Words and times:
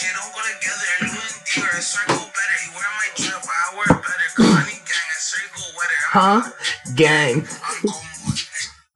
shit 0.00 0.16
don't 0.16 0.32
go 0.32 0.40
together. 0.40 1.12
Louis 1.12 1.42
Dior, 1.44 1.80
circle 1.82 2.16
better. 2.16 2.56
You 2.64 2.72
wear 2.72 2.84
my 2.96 3.08
drip, 3.16 3.44
I 3.44 3.76
wear 3.76 4.00
better. 4.00 4.28
Connie 4.34 4.72
gang, 4.72 5.12
circle 5.18 5.64
weather. 5.76 6.00
Huh? 6.08 6.50
Gang. 6.96 7.46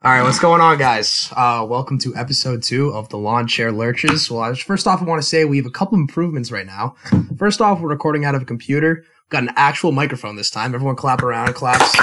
All 0.02 0.12
right, 0.12 0.22
what's 0.22 0.38
going 0.38 0.62
on, 0.62 0.78
guys? 0.78 1.30
Uh, 1.36 1.66
welcome 1.68 1.98
to 1.98 2.16
episode 2.16 2.62
two 2.62 2.88
of 2.94 3.10
the 3.10 3.18
Lawn 3.18 3.46
Chair 3.46 3.70
Lurches. 3.70 4.30
Well, 4.30 4.54
first 4.54 4.86
off, 4.86 5.02
I 5.02 5.04
want 5.04 5.20
to 5.20 5.28
say 5.28 5.44
we 5.44 5.58
have 5.58 5.66
a 5.66 5.70
couple 5.70 5.98
improvements 5.98 6.50
right 6.50 6.64
now. 6.64 6.96
First 7.36 7.60
off, 7.60 7.80
we're 7.80 7.90
recording 7.90 8.24
out 8.24 8.34
of 8.34 8.40
a 8.40 8.46
computer. 8.46 9.04
We've 9.04 9.28
got 9.28 9.42
an 9.42 9.50
actual 9.56 9.92
microphone 9.92 10.36
this 10.36 10.48
time. 10.48 10.74
Everyone 10.74 10.96
clap 10.96 11.22
around, 11.22 11.52
claps. 11.52 11.94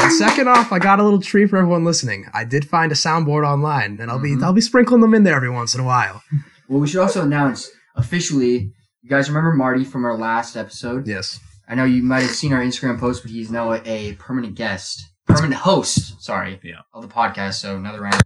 And 0.00 0.12
second 0.12 0.46
off, 0.48 0.70
I 0.70 0.78
got 0.78 1.00
a 1.00 1.02
little 1.02 1.20
treat 1.20 1.50
for 1.50 1.56
everyone 1.56 1.84
listening. 1.84 2.26
I 2.32 2.44
did 2.44 2.68
find 2.68 2.92
a 2.92 2.94
soundboard 2.94 3.44
online, 3.44 3.98
and 4.00 4.12
I'll 4.12 4.22
be 4.22 4.36
I'll 4.40 4.52
be 4.52 4.60
sprinkling 4.60 5.00
them 5.00 5.12
in 5.14 5.24
there 5.24 5.34
every 5.34 5.50
once 5.50 5.74
in 5.74 5.80
a 5.80 5.84
while. 5.84 6.22
Well, 6.68 6.80
we 6.80 6.88
should 6.88 7.00
also 7.00 7.22
announce 7.22 7.70
officially. 7.94 8.72
You 9.02 9.10
guys 9.10 9.28
remember 9.28 9.52
Marty 9.52 9.84
from 9.84 10.04
our 10.04 10.16
last 10.18 10.56
episode? 10.56 11.06
Yes. 11.06 11.38
I 11.68 11.74
know 11.74 11.84
you 11.84 12.02
might 12.02 12.20
have 12.22 12.30
seen 12.30 12.52
our 12.52 12.60
Instagram 12.60 12.98
post, 12.98 13.22
but 13.22 13.30
he's 13.30 13.50
now 13.50 13.72
a, 13.74 14.12
permanent 14.14 14.54
guest, 14.56 15.00
permanent 15.26 15.54
host. 15.54 16.20
Sorry, 16.22 16.60
Yeah. 16.62 16.80
of 16.92 17.02
the 17.02 17.08
podcast. 17.08 17.54
So 17.54 17.76
another 17.76 18.00
round. 18.00 18.20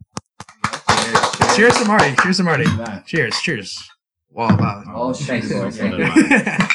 Cheers 1.56 1.76
to 1.78 1.84
Marty. 1.84 2.14
Cheers 2.22 2.36
to 2.38 2.42
Marty. 2.44 2.64
Cheers. 3.06 3.34
Cheers. 3.42 3.88
Well, 4.30 4.52
uh, 4.62 4.82
Oh, 4.94 5.12
thanks, 5.12 5.52
boys. 5.52 5.76
So 5.76 5.82
Thank 5.82 5.96
did 5.96 6.00
you. 6.00 6.26
I. 6.36 6.70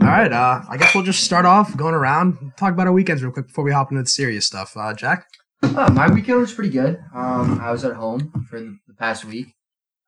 All 0.00 0.06
right, 0.06 0.32
uh, 0.32 0.60
I 0.68 0.76
guess 0.76 0.94
we'll 0.94 1.02
just 1.04 1.24
start 1.24 1.44
off 1.44 1.76
going 1.76 1.94
around, 1.94 2.52
talk 2.56 2.72
about 2.72 2.86
our 2.86 2.92
weekends 2.92 3.20
real 3.22 3.32
quick 3.32 3.48
before 3.48 3.64
we 3.64 3.72
hop 3.72 3.90
into 3.90 4.02
the 4.02 4.08
serious 4.08 4.46
stuff. 4.46 4.76
Uh, 4.76 4.94
Jack, 4.94 5.26
Oh, 5.62 5.90
my 5.92 6.08
weekend 6.08 6.38
was 6.38 6.52
pretty 6.54 6.70
good. 6.70 7.00
Um, 7.12 7.58
I 7.60 7.72
was 7.72 7.84
at 7.84 7.94
home 7.94 8.46
for 8.48 8.60
the 8.60 8.76
past 8.96 9.24
week. 9.24 9.48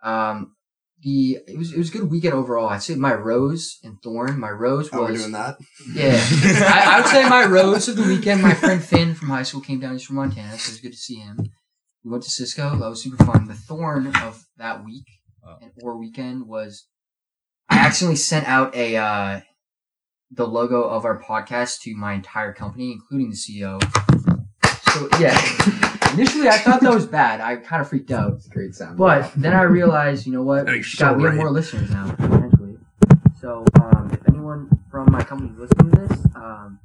Um, 0.03 0.55
the 1.03 1.39
it 1.49 1.57
was 1.57 1.73
it 1.73 1.79
was 1.79 1.89
a 1.89 1.93
good 1.93 2.11
weekend 2.11 2.35
overall. 2.35 2.69
I'd 2.69 2.83
say 2.83 2.95
my 2.95 3.15
rose 3.15 3.79
and 3.83 3.97
thorn. 4.03 4.39
My 4.39 4.51
rose 4.51 4.93
was 4.93 5.19
doing 5.19 5.33
that. 5.33 5.57
Yeah, 5.95 6.13
I, 6.21 6.85
I 6.97 7.01
would 7.01 7.09
say 7.09 7.29
my 7.29 7.45
rose 7.47 7.89
of 7.89 7.97
the 7.97 8.03
weekend. 8.03 8.43
My 8.43 8.53
friend 8.55 8.83
Finn 8.85 9.15
from 9.15 9.29
high 9.29 9.43
school 9.45 9.61
came 9.63 9.81
down. 9.81 9.93
He's 9.93 10.05
from 10.05 10.17
Montana, 10.17 10.59
so 10.59 10.69
it 10.69 10.73
was 10.73 10.81
good 10.81 10.93
to 10.93 10.99
see 10.99 11.17
him. 11.17 11.39
We 12.05 12.11
went 12.11 12.23
to 12.25 12.31
Cisco. 12.31 12.77
That 12.79 12.89
was 12.91 13.03
super 13.03 13.23
fun. 13.25 13.47
The 13.47 13.55
thorn 13.55 14.09
of 14.17 14.45
that 14.59 14.85
week 14.85 15.07
Oh. 15.43 15.57
and 15.63 15.71
or 15.83 15.97
weekend 15.99 16.47
was 16.47 16.87
I 17.71 17.79
accidentally 17.79 18.17
sent 18.17 18.47
out 18.47 18.75
a 18.75 18.97
uh, 18.97 19.41
the 20.31 20.47
logo 20.47 20.83
of 20.83 21.07
our 21.07 21.19
podcast 21.23 21.81
to 21.83 21.95
my 21.97 22.13
entire 22.13 22.53
company, 22.53 22.93
including 22.93 23.31
the 23.31 23.37
CEO. 23.37 23.81
So 24.93 25.09
yeah, 25.19 25.90
initially 26.13 26.49
I 26.49 26.59
thought 26.59 26.81
that 26.81 26.93
was 26.95 27.07
bad. 27.07 27.41
I 27.41 27.57
kind 27.57 27.81
of 27.83 27.89
freaked 27.89 28.11
out. 28.11 28.35
It's 28.35 28.47
a 28.47 28.51
Great 28.51 28.75
sound. 28.75 28.97
But 28.99 29.33
then 29.37 29.53
I 29.55 29.63
realized, 29.63 30.27
you 30.27 30.33
know 30.33 30.43
what? 30.43 30.67
You're 30.67 30.77
God, 30.77 30.85
so 30.85 31.13
we 31.15 31.25
have 31.25 31.35
more 31.35 31.51
listeners 31.51 31.91
now, 31.91 32.11
potentially. 32.13 32.77
So, 33.41 33.65
um, 33.81 34.11
if 34.13 34.21
anyone 34.29 34.69
from 34.91 35.11
my 35.11 35.23
company 35.23 35.51
is 35.53 35.59
listening 35.59 35.91
to 35.93 36.01
this, 36.01 36.27
um, 36.35 36.79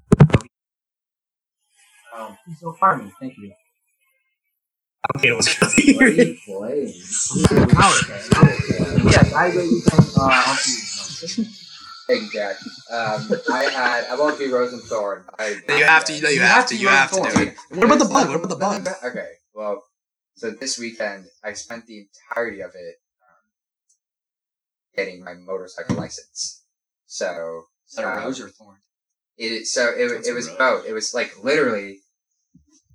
um, 2.18 2.38
please 2.46 2.60
don't 2.62 2.78
fire 2.78 2.98
me. 2.98 3.12
Thank 3.20 3.38
you. 3.38 3.52
Okay, 5.18 5.28
it 5.30 5.36
was 5.36 5.48
Great 5.98 6.40
play. 6.46 6.94
Yes, 9.04 9.34
I 9.34 9.48
agree. 9.48 9.66
You 9.66 9.82
can, 9.88 10.06
uh, 10.20 10.56
on 12.10 12.16
to 12.16 12.22
you. 12.22 12.22
Thank 12.22 12.34
you, 12.34 12.40
Jack. 12.40 12.56
Um, 12.92 13.40
I 13.52 13.64
had. 13.66 14.06
I 14.06 14.16
won't 14.16 14.38
do 14.38 14.54
Rose 14.54 14.74
and 14.74 14.82
Thorn. 14.84 15.24
I, 15.40 15.56
you 15.70 15.86
have 15.86 16.06
to, 16.06 16.14
you, 16.14 16.22
know, 16.22 16.30
you, 16.30 16.42
have, 16.42 16.68
to, 16.68 16.76
you 16.76 16.88
have 16.88 17.12
to 17.12 17.22
do 17.22 17.42
it. 17.42 17.56
What 17.70 17.86
about 17.86 18.00
the 18.00 18.06
bug? 18.06 18.28
What 18.28 18.36
about 18.36 18.50
the 18.50 18.56
bug? 18.56 18.88
Okay, 19.04 19.30
well, 19.54 19.84
so 20.36 20.52
this 20.52 20.78
weekend 20.78 21.26
I 21.44 21.54
spent 21.54 21.88
the 21.88 22.08
entirety 22.08 22.62
of 22.62 22.72
it 22.76 22.96
um, 23.22 23.44
getting 24.96 25.24
my 25.24 25.34
motorcycle 25.34 25.96
license. 25.96 26.64
So 27.06 27.64
Is 27.88 27.96
that 27.96 28.06
a 28.06 28.18
um, 28.18 28.24
rose 28.26 28.42
or 28.42 28.50
thorn? 28.50 28.78
It 29.38 29.52
is 29.52 29.74
so 29.74 29.90
it, 29.90 30.10
That's 30.10 30.28
it 30.28 30.34
was 30.34 30.48
rose. 30.48 30.58
both. 30.58 30.86
It 30.88 30.94
was 30.94 31.14
like 31.14 31.44
literally 31.44 32.00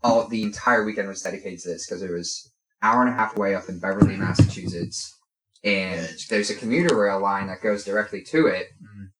all 0.02 0.26
the 0.28 0.42
entire 0.42 0.84
weekend 0.84 1.08
was 1.08 1.22
dedicated 1.22 1.60
to 1.60 1.68
this 1.68 1.86
because 1.86 2.02
it 2.02 2.10
was 2.10 2.50
hour 2.82 3.02
and 3.02 3.10
a 3.10 3.14
half 3.16 3.36
away 3.36 3.54
up 3.54 3.68
in 3.68 3.78
Beverly, 3.78 4.16
Massachusetts, 4.16 5.18
and 5.64 6.08
there's 6.28 6.50
a 6.50 6.54
commuter 6.54 6.96
rail 6.96 7.20
line 7.20 7.48
that 7.48 7.62
goes 7.62 7.84
directly 7.84 8.22
to 8.22 8.46
it. 8.46 8.68
Mhm. 8.82 9.10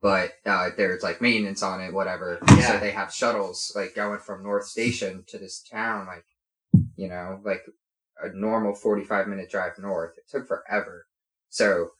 But 0.00 0.32
uh, 0.44 0.70
there's 0.76 1.02
like 1.02 1.20
maintenance 1.20 1.62
on 1.62 1.80
it, 1.80 1.92
whatever. 1.92 2.38
Yeah. 2.48 2.72
So 2.72 2.78
they 2.78 2.90
have 2.90 3.14
shuttles 3.14 3.72
like 3.76 3.94
going 3.94 4.18
from 4.18 4.42
North 4.42 4.66
Station 4.66 5.24
to 5.28 5.38
this 5.38 5.62
town, 5.62 6.06
like 6.06 6.24
you 6.96 7.08
know, 7.08 7.40
like 7.44 7.62
a 8.22 8.28
normal 8.34 8.74
45 8.74 9.28
minute 9.28 9.50
drive 9.50 9.78
north. 9.78 10.18
It 10.18 10.28
took 10.28 10.46
forever. 10.48 11.06
So 11.50 11.90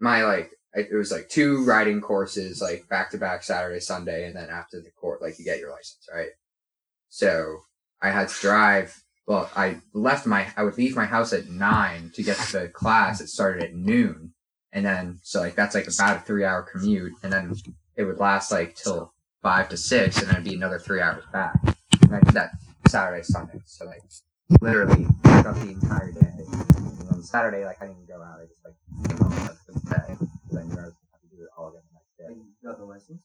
my 0.00 0.24
like 0.24 0.50
it 0.74 0.94
was 0.94 1.10
like 1.10 1.28
two 1.28 1.64
riding 1.64 2.00
courses 2.00 2.60
like 2.60 2.88
back 2.88 3.10
to 3.10 3.18
back 3.18 3.42
Saturday, 3.42 3.80
Sunday, 3.80 4.26
and 4.26 4.36
then 4.36 4.48
after 4.50 4.80
the 4.80 4.90
court, 4.90 5.22
like 5.22 5.38
you 5.38 5.44
get 5.44 5.58
your 5.58 5.70
license, 5.70 6.06
right? 6.12 6.30
So 7.08 7.60
I 8.02 8.10
had 8.10 8.28
to 8.28 8.40
drive. 8.40 9.02
Well, 9.26 9.50
I 9.56 9.80
left 9.92 10.26
my. 10.26 10.46
I 10.56 10.62
would 10.62 10.78
leave 10.78 10.94
my 10.94 11.06
house 11.06 11.32
at 11.32 11.48
nine 11.48 12.10
to 12.14 12.22
get 12.22 12.36
to 12.38 12.60
the 12.60 12.68
class. 12.68 13.20
It 13.20 13.28
started 13.28 13.62
at 13.64 13.74
noon, 13.74 14.32
and 14.72 14.84
then 14.86 15.18
so 15.22 15.40
like 15.40 15.56
that's 15.56 15.74
like 15.74 15.88
about 15.92 16.18
a 16.18 16.20
three 16.20 16.44
hour 16.44 16.62
commute, 16.62 17.12
and 17.22 17.32
then 17.32 17.54
it 17.96 18.04
would 18.04 18.18
last 18.18 18.52
like 18.52 18.76
till 18.76 19.12
five 19.42 19.68
to 19.70 19.76
six, 19.76 20.18
and 20.18 20.28
then 20.28 20.36
it'd 20.36 20.44
be 20.44 20.54
another 20.54 20.78
three 20.78 21.00
hours 21.00 21.24
back. 21.32 21.56
And 22.02 22.14
I 22.14 22.20
did 22.20 22.34
that 22.34 22.50
Saturday, 22.86 23.24
Sunday. 23.24 23.58
So 23.64 23.86
like 23.86 24.02
literally 24.60 25.06
the 25.24 25.70
entire 25.82 26.12
day. 26.12 26.20
And 26.76 27.08
then 27.10 27.22
Saturday, 27.22 27.64
like 27.64 27.78
I 27.82 27.86
didn't 27.86 28.02
even 28.02 28.16
go 28.16 28.22
out. 28.22 28.38
I 28.40 28.46
just 28.46 28.64
like 28.64 28.74
came 29.08 29.18
home 29.18 29.30
the 29.66 29.72
day. 29.90 30.16
'cause 30.16 30.56
I 30.56 30.62
knew 30.62 30.78
I 30.78 30.84
was 30.86 30.94
gonna 30.94 31.12
have 31.12 31.20
to 31.22 31.36
do 31.36 31.42
it 31.42 31.48
all 31.58 31.68
again 31.70 31.82
the 31.90 31.98
next 31.98 32.16
day. 32.16 32.34
You 32.62 32.68
got 32.68 32.78
the 32.78 32.84
license? 32.84 33.22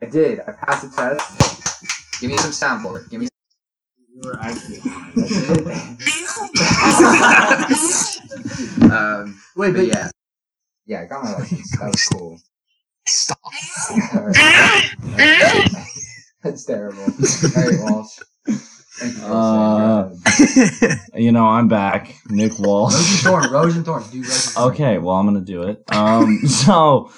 I 0.00 0.06
did. 0.06 0.40
I 0.40 0.52
passed 0.52 0.82
the 0.88 0.96
test. 0.96 2.20
Give 2.20 2.30
me 2.30 2.36
some 2.38 2.52
soundboard. 2.52 3.10
Give 3.10 3.20
me. 3.20 3.28
You 4.22 4.28
were 4.28 4.38
actually. 4.40 4.78
um, 8.90 9.40
Wait, 9.56 9.72
but 9.72 9.78
but 9.78 9.86
yeah, 9.86 10.10
yeah, 10.86 11.00
I 11.02 11.04
got 11.06 11.24
my 11.24 11.32
license. 11.32 11.70
That 11.78 11.86
was 11.86 12.04
cool. 12.06 12.38
Stop. 13.08 13.38
That's 16.44 16.64
terrible. 16.64 17.04
Hey, 17.54 17.78
Walsh. 17.80 18.18
Thank 18.98 19.16
you 19.16 19.22
Uh, 19.24 20.10
You 21.16 21.32
know, 21.32 21.46
I'm 21.46 21.66
back. 21.68 22.14
Nick 22.28 22.52
Rose 22.60 22.62
and 22.62 22.66
Walsh. 22.66 23.22
thorn. 23.22 23.50
Rose 23.50 23.76
and 23.76 23.84
thorn. 23.84 24.02
Do 24.12 24.18
rose 24.22 24.46
and 24.46 24.54
thorn. 24.54 24.72
Okay, 24.72 24.98
well, 24.98 25.16
I'm 25.16 25.26
gonna 25.26 25.40
do 25.40 25.62
it. 25.62 25.82
Um, 25.92 26.38
so, 26.46 27.10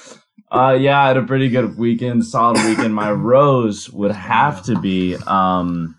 uh, 0.50 0.76
yeah, 0.80 1.02
I 1.02 1.08
had 1.08 1.16
a 1.18 1.22
pretty 1.22 1.50
good 1.50 1.76
weekend, 1.76 2.24
solid 2.24 2.64
weekend. 2.66 2.94
My 2.94 3.12
rose 3.12 3.90
would 3.90 4.12
have 4.12 4.62
to 4.64 4.80
be, 4.80 5.16
um, 5.26 5.96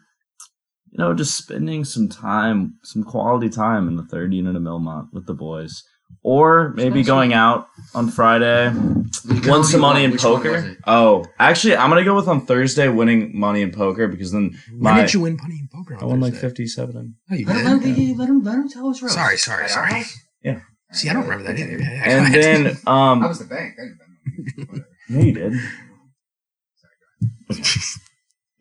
you 0.98 1.04
know, 1.04 1.14
just 1.14 1.36
spending 1.38 1.84
some 1.84 2.08
time, 2.08 2.76
some 2.84 3.04
quality 3.04 3.50
time 3.50 3.90
in 3.90 3.98
the 3.98 4.04
third 4.04 4.34
unit 4.34 4.56
of 4.56 4.62
Millmont 4.62 5.10
with 5.12 5.26
the 5.26 5.34
boys, 5.34 5.84
or 6.24 6.70
maybe 6.76 7.04
going 7.04 7.34
out 7.34 7.68
on 7.94 8.08
Friday, 8.10 8.72
You 8.72 9.42
can 9.42 9.50
won 9.52 9.64
some 9.66 9.82
money 9.82 10.06
in 10.06 10.12
Which 10.12 10.24
one 10.24 10.34
was 10.34 10.42
poker. 10.44 10.78
Oh, 10.88 11.26
actually, 11.38 11.76
I'm 11.76 11.90
gonna 11.90 12.06
go 12.06 12.16
with 12.16 12.30
on 12.30 12.46
Thursday 12.46 12.88
winning 12.88 13.38
money 13.38 13.62
in 13.62 13.72
poker 13.74 14.08
because 14.08 14.32
then 14.32 14.58
When 14.72 14.94
my 14.96 15.02
did 15.02 15.14
you 15.14 15.20
win 15.20 15.36
Punny 15.38 15.60
and 15.60 15.70
Poker? 15.70 15.96
On 15.96 16.04
I 16.04 16.06
won 16.06 16.22
like 16.22 16.32
Thursday? 16.34 16.48
57. 16.48 17.16
Oh, 17.30 17.36
you 17.36 17.46
Let, 17.46 17.56
did? 17.56 17.66
let, 17.66 17.84
him, 17.98 18.18
let 18.18 18.30
him 18.30 18.44
let 18.44 18.56
him 18.56 18.70
tell 18.70 18.88
us 18.88 19.02
rose. 19.02 19.14
Sorry, 19.14 19.38
sorry, 19.38 19.68
sorry. 19.68 20.04
Yeah. 20.42 20.62
See, 20.94 21.10
I 21.10 21.14
don't 21.14 21.24
remember 21.28 21.44
that 21.52 21.60
either. 21.60 21.78
Yeah, 21.78 21.92
yeah, 21.92 22.04
And 22.06 22.26
ahead. 22.28 22.44
then, 22.66 22.78
um, 22.88 23.22
I 23.22 23.28
was 23.28 23.40
the 23.40 23.46
bank. 23.46 23.74
I 23.78 23.82
didn't 23.84 24.58
know. 24.58 24.66
Whatever. 24.66 24.88
No, 25.10 25.20
you 25.20 25.34
did. 25.34 25.54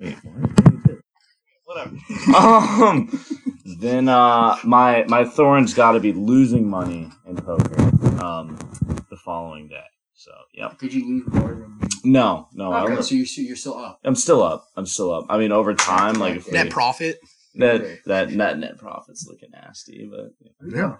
Wait, 0.00 0.16
what? 0.24 0.83
Whatever. 1.74 1.96
Um, 2.36 3.20
then 3.80 4.08
uh, 4.08 4.56
my 4.64 5.04
my 5.08 5.24
thorns 5.24 5.74
got 5.74 5.92
to 5.92 6.00
be 6.00 6.12
losing 6.12 6.68
money 6.68 7.10
in 7.26 7.36
poker. 7.36 7.80
Um, 8.24 8.56
the 9.10 9.16
following 9.24 9.68
day. 9.68 9.82
So, 10.14 10.30
yep. 10.54 10.78
Did 10.78 10.94
you 10.94 11.06
lose 11.06 11.26
more 11.32 11.48
than? 11.48 11.78
No, 12.04 12.48
no, 12.54 12.72
I 12.72 12.84
Okay, 12.84 12.96
was, 12.96 13.08
so 13.08 13.14
you're 13.14 13.26
still- 13.26 13.44
you're 13.44 13.56
still 13.56 13.76
up. 13.78 13.98
I'm 14.04 14.14
still 14.14 14.42
up. 14.42 14.64
I'm 14.76 14.86
still 14.86 15.12
up. 15.12 15.26
I 15.28 15.38
mean, 15.38 15.52
over 15.52 15.74
time, 15.74 16.14
like 16.14 16.36
if 16.36 16.46
we, 16.46 16.52
net 16.52 16.70
profit. 16.70 17.18
that 17.56 17.98
that 18.06 18.30
net 18.30 18.58
net 18.58 18.78
profits 18.78 19.26
looking 19.28 19.50
nasty, 19.52 20.08
but 20.10 20.30
Yeah. 20.66 20.96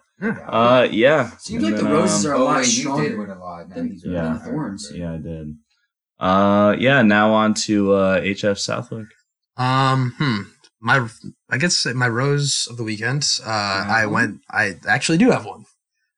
uh, 0.49 0.87
yeah. 0.91 1.31
Seems 1.39 1.63
And 1.65 1.73
like 1.73 1.83
the 1.83 1.89
roses 1.89 2.27
um, 2.27 2.33
are 2.33 2.35
a 2.35 2.39
Oh, 2.39 2.45
lot 2.45 2.57
wait, 2.57 2.67
you 2.67 2.81
stronger 2.81 3.09
did 3.09 3.19
win 3.19 3.31
a 3.31 3.39
lot. 3.39 3.69
Now 3.69 3.75
than, 3.77 3.89
these 3.91 4.05
Yeah. 4.07 4.33
the 4.45 4.51
thorns. 4.51 4.91
Yeah, 4.95 5.13
I 5.15 5.17
did. 5.19 5.55
Uh, 6.19 6.77
yeah. 6.79 7.03
Now 7.03 7.33
on 7.33 7.55
to 7.67 7.93
uh, 7.93 8.21
HF 8.21 8.59
Southwick. 8.59 9.07
Um, 9.57 10.15
hmm. 10.19 10.43
My, 10.85 11.09
I 11.51 11.57
guess 11.57 11.87
my 11.87 12.07
rose 12.09 12.69
of 12.71 12.77
the 12.77 12.85
weekend. 12.85 13.27
Uh, 13.45 13.87
I 13.89 14.05
went. 14.05 14.41
I 14.51 14.75
actually 14.87 15.17
do 15.17 15.31
have 15.31 15.47
one. 15.47 15.65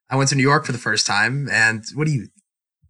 I 0.09 0.17
went 0.17 0.29
to 0.31 0.35
New 0.35 0.43
York 0.43 0.65
for 0.65 0.73
the 0.73 0.77
first 0.77 1.07
time, 1.07 1.47
and 1.49 1.83
what 1.95 2.05
do 2.05 2.11
you? 2.11 2.27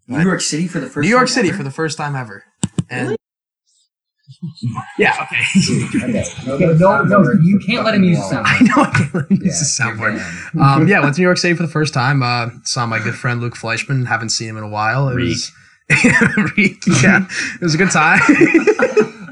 New 0.08 0.22
York 0.24 0.42
City 0.42 0.68
for 0.68 0.80
the 0.80 0.88
first. 0.88 1.04
New 1.04 1.10
York 1.10 1.28
time 1.28 1.34
City 1.36 1.50
ever? 1.50 1.58
for 1.58 1.64
the 1.64 1.72
first 1.72 1.98
time 1.98 2.16
ever. 2.16 2.44
And 2.90 3.10
Really? 3.10 3.18
Yeah, 4.98 5.16
okay. 5.24 5.44
Okay. 6.04 6.24
Okay, 6.48 6.78
no, 6.80 7.04
no, 7.04 7.32
you 7.42 7.60
can't 7.60 7.86
let 7.86 7.94
him 7.96 8.04
use 8.04 8.18
the 8.18 8.24
sound. 8.24 8.48
I 8.48 8.60
know 8.62 8.84
I 8.84 8.92
can't 8.92 9.14
let 9.14 9.32
him 9.32 9.38
Yeah, 9.40 9.46
use 9.46 9.78
the 9.78 9.84
you're 9.84 9.96
soundboard. 9.96 10.60
Um, 10.60 10.88
yeah, 10.88 11.00
went 11.02 11.16
to 11.16 11.22
New 11.22 11.28
York 11.28 11.38
City 11.38 11.54
for 11.56 11.64
the 11.64 11.70
first 11.70 11.94
time. 11.94 12.22
Uh, 12.24 12.50
saw 12.64 12.86
my 12.88 13.00
good 13.00 13.16
friend 13.16 13.40
Luke 13.40 13.56
Fleischman. 13.56 14.08
Haven't 14.08 14.30
seen 14.30 14.50
him 14.50 14.58
in 14.58 14.64
a 14.64 14.68
while. 14.68 15.10
It 15.10 15.16
was 15.16 15.52
Reek, 16.58 16.84
yeah, 17.04 17.26
it 17.56 17.62
was 17.62 17.76
a 17.76 17.78
good 17.78 17.92
time. 17.92 18.20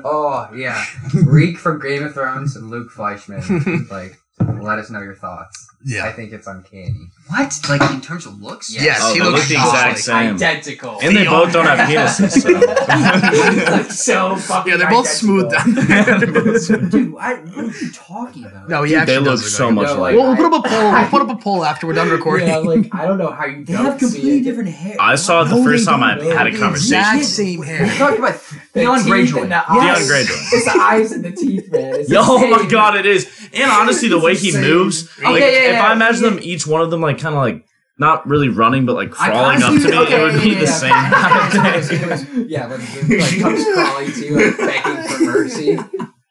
Oh 0.08 0.48
yeah, 0.54 0.86
Reek 1.26 1.58
from 1.58 1.82
Game 1.82 2.04
of 2.04 2.14
Thrones 2.14 2.56
and 2.56 2.70
Luke 2.70 2.92
Fleischman. 2.92 3.90
like, 3.90 4.20
let 4.62 4.78
us 4.78 4.92
know 4.92 5.02
your 5.02 5.16
thoughts. 5.16 5.68
I 5.88 6.12
think 6.14 6.34
it's 6.34 6.48
uncanny. 6.48 7.10
What? 7.28 7.54
Like 7.70 7.92
in 7.92 8.02
terms 8.02 8.26
of 8.26 8.42
looks? 8.42 8.74
yes, 8.74 9.00
Oh, 9.02 9.14
he 9.14 9.20
looks 9.22 9.40
look 9.40 9.48
the 9.48 9.54
exact 9.56 9.88
like- 9.90 9.98
same. 9.98 10.36
Identical. 10.36 11.00
And 11.02 11.16
they 11.16 11.22
Theo. 11.24 11.32
both 11.32 11.54
don't 11.54 11.66
have 11.66 11.80
penises. 11.90 12.32
So. 12.42 13.84
so 13.90 14.36
fucking 14.36 14.72
Yeah, 14.72 14.78
they're 14.78 14.90
both 14.90 15.08
smooth 15.08 15.52
down 15.52 15.74
there. 15.74 16.20
They're 16.20 16.32
both 16.44 16.62
smooth. 16.62 16.92
Dude, 16.92 17.16
I, 17.20 17.36
what 17.36 17.58
are 17.66 17.68
you 17.86 17.92
talking 17.92 18.46
about? 18.46 18.70
No, 18.70 18.84
he 18.84 18.90
Dude, 18.92 19.00
actually 19.00 19.14
they 19.16 19.20
look 19.22 19.40
does 19.40 19.56
so 19.56 19.72
much 19.72 19.88
like. 19.90 19.98
alike. 19.98 20.16
We'll, 20.16 20.28
we'll 20.28 20.36
put 20.36 20.46
up 20.54 20.66
a 20.66 20.70
poll. 20.70 20.92
We'll 20.92 21.08
put 21.10 21.22
up 21.22 21.30
a 21.30 21.36
poll 21.42 21.66
after 21.66 21.88
we're 21.88 21.94
done 21.94 22.10
recording. 22.10 22.48
Yeah, 22.48 22.58
like 22.58 22.94
I 22.94 23.06
don't 23.06 23.18
know 23.18 23.32
how 23.32 23.46
you 23.46 23.64
They 23.64 23.74
don't 23.74 23.86
have 23.86 24.00
see 24.00 24.06
completely 24.06 24.38
it. 24.40 24.44
different 24.44 24.70
hair. 24.70 24.96
I 25.00 25.16
saw 25.16 25.42
it 25.44 25.46
the 25.50 25.56
No, 25.58 25.64
first 25.64 25.86
time 25.88 26.04
I 26.04 26.16
don't. 26.16 26.36
had 26.38 26.48
a 26.48 26.52
The 26.52 26.58
conversation. 26.60 26.98
exact 26.98 27.26
same 27.26 27.62
hair. 27.64 27.82
We're 27.82 27.86
hair. 27.88 27.98
talking 28.00 28.20
about 28.20 28.34
The 28.74 28.80
Theon 28.82 28.98
teeth 29.00 29.08
Greyjoy. 29.08 29.42
and 29.44 29.52
the 29.52 29.64
Theon 29.68 29.80
eyes. 29.86 30.10
Greyjoy. 30.12 30.54
It's 30.54 30.66
the 30.74 30.80
eyes 30.80 31.12
and 31.12 31.24
the 31.26 31.32
teeth, 31.32 31.72
man. 31.72 31.96
It's 31.96 32.12
oh 32.16 32.48
my 32.50 32.68
god, 32.70 32.96
it 32.98 33.06
is. 33.06 33.50
And 33.54 33.72
honestly, 33.72 34.10
the 34.10 34.20
way 34.20 34.36
he 34.36 34.52
moves, 34.56 35.10
Okay, 35.20 35.32
like 35.32 35.42
yeah, 35.42 35.75
if 35.76 35.82
I 35.82 35.94
imagine 35.94 36.24
them 36.24 36.40
each 36.42 36.66
one 36.66 36.82
of 36.82 36.92
them 36.92 37.02
like 37.02 37.20
kind 37.20 37.36
of 37.36 37.42
like 37.42 37.66
not 37.98 38.28
really 38.28 38.50
running, 38.50 38.86
but 38.86 38.96
like 38.96 39.12
crawling 39.12 39.64
up 39.64 39.72
to 39.72 39.80
me, 39.80 39.98
okay, 39.98 40.20
it 40.20 40.24
would 40.24 40.34
yeah, 40.36 40.44
be 40.44 40.50
yeah, 40.50 40.60
the 40.60 40.66
yeah. 40.66 40.72
same 40.72 40.92
kind 41.62 41.76
of 41.76 41.88
thing. 41.88 42.46
yeah, 42.50 42.68
when 42.68 42.82
he 42.82 43.18
like 43.18 43.40
comes 43.40 43.66
crawling 43.74 44.12
to 44.12 44.26
you, 44.26 44.36
like 44.36 44.58
begging 44.58 45.08
for 45.08 45.24
mercy. 45.24 45.78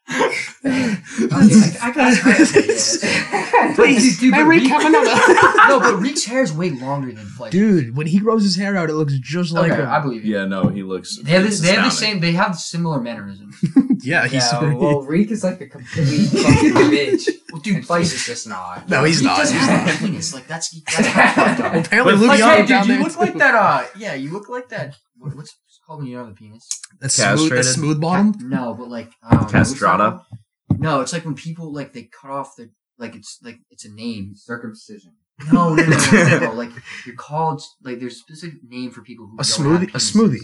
Okay, 0.07 1.77
I, 1.81 1.81
I, 1.81 1.93
I, 1.95 3.71
I, 3.71 3.73
Please, 3.75 4.19
Dude, 4.19 4.31
but 4.31 4.37
hey, 4.37 4.43
Reek, 4.43 4.61
Reek- 4.61 4.71
have 4.71 4.85
another. 4.85 5.15
no, 5.67 5.79
but 5.79 5.99
Reek's 5.99 6.25
hair 6.25 6.43
is 6.43 6.53
way 6.53 6.69
longer 6.69 7.11
than 7.11 7.25
Fletcher. 7.25 7.57
Dude, 7.57 7.97
when 7.97 8.07
he 8.07 8.19
grows 8.19 8.43
his 8.43 8.55
hair 8.55 8.75
out, 8.75 8.89
it 8.89 8.93
looks 8.93 9.13
just 9.19 9.51
like 9.51 9.71
okay, 9.71 9.81
him. 9.81 9.89
I 9.89 9.99
believe 9.99 10.23
you. 10.23 10.37
Yeah, 10.37 10.45
no, 10.45 10.67
he 10.67 10.83
looks. 10.83 11.17
They 11.17 11.31
have, 11.31 11.43
this, 11.43 11.59
they 11.59 11.73
have 11.73 11.85
the 11.85 11.89
same. 11.89 12.19
They 12.19 12.33
have 12.33 12.55
similar 12.55 12.99
mannerisms. 13.01 13.55
yeah, 14.03 14.27
he's 14.27 14.51
yeah, 14.51 14.73
well, 14.73 15.01
Reek 15.01 15.31
is 15.31 15.43
like 15.43 15.61
a 15.61 15.67
complete 15.67 16.27
fucking 16.27 16.73
bitch. 16.73 17.29
Well, 17.51 17.61
dude, 17.61 17.89
And 17.89 18.01
is 18.01 18.25
just 18.25 18.47
not. 18.47 18.87
No, 18.89 19.03
he's 19.03 19.17
Reek 19.19 19.27
not. 19.27 19.37
doesn't 19.37 19.57
He's 19.57 19.67
have 19.67 19.87
not. 19.87 19.95
a 19.95 19.99
penis. 19.99 20.33
Like 20.33 20.47
that's 20.47 20.69
that's 20.81 21.07
fucked 21.09 21.59
up. 21.61 21.85
Apparently, 21.85 22.13
Luke 22.15 22.27
Like, 22.29 22.39
hey, 22.39 22.65
dude, 22.65 22.87
you 22.87 23.03
look 23.03 23.17
like 23.17 23.33
that. 23.35 23.55
Uh, 23.55 23.87
yeah, 23.97 24.13
you 24.13 24.31
look 24.31 24.49
like 24.49 24.69
that. 24.69 24.97
What, 25.17 25.35
what's 25.35 25.55
it's 25.64 25.64
called 25.85 25.99
when 25.99 26.07
you 26.07 26.15
don't 26.17 26.25
have 26.27 26.33
a 26.33 26.37
penis? 26.37 26.67
That's 26.99 27.13
smooth. 27.15 27.29
That's 27.29 27.41
Castrated? 27.49 27.65
smooth 27.73 28.01
bottom. 28.01 28.33
No, 28.49 28.73
but 28.73 28.89
like 28.89 29.11
um, 29.29 29.39
what's 29.39 29.51
that 29.51 29.65
Castrata? 29.77 30.11
called? 30.17 30.79
No, 30.79 31.01
it's 31.01 31.13
like 31.13 31.25
when 31.25 31.35
people 31.35 31.73
like 31.73 31.93
they 31.93 32.03
cut 32.03 32.31
off 32.31 32.55
their 32.57 32.67
like 32.97 33.15
it's 33.15 33.39
like 33.43 33.57
it's 33.69 33.85
a 33.85 33.91
name. 33.91 34.33
Circumcision. 34.35 35.13
No, 35.51 35.73
no, 35.75 35.83
no, 35.83 35.97
no, 35.97 36.27
no, 36.27 36.39
no. 36.39 36.53
Like 36.61 36.71
you're 37.05 37.15
called 37.15 37.61
like 37.83 37.99
there's 37.99 38.13
a 38.13 38.19
specific 38.19 38.59
name 38.67 38.91
for 38.91 39.01
people 39.01 39.25
who 39.27 39.33
A 39.35 39.43
don't 39.43 39.45
smoothie. 39.45 39.79
Have 39.91 39.95
A 39.95 39.97
penises. 39.97 40.15
smoothie. 40.15 40.39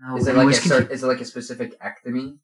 No, 0.00 0.16
Is 0.16 0.26
it 0.26 0.34
it 0.34 0.36
like 0.36 0.48
a 0.48 0.54
cer- 0.58 0.88
is 0.90 1.02
it 1.02 1.06
like 1.06 1.20
a 1.20 1.24
specific 1.24 1.74
ectomy? 1.80 2.38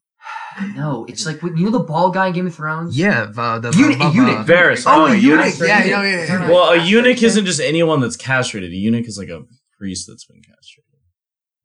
no, 0.75 1.05
it's 1.07 1.25
like 1.25 1.41
when- 1.43 1.55
you 1.57 1.65
know 1.65 1.71
the 1.71 1.79
bald 1.83 2.13
guy 2.13 2.27
in 2.27 2.33
Game 2.33 2.47
of 2.47 2.55
Thrones. 2.55 2.97
Yeah, 2.97 3.31
uh, 3.37 3.59
the 3.59 3.71
Eunuch- 3.71 3.99
uh, 4.01 4.11
eunuch. 4.13 4.45
Varys. 4.47 4.83
Oh, 4.87 5.05
a 5.05 5.11
a 5.11 5.15
eunuch. 5.15 5.45
eunuch. 5.45 5.59
Yeah, 5.59 5.83
yeah, 5.85 6.03
yeah, 6.03 6.25
yeah. 6.25 6.49
Well, 6.49 6.71
a 6.71 6.77
eunuch 6.83 7.21
isn't 7.21 7.45
just 7.45 7.59
anyone 7.61 7.99
that's 8.01 8.15
castrated. 8.17 8.71
A 8.71 8.75
eunuch 8.75 9.05
is 9.07 9.17
like 9.17 9.29
a 9.29 9.41
priest 9.77 10.07
that's 10.07 10.25
been 10.25 10.41
castrated. 10.41 10.88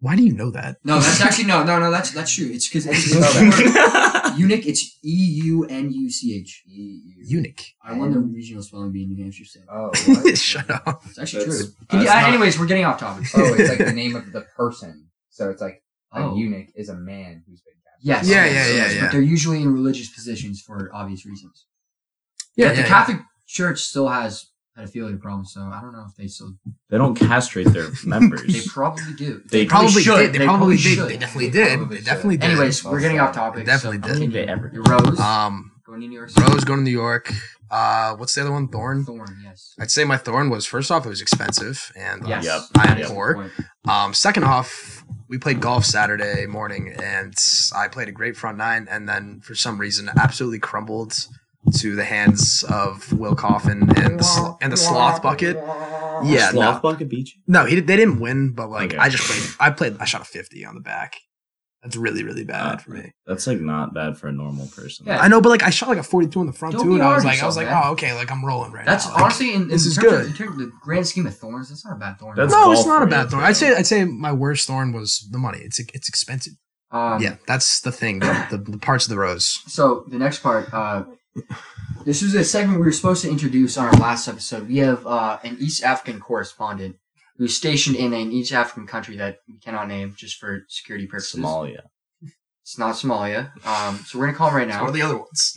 Why 0.05 0.17
do 0.17 0.23
you 0.23 0.35
know 0.35 0.51
that? 0.51 0.77
No, 0.85 1.01
that's 1.01 1.23
actually 1.23 1.47
no, 1.47 1.65
no, 1.65 1.79
no. 1.81 1.91
That's 1.91 2.11
that's 2.11 2.35
true. 2.35 2.51
It's 2.53 2.69
because 2.69 2.85
eunuch. 4.39 4.67
It's 4.67 4.99
E 5.03 5.41
U 5.45 5.65
N 5.65 5.91
U 5.91 6.11
C 6.11 6.37
H. 6.39 6.63
Eunuch. 6.67 7.63
I 7.83 7.95
won 7.95 8.13
the 8.13 8.19
regional 8.19 8.63
spelling 8.63 8.93
bee 8.93 9.05
in 9.05 9.09
New 9.15 9.23
Hampshire 9.23 9.47
State. 9.47 9.63
Oh, 9.73 9.91
what? 10.07 10.37
Shut 10.53 10.71
up. 10.71 11.03
It's 11.07 11.19
actually 11.19 11.47
That's- 11.47 11.65
true. 11.65 11.75
Can 11.89 12.01
you- 12.01 12.07
that's 12.07 12.17
uh, 12.19 12.21
not- 12.21 12.29
anyways, 12.35 12.59
we're 12.59 12.67
getting 12.67 12.85
off 12.85 12.99
topic. 13.01 13.25
oh, 13.35 13.55
it's 13.55 13.71
like 13.71 13.79
the 13.79 13.93
name 13.93 14.15
of 14.15 14.31
the 14.31 14.43
person. 14.57 15.09
So 15.31 15.49
it's 15.49 15.63
like 15.63 15.83
a 16.13 16.19
Oh. 16.21 16.37
eunuch 16.37 16.69
is 16.75 16.91
a 16.91 16.95
man 16.97 17.43
who's 17.47 17.63
been 17.63 17.75
castrated. 17.83 18.03
Yes. 18.03 18.29
Yeah, 18.29 18.45
yes, 18.45 18.55
yeah, 18.55 18.67
yeah, 18.77 18.83
yes, 18.83 18.95
yeah. 18.95 19.01
But 19.07 19.13
they're 19.13 19.23
usually 19.23 19.63
in 19.63 19.73
religious 19.73 20.11
positions 20.11 20.61
for 20.61 20.91
obvious 20.95 21.25
reasons. 21.25 21.65
Yeah, 22.57 22.67
Yeah, 22.67 22.73
the 22.75 22.81
yeah, 22.83 22.89
Catholic 22.89 23.17
Church 23.47 23.81
still 23.81 24.09
has 24.09 24.51
pedophilia 24.77 25.21
problems, 25.21 25.53
so 25.53 25.61
I 25.63 25.81
don't 25.81 25.93
know 25.93 26.05
if 26.09 26.17
they 26.17 26.27
still. 26.27 26.55
They 26.91 26.99
don't 26.99 27.15
castrate 27.15 27.69
their 27.69 27.89
members. 28.05 28.43
They 28.53 28.61
probably 28.69 29.13
do. 29.17 29.43
They 29.51 29.67
Probably 29.67 30.03
should. 30.03 30.17
did. 30.17 30.33
They, 30.33 30.39
They 30.39 30.45
probably 30.45 30.59
probably 30.59 30.77
did. 30.77 30.83
should. 30.83 31.09
They 31.09 31.17
definitely 31.17 31.49
They 31.49 31.65
did. 31.65 31.77
probably 31.79 31.97
They 31.97 32.01
should. 32.01 32.05
definitely 32.07 32.37
did. 32.39 32.51
Anyways, 32.51 32.85
we're 32.85 33.01
getting 33.01 33.21
off 33.21 33.35
topic. 33.35 33.67
Definitely 33.67 33.99
so 33.99 34.03
did. 34.03 34.11
continue. 34.11 34.33
They 34.47 34.47
ever 34.53 34.71
Your 34.73 34.83
Rose 34.85 35.21
Um, 35.21 35.73
going 35.87 36.01
to 36.01 36.07
New 36.09 36.15
York. 36.17 36.31
City. 36.31 36.43
Rose 36.53 36.65
going 36.65 36.81
to 36.81 36.85
New 36.85 36.91
York. 36.91 37.33
Uh, 37.71 38.15
what's 38.17 38.35
the 38.35 38.41
other 38.43 38.53
one? 38.53 38.69
Thorn. 38.69 39.05
Thorn, 39.05 39.37
yes. 39.43 39.75
I'd 39.81 39.91
say 39.91 40.05
my 40.05 40.17
thorn 40.17 40.49
was 40.51 40.65
first 40.67 40.91
off, 40.93 41.07
it 41.07 41.09
was 41.09 41.21
expensive, 41.23 41.91
and 41.97 42.23
uh, 42.25 42.29
Yes. 42.29 42.45
Yep. 42.45 42.61
I 42.77 42.93
am 42.93 42.99
Yep. 42.99 43.09
poor. 43.09 43.51
Um, 43.89 44.15
second 44.15 44.45
off, 44.45 45.03
we 45.29 45.39
played 45.39 45.61
golf 45.61 45.85
Saturday 45.85 46.47
morning, 46.47 46.95
and 47.03 47.35
I 47.75 47.89
played 47.89 48.09
a 48.09 48.13
great 48.13 48.37
front 48.37 48.59
nine, 48.59 48.87
and 48.91 49.09
then 49.09 49.41
for 49.43 49.55
some 49.55 49.79
reason, 49.79 50.09
absolutely 50.17 50.59
crumbled 50.61 51.15
to 51.79 51.97
the 51.97 52.05
hands 52.05 52.65
of 52.69 53.13
Will 53.13 53.35
Coffin 53.35 53.83
and 53.97 54.19
the 54.21 54.25
sl- 54.25 54.53
and 54.61 54.73
the 54.73 54.77
sloth 54.77 55.23
bucket. 55.23 55.57
Yeah, 56.25 56.51
Sloth 56.51 56.77
no, 56.77 56.81
bucket 56.81 57.09
beat 57.09 57.29
you? 57.35 57.41
no, 57.47 57.65
he 57.67 57.81
they 57.81 57.97
didn't 57.97 58.21
win, 58.21 58.53
but 58.53 58.71
like 58.71 58.93
Okay. 58.93 58.97
I 58.99 59.09
just 59.09 59.25
played. 59.25 59.43
I 59.59 59.71
played. 59.71 59.97
I 60.01 60.05
shot 60.05 60.23
a 60.23 60.25
fifty 60.25 60.65
on 60.65 60.75
the 60.75 60.81
back. 60.81 61.17
That's 61.83 61.97
really 61.97 62.23
really 62.23 62.45
bad 62.45 62.75
Uh, 62.75 62.77
for 62.79 62.91
me. 62.93 63.13
That's 63.27 63.47
like 63.47 63.61
not 63.61 63.93
bad 63.93 64.17
for 64.17 64.29
a 64.29 64.33
normal 64.33 64.67
person. 64.69 65.07
Yeah. 65.07 65.19
I 65.19 65.29
know, 65.29 65.41
but 65.43 65.49
like 65.51 65.63
I 65.65 65.71
shot 65.71 65.89
like 65.89 65.99
a 65.99 66.03
forty-two 66.03 66.41
on 66.41 66.47
the 66.47 66.53
front 66.53 66.77
Don't 66.77 66.85
too, 66.87 66.95
and 66.95 67.03
I 67.03 67.15
was 67.15 67.25
like, 67.25 67.43
I 67.43 67.47
was 67.47 67.57
like, 67.57 67.67
yourself, 67.67 67.85
oh 67.87 67.93
okay, 67.93 68.15
like 68.15 68.31
I'm 68.31 68.45
rolling 68.45 68.73
right 68.73 68.87
That's 68.87 69.07
now. 69.07 69.15
Like, 69.15 69.23
honestly 69.23 69.53
in, 69.55 69.63
in 69.63 69.69
this 69.69 69.85
is 69.85 69.97
terms 69.97 70.07
good. 70.09 70.21
Of, 70.23 70.27
in 70.29 70.33
terms 70.35 70.53
of 70.53 70.59
the 70.59 70.73
grand 70.83 71.07
scheme 71.07 71.27
of 71.27 71.37
thorns, 71.37 71.69
that's 71.69 71.85
not 71.85 71.97
a 71.97 71.99
bad 71.99 72.19
thorn. 72.19 72.37
That's 72.37 72.53
no, 72.53 72.73
it's 72.73 72.87
not 72.87 73.03
a 73.03 73.07
bad 73.07 73.29
thorn. 73.31 73.43
I'd 73.43 73.57
say 73.57 73.75
I'd 73.77 73.87
say 73.87 74.05
my 74.05 74.33
worst 74.33 74.67
thorn 74.67 74.93
was 74.93 75.29
the 75.31 75.39
money. 75.39 75.59
It's 75.63 75.79
it's 75.81 76.09
expensive. 76.09 76.55
um, 76.91 77.21
yeah, 77.21 77.37
that's 77.47 77.81
the 77.81 77.93
thing. 77.93 78.21
The, 78.21 78.47
the, 78.53 78.71
the 78.71 78.79
parts 78.79 79.05
of 79.05 79.11
the 79.11 79.19
rose. 79.19 79.61
So 79.67 80.05
the 80.09 80.19
next 80.19 80.39
part, 80.39 80.73
uh, 80.73 81.05
this 82.05 82.23
was 82.23 82.35
a 82.35 82.45
segment 82.45 82.79
we 82.81 82.87
were 82.87 82.93
supposed 82.93 83.23
to 83.23 83.31
introduce 83.31 83.77
on 83.77 83.87
our 83.87 84.01
last 84.01 84.29
episode. 84.29 84.69
We 84.69 84.79
have 84.79 85.07
uh, 85.07 85.39
an 85.43 85.57
East 85.61 85.83
African 85.83 86.21
correspondent 86.21 86.97
who's 87.37 87.57
stationed 87.57 87.97
in 87.97 88.13
an 88.13 88.31
East 88.33 88.53
African 88.53 88.87
country 88.87 89.17
that 89.17 89.39
we 89.49 89.59
cannot 89.59 89.89
name 89.89 90.15
just 90.17 90.37
for 90.37 90.65
security 90.69 91.07
purposes. 91.07 91.41
Somalia. 91.41 91.83
It's 92.63 92.79
not 92.79 92.95
Somalia. 92.95 93.51
Um, 93.67 93.97
so 94.07 94.19
we're 94.19 94.27
gonna 94.27 94.39
call 94.39 94.49
him 94.51 94.57
right 94.57 94.69
now. 94.69 94.81
one 94.81 94.89
of 94.89 94.95
the 94.95 95.03
other 95.03 95.19
ones. 95.19 95.55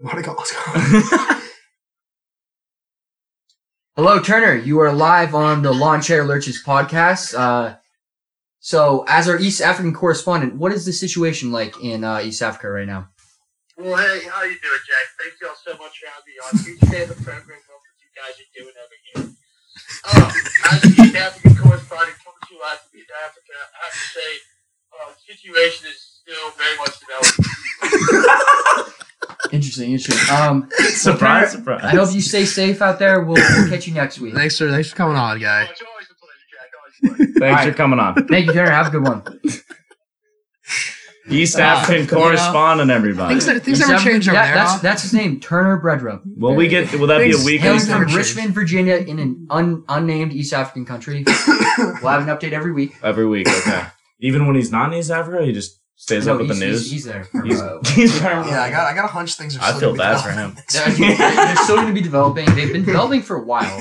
What 0.00 0.18
a 0.18 0.22
go- 0.22 0.34
let's. 0.38 0.54
Hello, 3.96 4.20
Turner. 4.20 4.54
You 4.54 4.78
are 4.80 4.92
live 4.92 5.34
on 5.34 5.62
the 5.62 5.72
Lawn 5.72 6.02
Chair 6.02 6.24
Lurches 6.24 6.62
podcast. 6.62 7.36
Uh, 7.36 7.76
so, 8.66 9.04
as 9.06 9.28
our 9.28 9.38
East 9.38 9.60
African 9.62 9.94
correspondent, 9.94 10.56
what 10.56 10.72
is 10.72 10.84
the 10.84 10.92
situation 10.92 11.52
like 11.52 11.78
in 11.80 12.02
uh, 12.02 12.18
East 12.18 12.42
Africa 12.42 12.68
right 12.68 12.84
now? 12.84 13.06
Well, 13.78 13.94
hey, 13.96 14.26
how 14.26 14.42
you 14.42 14.58
doing, 14.58 14.82
Jack? 14.82 15.06
Thank 15.22 15.34
you 15.40 15.46
all 15.46 15.54
so 15.54 15.70
much 15.78 15.94
for 16.02 16.10
having 16.10 16.26
me 16.26 16.34
on. 16.42 16.50
Huge 16.66 16.80
fan 16.90 17.02
of 17.06 17.14
the 17.16 17.22
program. 17.22 17.62
Love 17.62 17.78
what 17.78 17.94
you 18.02 18.10
guys 18.18 18.34
are 18.42 18.50
doing 18.58 18.74
over 18.74 18.98
here. 19.06 19.22
Um, 20.10 20.30
as 20.74 20.82
an 20.82 21.06
East 21.06 21.14
African 21.14 21.54
correspondent 21.62 22.16
coming 22.26 22.42
to 22.50 22.56
us 22.66 22.80
in 22.92 22.98
East 22.98 23.12
Africa, 23.22 23.54
I 23.54 23.86
have 23.86 23.94
to 23.94 24.06
say, 24.18 24.30
uh, 24.98 25.14
the 25.14 25.20
situation 25.30 25.86
is 25.86 26.02
still 26.26 26.50
very 26.58 26.76
much 26.82 26.98
developing. 26.98 28.92
Interesting, 29.52 29.92
interesting. 29.92 30.34
Um, 30.36 30.68
surprise, 30.96 31.52
surprise. 31.52 31.80
I 31.84 31.90
hope 31.90 32.12
you 32.12 32.20
stay 32.20 32.44
safe 32.44 32.82
out 32.82 32.98
there. 32.98 33.20
We'll, 33.20 33.36
we'll 33.36 33.68
catch 33.68 33.86
you 33.86 33.94
next 33.94 34.18
week. 34.18 34.34
thanks 34.34 34.58
for 34.58 34.68
thanks 34.70 34.90
for 34.90 34.96
coming 34.96 35.16
on, 35.16 35.36
Oh, 35.36 35.40
guy. 35.40 35.68
it's 35.70 35.80
Thanks 37.02 37.40
Alright. 37.42 37.68
for 37.68 37.74
coming 37.74 37.98
on. 37.98 38.14
Thank 38.26 38.46
you, 38.46 38.52
Turner. 38.52 38.70
Have 38.70 38.88
a 38.88 38.90
good 38.90 39.02
one. 39.02 39.22
East 41.28 41.58
Uh, 41.58 41.62
African 41.62 42.04
you 42.04 42.10
know, 42.12 42.22
correspondent, 42.22 42.90
everybody. 42.90 43.34
Things, 43.34 43.46
that- 43.46 43.62
things 43.64 43.80
East 43.80 43.88
never 43.88 44.02
change 44.04 44.28
over 44.28 44.36
yeah, 44.36 44.46
there. 44.46 44.54
That's 44.54 44.72
huh? 44.72 44.78
that's 44.82 45.02
his 45.02 45.12
name, 45.12 45.40
Turner 45.40 45.80
Bredrup. 45.80 46.20
Will 46.36 46.54
we 46.54 46.68
get? 46.68 46.92
Will 46.94 47.08
that 47.08 47.18
be 47.18 47.30
a 47.30 47.32
Things- 47.32 47.44
weekly? 47.44 47.66
Hailing 47.66 47.80
from 47.80 47.88
never 47.90 48.04
change. 48.04 48.16
Richmond, 48.16 48.54
Virginia, 48.54 48.94
in 48.94 49.18
an 49.18 49.46
un, 49.50 49.82
unnamed 49.88 50.32
East 50.32 50.52
African 50.52 50.84
country. 50.84 51.24
we'll 51.78 52.12
have 52.12 52.22
an 52.22 52.28
update 52.28 52.52
every 52.52 52.72
week. 52.72 52.94
Every 53.02 53.26
week, 53.26 53.48
okay. 53.48 53.86
Even 54.20 54.46
when 54.46 54.54
he's 54.54 54.70
not 54.70 54.92
in 54.92 54.98
East 55.00 55.10
Africa, 55.10 55.44
he 55.44 55.52
just 55.52 55.80
stays 55.96 56.26
No, 56.26 56.34
up 56.34 56.38
with 56.38 56.48
the 56.48 56.54
news. 56.54 56.82
He's, 56.88 57.04
he's 57.04 57.04
there. 57.04 57.26
He's, 57.44 57.60
he's 57.94 58.20
yeah, 58.20 58.62
I 58.62 58.70
got 58.70 58.92
I 58.92 58.94
got 58.94 59.06
a 59.06 59.08
hunch 59.08 59.34
things 59.34 59.56
are. 59.56 59.62
I 59.62 59.72
feel 59.72 59.96
bad 59.96 60.22
for 60.22 60.30
him. 60.30 60.56
They're, 60.72 61.16
they're 61.16 61.56
still 61.56 61.76
going 61.76 61.88
to 61.88 61.92
be 61.92 62.02
developing. 62.02 62.46
They've 62.54 62.72
been 62.72 62.84
developing 62.84 63.22
for 63.22 63.34
a 63.36 63.42
while. 63.44 63.80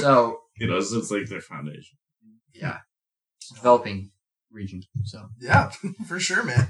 So, 0.00 0.40
You 0.58 0.66
know, 0.66 0.78
it's 0.78 0.92
like 1.12 1.28
their 1.28 1.40
foundation. 1.40 1.96
Yeah. 2.62 2.78
Developing 3.54 4.10
region. 4.50 4.82
So, 5.04 5.28
Yeah, 5.40 5.70
for 6.06 6.18
sure, 6.20 6.42
man. 6.44 6.68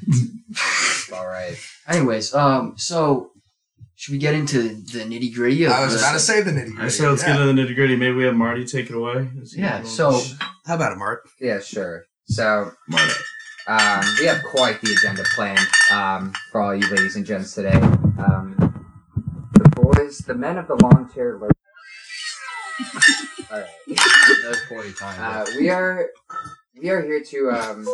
All 1.14 1.26
right. 1.26 1.56
anyways, 1.88 2.34
um, 2.34 2.74
so 2.76 3.30
should 3.96 4.12
we 4.12 4.18
get 4.18 4.34
into 4.34 4.62
the 4.62 5.00
nitty 5.04 5.32
gritty? 5.34 5.66
I 5.66 5.84
was 5.84 6.00
about 6.00 6.12
to 6.14 6.18
say 6.20 6.40
the 6.42 6.50
nitty 6.50 6.54
gritty. 6.54 6.72
I 6.72 6.76
gritty. 6.80 6.90
say 6.90 7.08
let's 7.08 7.22
yeah. 7.22 7.36
get 7.36 7.40
into 7.40 7.52
the 7.52 7.62
nitty 7.62 7.74
gritty. 7.76 7.96
Maybe 7.96 8.14
we 8.16 8.24
have 8.24 8.34
Marty 8.34 8.64
take 8.64 8.90
it 8.90 8.96
away. 8.96 9.28
Yeah, 9.54 9.78
going- 9.78 9.86
so 9.86 10.20
How 10.66 10.74
about 10.76 10.92
it, 10.92 10.98
Mark? 10.98 11.28
Yeah, 11.40 11.60
sure. 11.60 12.04
So 12.26 12.70
Marty. 12.88 13.12
um, 13.68 14.00
we 14.18 14.26
have 14.26 14.42
quite 14.44 14.80
the 14.80 14.92
agenda 14.92 15.22
planned 15.34 15.60
um, 15.92 16.32
for 16.50 16.60
all 16.62 16.74
you 16.74 16.88
ladies 16.88 17.14
and 17.16 17.26
gents 17.26 17.54
today. 17.54 17.74
Um, 17.76 18.56
the 19.54 19.68
boys, 19.70 20.18
the 20.18 20.34
men 20.34 20.56
of 20.58 20.66
the 20.68 20.76
lawn 20.76 21.12
chair. 21.12 21.38
Lo- 23.52 23.58
all 23.58 23.64
right. 23.64 23.96
that 23.96 24.46
was 24.48 24.60
poorly 24.68 24.92
timed. 24.92 25.20
Uh, 25.20 25.44
we 25.58 25.68
are 25.68 26.08
we 26.80 26.88
are 26.88 27.02
here 27.02 27.22
to 27.22 27.50
um, 27.50 27.86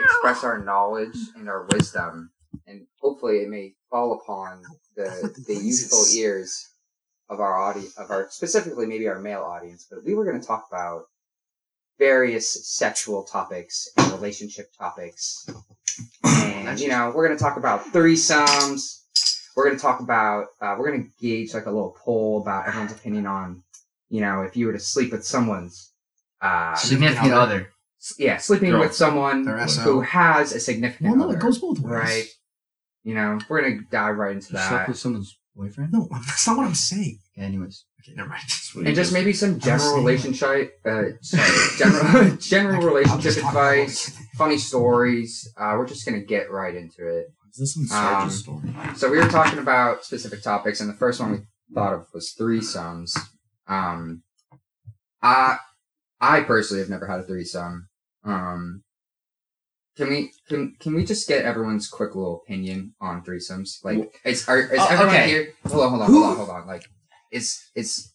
express 0.00 0.44
our 0.44 0.58
knowledge 0.58 1.16
and 1.36 1.48
our 1.48 1.66
wisdom, 1.72 2.30
and 2.66 2.86
hopefully 3.00 3.38
it 3.38 3.48
may 3.48 3.74
fall 3.90 4.12
upon 4.12 4.62
the 4.94 5.34
the 5.46 5.54
youthful 5.62 6.04
ears 6.14 6.68
of 7.28 7.40
our 7.40 7.56
audience, 7.56 7.96
of 7.96 8.10
our 8.10 8.28
specifically 8.30 8.86
maybe 8.86 9.08
our 9.08 9.18
male 9.18 9.42
audience. 9.42 9.86
But 9.90 10.04
we 10.04 10.14
were 10.14 10.24
going 10.24 10.40
to 10.40 10.46
talk 10.46 10.66
about 10.70 11.04
various 11.98 12.68
sexual 12.76 13.24
topics 13.24 13.88
and 13.96 14.12
relationship 14.12 14.70
topics, 14.78 15.48
and 16.24 16.78
you 16.78 16.88
know 16.88 17.10
we're 17.14 17.26
going 17.26 17.38
to 17.38 17.42
talk 17.42 17.56
about 17.56 17.86
threesomes. 17.86 19.02
We're 19.56 19.64
going 19.64 19.76
to 19.76 19.82
talk 19.82 20.00
about 20.00 20.48
uh, 20.60 20.76
we're 20.78 20.90
going 20.90 21.04
to 21.04 21.10
gauge 21.18 21.54
like 21.54 21.64
a 21.64 21.70
little 21.70 21.96
poll 22.04 22.42
about 22.42 22.68
everyone's 22.68 22.92
opinion 22.92 23.26
on 23.26 23.62
you 24.08 24.20
know 24.20 24.42
if 24.42 24.56
you 24.56 24.66
were 24.66 24.72
to 24.72 24.78
sleep 24.78 25.12
with 25.12 25.24
someone's 25.24 25.92
uh, 26.42 26.74
Significant 26.74 27.32
other. 27.32 27.68
yeah, 28.18 28.36
sleeping 28.36 28.70
Girl. 28.70 28.80
with 28.80 28.94
someone 28.94 29.46
who 29.46 30.00
has 30.02 30.52
a 30.52 30.60
significant 30.60 31.08
Well, 31.10 31.18
no, 31.18 31.24
other, 31.28 31.38
it 31.38 31.40
goes 31.40 31.58
both 31.58 31.78
ways. 31.80 31.90
right? 31.92 32.26
You 33.04 33.14
know, 33.14 33.38
we're 33.48 33.62
gonna 33.62 33.80
dive 33.90 34.16
right 34.16 34.32
into 34.36 34.52
You 34.52 34.58
slept 34.58 34.70
that, 34.70 34.88
with 34.88 34.98
someone's 34.98 35.36
boyfriend? 35.54 35.92
No, 35.92 36.08
that's 36.26 36.46
not 36.46 36.56
what 36.58 36.66
I'm 36.66 36.74
saying. 36.74 37.18
Anyways. 37.36 37.84
Okay, 38.02 38.12
never 38.14 38.28
mind. 38.28 38.42
and 38.86 38.94
just 38.94 39.12
maybe 39.12 39.32
some 39.32 39.58
general 39.58 39.96
relationship, 39.96 40.74
uh, 40.84 41.02
sorry, 41.22 41.50
general 41.78 42.36
general 42.40 42.80
I'll 42.82 42.86
relationship 42.86 43.22
just 43.22 43.40
talk 43.40 43.52
about 43.52 43.72
advice, 43.78 44.16
funny 44.36 44.58
stories. 44.58 45.48
Uh, 45.56 45.74
we're 45.76 45.86
just 45.88 46.04
gonna 46.06 46.20
get 46.20 46.50
right 46.50 46.74
into 46.74 47.08
it. 47.08 47.26
Is 47.52 47.74
this 47.74 47.88
some 47.88 48.22
Um, 48.22 48.30
story? 48.30 48.74
So 48.96 49.10
we 49.10 49.16
were 49.18 49.28
talking 49.28 49.58
about 49.58 50.04
specific 50.04 50.42
topics, 50.42 50.80
and 50.80 50.90
the 50.90 50.94
first 50.94 51.18
one 51.20 51.32
we 51.32 51.38
thought 51.74 51.94
of 51.94 52.06
was 52.12 52.34
threesomes. 52.38 53.16
Um, 53.68 54.22
I 55.22 55.58
I 56.20 56.40
personally 56.42 56.80
have 56.82 56.90
never 56.90 57.06
had 57.06 57.20
a 57.20 57.24
threesome. 57.24 57.88
Um, 58.24 58.82
can 59.96 60.08
we 60.08 60.32
can 60.48 60.76
can 60.80 60.94
we 60.94 61.04
just 61.04 61.26
get 61.28 61.44
everyone's 61.44 61.88
quick 61.88 62.14
little 62.14 62.42
opinion 62.44 62.94
on 63.00 63.22
threesomes? 63.24 63.84
Like, 63.84 64.20
is 64.24 64.48
are 64.48 64.60
is 64.60 64.78
Oh, 64.80 64.86
everyone 64.90 65.14
okay. 65.14 65.28
here? 65.28 65.48
Hold 65.66 65.82
on, 65.84 65.90
hold 65.90 66.02
on, 66.02 66.10
hold 66.12 66.24
on, 66.24 66.36
hold 66.36 66.50
on. 66.50 66.66
Like, 66.66 66.84
is 67.32 67.70
is 67.74 68.12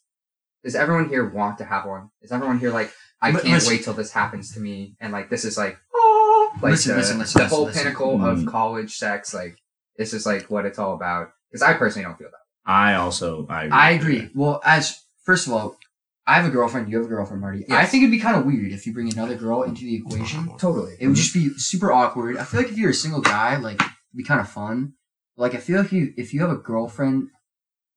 does 0.63 0.75
everyone 0.75 1.09
here 1.09 1.27
want 1.27 1.57
to 1.57 1.65
have 1.65 1.85
one? 1.85 2.09
Is 2.21 2.31
everyone 2.31 2.59
here 2.59 2.71
like 2.71 2.91
I 3.21 3.31
can't 3.31 3.45
listen. 3.45 3.69
wait 3.73 3.83
till 3.83 3.93
this 3.93 4.11
happens 4.11 4.53
to 4.53 4.59
me? 4.59 4.95
And 4.99 5.11
like 5.11 5.29
this 5.29 5.43
is 5.43 5.57
like 5.57 5.77
oh, 5.93 6.51
like 6.61 6.71
Listen, 6.71 6.91
the, 6.93 6.97
listen, 6.99 7.19
listen, 7.19 7.41
the 7.41 7.47
whole 7.47 7.65
listen. 7.65 7.83
pinnacle 7.83 8.17
Mm. 8.19 8.41
of 8.41 8.45
college 8.45 8.95
sex. 8.95 9.33
Like 9.33 9.57
this 9.97 10.13
is 10.13 10.25
like 10.25 10.49
what 10.51 10.65
it's 10.65 10.77
all 10.79 10.93
about. 10.93 11.31
Because 11.49 11.63
I 11.63 11.73
personally 11.73 12.05
don't 12.05 12.17
feel 12.17 12.29
that. 12.29 12.37
I 12.71 12.93
also 12.95 13.47
I 13.49 13.63
agree. 13.63 13.77
I 13.77 13.89
agree. 13.91 14.29
Well, 14.35 14.61
as 14.63 15.01
first 15.23 15.47
of 15.47 15.53
all, 15.53 15.77
I 16.27 16.35
have 16.35 16.45
a 16.45 16.49
girlfriend. 16.49 16.89
You 16.89 16.97
have 16.97 17.07
a 17.07 17.09
girlfriend, 17.09 17.41
Marty. 17.41 17.65
I 17.69 17.85
think 17.85 18.03
it'd 18.03 18.11
be 18.11 18.19
kind 18.19 18.37
of 18.37 18.45
weird 18.45 18.71
if 18.71 18.85
you 18.85 18.93
bring 18.93 19.11
another 19.11 19.35
girl 19.35 19.63
into 19.63 19.81
the 19.81 19.95
equation. 19.95 20.47
Totally. 20.57 20.93
It 20.99 21.07
would 21.07 21.13
mm-hmm. 21.13 21.13
just 21.15 21.33
be 21.33 21.49
super 21.57 21.91
awkward. 21.91 22.37
I 22.37 22.43
feel 22.43 22.61
like 22.61 22.69
if 22.69 22.77
you're 22.77 22.91
a 22.91 22.93
single 22.93 23.21
guy, 23.21 23.57
like 23.57 23.81
it'd 23.81 23.91
be 24.15 24.23
kind 24.23 24.39
of 24.39 24.47
fun. 24.47 24.93
Like 25.35 25.55
I 25.55 25.57
feel 25.57 25.81
like 25.81 25.91
you 25.91 26.13
if 26.17 26.33
you 26.33 26.41
have 26.41 26.51
a 26.51 26.55
girlfriend, 26.55 27.29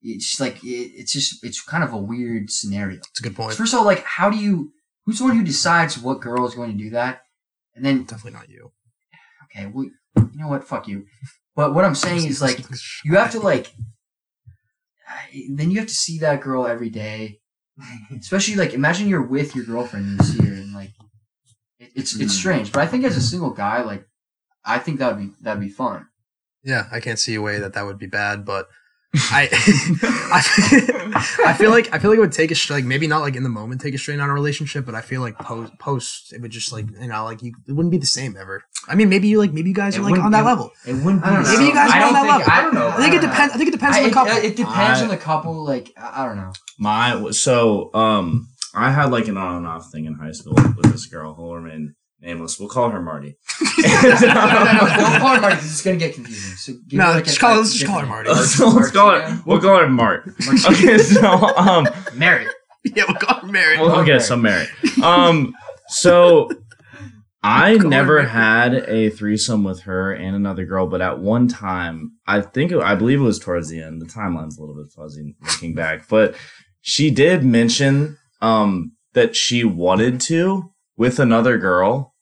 it's 0.02 0.40
like 0.40 0.64
it, 0.64 0.93
it's 0.97 1.12
just 1.12 1.45
it's 1.45 1.62
kind 1.62 1.85
of 1.85 1.93
a 1.93 1.99
weird 1.99 2.50
scenario. 2.50 2.97
It's 2.97 3.21
a 3.21 3.23
good 3.23 3.37
point. 3.37 3.54
First 3.54 3.75
of 3.75 3.81
all, 3.81 3.85
like 3.85 4.02
how 4.04 4.31
do 4.31 4.38
you? 4.38 4.73
Who's 5.04 5.19
the 5.19 5.25
one 5.25 5.37
who 5.37 5.45
decides 5.45 5.99
what 5.99 6.23
girl 6.23 6.47
is 6.47 6.54
going 6.54 6.73
to 6.73 6.83
do 6.83 6.90
that? 6.90 7.25
And 7.75 7.85
then 7.85 8.04
Definitely 8.04 8.38
not 8.38 8.49
you. 8.49 8.73
okay, 9.45 9.66
well, 9.66 9.85
you 9.85 10.31
know 10.35 10.49
what? 10.49 10.64
Fuck 10.64 10.88
you. 10.88 11.04
But 11.54 11.75
what 11.75 11.85
I'm 11.85 11.95
saying 11.95 12.26
is 12.26 12.40
like 12.40 12.64
you 13.04 13.16
have 13.16 13.33
to 13.33 13.40
like 13.40 13.73
then 15.50 15.70
you 15.70 15.78
have 15.78 15.88
to 15.88 15.94
see 15.94 16.18
that 16.18 16.40
girl 16.40 16.66
every 16.66 16.90
day 16.90 17.40
especially 18.20 18.54
like 18.56 18.73
imagine 18.73 19.08
you're 19.08 19.23
with 19.23 19.54
your 19.56 19.64
girlfriend 19.64 20.06
and 20.06 20.18
you 20.20 20.25
see 20.25 20.46
her 20.46 20.54
and 20.54 20.73
like 20.73 20.92
it, 21.78 21.90
it's 21.94 22.14
it's 22.20 22.32
Mhm. 22.34 22.38
strange 22.38 22.73
but 22.73 22.82
i 22.82 22.87
think 22.87 23.04
as 23.04 23.16
a 23.16 23.20
single 23.20 23.50
guy 23.50 23.82
like 23.82 24.06
i 24.64 24.78
think 24.78 24.99
that 24.99 25.16
would 25.16 25.23
be 25.26 25.32
that'd 25.42 25.61
be 25.61 25.68
fun 25.68 26.06
Yeah, 26.62 26.87
I 26.90 27.00
can't 27.00 27.18
see 27.18 27.34
a 27.34 27.42
way 27.42 27.58
that 27.58 27.75
that 27.75 27.84
would 27.84 27.99
be 27.99 28.06
bad, 28.06 28.44
but 28.46 28.68
I, 29.14 29.49
I, 31.44 31.50
I 31.50 31.52
feel 31.54 31.71
like 31.71 31.92
I 31.94 31.99
feel 31.99 32.11
like 32.11 32.18
it 32.18 32.21
would 32.21 32.33
take 32.33 32.50
a 32.50 32.54
str- 32.54 32.73
like 32.75 32.85
maybe 32.85 33.06
not 33.06 33.21
like 33.21 33.37
in 33.37 33.42
the 33.42 33.49
moment 33.49 33.80
take 33.80 33.94
a 33.94 33.99
strain 33.99 34.21
on 34.21 34.28
a 34.28 34.33
relationship, 34.35 34.85
but 34.85 34.94
I 34.94 35.00
feel 35.00 35.21
like 35.21 35.38
post 35.38 35.73
post 35.78 36.33
it 36.33 36.40
would 36.42 36.50
just 36.50 36.73
like 36.73 36.87
you 37.00 37.06
know 37.09 37.25
like 37.25 37.42
you 37.42 37.52
it 37.68 37.73
wouldn't 37.73 37.92
be 37.92 37.99
the 37.99 38.06
same 38.06 38.37
ever. 38.37 38.62
I 38.88 38.94
mean, 38.94 39.09
maybe 39.09 39.28
you 39.28 39.38
like 39.38 39.52
maybe 39.52 39.68
you 39.68 39.75
guys 39.75 39.97
It 39.97 40.00
are 40.00 40.02
like 40.02 40.18
on 40.21 40.33
that 40.33 40.42
it- 40.42 40.44
level. 40.47 40.71
it 40.87 40.94
wouldn't 40.94 41.25
I 41.25 41.30
don't 41.35 41.42
know. 41.44 41.52
Maybe 41.52 41.64
you 41.66 41.73
guys 41.75 41.92
same. 41.92 42.02
are 42.02 42.06
on 42.06 42.12
that 42.14 42.23
think- 42.23 42.38
level. 42.38 42.52
I 42.52 42.62
don't 42.62 42.75
know. 42.75 42.88
I 42.88 42.97
think 42.97 43.09
it 43.09 43.11
don't 43.21 43.25
know. 43.25 43.30
depends. 43.30 43.54
I 43.54 43.56
think 43.59 43.68
it 43.68 43.73
depends 43.73 43.97
I- 43.97 44.00
on 44.00 44.06
the 44.09 44.12
couple. 44.14 44.33
it, 44.37 44.56
depends 44.56 45.00
I- 45.00 45.02
on 45.02 45.09
the 45.09 45.16
couple 45.16 45.64
like 45.64 45.92
i, 45.97 46.23
I 46.23 46.26
don't 46.26 46.37
know 46.37 46.52
My 46.78 47.30
so 47.30 47.94
um 47.94 48.49
I 48.75 48.90
had 48.90 49.12
like 49.12 49.28
an 49.28 49.37
on 49.37 49.56
and 49.59 49.66
off 49.66 49.90
thing 49.92 50.04
in 50.06 50.14
high 50.14 50.33
school 50.33 50.54
with 50.54 50.90
this 50.90 51.06
girl 51.06 51.35
who 51.35 51.42
will 51.42 51.56
remain 51.56 51.94
nameless. 52.25 52.59
We'll 52.59 52.69
call 52.69 52.90
her 52.90 53.00
Marty. 53.02 53.37
no, 53.78 53.83
no, 53.83 54.19
no, 54.21 54.64
no, 54.64 54.97
don't 54.97 55.21
call 55.21 55.35
her 55.35 55.40
Marty 55.40 55.57
because 55.57 55.71
it's 55.73 55.83
gonna 55.83 55.97
get 55.97 56.14
confusing. 56.14 56.57
So 56.57 56.73
give 56.88 56.99
no, 56.99 57.07
her, 57.07 57.12
like, 57.14 57.25
just 57.25 57.37
a- 57.37 57.40
call 57.40 57.57
let's 57.59 57.73
just 57.75 57.87
call 57.87 58.00
her 58.00 58.07
Marty. 58.07 58.31
let's, 58.31 58.59
let's 58.59 58.90
call 58.90 59.11
her. 59.21 59.43
We'll 59.47 59.61
call 59.61 59.78
her 59.78 59.88
Mart. 59.88 60.28
Okay, 60.66 60.99
so 60.99 61.26
um, 61.57 61.85
name. 61.85 61.95
Mary. 62.16 62.47
yeah, 62.85 63.04
we'll 63.09 63.16
call 63.16 63.40
her 63.40 63.47
Mary. 63.47 63.78
well, 63.78 64.00
okay, 64.00 64.19
so 64.19 64.37
Mary. 64.37 64.66
Um, 65.02 65.54
so 65.88 66.50
I 67.43 67.75
Call 67.75 67.83
her 67.85 67.88
never 67.88 68.14
Mary. 68.23 68.28
had 68.28 68.75
a 68.75 69.11
threesome 69.11 69.64
with 69.64 69.83
her 69.83 70.12
and 70.12 70.35
another 70.35 70.64
girl, 70.64 70.87
but 70.87 71.02
at 71.02 71.19
one 71.19 71.47
time, 71.47 72.12
I 72.26 72.40
think 72.40 72.73
it, 72.73 72.78
I 72.81 72.95
believe 72.95 73.21
it 73.21 73.25
was 73.25 73.38
towards 73.38 73.69
the 73.69 73.83
end. 73.83 74.00
The 74.00 74.07
timeline's 74.07 74.57
a 74.57 74.61
little 74.62 74.75
bit 74.76 74.90
fuzzy 74.93 75.35
looking 75.43 75.75
back, 75.75 76.09
but 76.09 76.35
she 76.81 77.11
did 77.11 77.45
mention 77.45 78.16
um 78.40 78.93
that 79.12 79.37
she 79.37 79.62
wanted 79.64 80.21
to 80.23 80.71
with 80.97 81.19
another 81.19 81.59
girl. 81.59 82.13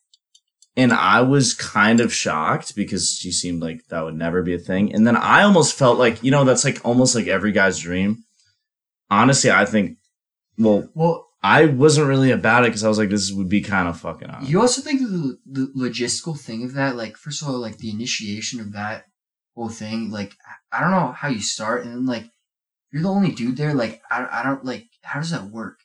And 0.75 0.91
I 0.91 1.21
was 1.21 1.53
kind 1.53 1.99
of 1.99 2.11
shocked 2.13 2.75
because 2.75 3.13
she 3.13 3.31
seemed 3.31 3.61
like 3.61 3.85
that 3.89 4.03
would 4.03 4.15
never 4.15 4.41
be 4.41 4.55
a 4.55 4.59
thing. 4.59 4.93
And 4.93 5.05
then 5.05 5.15
I 5.15 5.43
almost 5.43 5.75
felt 5.75 5.99
like, 5.99 6.23
you 6.23 6.31
know, 6.31 6.45
that's 6.45 6.65
like 6.65 6.81
almost 6.83 7.13
like 7.15 7.27
every 7.27 7.51
guy's 7.51 7.79
dream. 7.79 8.23
Honestly, 9.11 9.51
I 9.51 9.65
think, 9.65 9.97
well, 10.57 10.89
Well, 10.95 11.27
I 11.43 11.65
wasn't 11.65 12.07
really 12.07 12.31
about 12.31 12.63
it 12.63 12.67
because 12.67 12.83
I 12.83 12.87
was 12.87 12.97
like, 12.97 13.09
this 13.09 13.31
would 13.31 13.49
be 13.49 13.61
kind 13.61 13.87
of 13.87 13.99
fucking 13.99 14.29
odd. 14.29 14.47
you 14.47 14.61
also 14.61 14.81
think 14.81 15.01
the, 15.01 15.37
the 15.45 15.71
logistical 15.77 16.39
thing 16.39 16.63
of 16.63 16.73
that, 16.73 16.95
like 16.95 17.17
first 17.17 17.41
of 17.41 17.49
all, 17.49 17.59
like 17.59 17.77
the 17.77 17.89
initiation 17.91 18.59
of 18.61 18.71
that 18.71 19.05
whole 19.53 19.69
thing, 19.69 20.09
like 20.09 20.33
I 20.71 20.79
don't 20.79 20.91
know 20.91 21.11
how 21.11 21.27
you 21.27 21.41
start, 21.41 21.83
and 21.83 21.93
then 21.93 22.05
like 22.05 22.25
you're 22.91 23.03
the 23.03 23.09
only 23.09 23.31
dude 23.31 23.57
there, 23.57 23.73
like 23.73 24.01
I, 24.09 24.27
I 24.31 24.43
don't 24.43 24.63
like 24.63 24.87
how 25.03 25.19
does 25.19 25.31
that 25.31 25.43
work? 25.43 25.79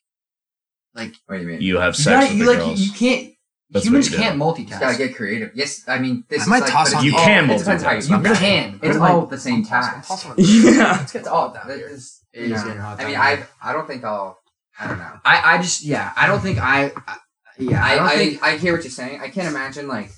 Like 0.94 1.14
What 1.26 1.36
do 1.36 1.42
you 1.42 1.48
mean? 1.48 1.60
You 1.60 1.78
have 1.78 1.96
you, 1.98 2.04
sex 2.04 2.24
gotta, 2.24 2.28
with 2.28 2.38
you 2.38 2.44
the 2.44 2.50
like 2.50 2.58
girls. 2.60 2.80
you 2.80 2.92
can't 2.92 3.34
That's 3.70 3.84
humans 3.84 4.10
what 4.10 4.20
can't 4.20 4.40
multitask. 4.40 4.74
You 4.74 4.80
gotta 4.80 4.98
get 4.98 5.16
creative. 5.16 5.50
Yes, 5.54 5.84
I 5.86 5.98
mean 5.98 6.24
this 6.28 6.40
I 6.40 6.42
is 6.42 6.48
might 6.48 6.60
like, 6.62 6.72
toss 6.72 6.94
on 6.94 7.04
You 7.04 7.12
all- 7.16 7.24
can 7.24 7.50
It 7.50 7.58
depends 7.58 7.82
how 7.82 7.92
you 7.92 7.98
multitask. 7.98 8.28
You 8.30 8.36
can. 8.36 8.80
It's 8.82 8.96
all 8.96 9.20
like, 9.20 9.30
the 9.30 9.38
same 9.38 9.64
task. 9.64 10.10
Yeah. 10.38 10.92
Let's 10.98 11.12
get 11.12 11.24
to 11.24 11.32
all 11.32 11.48
of 11.48 11.54
that. 11.54 11.66
That 11.66 11.76
here. 11.78 11.88
is- 11.88 12.20
It 12.32 12.48
you 12.48 12.54
is 12.54 12.64
know, 12.64 12.74
hot 12.74 13.00
I 13.00 13.04
mean, 13.06 13.16
I. 13.16 13.44
I 13.62 13.72
don't 13.72 13.86
think 13.86 14.04
I'll. 14.04 14.38
I 14.80 14.86
don't 14.86 14.98
know. 14.98 15.12
I 15.24 15.54
I 15.54 15.58
just 15.58 15.82
yeah 15.82 16.12
I 16.16 16.26
don't 16.28 16.40
think 16.40 16.58
I, 16.58 16.92
I 17.06 17.16
yeah 17.58 17.84
I, 17.84 17.92
I, 17.92 17.96
don't 17.96 18.06
I, 18.06 18.16
think 18.16 18.42
I 18.42 18.56
hear 18.56 18.72
what 18.74 18.84
you're 18.84 18.90
saying. 18.90 19.20
I 19.20 19.28
can't 19.28 19.48
imagine 19.48 19.88
like, 19.88 20.10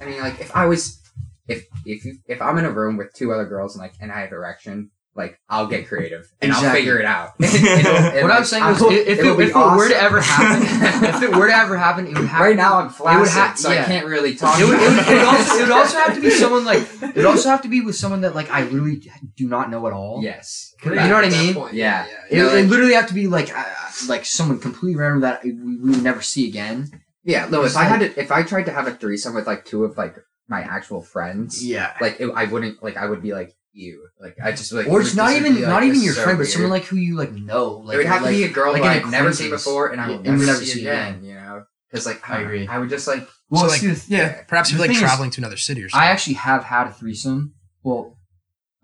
I 0.00 0.04
mean, 0.06 0.20
like 0.20 0.40
if 0.40 0.54
I 0.56 0.66
was, 0.66 1.00
if 1.46 1.64
if 1.86 2.04
you, 2.04 2.18
if 2.26 2.42
I'm 2.42 2.58
in 2.58 2.64
a 2.64 2.70
room 2.72 2.96
with 2.96 3.12
two 3.14 3.32
other 3.32 3.46
girls 3.46 3.74
and 3.76 3.82
like 3.82 3.94
and 4.00 4.10
I 4.10 4.20
have 4.22 4.32
erection, 4.32 4.90
like 5.18 5.38
I'll 5.48 5.66
get 5.66 5.88
creative 5.88 6.30
and 6.40 6.52
I'll 6.52 6.72
figure 6.72 6.98
it 6.98 7.04
out. 7.04 7.32
And, 7.40 8.22
what 8.22 8.30
I'm 8.30 8.44
saying 8.44 8.64
is, 8.64 8.80
if, 8.82 8.90
it, 8.90 9.08
if 9.08 9.50
it 9.50 9.54
were 9.54 9.88
to 9.88 9.96
ever 10.00 10.20
happen, 10.20 10.62
if 11.14 11.22
it 11.22 11.36
were 11.36 11.48
to 11.48 11.54
ever 11.54 11.76
happen, 11.76 12.06
it 12.06 12.16
would 12.16 12.28
happen. 12.28 12.46
right 12.46 12.56
now 12.56 12.78
I'm 12.78 12.88
flaccid, 12.88 13.34
ha- 13.34 13.54
so 13.56 13.70
yeah. 13.72 13.82
I 13.82 13.84
can't 13.84 14.06
really 14.06 14.34
talk. 14.34 14.58
it 14.60 14.64
would, 14.64 14.74
it, 14.74 14.88
would, 14.88 14.98
it, 14.98 15.08
would 15.08 15.24
also, 15.26 15.54
it 15.54 15.62
would 15.62 15.70
also 15.72 15.98
have 15.98 16.14
to 16.14 16.20
be 16.20 16.30
someone 16.30 16.64
like 16.64 16.82
it 17.02 17.16
would 17.16 17.26
also 17.26 17.48
have 17.50 17.62
to 17.62 17.68
be 17.68 17.80
with 17.80 17.96
someone 18.02 18.20
that 18.22 18.34
like 18.34 18.50
I 18.50 18.62
literally 18.62 19.02
do 19.36 19.48
not 19.48 19.70
know 19.70 19.86
at 19.86 19.92
all. 19.92 20.20
Yes. 20.22 20.74
You 20.84 20.94
know 20.94 21.14
what 21.14 21.24
I 21.24 21.30
mean? 21.30 21.56
Yeah. 21.72 22.06
It, 22.30 22.36
know, 22.38 22.48
it 22.50 22.62
like- 22.62 22.70
literally 22.70 22.94
have 22.94 23.08
to 23.08 23.14
be 23.14 23.26
like 23.26 23.56
uh, 23.56 23.64
like 24.08 24.24
someone 24.24 24.60
completely 24.60 24.96
random 24.96 25.22
that 25.22 25.42
we, 25.44 25.52
we 25.52 25.90
would 25.90 26.02
never 26.02 26.22
see 26.22 26.48
again. 26.48 26.88
Yeah. 27.24 27.48
No, 27.50 27.64
if 27.64 27.76
I 27.76 27.84
had 27.84 28.00
to, 28.00 28.20
if 28.20 28.30
I 28.30 28.44
tried 28.44 28.64
to 28.66 28.72
have 28.72 28.86
a 28.86 28.92
threesome 28.92 29.34
with 29.34 29.46
like 29.46 29.64
two 29.64 29.84
of 29.84 29.98
like 29.98 30.16
my 30.48 30.62
actual 30.62 31.02
friends, 31.02 31.64
Yeah. 31.64 31.92
like 32.00 32.20
it, 32.20 32.30
I 32.34 32.44
wouldn't 32.44 32.82
like 32.82 32.96
I 32.96 33.06
would 33.06 33.22
be 33.22 33.32
like 33.34 33.54
you. 33.78 34.08
Like 34.20 34.36
I 34.42 34.50
just 34.50 34.72
like 34.72 34.86
or 34.88 35.00
it's 35.00 35.14
not 35.14 35.32
even 35.32 35.54
be, 35.54 35.60
like, 35.60 35.68
not 35.68 35.82
even 35.84 36.02
your 36.02 36.14
so 36.14 36.22
friend, 36.22 36.38
weird. 36.38 36.48
but 36.48 36.52
someone 36.52 36.70
like 36.70 36.84
who 36.84 36.96
you 36.96 37.16
like 37.16 37.32
know. 37.32 37.82
Like 37.84 37.94
it 37.94 37.96
would 37.98 38.06
have 38.06 38.22
like, 38.22 38.32
to 38.32 38.38
be 38.38 38.44
a 38.44 38.50
girl 38.50 38.72
like, 38.72 38.82
I've 38.82 39.10
never 39.10 39.32
seen 39.32 39.50
before, 39.50 39.88
and 39.88 40.00
I 40.00 40.08
will 40.08 40.20
never, 40.20 40.54
see 40.54 40.80
again. 40.80 41.24
You 41.24 41.34
know, 41.34 41.64
because 41.90 42.06
like 42.06 42.28
I, 42.28 42.40
agree, 42.40 42.66
I 42.66 42.78
would 42.78 42.90
just 42.90 43.06
like 43.06 43.26
well, 43.50 43.68
so, 43.68 43.68
like, 43.68 43.82
yeah, 44.08 44.18
yeah, 44.18 44.42
perhaps 44.46 44.70
you're 44.70 44.80
like 44.80 44.92
traveling 44.92 45.30
is, 45.30 45.36
to 45.36 45.40
another 45.40 45.56
city 45.56 45.82
or 45.82 45.88
something. 45.88 46.06
I 46.06 46.10
actually 46.10 46.34
have 46.34 46.64
had 46.64 46.88
a 46.88 46.92
threesome. 46.92 47.54
Well, 47.82 48.18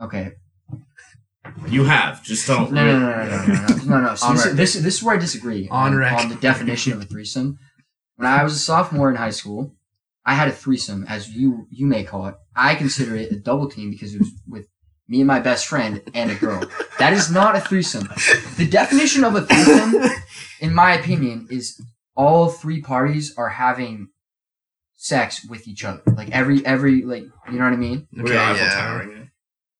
okay. 0.00 0.32
You 1.68 1.84
have, 1.84 2.22
just 2.24 2.46
don't. 2.46 2.72
no, 2.72 2.84
no, 2.84 2.98
no, 2.98 3.08
no, 3.08 3.46
no, 3.46 3.66
no, 3.66 3.84
no, 3.84 4.00
no. 4.00 4.14
So 4.14 4.32
this, 4.32 4.44
this, 4.54 4.74
this 4.74 4.94
is 4.96 5.02
where 5.02 5.14
I 5.14 5.18
disagree 5.18 5.68
on, 5.68 5.92
on, 5.92 6.02
on 6.02 6.28
the 6.30 6.36
definition 6.36 6.94
of 6.94 7.02
a 7.02 7.04
threesome. 7.04 7.58
When 8.16 8.26
I 8.26 8.42
was 8.42 8.54
a 8.54 8.58
sophomore 8.58 9.10
in 9.10 9.16
high 9.16 9.30
school, 9.30 9.74
I 10.24 10.34
had 10.34 10.48
a 10.48 10.52
threesome, 10.52 11.04
as 11.06 11.28
you 11.28 11.66
you 11.70 11.86
may 11.86 12.04
call 12.04 12.26
it. 12.26 12.34
I 12.56 12.74
consider 12.76 13.14
it 13.16 13.30
a 13.30 13.36
double 13.36 13.68
team 13.68 13.90
because 13.90 14.14
it 14.14 14.20
was 14.20 14.30
with 14.48 14.66
me 15.08 15.20
and 15.20 15.26
my 15.26 15.40
best 15.40 15.66
friend 15.66 16.02
and 16.14 16.30
a 16.30 16.34
girl. 16.34 16.62
That 17.00 17.12
is 17.12 17.28
not 17.30 17.56
a 17.56 17.60
threesome. 17.60 18.08
The 18.56 18.68
definition 18.70 19.24
of 19.24 19.34
a 19.34 19.42
threesome, 19.42 19.94
in 20.60 20.72
my 20.74 20.92
opinion, 20.94 21.48
is 21.50 21.80
all 22.16 22.48
three 22.48 22.80
parties 22.80 23.34
are 23.36 23.48
having 23.48 24.08
sex 24.94 25.44
with 25.48 25.66
each 25.66 25.84
other. 25.84 26.02
Like 26.16 26.30
every 26.30 26.64
every 26.64 27.02
like 27.02 27.24
you 27.50 27.58
know 27.58 27.64
what 27.64 27.72
I 27.72 27.76
mean? 27.76 28.06
We're 28.12 28.22
Okay, 28.24 28.34
yeah. 28.34 28.70
towering. 28.70 29.30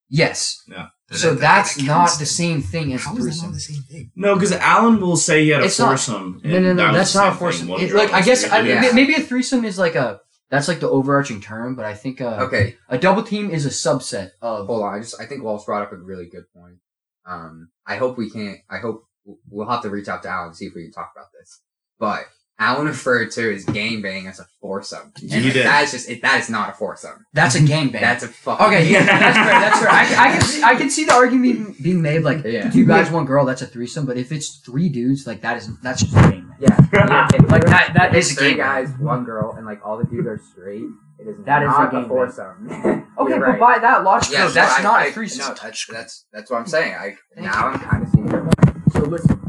Yes. 0.09 0.61
Yeah. 0.67 0.87
So 1.11 1.29
That- 1.29 1.33
that- 1.35 1.39
that's 1.41 1.75
that 1.75 1.85
not 1.85 2.11
the 2.19 2.25
same 2.25 2.61
thing 2.61 2.93
as 2.93 3.03
How 3.05 3.13
a 3.13 3.17
is 3.17 3.23
that 3.25 3.31
threesome. 3.31 3.45
not 3.47 3.53
the 3.53 3.59
same 3.61 3.83
thing? 3.83 4.11
No, 4.15 4.33
because 4.35 4.51
Alan 4.51 4.99
will 4.99 5.15
say 5.17 5.43
he 5.45 5.49
had 5.49 5.61
a 5.61 5.65
It's 5.65 5.79
not- 5.79 5.89
foursome. 5.91 6.41
No, 6.43 6.55
and 6.55 6.65
no, 6.65 6.73
that 6.75 6.91
no. 6.91 6.97
That's 6.97 7.15
not 7.15 7.27
a 7.27 7.31
same 7.31 7.39
foursome. 7.39 7.69
It, 7.71 7.93
like 7.93 8.11
I 8.13 8.21
guess 8.21 8.43
I. 8.43 8.59
Yeah. 8.61 8.91
maybe 8.93 9.15
a 9.15 9.21
threesome 9.21 9.63
is 9.65 9.79
like 9.79 9.95
a 9.95 10.19
that's 10.55 10.67
like 10.67 10.79
the 10.79 10.89
overarching 10.89 11.41
term, 11.41 11.75
but 11.75 11.85
I 11.85 11.93
think 11.93 12.21
uh, 12.21 12.39
Okay, 12.41 12.77
a 12.89 12.97
double 12.97 13.23
team 13.23 13.49
is 13.51 13.65
a 13.65 13.69
subset 13.69 14.31
of. 14.41 14.67
hold 14.67 14.83
on. 14.83 14.93
I 14.95 14.99
just 14.99 15.19
I 15.19 15.25
think 15.25 15.43
Walsh 15.43 15.65
brought 15.65 15.83
up 15.83 15.91
a 15.91 15.97
really 15.97 16.27
good 16.27 16.45
point. 16.53 16.77
Um, 17.25 17.69
I 17.85 17.95
hope 17.97 18.17
we 18.17 18.29
can't. 18.29 18.59
I 18.69 18.77
hope 18.77 19.05
we'll 19.49 19.67
have 19.67 19.81
to 19.83 19.89
reach 19.89 20.07
out 20.07 20.23
to 20.23 20.29
Alan 20.29 20.47
and 20.47 20.55
see 20.55 20.65
if 20.65 20.75
we 20.75 20.83
can 20.83 20.91
talk 20.91 21.11
about 21.15 21.27
this. 21.39 21.61
But 21.99 22.25
Alan 22.57 22.87
referred 22.87 23.31
to 23.31 23.41
refer 23.41 23.49
to 23.49 23.53
his 23.53 23.65
game 23.65 24.01
bang 24.01 24.27
as 24.27 24.39
a 24.39 24.45
foursome. 24.61 25.11
And 25.21 25.31
He 25.31 25.51
did. 25.51 25.65
That 25.65 25.83
is 25.83 25.91
just 25.91 26.09
it, 26.09 26.21
that 26.21 26.39
is 26.39 26.49
not 26.49 26.69
a 26.69 26.73
foursome. 26.73 27.25
That's 27.33 27.55
a 27.55 27.59
gangbang. 27.59 27.99
That's 27.99 28.23
a 28.23 28.27
fuck. 28.29 28.61
okay. 28.61 28.89
Yeah, 28.89 29.03
that's 29.05 29.37
fair. 29.37 29.59
That's 29.59 29.79
fair. 29.79 29.89
I, 29.89 30.29
I 30.29 30.31
can 30.31 30.41
see, 30.41 30.63
I 30.63 30.75
can 30.75 30.89
see 30.89 31.03
the 31.05 31.13
argument 31.13 31.43
being- 31.43 31.75
being 31.83 32.01
made 32.01 32.19
like 32.23 32.43
Yeah. 32.45 32.69
two 32.69 32.85
guys, 32.85 33.11
one 33.11 33.25
girl. 33.25 33.45
That's 33.45 33.61
a 33.61 33.65
threesome. 33.67 34.05
But 34.05 34.17
if 34.17 34.31
it's 34.31 34.57
three 34.65 34.89
dudes, 34.89 35.27
like 35.27 35.41
that 35.41 35.57
is 35.57 35.69
that's 35.81 36.01
just 36.01 36.13
a 36.15 36.19
gangbang. 36.19 36.49
Yeah, 36.59 36.77
yeah. 36.93 37.27
Like 37.49 37.65
that 37.65 37.91
that 37.95 38.15
It's 38.15 38.31
is 38.31 38.37
a 38.37 38.39
three 38.39 38.53
gangbang. 38.53 38.57
guys, 38.57 38.89
one 38.99 39.25
girl, 39.25 39.53
and 39.57 39.65
like 39.65 39.85
all 39.85 39.97
the 39.97 40.05
dudes 40.05 40.27
are 40.27 40.39
straight. 40.51 40.83
It 41.19 41.27
is 41.27 41.37
That 41.45 41.63
is 41.63 41.67
not 41.69 41.93
a 41.93 41.97
a 41.97 42.07
foursome. 42.07 42.67
Okay, 43.17 43.29
You're 43.35 43.39
but 43.39 43.47
right. 43.51 43.59
by 43.59 43.79
that 43.79 44.03
logic, 44.03 44.33
Yeah, 44.33 44.41
though, 44.43 44.47
so 44.49 44.53
that's 44.55 44.79
I- 44.79 44.83
not 44.83 44.99
I- 45.01 45.05
a 45.07 45.11
threesome. 45.11 45.39
No, 45.47 45.55
that's 45.61 45.85
that's 45.87 46.25
that's 46.33 46.51
what 46.51 46.59
I'm 46.59 46.67
saying. 46.67 46.93
I 46.95 47.15
Thank 47.35 47.47
now 47.47 47.67
I'm 47.67 47.79
kind 47.79 48.03
of 48.03 48.09
seeing 48.11 48.27
your. 48.29 48.49
So 48.91 48.99
listen, 49.01 49.39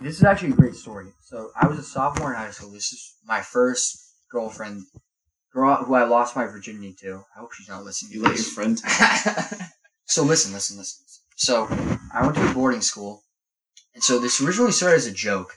this 0.00 0.16
is 0.16 0.24
actually 0.24 0.52
a 0.52 0.56
great 0.56 0.74
story. 0.74 1.12
So 1.22 1.50
I 1.60 1.66
was 1.66 1.78
a 1.78 1.82
sophomore 1.82 2.32
in 2.32 2.38
high 2.38 2.50
school. 2.50 2.70
This 2.70 2.92
is 2.92 3.14
my 3.24 3.40
first 3.40 3.98
girlfriend, 4.30 4.82
girl 5.52 5.76
who 5.76 5.94
I 5.94 6.04
lost 6.04 6.36
my 6.36 6.46
virginity 6.46 6.94
to. 7.00 7.24
I 7.36 7.40
hope 7.40 7.52
she's 7.52 7.68
not 7.68 7.84
listening. 7.84 8.12
You 8.12 8.22
to 8.22 8.28
let 8.28 8.36
your 8.36 8.44
friend. 8.44 8.80
So 10.10 10.24
listen, 10.24 10.52
listen, 10.52 10.76
listen. 10.76 11.06
So 11.36 11.68
I 12.12 12.22
went 12.22 12.34
to 12.34 12.50
a 12.50 12.52
boarding 12.52 12.80
school, 12.80 13.22
and 13.94 14.02
so 14.02 14.18
this 14.18 14.40
originally 14.40 14.72
started 14.72 14.96
as 14.96 15.06
a 15.06 15.12
joke. 15.12 15.54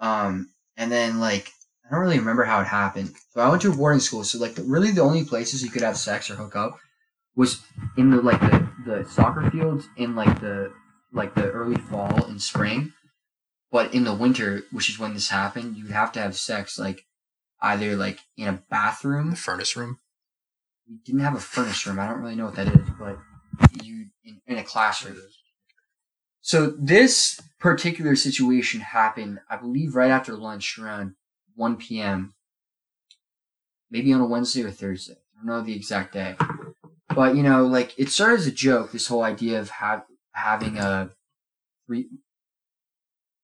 Um, 0.00 0.50
and 0.76 0.90
then 0.90 1.20
like 1.20 1.52
I 1.86 1.92
don't 1.92 2.00
really 2.00 2.18
remember 2.18 2.42
how 2.42 2.60
it 2.62 2.66
happened. 2.66 3.12
So 3.30 3.40
I 3.40 3.48
went 3.48 3.62
to 3.62 3.70
a 3.70 3.76
boarding 3.76 4.00
school. 4.00 4.24
So 4.24 4.40
like 4.40 4.56
really 4.58 4.90
the 4.90 5.02
only 5.02 5.24
places 5.24 5.62
you 5.62 5.70
could 5.70 5.82
have 5.82 5.96
sex 5.96 6.28
or 6.28 6.34
hook 6.34 6.56
up 6.56 6.80
was 7.36 7.62
in 7.96 8.10
the 8.10 8.20
like 8.20 8.40
the, 8.40 8.68
the 8.84 9.08
soccer 9.08 9.48
fields 9.52 9.86
in 9.96 10.16
like 10.16 10.40
the 10.40 10.72
like 11.12 11.32
the 11.36 11.48
early 11.52 11.80
fall 11.82 12.24
and 12.24 12.42
spring. 12.42 12.92
But 13.74 13.92
in 13.92 14.04
the 14.04 14.14
winter, 14.14 14.62
which 14.70 14.88
is 14.88 15.00
when 15.00 15.14
this 15.14 15.30
happened, 15.30 15.76
you'd 15.76 15.90
have 15.90 16.12
to 16.12 16.20
have 16.20 16.36
sex 16.36 16.78
like 16.78 17.06
either 17.60 17.96
like 17.96 18.20
in 18.36 18.46
a 18.46 18.62
bathroom 18.70 19.30
The 19.30 19.36
furnace 19.36 19.74
room. 19.74 19.98
we 20.88 20.98
didn't 21.04 21.22
have 21.22 21.34
a 21.34 21.40
furnace 21.40 21.84
room. 21.84 21.98
I 21.98 22.06
don't 22.06 22.20
really 22.20 22.36
know 22.36 22.44
what 22.44 22.54
that 22.54 22.68
is, 22.68 22.88
but 22.96 23.18
you 23.82 24.10
in, 24.22 24.40
in 24.46 24.58
a 24.58 24.62
classroom. 24.62 25.20
So 26.40 26.72
this 26.78 27.40
particular 27.58 28.14
situation 28.14 28.80
happened, 28.80 29.40
I 29.50 29.56
believe, 29.56 29.96
right 29.96 30.12
after 30.12 30.36
lunch, 30.36 30.78
around 30.78 31.16
one 31.56 31.76
p.m. 31.76 32.34
Maybe 33.90 34.12
on 34.12 34.20
a 34.20 34.24
Wednesday 34.24 34.62
or 34.62 34.70
Thursday. 34.70 35.14
I 35.14 35.38
don't 35.38 35.46
know 35.46 35.62
the 35.62 35.74
exact 35.74 36.12
day, 36.12 36.36
but 37.12 37.34
you 37.34 37.42
know, 37.42 37.66
like 37.66 37.92
it 37.98 38.10
started 38.10 38.38
as 38.38 38.46
a 38.46 38.52
joke. 38.52 38.92
This 38.92 39.08
whole 39.08 39.24
idea 39.24 39.58
of 39.58 39.70
have, 39.70 40.04
having 40.30 40.78
a 40.78 41.10
three, 41.88 42.06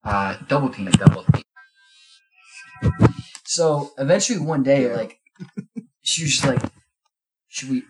uh, 0.04 0.36
double 0.48 0.68
team, 0.70 0.90
double 0.92 1.24
team. 1.24 1.44
So 3.44 3.90
eventually, 3.98 4.38
one 4.38 4.62
day, 4.62 4.86
Yeah. 4.88 4.94
like 4.96 5.20
she 6.02 6.22
was 6.22 6.32
just 6.32 6.44
like, 6.46 6.62
"Should 7.48 7.70
we? 7.70 7.82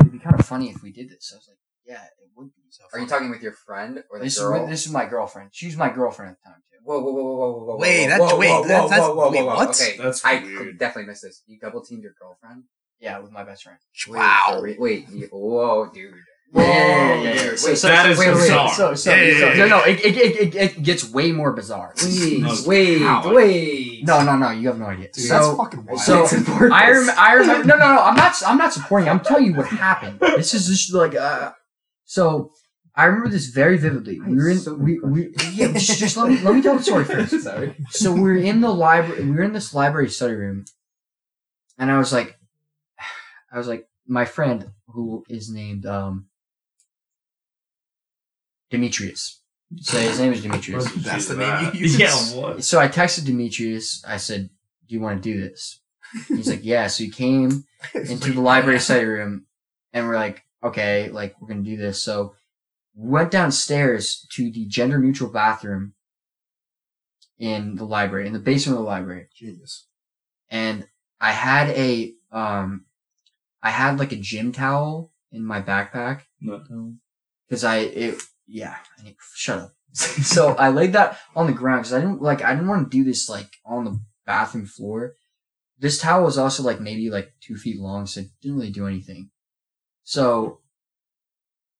It'd 0.00 0.12
be 0.12 0.18
kind 0.18 0.38
of 0.38 0.44
funny 0.46 0.70
if 0.70 0.82
we 0.82 0.92
did 0.92 1.08
this." 1.10 1.28
So 1.28 1.36
I 1.36 1.38
was 1.38 1.48
like, 1.48 1.58
"Yeah, 1.86 2.04
it 2.04 2.28
would 2.36 2.48
be." 2.54 2.62
So 2.70 2.84
Are 2.92 3.00
you 3.00 3.06
talking 3.06 3.30
with 3.30 3.42
your 3.42 3.52
friend 3.52 4.04
or 4.10 4.18
the 4.18 4.24
This 4.24 4.38
girl? 4.38 4.64
is 4.64 4.70
this 4.70 4.86
is 4.86 4.92
my 4.92 5.06
girlfriend. 5.06 5.50
She 5.52 5.66
was 5.66 5.76
my 5.76 5.88
girlfriend 5.90 6.32
at 6.32 6.36
the 6.42 6.50
time 6.50 6.60
too. 6.70 6.76
Whoa, 6.84 7.00
whoa, 7.00 7.12
whoa, 7.12 7.22
whoa, 7.22 7.36
whoa, 7.52 7.64
whoa, 7.64 7.76
Wait, 7.78 8.02
whoa, 8.04 8.08
that's- 8.10 8.30
whoa, 8.32 8.38
wait, 8.38 8.48
whoa, 8.50 8.62
that's- 8.68 8.82
whoa, 8.82 8.88
that's- 8.90 9.08
whoa, 9.08 9.30
wait, 9.30 9.42
whoa, 9.42 9.54
what? 9.56 9.68
Okay, 9.80 9.96
That's 9.96 10.24
I 10.24 10.38
weird. 10.42 10.78
definitely 10.78 11.08
missed 11.08 11.22
this. 11.22 11.42
You 11.46 11.58
double 11.58 11.82
teamed 11.84 12.02
your 12.04 12.12
girlfriend? 12.20 12.64
Yeah, 13.00 13.18
with 13.18 13.32
my 13.32 13.42
best 13.44 13.64
friend. 13.64 13.78
Wow. 14.08 14.56
for 14.58 14.62
re- 14.62 14.76
Wait, 14.78 15.08
you- 15.08 15.26
whoa, 15.32 15.90
dude. 15.92 16.14
Yeah, 16.54 16.62
yeah, 16.62 16.76
yeah, 16.76 17.22
yeah, 17.22 17.32
yeah. 17.34 17.56
So, 17.56 17.74
so, 17.74 17.88
that 17.88 18.04
so, 18.04 18.10
is 18.10 18.18
wait, 18.18 18.28
wait, 18.28 18.34
bizarre. 18.34 18.74
So, 18.74 18.94
so, 18.94 19.10
Yeah, 19.10 19.22
yeah, 19.22 19.38
so- 19.38 19.46
yeah, 19.48 19.54
no, 19.56 19.68
no, 19.68 19.84
it, 19.84 20.04
it, 20.04 20.16
it, 20.16 20.36
it, 20.36 20.54
it 20.54 20.82
gets 20.82 21.10
way 21.10 21.32
more 21.32 21.52
bizarre. 21.52 21.94
Wait, 22.02 22.40
No, 22.40 22.54
wait, 22.66 23.02
wait. 23.34 24.04
No, 24.06 24.22
no, 24.24 24.36
no, 24.36 24.50
you 24.50 24.68
have 24.68 24.78
no 24.78 24.86
idea. 24.86 25.08
Dude, 25.12 25.24
so, 25.24 25.34
that's 25.34 25.56
fucking 25.56 25.84
wild. 25.86 26.00
so 26.00 26.22
It's 26.24 26.32
important. 26.32 26.72
I, 26.72 26.90
rem- 26.90 27.10
I 27.18 27.32
remember. 27.34 27.66
No, 27.66 27.76
no, 27.76 27.94
no. 27.94 28.02
I'm 28.02 28.14
not. 28.16 28.34
I'm 28.46 28.58
not 28.58 28.72
supporting. 28.72 29.06
you. 29.06 29.12
I'm 29.12 29.20
telling 29.20 29.46
you 29.46 29.54
what 29.54 29.66
happened. 29.66 30.20
This 30.20 30.54
is 30.54 30.68
just 30.68 30.92
like. 30.94 31.14
Uh, 31.14 31.52
so 32.04 32.52
I 32.94 33.06
remember 33.06 33.28
this 33.28 33.46
very 33.46 33.76
vividly. 33.76 34.20
We 34.20 34.36
were 34.36 34.48
in. 34.48 34.58
So 34.58 34.74
we, 34.74 34.98
we 35.00 35.34
yeah. 35.52 35.72
Just, 35.72 35.98
just 35.98 36.16
let 36.16 36.30
me 36.30 36.38
let 36.40 36.54
me 36.54 36.62
tell 36.62 36.76
the 36.76 36.82
story 36.82 37.04
first. 37.04 37.40
Sorry. 37.42 37.74
So 37.90 38.12
we 38.12 38.20
were 38.20 38.36
in 38.36 38.60
the 38.60 38.70
library. 38.72 39.24
We 39.24 39.32
were 39.32 39.42
in 39.42 39.52
this 39.52 39.74
library 39.74 40.08
study 40.08 40.34
room, 40.34 40.64
and 41.78 41.90
I 41.90 41.98
was 41.98 42.12
like, 42.12 42.38
I 43.52 43.58
was 43.58 43.66
like, 43.66 43.88
my 44.06 44.24
friend 44.24 44.70
who 44.88 45.24
is 45.28 45.50
named 45.50 45.84
um 45.84 46.26
Demetrius. 48.70 49.40
So 49.80 49.98
his 49.98 50.20
name 50.20 50.32
is 50.32 50.42
Demetrius. 50.42 50.90
That's 50.96 51.26
the 51.28 51.36
name 51.36 51.74
you 51.74 51.80
use? 51.80 51.98
Yeah, 51.98 52.14
what? 52.40 52.64
So 52.64 52.78
I 52.78 52.88
texted 52.88 53.24
Demetrius. 53.26 54.04
I 54.06 54.16
said, 54.16 54.50
"Do 54.86 54.94
you 54.94 55.00
want 55.00 55.22
to 55.22 55.32
do 55.32 55.40
this?" 55.40 55.80
He's 56.28 56.48
like, 56.48 56.60
"Yeah." 56.64 56.86
So 56.86 57.04
he 57.04 57.10
came 57.10 57.64
into 57.94 58.32
the 58.32 58.40
library 58.40 58.78
study 58.78 59.04
room, 59.04 59.46
and 59.92 60.06
we're 60.06 60.14
like, 60.14 60.44
"Okay, 60.62 61.08
like 61.10 61.34
we're 61.40 61.48
gonna 61.48 61.62
do 61.62 61.76
this." 61.76 62.00
So 62.02 62.34
we 62.94 63.10
went 63.10 63.30
downstairs 63.32 64.26
to 64.32 64.50
the 64.52 64.66
gender 64.66 64.98
neutral 64.98 65.30
bathroom 65.30 65.94
in 67.38 67.74
the 67.74 67.84
library, 67.84 68.26
in 68.26 68.32
the 68.32 68.38
basement 68.38 68.78
of 68.78 68.84
the 68.84 68.88
library, 68.90 69.28
Genius. 69.34 69.86
and 70.48 70.86
I 71.20 71.32
had 71.32 71.68
a 71.70 72.14
um, 72.32 72.84
I 73.62 73.70
had 73.70 73.98
like 73.98 74.12
a 74.12 74.16
gym 74.16 74.52
towel 74.52 75.12
in 75.32 75.44
my 75.44 75.60
backpack 75.60 76.22
No. 76.40 76.94
because 77.48 77.64
I 77.64 77.78
it 77.78 78.22
yeah 78.46 78.76
shut 79.34 79.58
up. 79.62 79.72
so 79.92 80.54
I 80.54 80.70
laid 80.70 80.92
that 80.92 81.18
on 81.34 81.46
the 81.46 81.52
ground 81.52 81.82
because 81.82 81.94
I 81.94 82.00
didn't 82.00 82.22
like 82.22 82.42
I 82.42 82.54
didn't 82.54 82.68
want 82.68 82.90
to 82.90 82.96
do 82.96 83.04
this 83.04 83.28
like 83.28 83.56
on 83.64 83.84
the 83.84 84.00
bathroom 84.24 84.66
floor. 84.66 85.14
This 85.78 85.98
towel 85.98 86.24
was 86.24 86.38
also 86.38 86.62
like 86.62 86.80
maybe 86.80 87.10
like 87.10 87.32
two 87.40 87.56
feet 87.56 87.80
long, 87.80 88.06
so 88.06 88.20
it 88.20 88.28
didn't 88.40 88.56
really 88.56 88.70
do 88.70 88.86
anything. 88.86 89.30
So 90.04 90.60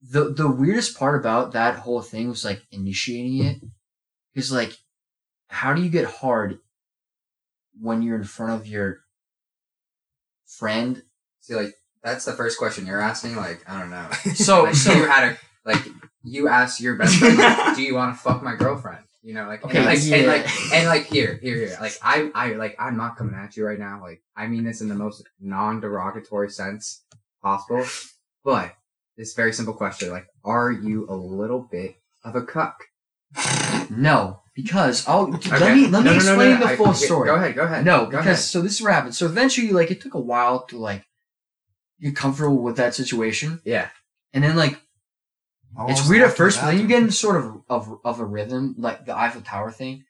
the 0.03 0.33
the 0.33 0.51
weirdest 0.51 0.99
part 0.99 1.19
about 1.19 1.53
that 1.53 1.77
whole 1.77 2.03
thing 2.03 2.29
was 2.29 2.45
like 2.45 2.63
initiating 2.71 3.45
it, 3.45 3.57
because 4.35 4.53
like 4.53 4.77
how 5.49 5.75
do 5.75 5.83
you 5.83 5.89
get 5.89 6.07
hard 6.07 6.59
when 7.81 8.03
you're 8.03 8.17
in 8.17 8.25
front 8.25 8.61
of 8.61 8.67
your 8.67 9.01
friend? 10.47 11.03
See, 11.41 11.55
like, 11.55 11.75
that's 12.03 12.25
the 12.25 12.33
first 12.33 12.59
question 12.59 12.87
you're 12.87 13.01
asking. 13.01 13.37
Like, 13.37 13.69
I 13.69 13.81
don't 13.81 13.91
know. 13.91 14.09
So 14.35 14.63
like, 14.65 14.75
so 14.75 14.93
you 14.93 15.07
had 15.07 15.33
a 15.33 15.39
like, 15.65 15.83
you 16.27 16.49
ask 16.49 16.81
your 16.81 16.97
best 16.97 17.17
friend, 17.17 17.39
like, 17.39 17.77
"Do 17.77 17.83
you 17.83 17.95
want 17.95 18.15
to 18.17 18.21
fuck 18.23 18.43
my 18.43 18.55
girlfriend?" 18.57 19.05
You 19.23 19.35
know, 19.35 19.47
like, 19.49 19.65
Okay, 19.65 19.79
and 19.79 19.87
like, 19.87 19.99
yeah. 20.05 20.17
and 20.17 20.27
like, 20.27 20.73
and 20.73 20.87
like, 20.89 21.05
here, 21.07 21.39
here, 21.43 21.57
here. 21.57 21.77
Like, 21.81 21.97
I, 22.03 22.31
I, 22.35 22.53
like, 22.53 22.77
I'm 22.79 22.97
not 22.97 23.17
coming 23.17 23.35
at 23.35 23.57
you 23.57 23.67
right 23.67 23.79
now. 23.79 24.01
Like, 24.01 24.23
I 24.37 24.47
mean 24.47 24.63
this 24.65 24.81
in 24.81 24.89
the 24.89 24.95
most 24.95 25.25
non-derogatory 25.41 26.51
sense 26.51 27.03
possible. 27.43 27.85
But 28.45 28.75
this 29.17 29.35
very 29.35 29.53
simple 29.53 29.75
question: 29.75 30.11
like, 30.11 30.27
are 30.45 30.71
you 30.71 31.07
a 31.09 31.15
little 31.17 31.61
bit 31.71 31.97
of 32.25 32.37
a 32.37 32.43
cuck? 32.43 32.85
no, 33.91 34.43
because 34.55 35.07
I'll 35.09 35.35
Okay. 35.35 35.51
let 35.59 35.75
me 35.77 35.87
let 35.89 35.91
me 35.91 35.91
No, 35.91 36.01
no, 36.01 36.11
no, 36.11 36.15
explain 36.17 36.51
no. 36.55 36.59
the 36.61 36.67
I- 36.73 36.77
full 36.77 36.89
okay, 36.91 36.97
story. 37.07 37.27
Go 37.29 37.35
ahead. 37.35 37.55
Go 37.55 37.63
ahead. 37.65 37.85
No, 37.85 38.07
go 38.07 38.19
because 38.19 38.45
so 38.49 38.61
this 38.63 38.75
is 38.77 38.83
what 38.83 38.93
happened. 38.93 39.15
So 39.15 39.27
eventually, 39.27 39.71
like, 39.73 39.91
it 39.91 40.01
took 40.01 40.15
a 40.15 40.21
while 40.21 40.67
to 40.67 40.79
like 40.79 41.05
get 42.01 42.15
comfortable 42.15 42.59
with 42.63 42.77
that 42.77 42.95
situation, 42.95 43.61
Yeah. 43.65 43.89
and 44.33 44.45
then 44.45 44.55
like 44.57 44.81
It's 45.89 46.09
weird 46.09 46.23
at 46.23 46.37
first, 46.37 46.61
but 46.61 46.67
then 46.71 46.81
you 46.81 46.87
get 46.87 47.01
into 47.03 47.13
sort 47.13 47.37
of 47.37 47.61
of 47.69 47.99
of 48.05 48.21
a 48.21 48.25
rhythm, 48.25 48.75
like 48.79 49.05
the 49.07 49.17
Eiffel 49.17 49.43
Tower 49.43 49.71
thing. 49.71 50.05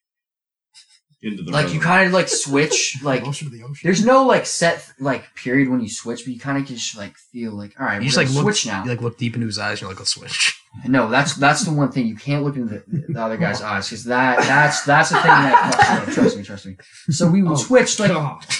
Into 1.22 1.42
the 1.42 1.50
Like 1.50 1.72
you 1.72 1.80
kind 1.80 2.06
of 2.06 2.12
like 2.12 2.28
switch, 2.28 2.98
like 3.02 3.24
Motion 3.24 3.50
to 3.50 3.56
the 3.56 3.64
ocean. 3.64 3.80
there's 3.82 4.04
no 4.04 4.24
like 4.26 4.44
set 4.46 4.86
like 5.00 5.34
period 5.34 5.68
when 5.70 5.80
you 5.80 5.88
switch, 5.88 6.24
but 6.24 6.32
you 6.34 6.38
kind 6.38 6.58
of 6.58 6.66
just 6.66 6.96
like 6.96 7.16
feel 7.16 7.52
like 7.52 7.72
all 7.80 7.86
right, 7.86 8.00
you 8.02 8.06
just 8.08 8.18
like 8.18 8.26
gonna 8.26 8.36
look, 8.40 8.44
switch 8.54 8.66
now. 8.66 8.84
You 8.84 8.90
like 8.90 9.00
look 9.00 9.16
deep 9.16 9.34
into 9.34 9.46
his 9.46 9.58
eyes. 9.58 9.72
And 9.78 9.80
you're 9.82 9.90
like, 9.90 9.98
let's 9.98 10.10
switch. 10.10 10.52
No, 10.86 11.08
that's 11.08 11.32
that's 11.36 11.64
the 11.64 11.72
one 11.72 11.90
thing 11.90 12.06
you 12.06 12.16
can't 12.16 12.44
look 12.44 12.54
into 12.56 12.82
the, 12.86 13.06
the 13.08 13.18
other 13.18 13.38
guy's 13.38 13.62
eyes 13.72 13.88
because 13.88 14.04
that 14.04 14.40
that's 14.40 14.82
that's 14.82 15.08
the 15.08 15.14
thing 15.16 15.24
that 15.24 16.04
fucks. 16.06 16.12
Trust 16.12 16.36
me, 16.36 16.42
trust 16.42 16.66
me. 16.66 16.76
So 17.08 17.30
we 17.30 17.42
Oh, 17.42 17.54
switched 17.54 17.98
like, 17.98 18.10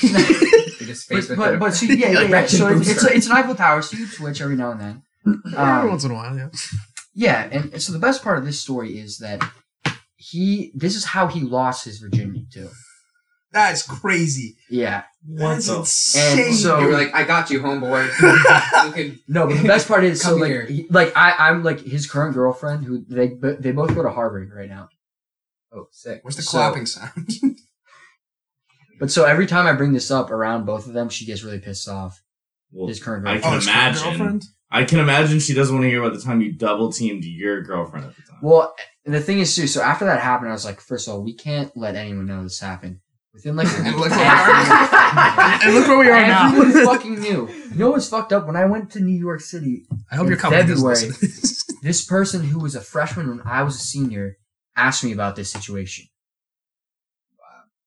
You 0.03 0.87
just 0.87 1.11
but, 1.11 1.25
but, 1.37 1.59
but 1.59 1.75
so 1.75 1.85
yeah, 1.85 2.13
yeah, 2.13 2.19
Like 2.21 2.31
yeah. 2.31 2.47
So 2.47 2.69
it's 2.69 2.89
it's, 2.89 3.05
it's 3.05 3.27
an 3.27 3.33
Eiffel 3.33 3.55
Tower, 3.55 3.83
so 3.83 3.99
you 3.99 4.07
switch 4.07 4.41
every 4.41 4.57
now 4.57 4.71
and 4.71 4.81
then. 4.81 5.03
Every 5.27 5.59
Um, 5.59 5.89
once 5.91 6.05
in 6.05 6.11
a 6.11 6.15
while, 6.15 6.35
yeah. 6.35 6.49
Yeah, 7.17 7.49
and, 7.51 7.73
and 7.73 7.83
so 7.83 7.93
the 7.93 7.99
best 7.99 8.23
part 8.23 8.39
of 8.39 8.45
this 8.45 8.61
story 8.61 8.99
is 8.99 9.19
that 9.19 9.43
he 10.17 10.71
this 10.75 10.95
is 10.95 11.05
how 11.05 11.27
he 11.27 11.41
lost 11.41 11.85
his 11.85 11.99
virginity 11.99 12.47
too. 12.53 12.69
That 13.53 13.73
is 13.73 13.83
crazy. 13.83 14.57
Yeah, 14.69 15.05
That's 15.27 15.67
the- 15.69 15.79
insane. 15.79 16.47
And 16.49 16.55
so- 16.55 16.79
you 16.81 16.87
were 16.89 16.93
like, 16.93 17.15
I 17.15 17.25
got 17.25 17.49
you, 17.51 17.61
homeboy. 17.61 18.05
you 18.87 18.93
can 18.93 19.19
no, 19.29 19.47
but 19.47 19.57
the 19.63 19.67
best 19.69 19.89
part 19.89 20.05
is 20.05 20.21
so 20.27 20.37
like 20.37 20.69
he, 20.69 20.87
like 20.91 21.13
I 21.17 21.33
I'm 21.49 21.63
like 21.65 21.81
his 21.81 22.07
current 22.11 22.35
girlfriend 22.35 22.85
who 22.85 23.05
they 23.09 23.29
they 23.61 23.73
both 23.73 23.95
go 23.95 24.03
to 24.03 24.11
Harvard 24.11 24.51
right 24.55 24.69
now. 24.69 24.89
Oh, 25.73 25.87
sick. 25.91 26.21
Where's 26.23 26.37
the 26.37 26.43
so- 26.43 26.51
clapping 26.59 26.87
sound? 26.87 27.29
But 28.99 29.11
so 29.11 29.25
every 29.25 29.47
time 29.47 29.67
I 29.67 29.75
bring 29.75 29.93
this 29.93 30.11
up 30.11 30.31
around 30.31 30.65
both 30.65 30.87
of 30.87 30.95
them, 30.95 31.11
she 31.11 31.27
gets 31.27 31.43
really 31.43 31.59
pissed 31.59 31.87
off. 31.89 32.23
Well, 32.73 32.89
His 32.89 33.03
current 33.03 33.27
I 33.29 33.35
girlfriend. 33.35 33.63
can 33.65 33.93
his 33.93 34.03
current 34.03 34.17
imagine. 34.21 34.41
Girlfriend? 34.71 34.85
I 34.85 34.89
can 34.89 34.99
imagine 35.01 35.39
she 35.41 35.55
doesn't 35.55 35.75
want 35.75 35.85
to 35.85 35.89
hear 35.91 36.03
about 36.03 36.15
the 36.17 36.23
time 36.23 36.41
you 36.41 36.53
double 36.53 36.93
teamed 36.93 37.25
your 37.25 37.63
girlfriend 37.63 38.07
at 38.07 38.17
the 38.17 38.23
time. 38.23 38.39
Well, 38.43 38.75
and 39.05 39.15
the 39.15 39.21
thing 39.21 39.39
is 39.41 39.55
too. 39.55 39.67
So 39.67 39.81
after 39.83 40.05
that 40.07 40.21
happened, 40.21 40.51
I 40.51 40.53
was 40.53 40.65
like, 40.65 40.81
first 40.81 41.07
of 41.09 41.15
all, 41.15 41.23
we 41.23 41.33
can't 41.35 41.75
let 41.77 41.95
anyone 41.95 42.27
know 42.27 42.43
this 42.43 42.61
happened. 42.61 42.99
Within 43.35 43.55
like 43.55 43.69
a 43.71 43.77
And 43.83 43.97
look 43.97 44.11
where 44.11 44.19
we 44.19 44.25
are. 44.25 45.63
and 45.63 45.75
look 45.75 45.89
where 45.89 45.99
we 45.99 46.09
are 46.09 46.17
Everyone 46.17 46.73
now. 46.75 46.85
fucking 46.87 47.21
knew. 47.21 47.49
You 47.49 47.75
know 47.77 47.91
what's 47.91 48.09
fucked 48.09 48.33
up? 48.33 48.47
When 48.47 48.57
I 48.57 48.65
went 48.65 48.91
to 48.93 49.01
New 49.01 49.17
York 49.19 49.41
City, 49.43 49.85
I 50.11 50.17
hope 50.17 50.25
in 50.25 50.31
you're 50.31 50.39
coming 50.39 50.61
to 50.67 50.75
February. 50.75 50.97
this. 51.21 51.65
this 51.83 52.05
person 52.05 52.45
who 52.45 52.59
was 52.59 52.75
a 52.75 52.81
freshman 52.81 53.29
when 53.29 53.43
I 53.45 53.63
was 53.63 53.77
a 53.77 53.81
senior 53.81 54.39
asked 54.75 55.05
me 55.05 55.13
about 55.13 55.37
this 55.37 55.53
situation. 55.53 56.07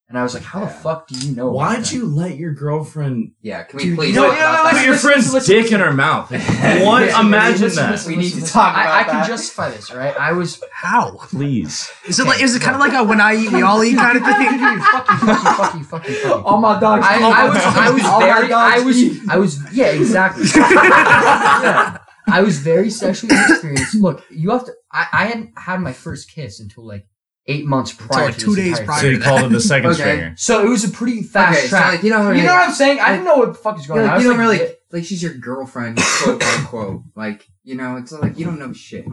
And 0.10 0.18
I 0.18 0.24
was 0.24 0.34
like, 0.34 0.42
"How 0.42 0.62
the 0.62 0.68
fuck 0.68 1.08
do 1.08 1.16
you 1.20 1.36
know?" 1.36 1.52
Why'd 1.52 1.92
you 1.92 2.08
let 2.08 2.36
your 2.36 2.52
girlfriend 2.52 3.34
Yeah, 3.44 3.62
can 3.62 3.78
we 3.78 3.84
Dude, 3.84 3.96
please 3.98 4.08
you 4.10 4.16
know- 4.16 4.28
talk 4.30 4.38
yeah, 4.38 4.50
about 4.50 4.64
like- 4.64 4.76
put 4.78 4.86
your 4.88 4.96
friend's 4.96 5.32
listen, 5.32 5.54
dick 5.56 5.64
listen. 5.66 5.80
in 5.82 5.86
her 5.86 5.94
mouth? 5.94 6.32
Yeah, 6.32 6.84
What? 6.86 7.04
listen, 7.04 7.26
Imagine 7.28 7.62
listen, 7.62 7.84
that. 7.84 7.92
listen, 7.92 8.10
We 8.10 8.16
need 8.18 8.24
listen, 8.34 8.42
to 8.42 8.52
talk 8.52 8.76
I, 8.76 8.82
about 8.86 8.96
I 8.96 9.04
can 9.04 9.14
that. 9.18 9.28
justify 9.28 9.70
this, 9.70 9.94
right? 9.94 10.20
I 10.20 10.32
was 10.32 10.60
How? 10.74 11.12
Please. 11.30 11.92
Is 12.08 12.18
it 12.20 12.24
Okay, 12.24 12.32
like? 12.32 12.42
Is 12.42 12.56
it 12.56 12.62
kind 12.64 12.74
of 12.74 12.80
like 12.82 12.94
a 12.94 13.04
when 13.04 13.22
I 13.22 13.36
eat, 13.36 13.52
we 13.52 13.62
all 13.62 13.84
eat 13.84 13.98
kind 14.06 14.18
of 14.18 14.24
thing? 14.24 14.80
fuck 14.80 15.10
you, 15.12 15.18
fuck 15.28 15.74
you, 15.76 15.84
fuck 15.84 16.08
you, 16.08 16.16
fuck 16.16 16.26
you. 16.26 16.34
All 16.44 16.60
my 16.60 16.80
dogs. 16.80 17.06
I, 17.08 17.20
I 17.22 17.48
was, 17.48 17.58
God. 17.60 17.78
I 17.78 17.92
was 17.92 18.02
very, 18.24 18.52
I 18.54 18.80
was. 18.80 19.30
I 19.30 19.38
was, 19.38 19.74
yeah, 19.76 19.86
exactly. 19.92 20.46
Yeah. 20.56 21.98
I 22.28 22.42
was 22.42 22.60
very 22.60 22.90
sexually 22.90 23.36
inexperienced. 23.36 23.96
Look, 23.96 24.24
you 24.32 24.50
have 24.52 24.66
to. 24.66 24.74
I, 24.92 25.08
I 25.12 25.26
hadn't 25.26 25.52
had 25.58 25.82
my 25.82 25.94
first 25.94 26.32
kiss 26.32 26.60
until 26.60 26.86
like 26.86 27.08
eight 27.50 27.66
months 27.66 27.92
prior. 27.94 28.26
like 28.28 28.38
two 28.38 28.56
this 28.56 28.64
days 28.64 28.80
entire 28.80 28.86
prior 28.86 29.00
So 29.00 29.02
thing. 29.08 29.14
you 29.16 29.20
called 29.22 29.44
it 29.44 29.50
the 29.54 29.60
second 29.60 29.90
Okay. 29.92 30.00
stringer. 30.00 30.34
So 30.38 30.66
it 30.66 30.70
was 30.70 30.84
a 30.84 30.90
pretty 30.90 31.24
fast 31.24 31.58
okay, 31.58 31.68
so 31.68 31.78
track. 31.78 31.94
like 31.96 32.04
you 32.04 32.10
don't 32.12 32.24
you 32.24 32.30
really, 32.32 32.44
know 32.44 32.54
what 32.54 32.68
I'm 32.70 32.74
saying? 32.74 33.00
I 33.00 33.12
didn't 33.12 33.26
know 33.26 33.38
what 33.38 33.48
the 33.50 33.54
fuck 33.60 33.78
is 33.80 33.88
going 33.88 34.02
You're 34.02 34.10
on. 34.10 34.16
like, 34.16 34.24
you 34.24 34.30
was 34.30 34.38
don't 34.38 34.48
like, 34.48 34.60
really 34.62 34.76
like 34.92 35.04
she's 35.06 35.22
your 35.24 35.34
girlfriend, 35.34 35.98
quote 36.02 36.44
unquote. 36.44 37.04
Like 37.16 37.48
you 37.64 37.76
know, 37.76 37.98
it's 37.98 38.12
like 38.12 38.38
you 38.40 38.46
don't 38.46 38.60
know 38.60 38.72
shit. 38.74 39.06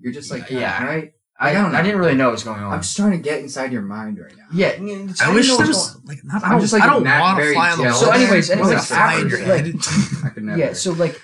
You're 0.00 0.12
just 0.12 0.30
like 0.30 0.48
Yeah. 0.50 0.84
right. 0.84 1.12
I, 1.38 1.50
I 1.50 1.52
don't 1.54 1.72
know. 1.72 1.78
I 1.78 1.82
didn't 1.82 1.98
really 1.98 2.14
know 2.14 2.26
what 2.26 2.32
was 2.32 2.44
going 2.44 2.60
on. 2.60 2.70
I'm 2.70 2.82
just 2.82 2.94
trying 2.96 3.12
to 3.12 3.18
get 3.18 3.38
inside 3.40 3.72
your 3.72 3.80
mind 3.80 4.18
right 4.18 4.36
now. 4.36 4.44
yeah, 4.52 4.72
I 4.76 4.78
mean, 4.78 5.14
I 5.22 5.32
wish 5.32 5.48
there 5.48 5.66
was 5.66 5.96
like 6.04 6.18
not. 6.22 6.42
I'm 6.44 6.48
I 6.48 6.52
don't, 6.52 6.60
just, 6.60 6.72
like, 6.74 6.82
I 6.82 6.86
don't 6.86 7.02
not 7.02 7.20
want 7.20 7.38
to 7.38 7.52
fly 7.54 7.70
on 7.70 7.78
the 7.78 7.84
jealous. 7.84 8.00
So 8.00 8.10
anyways, 8.10 8.50
Like, 8.50 8.58
anyways, 8.58 8.86
fly 8.86 9.14
in 9.20 9.28
your 9.30 9.38
after- 9.40 9.46
head. 9.56 9.74
I 10.24 10.28
could 10.28 10.42
never. 10.44 10.58
Yeah, 10.58 10.72
so 10.74 10.92
like, 10.92 11.18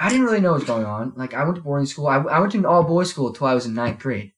I 0.00 0.08
didn't 0.08 0.24
really 0.24 0.40
know 0.40 0.50
what 0.50 0.60
was 0.60 0.64
going 0.64 0.84
on. 0.84 1.12
Like, 1.16 1.32
I 1.34 1.44
went 1.44 1.54
to 1.56 1.62
boarding 1.62 1.86
school. 1.86 2.08
I, 2.08 2.16
I 2.16 2.40
went 2.40 2.50
to 2.52 2.58
an 2.58 2.66
all 2.66 2.82
boys 2.82 3.10
school 3.10 3.28
until 3.28 3.46
I 3.46 3.54
was 3.54 3.64
in 3.66 3.74
ninth 3.74 4.00
grade. 4.00 4.32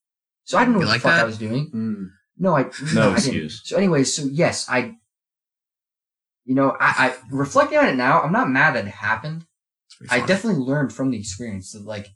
So 0.45 0.59
I 0.59 0.63
didn't 0.63 0.75
know 0.75 0.81
You 0.81 0.87
what 0.87 0.93
like 0.93 1.03
the 1.03 1.09
fuck 1.09 1.17
that? 1.17 1.23
I 1.23 1.27
was 1.27 1.39
doing. 1.39 1.71
Mm. 1.75 2.11
No, 2.39 2.57
I 2.57 2.63
No 2.63 2.67
I 2.67 3.05
didn't. 3.05 3.13
excuse. 3.17 3.63
So, 3.65 3.77
anyways, 3.77 4.15
so 4.15 4.25
yes, 4.25 4.67
I, 4.69 4.97
you 6.45 6.55
know, 6.55 6.77
I, 6.81 7.09
I 7.09 7.15
reflecting 7.31 7.79
on 7.79 7.87
it 7.89 7.97
now, 7.97 8.21
I'm 8.21 8.33
not 8.33 8.51
mad 8.51 8.75
that 8.75 8.87
it 8.87 8.91
happened. 8.91 9.47
I 10.11 10.21
definitely 10.21 10.61
learned 10.63 10.93
from 10.93 11.11
the 11.11 11.19
experience 11.19 11.73
that 11.73 11.85
like 11.87 12.09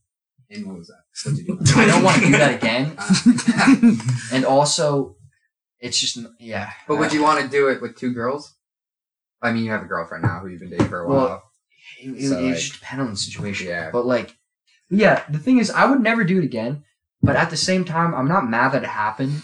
And 0.50 0.66
what 0.66 0.78
was 0.78 0.88
that? 0.88 1.30
What'd 1.30 1.46
you? 1.76 1.80
I 1.82 1.86
don't 1.86 2.02
want 2.02 2.18
to 2.20 2.26
do 2.26 2.32
that 2.32 2.54
again. 2.56 2.94
Uh, 2.98 3.94
And 4.32 4.44
also, 4.44 5.16
it's 5.80 5.98
just 5.98 6.18
yeah. 6.40 6.70
but 6.86 6.98
would 6.98 7.12
you 7.12 7.22
want 7.22 7.40
to 7.42 7.48
do 7.48 7.68
it 7.68 7.80
with 7.80 7.96
two 7.96 8.12
girls? 8.12 8.54
I 9.40 9.52
mean, 9.52 9.64
you 9.64 9.70
have 9.70 9.82
a 9.82 9.86
girlfriend 9.86 10.24
now 10.24 10.40
who 10.40 10.48
you've 10.48 10.60
been 10.60 10.70
dating 10.70 10.88
for 10.88 11.00
a 11.02 11.08
Well, 11.08 11.18
while. 11.28 11.42
It, 12.02 12.08
it, 12.10 12.28
So, 12.28 12.38
it 12.38 12.42
like- 12.42 12.54
just 12.56 12.72
depend 12.80 13.00
on 13.02 13.10
the 13.10 13.16
situation. 13.16 13.68
Yeah. 13.68 13.90
But 13.92 14.04
like, 14.04 14.36
yeah, 14.90 15.22
the 15.30 15.38
thing 15.38 15.58
is, 15.58 15.70
I 15.70 15.86
would 15.86 16.00
never 16.00 16.24
do 16.24 16.38
it 16.38 16.44
again. 16.44 16.82
But 17.22 17.36
at 17.36 17.50
the 17.50 17.56
same 17.56 17.84
time, 17.84 18.14
I'm 18.14 18.28
not 18.28 18.48
mad 18.48 18.72
that 18.72 18.82
it 18.84 18.88
happened. 18.88 19.42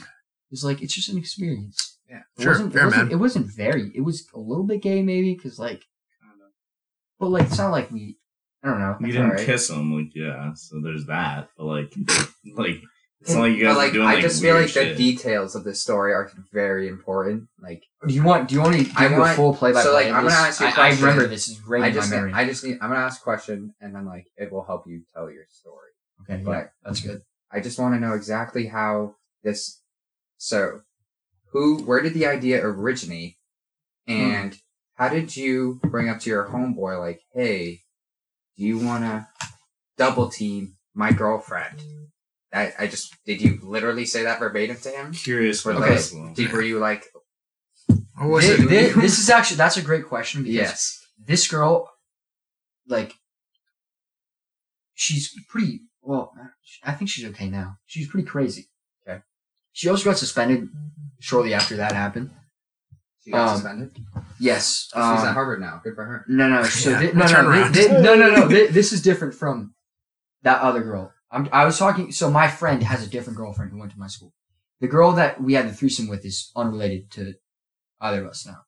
It's 0.50 0.62
like 0.62 0.80
it's 0.82 0.94
just 0.94 1.08
an 1.08 1.18
experience. 1.18 1.98
Yeah. 2.08 2.20
It 2.38 2.42
Sure, 2.42 2.52
wasn't, 2.52 2.72
fair, 2.72 2.82
it 2.82 2.86
wasn't, 2.86 3.02
man. 3.04 3.12
It 3.12 3.16
wasn't 3.20 3.46
very. 3.46 3.90
It 3.94 4.00
was 4.02 4.26
a 4.34 4.38
little 4.38 4.64
bit 4.64 4.82
gay, 4.82 5.02
maybe, 5.02 5.34
because 5.34 5.58
like, 5.58 5.82
but 7.18 7.28
like 7.28 7.46
it's 7.46 7.58
not 7.58 7.70
like 7.70 7.90
we. 7.90 8.16
I 8.62 8.68
don't 8.68 8.80
know. 8.80 8.96
You 9.00 9.06
didn't 9.12 9.26
alright. 9.30 9.44
kiss 9.46 9.68
him, 9.70 9.92
like 9.92 10.14
yeah. 10.14 10.52
So 10.54 10.80
there's 10.80 11.06
that, 11.06 11.48
but 11.56 11.64
like, 11.64 11.92
like 12.54 12.80
it's 13.20 13.32
not 13.34 13.40
like 13.42 13.52
you 13.56 13.64
guys 13.64 13.76
like, 13.76 13.90
are 13.90 13.94
doing 13.94 14.06
I 14.06 14.20
just 14.20 14.40
feel 14.42 14.54
like 14.54 14.68
shit. 14.68 14.96
the 14.96 15.02
details 15.12 15.54
of 15.54 15.64
this 15.64 15.82
story 15.82 16.12
are 16.12 16.30
very 16.52 16.88
important. 16.88 17.48
Like, 17.62 17.82
Do 18.06 18.14
you 18.14 18.22
want? 18.22 18.48
Do 18.48 18.54
you 18.54 18.60
want 18.62 18.76
to 18.76 18.84
give 18.84 18.96
I 18.96 19.08
you 19.08 19.22
a 19.22 19.28
full 19.34 19.54
play 19.54 19.72
by 19.72 19.82
play. 19.82 19.84
so, 19.84 19.92
like, 19.92 20.06
I'm 20.06 20.22
gonna 20.24 20.34
ask 20.34 20.60
you 20.60 20.66
a 20.66 20.68
I, 20.68 20.72
I 20.72 20.74
question. 20.74 21.04
remember 21.04 21.26
this 21.26 21.48
is 21.48 21.60
right 21.66 21.82
I 21.82 21.86
in 21.88 21.94
just, 21.94 22.10
my 22.10 22.16
need, 22.16 22.22
memory. 22.22 22.32
I 22.34 22.44
just 22.46 22.64
need. 22.64 22.78
I'm 22.80 22.90
gonna 22.90 23.00
ask 23.00 23.20
a 23.20 23.24
question, 23.24 23.74
and 23.80 23.94
then 23.94 24.06
like 24.06 24.26
it 24.36 24.52
will 24.52 24.64
help 24.64 24.86
you 24.86 25.02
tell 25.14 25.30
your 25.30 25.44
story. 25.50 25.90
okay, 26.22 26.38
yeah, 26.38 26.44
but- 26.44 26.70
that's 26.84 27.00
good. 27.00 27.22
I 27.54 27.60
just 27.60 27.78
want 27.78 27.94
to 27.94 28.00
know 28.00 28.14
exactly 28.14 28.66
how 28.66 29.14
this. 29.42 29.80
So, 30.36 30.80
who, 31.52 31.82
where 31.84 32.00
did 32.02 32.12
the 32.14 32.26
idea 32.26 32.64
originate, 32.66 33.36
hmm. 34.06 34.12
and 34.12 34.58
how 34.94 35.08
did 35.08 35.36
you 35.36 35.80
bring 35.84 36.08
up 36.08 36.20
to 36.20 36.30
your 36.30 36.46
homeboy 36.46 36.98
like, 36.98 37.22
hey, 37.32 37.80
do 38.56 38.64
you 38.64 38.78
want 38.78 39.04
to 39.04 39.26
double 39.96 40.28
team 40.28 40.76
my 40.94 41.12
girlfriend? 41.12 41.80
I, 42.52 42.72
I 42.78 42.86
just 42.86 43.12
did 43.24 43.40
you 43.42 43.58
literally 43.62 44.04
say 44.04 44.22
that 44.24 44.38
verbatim 44.38 44.76
to 44.76 44.88
him? 44.90 45.12
Curious 45.12 45.60
for 45.62 45.72
Okay. 45.72 45.94
this. 45.94 46.14
Did, 46.34 46.52
were 46.52 46.62
you 46.62 46.78
like, 46.78 47.04
Or 48.20 48.28
was 48.28 48.44
Thi- 48.46 48.62
it? 48.64 48.92
thi- 48.94 49.00
this 49.00 49.18
is 49.18 49.28
actually 49.30 49.56
that's 49.56 49.76
a 49.76 49.82
great 49.82 50.06
question 50.06 50.42
because 50.42 50.54
yes, 50.54 51.06
this 51.18 51.48
girl, 51.48 51.90
like, 52.88 53.12
she's 54.94 55.34
pretty. 55.48 55.80
Well, 56.04 56.32
I 56.82 56.92
think 56.92 57.10
she's 57.10 57.24
okay 57.30 57.48
now. 57.48 57.78
She's 57.86 58.08
pretty 58.08 58.26
crazy. 58.26 58.68
Okay. 59.08 59.20
She 59.72 59.88
also 59.88 60.04
got 60.04 60.18
suspended 60.18 60.68
shortly 61.20 61.54
after 61.54 61.76
that 61.76 61.92
happened. 61.92 62.30
she 63.22 63.30
got 63.30 63.48
Um, 63.48 63.54
suspended. 63.56 63.96
Yes. 64.38 64.88
She's 64.92 64.96
at 65.02 65.28
Um, 65.28 65.34
Harvard 65.34 65.60
now. 65.60 65.80
Good 65.82 65.94
for 65.94 66.04
her. 66.04 66.24
no, 66.28 66.48
no. 66.48 66.62
So 66.64 66.90
Yeah, 66.90 67.00
thi- 67.00 67.12
no, 67.12 67.26
turn 67.26 67.44
no, 67.46 67.50
around. 67.50 67.72
thi- 67.72 67.82
thi- 67.88 68.02
no, 68.02 68.14
no, 68.14 68.28
no. 68.36 68.48
thi- 68.54 68.66
This 68.66 68.92
is 68.92 69.00
different 69.02 69.34
from 69.34 69.74
that 70.42 70.60
other 70.60 70.82
girl. 70.82 71.12
I'm, 71.30 71.48
I 71.52 71.64
was 71.64 71.78
talking. 71.78 72.12
So 72.12 72.30
my 72.30 72.48
friend 72.48 72.82
has 72.82 73.02
a 73.06 73.08
different 73.10 73.38
girlfriend 73.38 73.72
who 73.72 73.78
went 73.78 73.92
to 73.92 73.98
my 73.98 74.06
school. 74.08 74.34
The 74.80 74.88
girl 74.88 75.12
that 75.12 75.40
we 75.42 75.54
had 75.54 75.68
the 75.68 75.72
threesome 75.72 76.06
with 76.08 76.24
is 76.24 76.50
unrelated 76.54 77.10
to 77.12 77.34
either 78.00 78.22
of 78.24 78.30
us 78.30 78.44
now. 78.46 78.58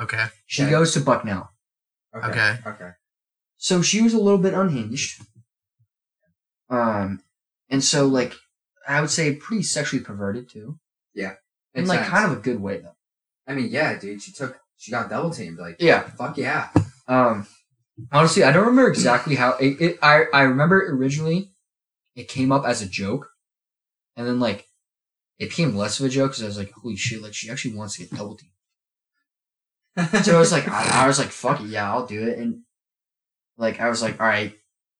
Okay. 0.00 0.26
She 0.46 0.62
Okay. 0.62 0.70
goes 0.72 0.92
to 0.94 1.00
Bucknell. 1.00 1.52
Okay. 2.14 2.26
Okay. 2.28 2.58
Okay. 2.66 2.90
So 3.56 3.80
she 3.82 4.02
was 4.02 4.12
a 4.14 4.18
little 4.18 4.38
bit 4.40 4.52
unhinged. 4.54 5.22
Um, 6.72 7.20
and 7.68 7.84
so 7.84 8.06
like 8.06 8.34
I 8.88 9.00
would 9.00 9.10
say 9.10 9.34
pretty 9.36 9.62
sexually 9.62 10.02
perverted 10.04 10.48
too, 10.48 10.78
Yeah. 11.14 11.34
in 11.74 11.86
like 11.86 12.00
sense. 12.00 12.10
kind 12.10 12.24
of 12.30 12.38
a 12.38 12.40
good 12.40 12.60
way 12.60 12.78
though. 12.78 12.96
I 13.46 13.54
mean, 13.54 13.68
yeah, 13.70 13.98
dude. 13.98 14.22
She 14.22 14.32
took. 14.32 14.58
She 14.78 14.90
got 14.90 15.08
double 15.10 15.30
teamed. 15.30 15.58
Like, 15.58 15.76
Yeah. 15.78 16.00
fuck 16.02 16.36
yeah. 16.36 16.70
Um, 17.06 17.46
honestly, 18.10 18.42
I 18.42 18.50
don't 18.52 18.66
remember 18.66 18.90
exactly 18.90 19.36
how 19.36 19.52
it. 19.60 19.80
it 19.80 19.98
I 20.02 20.24
I 20.32 20.42
remember 20.42 20.84
originally 20.90 21.50
it 22.16 22.28
came 22.28 22.50
up 22.52 22.64
as 22.64 22.82
a 22.82 22.86
joke, 22.88 23.28
and 24.16 24.26
then 24.26 24.40
like 24.40 24.66
it 25.38 25.50
became 25.50 25.76
less 25.76 26.00
of 26.00 26.06
a 26.06 26.08
joke 26.08 26.30
because 26.32 26.42
I 26.42 26.46
was 26.46 26.58
like, 26.58 26.72
holy 26.72 26.96
shit, 26.96 27.22
like 27.22 27.34
she 27.34 27.50
actually 27.50 27.74
wants 27.76 27.96
to 27.96 28.02
get 28.02 28.10
double 28.16 28.36
teamed. 28.36 28.50
So 30.24 30.36
I 30.36 30.38
was 30.38 30.52
like, 30.52 30.66
I, 30.68 31.04
I 31.04 31.06
was 31.06 31.18
like, 31.18 31.28
fuck 31.28 31.60
it, 31.60 31.66
yeah, 31.66 31.90
I'll 31.90 32.06
do 32.06 32.22
it. 32.26 32.38
And 32.38 32.60
like, 33.58 33.80
I 33.80 33.88
was 33.90 34.00
like, 34.02 34.20
all 34.20 34.26
right, 34.26 34.54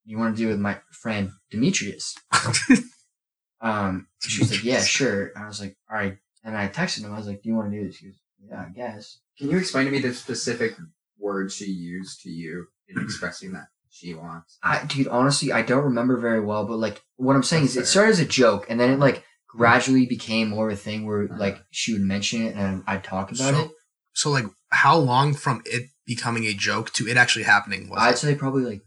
you 0.05 0.19
want 0.19 0.37
to 0.37 0.43
do 0.43 0.49
with 0.49 0.59
my 0.59 0.79
friend 0.93 1.31
Demetrius? 1.51 2.15
um, 3.61 4.09
she 4.21 4.41
was 4.43 4.51
like, 4.51 4.65
yeah, 4.65 4.81
sure. 4.83 5.33
I 5.37 5.47
was 5.47 5.61
like, 5.61 5.77
all 5.91 5.97
right. 5.97 6.17
And 6.45 6.57
I 6.57 6.69
texted 6.69 7.05
him. 7.05 7.13
I 7.13 7.17
was 7.19 7.27
like, 7.29 7.43
do 7.43 7.49
you 7.49 7.55
want 7.55 7.71
to 7.71 7.79
do 7.81 7.87
this? 7.87 7.97
He 7.99 8.07
goes, 8.07 8.17
yeah, 8.49 8.65
I 8.67 8.71
guess. 8.71 9.19
Can 9.39 9.51
you 9.51 9.59
explain 9.59 9.85
to 9.87 9.93
me 9.93 10.01
the 10.01 10.13
specific 10.13 10.73
words 11.19 11.55
she 11.55 11.67
used 11.67 12.23
to 12.23 12.31
you 12.31 12.67
in 12.89 13.01
expressing 13.01 13.53
that 13.53 13.67
she 13.91 14.15
wants? 14.15 14.59
I, 14.63 14.85
dude, 14.85 15.07
honestly, 15.09 15.53
I 15.53 15.63
don't 15.63 15.85
remember 15.85 16.17
very 16.19 16.41
well. 16.41 16.67
But 16.67 16.79
like, 16.79 17.03
what 17.17 17.37
I'm 17.37 17.45
saying 17.45 17.65
That's 17.65 17.77
is, 17.77 17.83
it 17.83 17.87
started 17.87 18.11
as 18.11 18.21
a 18.21 18.25
joke, 18.25 18.67
and 18.69 18.81
then 18.81 18.91
it 18.91 18.99
like 18.99 19.23
gradually 19.47 20.07
became 20.07 20.49
more 20.49 20.69
of 20.69 20.73
a 20.75 20.77
thing 20.77 21.07
where 21.07 21.25
Uh-huh. 21.25 21.37
like 21.39 21.59
she 21.71 21.93
would 21.93 22.03
mention 22.03 22.43
it 22.47 22.57
and 22.57 22.83
I'd 22.87 23.05
talk 23.05 23.31
about 23.31 23.55
So, 23.55 23.61
it. 23.61 23.71
so 24.15 24.31
like, 24.31 24.47
how 24.71 24.97
long 24.97 25.35
from 25.35 25.63
it 25.67 25.91
becoming 26.07 26.45
a 26.47 26.55
joke 26.55 26.91
to 26.95 27.07
it 27.07 27.17
actually 27.17 27.45
happening 27.45 27.89
was 27.89 27.99
I'd 28.01 28.15
it? 28.15 28.19
say 28.19 28.35
probably 28.35 28.65
like 28.65 28.81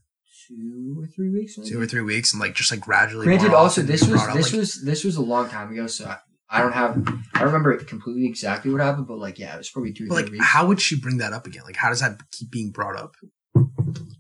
two 0.48 0.96
or 1.00 1.08
three 1.08 1.30
weeks. 1.30 1.58
maybe? 1.58 1.70
two 1.70 1.82
or 1.82 1.86
three 1.86 2.02
weeks 2.02 2.34
and 2.34 2.40
like 2.42 2.56
just 2.56 2.72
like 2.72 2.82
gradually. 2.82 3.26
Granted, 3.26 3.54
also 3.54 3.82
this 3.82 4.08
was 4.08 4.26
this 4.34 4.52
like- 4.52 4.60
was 4.60 4.82
this 4.84 5.04
was 5.04 5.16
a 5.18 5.22
long 5.22 5.50
time 5.50 5.72
ago, 5.72 5.88
so 5.88 6.06
I, 6.06 6.18
I 6.50 6.62
don't 6.62 6.74
have 6.74 7.08
I 7.34 7.44
remember 7.44 7.76
completely 7.78 8.26
exactly 8.28 8.72
what 8.72 8.82
happened, 8.82 9.08
but 9.08 9.18
like 9.18 9.40
yeah, 9.40 9.56
it 9.56 9.58
was 9.58 9.70
probably 9.70 9.94
two 9.94 10.06
or 10.06 10.08
But 10.10 10.16
three 10.16 10.24
like, 10.24 10.32
weeks. 10.34 10.46
how 10.46 10.68
would 10.68 10.82
she 10.82 11.00
bring 11.00 11.18
that 11.18 11.34
up 11.34 11.46
again? 11.48 11.64
Like, 11.66 11.76
how 11.76 11.90
does 11.90 12.02
that 12.02 12.20
keep 12.32 12.52
being 12.52 12.72
brought 12.72 12.98
up? 12.98 13.14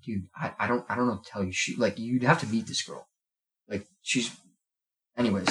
Dude, 0.05 0.27
I, 0.35 0.51
I 0.59 0.67
don't 0.67 0.85
I 0.89 0.95
don't 0.95 1.07
know 1.07 1.21
tell 1.25 1.43
you. 1.43 1.51
She 1.51 1.75
like 1.75 1.97
you'd 1.99 2.23
have 2.23 2.39
to 2.41 2.47
meet 2.47 2.67
this 2.67 2.81
girl. 2.83 3.07
Like 3.67 3.87
she's, 4.01 4.31
anyways. 5.17 5.47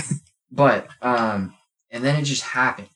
but 0.52 0.88
um, 1.02 1.54
and 1.90 2.04
then 2.04 2.16
it 2.16 2.22
just 2.22 2.42
happened. 2.42 2.88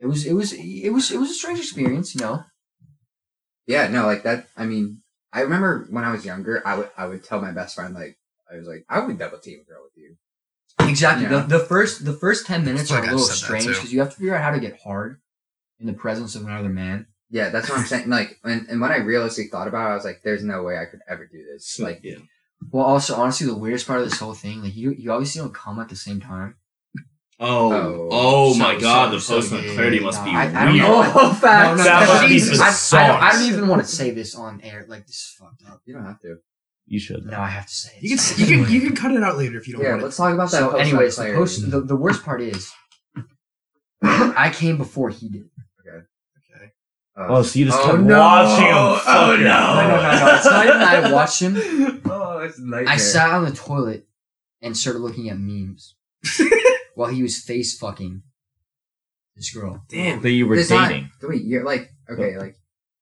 It 0.00 0.06
was 0.06 0.26
it 0.26 0.34
was 0.34 0.52
it 0.52 0.90
was 0.90 1.10
it 1.10 1.18
was 1.18 1.30
a 1.30 1.34
strange 1.34 1.58
experience, 1.58 2.14
you 2.14 2.20
know. 2.20 2.42
Yeah, 3.66 3.88
no, 3.88 4.06
like 4.06 4.22
that. 4.22 4.46
I 4.56 4.64
mean, 4.64 5.02
I 5.32 5.40
remember 5.40 5.86
when 5.90 6.04
I 6.04 6.12
was 6.12 6.24
younger, 6.24 6.62
I 6.66 6.76
would 6.76 6.90
I 6.96 7.06
would 7.06 7.24
tell 7.24 7.40
my 7.40 7.52
best 7.52 7.74
friend 7.74 7.94
like 7.94 8.18
I 8.50 8.56
was 8.56 8.66
like 8.66 8.84
I 8.88 9.00
would 9.00 9.18
double 9.18 9.38
team 9.38 9.60
a 9.60 9.64
girl 9.64 9.82
with 9.84 9.96
you. 9.96 10.16
Exactly. 10.88 11.24
Yeah. 11.24 11.42
The, 11.42 11.58
the 11.58 11.64
first 11.64 12.04
the 12.04 12.12
first 12.12 12.46
ten 12.46 12.64
minutes 12.64 12.88
feel 12.88 12.98
are 12.98 13.00
like 13.00 13.10
a 13.10 13.12
I've 13.12 13.20
little 13.20 13.34
strange 13.34 13.66
because 13.66 13.92
you 13.92 14.00
have 14.00 14.10
to 14.10 14.16
figure 14.16 14.34
out 14.34 14.42
how 14.42 14.52
to 14.52 14.60
get 14.60 14.80
hard 14.80 15.20
in 15.78 15.86
the 15.86 15.92
presence 15.92 16.34
of 16.34 16.42
another 16.42 16.68
man. 16.68 17.06
Yeah, 17.30 17.50
that's 17.50 17.68
what 17.68 17.78
I'm 17.78 17.84
saying. 17.84 18.08
Like, 18.08 18.38
and, 18.42 18.66
and 18.68 18.80
when 18.80 18.90
I 18.90 18.96
realistically 18.96 19.50
thought 19.50 19.68
about 19.68 19.88
it, 19.88 19.92
I 19.92 19.94
was 19.94 20.04
like, 20.04 20.22
"There's 20.22 20.42
no 20.42 20.62
way 20.62 20.78
I 20.78 20.86
could 20.86 21.00
ever 21.08 21.26
do 21.26 21.44
this." 21.44 21.78
Like, 21.78 22.00
yeah. 22.02 22.16
Well, 22.70 22.86
also, 22.86 23.14
honestly, 23.16 23.46
the 23.46 23.54
weirdest 23.54 23.86
part 23.86 24.00
of 24.00 24.08
this 24.08 24.18
whole 24.18 24.34
thing, 24.34 24.62
like 24.62 24.74
you, 24.74 24.92
you 24.92 25.12
obviously 25.12 25.40
don't 25.40 25.54
come 25.54 25.78
at 25.78 25.88
the 25.88 25.96
same 25.96 26.20
time. 26.20 26.56
Oh, 27.40 27.72
Oh. 27.72 28.08
oh, 28.10 28.52
So- 28.52 28.58
my 28.58 28.76
god, 28.78 29.10
so- 29.10 29.14
the 29.14 29.20
so, 29.20 29.34
post 29.36 29.52
yeah, 29.52 29.74
clarity 29.74 29.98
yeah, 29.98 30.02
must 30.02 30.18
no, 30.20 30.24
be 30.24 30.30
I- 30.32 30.44
weird. 30.46 30.56
I 30.56 30.64
don't 30.64 30.76
know. 30.78 31.12
oh, 31.14 31.32
facts. 31.34 31.78
No, 31.78 31.84
no, 31.84 31.84
That 31.84 32.08
must 32.08 32.22
be 32.22 32.28
Jesus, 32.28 32.60
I, 32.60 32.98
I, 32.98 33.06
don't, 33.06 33.22
I 33.22 33.32
don't 33.32 33.42
even 33.52 33.68
want 33.68 33.82
to 33.82 33.88
say 33.88 34.10
this 34.10 34.34
on 34.34 34.60
air. 34.62 34.84
Like 34.88 35.06
this 35.06 35.16
is 35.16 35.36
fucked 35.38 35.62
up. 35.70 35.80
You 35.84 35.94
don't 35.94 36.04
have 36.04 36.20
to. 36.22 36.38
You 36.86 36.98
should. 36.98 37.26
No, 37.26 37.38
I 37.38 37.48
have 37.48 37.66
to 37.66 37.72
say 37.74 37.92
it. 37.96 38.02
You 38.02 38.16
can 38.16 38.38
you 38.38 38.64
can 38.64 38.72
you 38.74 38.80
can 38.80 38.96
cut 38.96 39.12
it 39.12 39.22
out 39.22 39.36
later 39.38 39.56
if 39.58 39.68
you 39.68 39.74
don't 39.74 39.82
Yeah, 39.82 39.90
want 39.92 40.04
let's 40.04 40.16
talk 40.16 40.32
about 40.34 40.50
that. 40.50 40.58
So, 40.58 40.76
anyways, 40.76 41.16
the, 41.16 41.32
post, 41.34 41.70
the, 41.70 41.80
the 41.82 41.96
worst 41.96 42.24
part 42.24 42.40
is, 42.40 42.72
I 44.02 44.50
came 44.54 44.76
before 44.78 45.10
he 45.10 45.28
did. 45.28 45.42
it. 45.42 45.50
Okay. 45.86 46.72
Oh, 47.16 47.42
so 47.42 47.58
you 47.58 47.66
just 47.66 47.78
Oh, 47.80 47.84
kept 47.90 48.00
no. 48.02 48.18
watching 48.18 48.64
him. 48.66 48.74
Oh, 48.74 48.96
fuck 49.04 49.38
no. 49.40 49.44
No, 49.44 49.74
no, 49.74 49.88
no, 49.88 50.26
no. 50.26 50.34
It's 50.36 50.44
not 50.46 50.66
even 50.66 50.78
that 50.80 51.04
I 51.04 51.12
watched 51.18 51.40
him. 51.40 52.02
oh, 52.06 52.38
it's 52.38 52.58
nightmare. 52.58 52.88
I 52.92 52.96
sat 52.96 53.30
on 53.32 53.44
the 53.44 53.50
toilet 53.52 54.06
and 54.62 54.76
started 54.76 55.00
looking 55.00 55.28
at 55.28 55.38
memes 55.38 55.94
while 56.98 57.10
he 57.10 57.22
was 57.22 57.38
face 57.40 57.78
fucking 57.78 58.22
this 59.36 59.50
girl. 59.54 59.82
Damn. 59.88 60.20
That 60.22 60.30
you 60.32 60.46
were 60.48 60.56
It's 60.56 60.68
not- 60.70 60.88
dating. 60.88 61.10
wait, 61.22 61.44
you're 61.44 61.64
like 61.64 61.90
okay, 62.10 62.36
like 62.38 62.56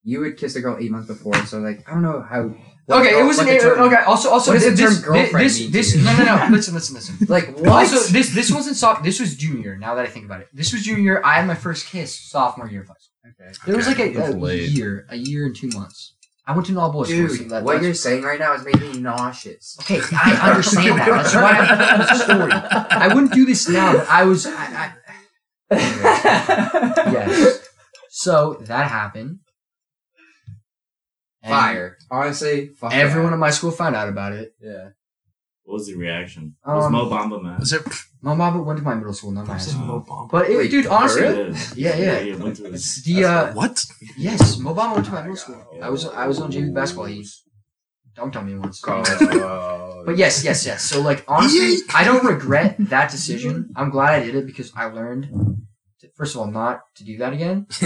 you 0.04 0.20
would 0.20 0.36
kiss 0.36 0.54
a 0.56 0.60
girl 0.60 0.76
eight 0.78 0.90
months 0.90 1.08
before, 1.08 1.34
so 1.46 1.58
like 1.58 1.88
I 1.88 1.94
don't 1.94 2.02
know 2.02 2.20
how. 2.22 2.54
Okay, 2.88 3.18
it 3.18 3.24
was 3.24 3.38
an 3.40 3.46
the 3.46 3.58
term- 3.58 3.80
okay. 3.80 4.02
Also, 4.06 4.30
also, 4.30 4.52
what 4.52 4.60
does 4.60 4.64
this, 4.64 4.78
the 4.78 4.84
term 4.84 4.92
this, 4.94 5.02
girlfriend 5.04 5.46
this, 5.46 5.60
mean 5.60 5.70
this, 5.72 5.96
you? 5.96 6.04
no, 6.04 6.16
no, 6.18 6.24
no. 6.24 6.48
Listen, 6.56 6.74
listen, 6.74 6.94
listen. 6.94 7.16
Like 7.28 7.56
what? 7.58 7.68
Also, 7.90 8.12
this 8.12 8.32
this 8.32 8.52
wasn't 8.52 8.76
soft. 8.76 9.02
This 9.02 9.18
was 9.18 9.34
junior. 9.36 9.76
Now 9.76 9.94
that 9.96 10.04
I 10.06 10.08
think 10.08 10.24
about 10.26 10.42
it, 10.42 10.48
this 10.52 10.72
was 10.72 10.82
junior. 10.84 11.24
I 11.24 11.32
had 11.38 11.46
my 11.48 11.56
first 11.56 11.86
kiss 11.86 12.14
sophomore 12.30 12.68
year 12.68 12.82
of 12.82 12.88
high 12.88 12.94
school. 13.00 13.32
okay. 13.46 13.52
There 13.66 13.76
was 13.76 13.88
like 13.88 13.98
a, 13.98 14.12
That's 14.12 14.34
a 14.34 14.36
late. 14.36 14.70
year, 14.70 15.04
a 15.08 15.16
year 15.16 15.46
and 15.46 15.56
two 15.56 15.68
months. 15.70 16.14
I 16.46 16.52
went 16.52 16.66
to 16.66 16.72
an 16.72 16.78
all 16.78 16.92
boys 16.92 17.08
school. 17.08 17.28
so 17.28 17.36
Dude, 17.36 17.50
that, 17.50 17.64
what 17.64 17.82
you're 17.82 17.94
saying 17.94 18.22
right 18.22 18.38
now 18.38 18.54
is 18.54 18.64
making 18.64 18.92
me 18.92 19.00
nauseous. 19.00 19.76
Okay, 19.80 20.00
I 20.12 20.50
understand 20.50 20.98
that. 20.98 21.08
That's 21.08 21.34
why 21.34 21.50
I'm 21.58 21.78
telling 21.78 21.98
the 21.98 22.14
story. 22.14 22.52
I 22.52 23.08
wouldn't 23.08 23.32
do 23.32 23.44
this 23.44 23.68
now, 23.68 23.94
but 23.94 24.08
I 24.08 24.24
was. 24.24 24.46
I, 24.46 24.52
I, 24.52 24.92
yes. 25.72 27.68
So 28.10 28.54
that 28.62 28.88
happened. 28.88 29.40
And 31.42 31.52
Fire. 31.52 31.98
Honestly, 32.10 32.68
fuck 32.68 32.94
Everyone 32.94 33.30
yeah. 33.30 33.34
in 33.34 33.40
my 33.40 33.50
school 33.50 33.72
found 33.72 33.96
out 33.96 34.08
about 34.08 34.32
it. 34.32 34.54
Yeah. 34.60 34.90
What 35.66 35.74
was 35.74 35.86
the 35.88 35.96
reaction? 35.96 36.54
was 36.64 36.86
Um, 36.86 36.92
Mo 36.92 37.10
Bamba 37.10 37.42
mad? 37.42 37.58
Was 37.58 37.72
it? 37.72 37.82
My 38.22 38.34
mom 38.34 38.64
went 38.64 38.78
to 38.78 38.84
my 38.84 38.94
middle 38.94 39.12
school, 39.12 39.32
not 39.32 39.46
my 39.48 39.54
high 39.54 39.58
was 39.58 39.66
it 39.66 39.70
school. 39.70 39.86
Mo 39.86 40.04
Bamba? 40.08 40.30
But 40.30 40.48
it, 40.48 40.56
Wait, 40.56 40.70
dude, 40.70 40.86
honestly, 40.86 41.22
real? 41.22 41.32
It 41.32 41.48
is. 41.48 41.76
Yeah, 41.76 41.96
yeah. 41.96 42.18
yeah 42.20 42.36
went 42.36 42.56
through 42.56 42.70
his- 42.70 43.02
the 43.02 43.24
uh, 43.24 43.52
What? 43.52 43.84
yes, 44.16 44.58
Mo 44.58 44.72
Bamba 44.74 44.94
went 44.94 45.06
to 45.06 45.12
my 45.12 45.22
middle 45.22 45.36
school. 45.36 45.60
I 45.82 45.90
was 45.90 46.06
I 46.06 46.26
was 46.30 46.40
on 46.40 46.52
JV 46.52 46.72
basketball. 46.72 47.06
He 47.06 47.26
dunked 48.16 48.36
on 48.36 48.46
me 48.46 48.54
once. 48.56 48.80
Oh. 48.86 50.02
But 50.06 50.16
yes, 50.18 50.44
yes, 50.44 50.64
yes. 50.64 50.82
So 50.84 51.00
like 51.02 51.24
honestly, 51.26 51.78
I 51.92 52.04
don't 52.04 52.24
regret 52.24 52.76
that 52.94 53.10
decision. 53.10 53.70
I'm 53.74 53.90
glad 53.90 54.10
I 54.22 54.24
did 54.24 54.36
it 54.36 54.46
because 54.46 54.70
I 54.76 54.84
learned, 54.86 55.24
to, 55.24 55.56
first 56.16 56.34
of 56.34 56.40
all, 56.40 56.46
not 56.50 56.82
to 56.96 57.04
do 57.04 57.16
that 57.18 57.32
again. 57.32 57.66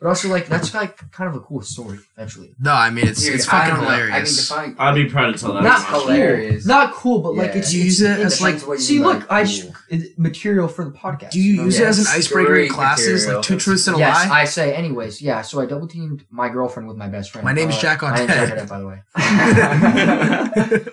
But 0.00 0.08
also 0.08 0.28
like 0.28 0.48
that's 0.48 0.74
like 0.74 0.96
kind 1.12 1.30
of 1.30 1.36
a 1.36 1.40
cool 1.40 1.60
story 1.62 1.98
eventually. 2.16 2.54
No, 2.58 2.72
I 2.72 2.90
mean 2.90 3.06
it's 3.06 3.22
Dude, 3.22 3.34
it's 3.36 3.44
fucking 3.46 3.74
don't 3.74 3.84
know. 3.84 3.90
hilarious. 3.90 4.50
I 4.50 4.62
mean, 4.62 4.70
define. 4.74 4.76
I'd 4.88 4.94
be 4.96 5.08
proud 5.08 5.32
to 5.32 5.38
tell 5.38 5.52
that. 5.54 5.62
Not 5.62 5.76
to 5.76 5.82
my 5.84 5.88
cool. 5.90 6.00
hilarious. 6.08 6.66
Not 6.66 6.92
cool, 6.94 7.20
but 7.20 7.34
like 7.36 7.54
it's 7.54 7.70
Do 7.70 7.78
you 7.78 7.84
use 7.84 8.00
it 8.00 8.18
as, 8.18 8.40
like- 8.40 8.54
Depends 8.54 8.66
what 8.66 8.78
you 8.78 8.84
See, 8.84 8.94
mean 8.98 9.02
look, 9.06 9.28
by 9.28 9.40
I 9.42 9.44
cool. 9.44 9.52
sh- 9.52 10.04
material 10.16 10.66
for 10.66 10.84
the 10.84 10.90
podcast. 10.90 11.30
Do 11.30 11.40
you 11.40 11.56
know? 11.58 11.64
use 11.66 11.78
it 11.78 11.86
as 11.86 11.98
an 12.00 12.06
icebreaker 12.08 12.56
in 12.56 12.68
classes, 12.68 13.06
material. 13.26 13.36
like 13.38 13.46
two 13.46 13.58
truths 13.58 13.86
and 13.86 13.96
a 13.96 13.98
Yes, 14.00 14.28
lie? 14.28 14.40
I 14.40 14.44
say. 14.44 14.74
Anyways, 14.74 15.22
yeah. 15.22 15.42
So 15.42 15.60
I 15.60 15.66
double 15.66 15.86
teamed 15.86 16.24
my 16.30 16.48
girlfriend 16.48 16.88
with 16.88 16.96
my 16.96 17.06
best 17.08 17.30
friend. 17.30 17.44
My 17.44 17.52
name 17.52 17.68
is 17.68 17.76
Uh, 17.76 17.80
Jack 17.80 18.02
on 18.02 18.14
name's 18.14 18.26
Jack 18.26 18.38
Arnett. 18.40 18.50
Arnett, 18.50 18.68
by 18.68 18.78
the 18.80 18.86
way. 18.88 19.02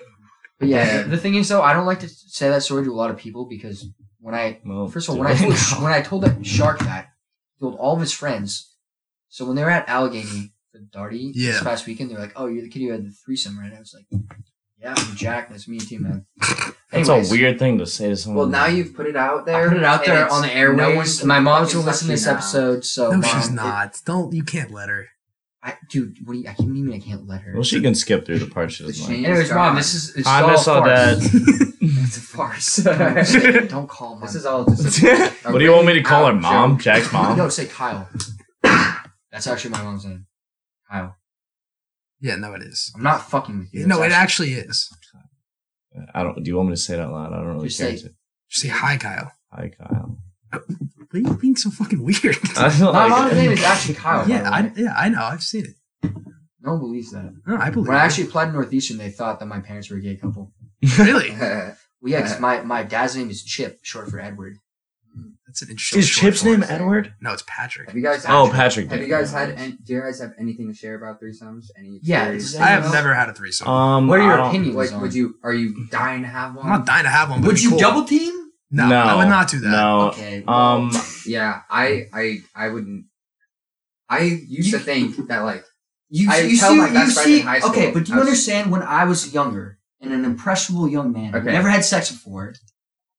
But 0.60 0.68
yeah, 0.68 0.84
Yeah. 0.84 1.02
the 1.04 1.16
thing 1.16 1.34
is 1.36 1.48
though, 1.48 1.62
I 1.62 1.72
don't 1.72 1.86
like 1.86 2.00
to 2.00 2.08
say 2.08 2.48
that 2.50 2.62
story 2.62 2.84
to 2.84 2.92
a 2.92 2.94
lot 3.02 3.10
of 3.10 3.16
people 3.16 3.46
because 3.46 3.88
when 4.20 4.34
I 4.34 4.60
Well, 4.64 4.88
first 4.88 5.08
of 5.08 5.14
all 5.14 5.20
when 5.20 5.28
I 5.28 5.34
told 5.36 5.52
now. 5.52 5.82
when 5.82 5.92
I 5.92 6.00
told 6.02 6.22
that 6.24 6.44
shark 6.56 6.78
that, 6.80 7.10
he 7.56 7.60
told 7.64 7.76
all 7.78 7.94
of 7.94 8.00
his 8.00 8.12
friends. 8.12 8.74
So 9.28 9.44
when 9.44 9.56
they 9.56 9.62
were 9.64 9.70
at 9.70 9.88
Allegheny 9.88 10.52
for 10.72 10.78
Darty 10.80 11.30
Yeah. 11.34 11.52
this 11.52 11.62
past 11.62 11.86
weekend, 11.86 12.10
they're 12.10 12.18
like, 12.18 12.32
"Oh, 12.36 12.46
you're 12.46 12.62
the 12.62 12.68
kid 12.68 12.80
who 12.82 12.90
had 12.90 13.06
the 13.06 13.10
threesome, 13.24 13.58
right?" 13.58 13.72
I 13.72 13.78
was 13.78 13.94
like, 13.94 14.06
"Yeah, 14.80 14.94
I'm 14.96 15.16
Jack. 15.16 15.50
That's 15.50 15.68
me 15.68 15.78
too, 15.78 16.00
man." 16.00 16.26
That's 16.90 17.08
a 17.08 17.22
weird 17.30 17.60
thing 17.60 17.78
to 17.78 17.86
say 17.86 18.08
to 18.08 18.16
someone. 18.16 18.36
Well, 18.38 18.46
now 18.48 18.66
you've 18.66 18.94
put 18.94 19.06
it 19.06 19.14
out 19.14 19.46
there. 19.46 19.66
I 19.66 19.68
put 19.68 19.76
it 19.76 19.84
out 19.84 20.04
there 20.04 20.28
on 20.28 20.42
the 20.42 20.48
airwaves. 20.48 20.76
no 20.76 20.94
one's 20.96 21.24
my 21.24 21.38
mom's 21.38 21.72
gonna 21.72 21.86
listen 21.86 22.08
to 22.08 22.12
this 22.14 22.26
now. 22.26 22.32
episode, 22.32 22.84
so 22.84 23.10
no, 23.12 23.18
mom, 23.18 23.22
she's 23.22 23.48
it- 23.48 23.52
not. 23.54 24.00
Don't 24.04 24.32
you 24.34 24.42
can't 24.42 24.72
let 24.72 24.88
her. 24.88 25.06
I, 25.62 25.74
dude, 25.90 26.16
what 26.26 26.32
do 26.34 26.38
you? 26.40 26.44
I 26.48 26.54
can't 26.54 26.68
what 26.68 26.74
do 26.74 26.78
you 26.80 26.84
mean 26.86 26.94
I 26.94 27.04
can't 27.04 27.28
let 27.28 27.42
her. 27.42 27.52
Well, 27.52 27.62
she 27.62 27.82
can 27.82 27.94
skip 27.94 28.24
through 28.24 28.38
the 28.38 28.46
part 28.46 28.72
she 28.72 28.84
doesn't 28.84 29.04
like. 29.06 29.14
shame 29.16 29.24
Anyways, 29.26 29.52
mom, 29.52 29.76
this 29.76 29.92
is 29.94 30.16
it's 30.16 30.26
I 30.26 30.40
all 30.42 30.50
miss 30.52 30.66
a 30.66 30.72
all 30.72 30.84
farce. 30.84 31.18
that. 31.30 31.74
it's 31.82 32.16
a 32.16 32.20
farce. 32.20 32.76
Don't 33.70 33.86
call 33.88 34.14
mom. 34.14 34.22
This 34.22 34.34
is 34.36 34.46
all 34.46 34.64
just. 34.64 35.02
what 35.44 35.58
do 35.58 35.64
you 35.64 35.72
want 35.72 35.86
me 35.86 35.92
to 35.94 36.02
call 36.02 36.26
her? 36.26 36.32
Mom? 36.32 36.76
joke. 36.78 36.82
Jack's 36.84 37.12
mom? 37.12 37.36
No, 37.36 37.48
say 37.50 37.66
Kyle. 37.66 38.08
That's 39.30 39.46
actually 39.46 39.70
my 39.72 39.82
mom's 39.82 40.06
name. 40.06 40.26
Kyle. 40.90 41.16
Yeah, 42.20 42.36
no, 42.36 42.54
it 42.54 42.62
is. 42.62 42.90
I'm 42.96 43.02
not 43.02 43.28
fucking 43.30 43.58
with 43.58 43.72
you. 43.74 43.86
No, 43.86 44.02
It's 44.02 44.12
it 44.14 44.16
actually 44.16 44.52
is. 44.54 44.88
I 46.14 46.22
don't. 46.22 46.42
Do 46.42 46.48
you 46.50 46.56
want 46.56 46.70
me 46.70 46.74
to 46.74 46.80
say 46.80 46.94
it 46.94 47.00
out 47.00 47.12
loud? 47.12 47.32
I 47.32 47.36
don't 47.36 47.46
really 47.54 47.68
Just 47.68 47.80
care. 47.80 47.96
say- 47.96 48.02
to. 48.08 48.14
Just 48.48 48.62
say 48.62 48.68
hi, 48.68 48.96
Kyle. 48.96 49.30
Hi, 49.52 49.70
Kyle. 49.78 50.16
Oh. 50.54 50.60
Why 51.10 51.20
are 51.20 51.22
you 51.22 51.36
being 51.38 51.56
so 51.56 51.70
fucking 51.70 52.02
weird? 52.02 52.36
I 52.56 52.68
don't 52.78 52.92
My 52.92 53.06
like 53.06 53.10
mom's 53.10 53.32
it. 53.32 53.36
name 53.36 53.50
is 53.52 53.62
actually 53.62 53.94
Kyle. 53.94 54.22
by 54.24 54.28
yeah, 54.30 54.42
the 54.42 54.52
I, 54.54 54.60
way. 54.62 54.72
yeah, 54.76 54.94
I 54.96 55.08
know. 55.08 55.22
I've 55.22 55.42
seen 55.42 55.66
it. 55.66 56.10
No 56.62 56.72
one 56.72 56.80
believes 56.80 57.10
that. 57.12 57.32
No, 57.46 57.56
I 57.56 57.70
believe. 57.70 57.88
When 57.88 57.96
I 57.96 58.04
actually 58.04 58.24
applied 58.24 58.46
to 58.46 58.52
Northeastern, 58.52 58.98
they 58.98 59.10
thought 59.10 59.40
that 59.40 59.46
my 59.46 59.60
parents 59.60 59.90
were 59.90 59.96
a 59.96 60.00
gay 60.00 60.16
couple. 60.16 60.52
really, 60.98 61.30
Well, 62.02 62.10
yeah, 62.12 62.20
'cause 62.22 62.38
my, 62.40 62.62
my 62.62 62.82
dad's 62.82 63.16
name 63.16 63.28
is 63.30 63.42
Chip, 63.42 63.80
short 63.82 64.08
for 64.10 64.18
Edward. 64.20 64.56
that's 65.46 65.60
an 65.62 65.68
interesting. 65.70 65.98
Is 65.98 66.08
short 66.08 66.32
Chip's 66.32 66.42
form. 66.42 66.60
name 66.60 66.70
Edward? 66.70 67.12
No, 67.20 67.32
it's 67.32 67.44
Patrick. 67.46 67.88
have 67.88 67.96
you 67.96 68.02
guys? 68.02 68.24
Oh, 68.28 68.48
Patrick. 68.52 68.88
Have 68.90 69.00
did. 69.00 69.08
you 69.08 69.14
guys 69.14 69.32
had? 69.32 69.50
Any, 69.50 69.72
do 69.72 69.94
you 69.94 70.00
guys 70.00 70.20
have 70.20 70.32
anything 70.38 70.68
to 70.68 70.74
share 70.74 70.94
about 70.94 71.20
threesomes? 71.20 71.66
Any? 71.78 71.98
Yeah, 72.02 72.28
experience? 72.28 72.56
I 72.56 72.66
have 72.68 72.84
else? 72.84 72.92
never 72.94 73.12
had 73.14 73.28
a 73.28 73.34
threesome. 73.34 73.68
Um, 73.68 74.06
What 74.06 74.20
are 74.20 74.22
I 74.22 74.26
your 74.26 74.36
don't- 74.38 74.48
opinions 74.48 74.76
Like, 74.76 74.92
on 74.92 75.00
would 75.02 75.12
you? 75.14 75.34
Are 75.42 75.52
you 75.52 75.86
dying 75.90 76.22
to 76.22 76.28
have 76.28 76.54
one? 76.54 76.64
I'm 76.66 76.70
not 76.72 76.86
dying 76.86 77.04
to 77.04 77.10
have 77.10 77.28
one. 77.30 77.40
But 77.40 77.48
Would 77.48 77.56
it'd 77.56 77.64
you 77.64 77.70
cool. 77.70 77.78
double 77.80 78.04
team? 78.04 78.49
No, 78.70 78.88
No, 78.88 78.96
I 78.96 79.14
would 79.16 79.28
not 79.28 79.48
do 79.48 79.60
that. 79.60 79.68
No. 79.70 80.08
Okay. 80.10 80.44
Um. 80.46 80.90
Yeah, 81.26 81.62
I, 81.68 82.06
I, 82.12 82.38
I 82.54 82.68
wouldn't. 82.68 83.06
I 84.08 84.20
used 84.20 84.72
You- 84.72 84.78
to 84.78 84.84
think 84.84 85.28
that 85.28 85.40
like 85.40 85.64
You, 86.08 86.30
I 86.30 86.40
you 86.40 86.56
tell 86.56 86.70
see, 86.72 86.76
my 86.78 86.88
you 86.88 86.94
best 86.94 87.14
friend 87.14 87.26
see, 87.26 87.40
in 87.40 87.46
high 87.46 87.58
school, 87.60 87.70
okay, 87.70 87.90
but 87.92 88.04
do 88.04 88.12
you 88.12 88.18
was- 88.18 88.26
understand 88.26 88.70
when 88.70 88.82
I 88.82 89.04
was 89.04 89.32
younger 89.34 89.78
and 90.00 90.12
an 90.12 90.24
impressionable 90.24 90.88
young 90.88 91.12
man 91.12 91.32
who 91.32 91.42
never 91.42 91.68
had 91.68 91.84
sex 91.84 92.10
before, 92.10 92.54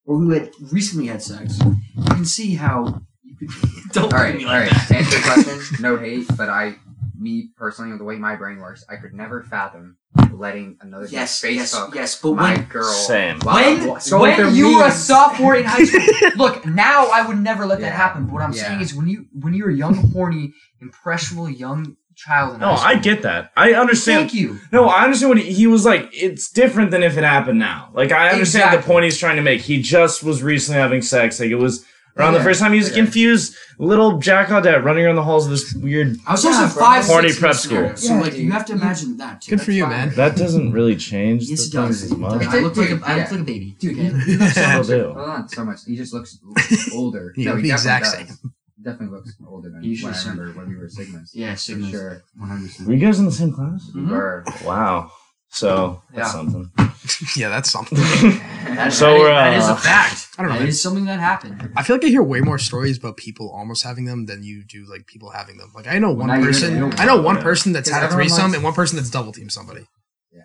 or 0.05 0.17
who 0.17 0.31
had 0.31 0.51
recently 0.71 1.07
had 1.07 1.21
sex, 1.21 1.59
you 1.59 2.03
can 2.05 2.25
see 2.25 2.55
how 2.55 3.01
you 3.23 3.35
could. 3.37 3.49
Don't 3.91 4.03
All 4.05 4.09
look 4.09 4.13
at 4.19 4.21
right, 4.21 4.37
me 4.37 4.45
like 4.45 4.63
right. 4.63 4.71
that. 4.71 4.87
To 4.87 4.95
answer 4.97 5.17
your 5.17 5.23
question, 5.53 5.77
no 5.81 5.97
hate, 5.97 6.25
but 6.37 6.49
I, 6.49 6.75
me 7.21 7.49
personally, 7.55 7.97
the 7.97 8.03
way 8.03 8.15
my 8.17 8.35
brain 8.35 8.59
works, 8.59 8.83
I 8.89 8.95
could 8.95 9.13
never 9.13 9.43
fathom 9.43 9.97
letting 10.33 10.77
another 10.81 11.05
dude 11.05 11.13
Yes, 11.13 11.39
face 11.39 11.55
yes, 11.55 11.89
yes. 11.93 12.19
But 12.21 12.33
my 12.33 12.53
when 12.55 12.63
girl. 12.65 12.83
Same. 12.91 13.39
when, 13.39 13.87
wa- 13.87 13.97
scrolling 13.97 14.19
when 14.21 14.35
through 14.35 14.49
you 14.53 14.77
were 14.77 14.85
a 14.87 14.91
sophomore 14.91 15.55
in 15.55 15.65
high 15.65 15.83
school, 15.83 16.01
look, 16.35 16.65
now 16.65 17.07
I 17.07 17.25
would 17.25 17.37
never 17.37 17.65
let 17.65 17.79
that 17.81 17.93
happen. 17.93 18.25
But 18.25 18.33
what 18.33 18.41
I'm 18.41 18.53
Yeah. 18.53 18.63
saying 18.67 18.81
is, 18.81 18.93
when 18.95 19.07
you 19.07 19.27
when 19.33 19.53
you're 19.53 19.69
a 19.69 19.75
young, 19.75 19.93
horny, 20.11 20.53
impressionable 20.81 21.49
young 21.49 21.95
child 22.15 22.55
in 22.55 22.59
No, 22.59 22.73
high 22.75 22.91
I 22.91 22.95
get 22.95 23.21
that. 23.21 23.51
I 23.55 23.73
understand. 23.73 24.29
Thank 24.31 24.33
you. 24.33 24.59
No, 24.71 24.85
I 24.87 25.03
understand 25.03 25.29
what 25.29 25.37
he, 25.39 25.53
he 25.53 25.67
was 25.67 25.85
like. 25.85 26.09
It's 26.11 26.49
different 26.51 26.91
than 26.91 27.03
if 27.03 27.17
it 27.17 27.23
happened 27.23 27.59
now. 27.59 27.89
Like 27.93 28.11
I 28.11 28.29
understand 28.29 28.77
the 28.77 28.83
point 28.85 29.05
he's 29.05 29.17
trying 29.17 29.37
to 29.37 29.41
make. 29.41 29.61
He 29.61 29.81
just 29.81 30.23
was 30.23 30.41
recently 30.43 30.79
having 30.81 31.01
sex. 31.01 31.39
Like 31.39 31.49
it 31.49 31.55
was 31.55 31.85
Around 32.17 32.33
the 32.33 32.43
first 32.43 32.59
time, 32.59 32.73
he's 32.73 32.87
a 32.89 32.91
Okay. 32.91 33.01
confused 33.01 33.55
little 33.79 34.17
Jack 34.19 34.49
Audette 34.49 34.83
running 34.83 35.05
around 35.05 35.15
the 35.15 35.23
halls 35.23 35.45
of 35.45 35.51
this 35.51 35.73
weird. 35.73 36.17
I 36.27 36.33
was 36.33 36.43
Yeah, 36.43 36.51
also 36.51 36.73
bro. 36.75 36.83
five 36.85 37.05
Horny 37.05 37.29
six 37.29 37.39
prep 37.39 37.49
months 37.49 37.63
school. 37.63 37.77
old, 37.85 37.97
So 37.99 38.13
Yeah, 38.13 38.21
like 38.21 38.31
dude. 38.33 38.41
you 38.45 38.51
have 38.51 38.65
to 38.65 38.73
imagine 38.73 39.17
that 39.17 39.41
too. 39.41 39.51
Good 39.51 39.61
for 39.61 39.71
you, 39.71 39.83
fine. 39.83 39.91
man. 39.91 40.15
That 40.15 40.35
doesn't 40.35 40.71
really 40.73 40.95
change. 40.97 41.43
Yes, 41.43 41.67
it 41.67 41.71
the 41.71 41.77
does. 41.87 42.03
as 42.03 42.11
much. 42.11 42.45
I 42.45 42.59
look 42.59 42.75
like 42.77 42.89
a, 42.89 42.93
look 42.95 43.07
like 43.07 43.31
a 43.31 43.43
baby. 43.43 43.75
Dude, 43.79 43.97
okay? 43.97 44.09
he, 44.25 44.31
he 44.33 44.37
do. 44.37 45.13
Hold 45.13 45.17
on, 45.29 45.49
so 45.49 45.63
much. 45.65 45.79
He 45.87 45.95
just 45.95 46.13
looks 46.13 46.37
older. 46.93 47.33
Yeah, 47.37 47.51
no, 47.51 47.55
he 47.55 47.61
the 47.63 47.67
definitely 47.69 47.71
exact 47.71 48.03
does. 48.05 48.13
same. 48.13 48.51
Definitely 48.83 49.15
looks 49.17 49.33
older 49.47 49.69
than 49.69 49.83
You 49.83 49.95
when 50.03 50.13
I 50.13 50.19
remember 50.21 50.51
when 50.53 50.67
we 50.69 50.75
were 50.75 50.87
Sigmas. 50.87 51.29
Yeah, 51.33 51.53
For 51.53 51.59
Sigmas. 51.59 51.91
sure. 51.91 52.23
One 52.37 52.49
hundred 52.49 52.67
percent. 52.67 52.87
Were 52.89 52.95
you 52.95 52.99
guys 53.05 53.19
in 53.19 53.25
the 53.25 53.31
same 53.31 53.53
class? 53.53 53.89
We 53.93 54.01
Mhm. 54.01 54.09
were. 54.09 54.43
Wow. 54.65 55.11
So 55.53 56.01
that's 56.13 56.27
Yeah. 56.27 56.31
something. 56.31 56.71
yeah, 57.35 57.49
that's 57.49 57.69
something. 57.69 57.97
That, 58.71 58.93
So 58.93 59.05
that 59.05 59.15
is- 59.15 59.21
we're, 59.21 59.29
that 59.29 59.57
is 59.57 59.63
uh, 59.67 59.73
a 59.73 59.75
fact. 59.77 60.27
I 60.37 60.41
don't 60.43 60.49
know, 60.49 60.55
That 60.55 60.59
man. 60.61 60.69
is 60.69 60.81
something 60.81 61.05
that 61.05 61.19
happened. 61.19 61.73
I 61.75 61.83
feel 61.83 61.97
like 61.97 62.05
I 62.05 62.07
hear 62.07 62.23
way 62.23 62.39
more 62.39 62.57
stories 62.57 62.97
about 62.97 63.17
people 63.17 63.51
almost 63.51 63.83
having 63.83 64.05
them 64.05 64.27
than 64.27 64.43
you 64.43 64.63
do 64.63 64.85
like 64.89 65.07
people 65.07 65.29
having 65.29 65.57
them. 65.57 65.71
Like 65.75 65.87
I 65.87 65.99
know 65.99 66.11
one 66.11 66.27
now 66.27 66.35
you're 66.35 66.45
person, 66.47 66.79
know 66.79 66.89
I 66.97 67.05
know 67.05 67.21
one 67.21 67.35
about 67.35 67.43
person 67.43 67.73
that's 67.73 67.89
had 67.89 68.03
a 68.03 68.09
threesome 68.09 68.43
likes- 68.45 68.55
and 68.55 68.63
one 68.63 68.73
person 68.73 68.95
that's 68.95 69.09
double 69.09 69.33
teamed 69.33 69.51
somebody. 69.51 69.85
Yeah. 70.31 70.43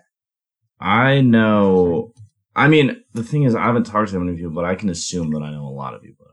I 0.81 1.21
know. 1.21 2.13
I 2.55 2.67
mean, 2.67 3.01
the 3.13 3.23
thing 3.23 3.43
is, 3.43 3.55
I 3.55 3.63
haven't 3.63 3.85
talked 3.85 4.07
to 4.09 4.13
that 4.15 4.19
many 4.19 4.35
people, 4.35 4.51
but 4.51 4.65
I 4.65 4.75
can 4.75 4.89
assume 4.89 5.31
that 5.31 5.41
I 5.43 5.51
know 5.51 5.65
a 5.67 5.69
lot 5.69 5.93
of 5.93 6.01
people. 6.01 6.25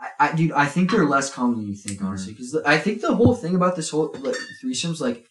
I, 0.00 0.28
I, 0.28 0.34
dude, 0.34 0.52
I 0.52 0.66
think 0.66 0.90
they're 0.90 1.06
less 1.06 1.32
common 1.32 1.56
than 1.58 1.66
you 1.68 1.74
think, 1.74 2.02
honestly. 2.02 2.32
Because 2.34 2.54
I 2.66 2.78
think 2.78 3.00
the 3.00 3.14
whole 3.14 3.34
thing 3.34 3.54
about 3.54 3.74
this 3.74 3.90
whole 3.90 4.14
like, 4.20 4.36
threesomes, 4.62 5.00
like 5.00 5.24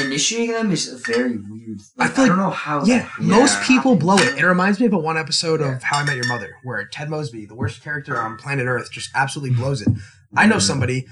initiating 0.00 0.52
them, 0.52 0.70
is 0.72 0.88
a 0.92 0.96
very 0.96 1.36
weird. 1.36 1.80
I 1.98 2.08
feel 2.08 2.08
Like, 2.08 2.10
I, 2.10 2.14
feel 2.14 2.26
don't 2.26 2.36
know 2.38 2.50
how. 2.50 2.84
Yeah, 2.84 2.98
that 2.98 3.04
happens. 3.04 3.28
most 3.28 3.62
people 3.62 3.96
blow 3.96 4.16
it. 4.16 4.38
It 4.38 4.44
reminds 4.46 4.80
me 4.80 4.86
of 4.86 4.92
a 4.92 4.98
one 4.98 5.16
episode 5.16 5.60
Yeah. 5.60 5.76
of 5.76 5.82
How 5.82 5.98
I 5.98 6.04
Met 6.04 6.16
Your 6.16 6.26
Mother, 6.26 6.50
where 6.64 6.84
Ted 6.86 7.08
Mosby, 7.10 7.46
the 7.46 7.54
worst 7.54 7.82
character 7.82 8.18
on 8.20 8.36
planet 8.36 8.66
Earth, 8.66 8.90
just 8.90 9.10
absolutely 9.14 9.54
blows 9.56 9.82
it. 9.82 9.88
I 10.36 10.46
know 10.46 10.58
somebody 10.58 11.06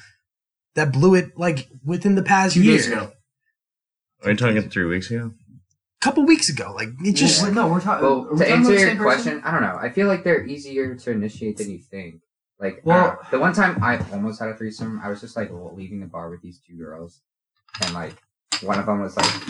that 0.75 0.93
blew 0.93 1.15
it 1.15 1.37
like 1.39 1.69
within 1.85 2.15
the 2.15 2.23
past 2.23 2.55
Two 2.55 2.63
year, 2.63 2.77
days 2.77 2.87
ago. 2.87 3.13
Are 4.25 4.31
you 4.31 4.37
talking 4.37 4.69
three 4.71 4.85
weeks 4.85 5.11
ago? 5.11 5.33
a 6.01 6.05
couple 6.05 6.25
weeks 6.25 6.49
ago. 6.49 6.73
Like 6.77 6.89
it 7.05 7.13
just 7.15 7.43
Well, 7.43 7.53
no, 7.53 7.67
we're 7.69 7.81
talking. 7.81 8.05
Well, 8.07 8.27
are 8.27 8.31
to 8.31 8.37
talking 8.39 8.53
answer 8.53 8.71
your 8.73 8.79
same 8.81 8.97
person? 8.99 9.41
question, 9.41 9.43
I 9.45 9.51
don't 9.51 9.63
know. 9.63 9.77
I 9.81 9.91
feel 9.91 10.07
like 10.07 10.23
they're 10.23 10.47
easier 10.47 10.95
to 10.95 11.11
initiate 11.11 11.57
than 11.57 11.71
you 11.71 11.79
think. 11.81 12.21
Like, 12.61 12.83
Well- 12.85 13.01
well, 13.03 13.19
the 13.33 13.39
one 13.41 13.53
time 13.53 13.83
I 13.83 13.99
almost 14.13 14.39
had 14.41 14.49
a 14.49 14.57
threesome, 14.57 15.01
I 15.03 15.09
was 15.11 15.21
just 15.21 15.37
like 15.37 15.51
leaving 15.53 15.99
the 16.01 16.07
bar 16.07 16.31
with 16.31 16.41
these 16.43 16.61
two 16.61 16.77
girls, 16.77 17.21
and 17.83 17.95
like 17.95 18.15
one 18.63 18.79
of 18.79 18.87
them 18.87 19.01
was 19.01 19.17
like 19.17 19.43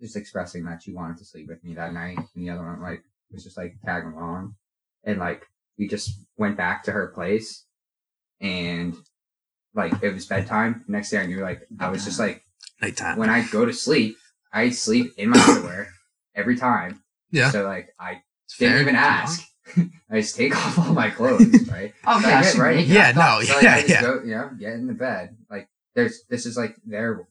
just 0.00 0.16
expressing 0.16 0.64
that 0.64 0.82
she 0.82 0.92
wanted 0.92 1.18
to 1.18 1.24
sleep 1.24 1.48
with 1.48 1.62
me 1.64 1.74
that 1.74 1.92
night, 1.92 2.18
and 2.18 2.26
the 2.46 2.50
other 2.50 2.64
one 2.64 2.80
like 2.82 3.02
was 3.32 3.44
just 3.44 3.56
like 3.56 3.74
tagging 3.84 4.12
along, 4.12 4.54
and 5.04 5.18
like 5.18 5.44
we 5.78 5.88
just 5.88 6.10
went 6.36 6.56
back 6.56 6.82
to 6.84 6.92
her 6.92 7.08
place, 7.08 7.64
and 8.40 8.94
like 9.74 9.92
it 10.02 10.12
was 10.14 10.26
bedtime. 10.26 10.84
Next 10.88 11.10
day 11.10 11.18
I 11.18 11.26
knew 11.26 11.40
like 11.40 11.66
I 11.78 11.88
was 11.90 12.04
just 12.04 12.18
like 12.18 12.42
nighttime. 12.80 13.16
when 13.18 13.30
I 13.30 13.46
go 13.48 13.64
to 13.64 13.72
sleep, 13.72 14.16
I 14.52 14.70
sleep 14.70 15.12
in 15.16 15.30
my 15.30 15.38
underwear 15.40 15.88
every 16.34 16.56
time. 16.56 17.02
Yeah. 17.30 17.50
So 17.50 17.64
like 17.64 17.90
I 18.00 18.22
It's 18.46 18.58
didn't 18.58 18.80
even 18.80 18.96
ask. 18.96 19.44
I 20.10 20.20
just 20.20 20.34
take 20.36 20.56
off 20.56 20.78
all 20.78 20.94
my 20.94 21.10
clothes, 21.10 21.68
right? 21.70 21.92
Oh 22.06 22.20
So 22.20 22.28
yeah, 22.28 22.58
ready. 22.62 22.82
Yeah, 22.84 23.12
no, 23.12 23.40
So 23.44 23.54
like, 23.54 23.62
yeah, 23.62 23.74
I 23.74 23.80
just 23.80 23.88
yeah. 23.90 24.00
go, 24.00 24.20
you 24.24 24.30
know, 24.30 24.50
get 24.58 24.72
in 24.72 24.86
the 24.86 24.94
bed. 24.94 25.36
Like 25.50 25.68
there's 25.94 26.22
this 26.30 26.46
is 26.46 26.56
like 26.56 26.76
their 26.86 27.28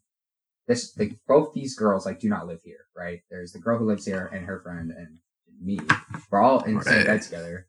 this 0.67 0.97
like 0.97 1.17
both 1.27 1.53
these 1.53 1.75
girls 1.75 2.05
like 2.05 2.19
do 2.19 2.29
not 2.29 2.47
live 2.47 2.61
here, 2.63 2.85
right? 2.95 3.21
There's 3.29 3.53
the 3.53 3.59
girl 3.59 3.77
who 3.77 3.85
lives 3.85 4.05
here 4.05 4.29
and 4.33 4.45
her 4.45 4.59
friend 4.59 4.91
and 4.91 5.17
me. 5.61 5.79
We're 6.29 6.41
all 6.41 6.61
in 6.63 6.75
the 6.77 6.83
same 6.83 7.05
bed 7.05 7.21
together. 7.21 7.67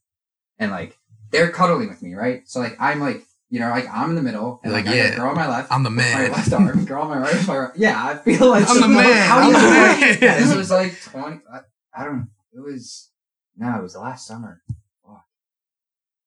And 0.58 0.70
like 0.70 0.98
they're 1.30 1.50
cuddling 1.50 1.88
with 1.88 2.02
me, 2.02 2.14
right? 2.14 2.42
So 2.48 2.60
like 2.60 2.76
I'm 2.80 3.00
like 3.00 3.24
you 3.50 3.60
know, 3.60 3.70
like 3.70 3.86
I'm 3.90 4.10
in 4.10 4.16
the 4.16 4.22
middle 4.22 4.60
and 4.62 4.72
like, 4.74 4.84
like, 4.84 4.94
yeah, 4.94 5.16
girl 5.16 5.30
on 5.30 5.36
my 5.36 5.48
left. 5.48 5.72
I'm 5.72 5.82
the 5.82 5.88
with 5.88 5.96
My 5.98 6.04
man. 6.04 6.32
left 6.32 6.52
arm, 6.52 6.84
girl 6.84 7.02
on 7.04 7.08
my 7.08 7.18
right, 7.18 7.46
my 7.46 7.56
right. 7.56 7.70
Yeah, 7.76 8.04
I 8.04 8.16
feel 8.18 8.50
like 8.50 8.68
I'm 8.68 8.80
the 8.80 8.88
man. 8.88 9.28
How 9.28 9.40
do 9.40 9.42
I'm 9.42 9.48
you 9.48 9.52
the 9.54 9.62
know? 9.62 10.26
man. 10.28 10.40
This 10.42 10.54
was 10.54 10.70
like 10.70 11.00
twenty. 11.04 11.40
I, 11.50 11.60
I 11.96 12.04
don't. 12.04 12.28
It 12.52 12.60
was 12.60 13.10
no. 13.56 13.74
It 13.78 13.82
was 13.82 13.94
the 13.94 14.00
last 14.00 14.26
summer. 14.26 14.60
Fuck. 15.02 15.24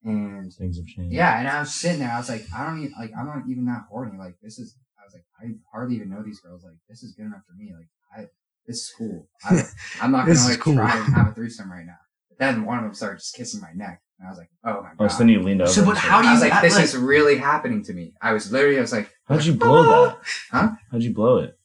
And 0.04 0.52
Things 0.52 0.78
have 0.78 0.88
changed. 0.88 1.14
yeah, 1.14 1.38
and 1.38 1.48
I 1.48 1.60
was 1.60 1.72
sitting 1.74 2.00
there. 2.00 2.12
I 2.12 2.18
was 2.18 2.30
like, 2.30 2.46
I 2.56 2.66
don't 2.66 2.80
even 2.80 2.94
like. 2.98 3.12
I'm 3.16 3.28
not 3.28 3.44
even 3.48 3.66
that 3.66 3.86
horny. 3.90 4.18
Like 4.18 4.38
this 4.42 4.58
is. 4.58 4.76
I 5.14 5.18
was 5.18 5.50
like, 5.50 5.52
I 5.52 5.56
hardly 5.72 5.96
even 5.96 6.10
know 6.10 6.24
these 6.24 6.40
girls. 6.40 6.64
Like 6.64 6.74
this 6.90 7.04
is 7.04 7.14
good 7.14 7.26
enough 7.26 7.42
for 7.48 7.54
me. 7.54 7.74
Like 7.76 7.88
I. 8.16 8.28
This 8.68 8.78
is 8.78 8.94
cool. 8.98 9.28
I, 9.44 9.64
I'm 10.02 10.12
not 10.12 10.26
gonna 10.28 10.40
like 10.44 10.60
cool. 10.60 10.76
try 10.76 10.96
and 10.96 11.14
have 11.16 11.28
a 11.30 11.34
threesome 11.34 11.72
right 11.72 11.86
now. 11.86 11.98
But 12.30 12.38
then 12.38 12.64
one 12.66 12.78
of 12.78 12.84
them 12.84 12.94
started 12.94 13.18
just 13.20 13.36
kissing 13.36 13.60
my 13.60 13.72
neck, 13.74 14.02
and 14.20 14.28
I 14.28 14.30
was 14.32 14.38
like, 14.38 14.50
oh 14.64 14.82
my 14.84 14.90
god. 14.90 14.96
Oh, 15.00 15.08
so 15.08 15.18
then 15.20 15.30
you 15.30 15.42
leaned 15.42 15.62
over. 15.64 15.72
So, 15.72 15.84
but 15.84 15.98
how 15.98 16.22
do 16.22 16.28
you? 16.28 16.34
I 16.34 16.36
you- 16.36 16.42
was 16.44 16.50
like, 16.52 16.62
this 16.62 16.76
like- 16.76 16.84
is 16.86 16.96
really 16.96 17.38
happening 17.38 17.84
to 17.86 17.94
me. 17.94 18.14
I 18.22 18.34
was 18.34 18.52
literally. 18.52 18.78
I 18.78 18.82
was 18.82 18.92
like, 18.92 19.10
How'd 19.26 19.44
you 19.46 19.54
blow 19.54 20.06
that? 20.10 20.18
Huh? 20.52 20.70
How'd 20.92 21.02
you 21.04 21.14
blow 21.14 21.38
it? 21.40 21.58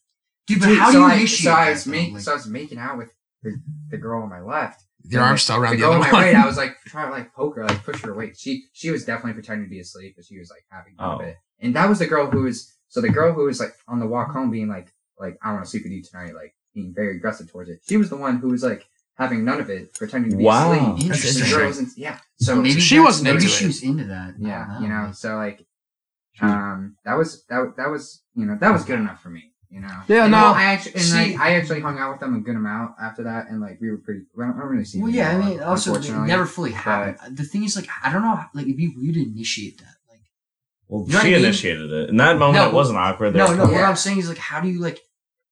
Dude, 0.47 0.61
but 0.61 0.67
Dude, 0.67 0.79
how 0.79 0.87
so 0.87 0.93
do 0.93 0.99
you 0.99 1.05
I, 1.05 1.15
initiate 1.17 1.45
so 1.45 1.51
I 1.53 1.71
was 1.71 1.85
though? 1.85 1.91
making 1.91 2.15
Like- 2.15 2.23
so 2.23 2.33
I 2.33 2.35
was 2.35 2.47
making 2.47 2.79
out 2.79 2.97
with 2.99 3.13
the, 3.43 3.61
the 3.91 3.99
girl 3.99 4.23
on 4.23 4.31
my 4.31 4.41
left. 4.41 4.83
Your 5.09 5.21
And 5.21 5.29
arm's 5.29 5.43
still 5.43 5.57
around 5.57 5.73
the, 5.75 5.79
girl 5.83 5.89
other 5.93 5.97
on 5.97 6.01
one. 6.01 6.13
my 6.13 6.23
right. 6.33 6.35
I 6.35 6.47
was 6.47 6.57
like 6.57 6.77
trying 6.87 7.07
to 7.09 7.13
like 7.13 7.33
poke 7.35 7.57
her, 7.57 7.65
like 7.65 7.85
push 7.85 8.01
her 8.03 8.13
away. 8.13 8.33
She 8.37 8.65
she 8.73 8.91
was 8.91 9.05
definitely 9.05 9.35
pretending 9.35 9.67
to 9.67 9.71
be 9.71 9.79
asleep, 9.81 10.15
but 10.17 10.25
she 10.25 10.39
was 10.39 10.51
like 10.51 10.65
having 10.71 10.95
none 10.99 11.15
of 11.15 11.21
Oh. 11.21 11.25
it. 11.25 11.37
And 11.61 11.77
that 11.77 11.89
was 11.89 11.99
the 12.01 12.07
girl 12.07 12.29
who 12.31 12.43
was 12.43 12.73
so 12.89 13.01
the 13.01 13.09
girl 13.09 13.33
who 13.33 13.45
was 13.45 13.61
like 13.61 13.75
on 13.89 13.99
the 14.01 14.07
walk 14.07 14.31
home, 14.33 14.51
being 14.51 14.69
like 14.69 14.93
like 15.19 15.39
I 15.43 15.53
want 15.53 15.65
to 15.65 15.71
sleep 15.71 15.85
with 15.85 15.93
you 15.93 16.03
tonight, 16.03 16.35
like 16.35 16.55
being 16.75 16.93
very 16.95 17.17
aggressive 17.17 17.51
towards 17.51 17.71
it. 17.71 17.81
She 17.89 17.97
was 17.97 18.11
the 18.11 18.17
one 18.17 18.37
who 18.39 18.49
was 18.49 18.63
like 18.63 18.87
having 19.19 19.45
none 19.45 19.61
of 19.61 19.71
it, 19.71 19.95
pretending 19.95 20.31
to 20.31 20.37
be 20.37 20.45
Wow. 20.45 20.73
asleep. 20.95 21.09
That's 21.09 21.23
The 21.23 21.29
interesting. 21.29 21.59
girl 21.59 21.67
wasn't- 21.69 21.97
yeah. 21.97 22.19
So 22.39 22.55
So 22.55 22.61
maybe 22.63 22.81
she 22.81 23.01
wasn't 23.01 23.25
maybe 23.25 23.37
into 23.37 23.49
she 23.49 23.67
was 23.67 23.83
into 23.83 24.05
that. 24.05 24.35
Yeah, 24.39 24.67
don't 24.75 24.83
you 24.83 24.89
know. 24.89 25.11
So 25.13 25.37
like, 25.37 25.65
um, 26.43 26.97
that 27.05 27.15
was 27.15 27.45
that 27.49 27.75
that 27.77 27.89
was 27.91 28.23
you 28.35 28.45
know 28.47 28.57
that 28.61 28.73
was 28.73 28.85
good 28.85 28.99
enough 28.99 29.23
for 29.23 29.31
me. 29.31 29.53
You 29.71 29.81
know. 29.81 29.89
Yeah, 30.07 30.23
And, 30.25 30.31
no, 30.33 30.39
well, 30.43 30.55
I 30.55 30.65
actually 30.65 30.93
and 30.95 31.03
see- 31.03 31.35
I, 31.37 31.49
I 31.49 31.55
actually 31.57 31.81
hung 31.81 31.99
out 31.99 32.13
with 32.13 32.21
them 32.21 32.37
a 32.37 32.41
good 32.41 32.55
amount 32.55 32.93
after 33.03 33.25
that, 33.25 33.49
and 33.51 33.61
like 33.61 33.81
we 33.81 33.91
were 33.91 33.97
pretty. 33.99 34.21
We 34.35 34.45
don't, 34.45 34.55
I 34.57 34.61
don't 34.61 34.69
really 34.69 34.85
see. 34.85 35.01
well, 35.01 35.11
yeah, 35.11 35.31
I 35.37 35.39
mean, 35.45 35.61
also 35.61 35.99
never 36.25 36.47
fully 36.47 36.71
happened. 36.71 37.37
The 37.37 37.43
thing 37.43 37.65
is, 37.65 37.75
like, 37.75 37.89
I 38.03 38.13
don't 38.13 38.23
know, 38.23 38.39
like, 38.55 38.67
it'd 38.67 38.77
be 38.77 38.95
weird 38.97 39.15
to 39.17 39.23
initiate 39.23 39.79
that. 39.79 39.96
Like, 40.89 40.91
Well, 40.99 41.07
You 41.09 41.13
know 41.15 41.21
she 41.21 41.29
I 41.29 41.37
mean? 41.37 41.45
initiated 41.45 41.93
it. 41.93 42.11
In 42.11 42.17
that 42.19 42.39
moment, 42.39 42.57
No, 42.65 42.69
it 42.69 42.75
wasn't 42.75 42.99
awkward. 42.99 43.33
They 43.33 43.39
no, 43.39 43.49
were 43.49 43.57
no. 43.57 43.65
What 43.67 43.83
I'm 43.85 43.97
saying 43.97 44.19
is, 44.19 44.29
like, 44.29 44.39
how 44.39 44.61
do 44.61 44.69
you 44.69 44.81
like, 44.81 45.01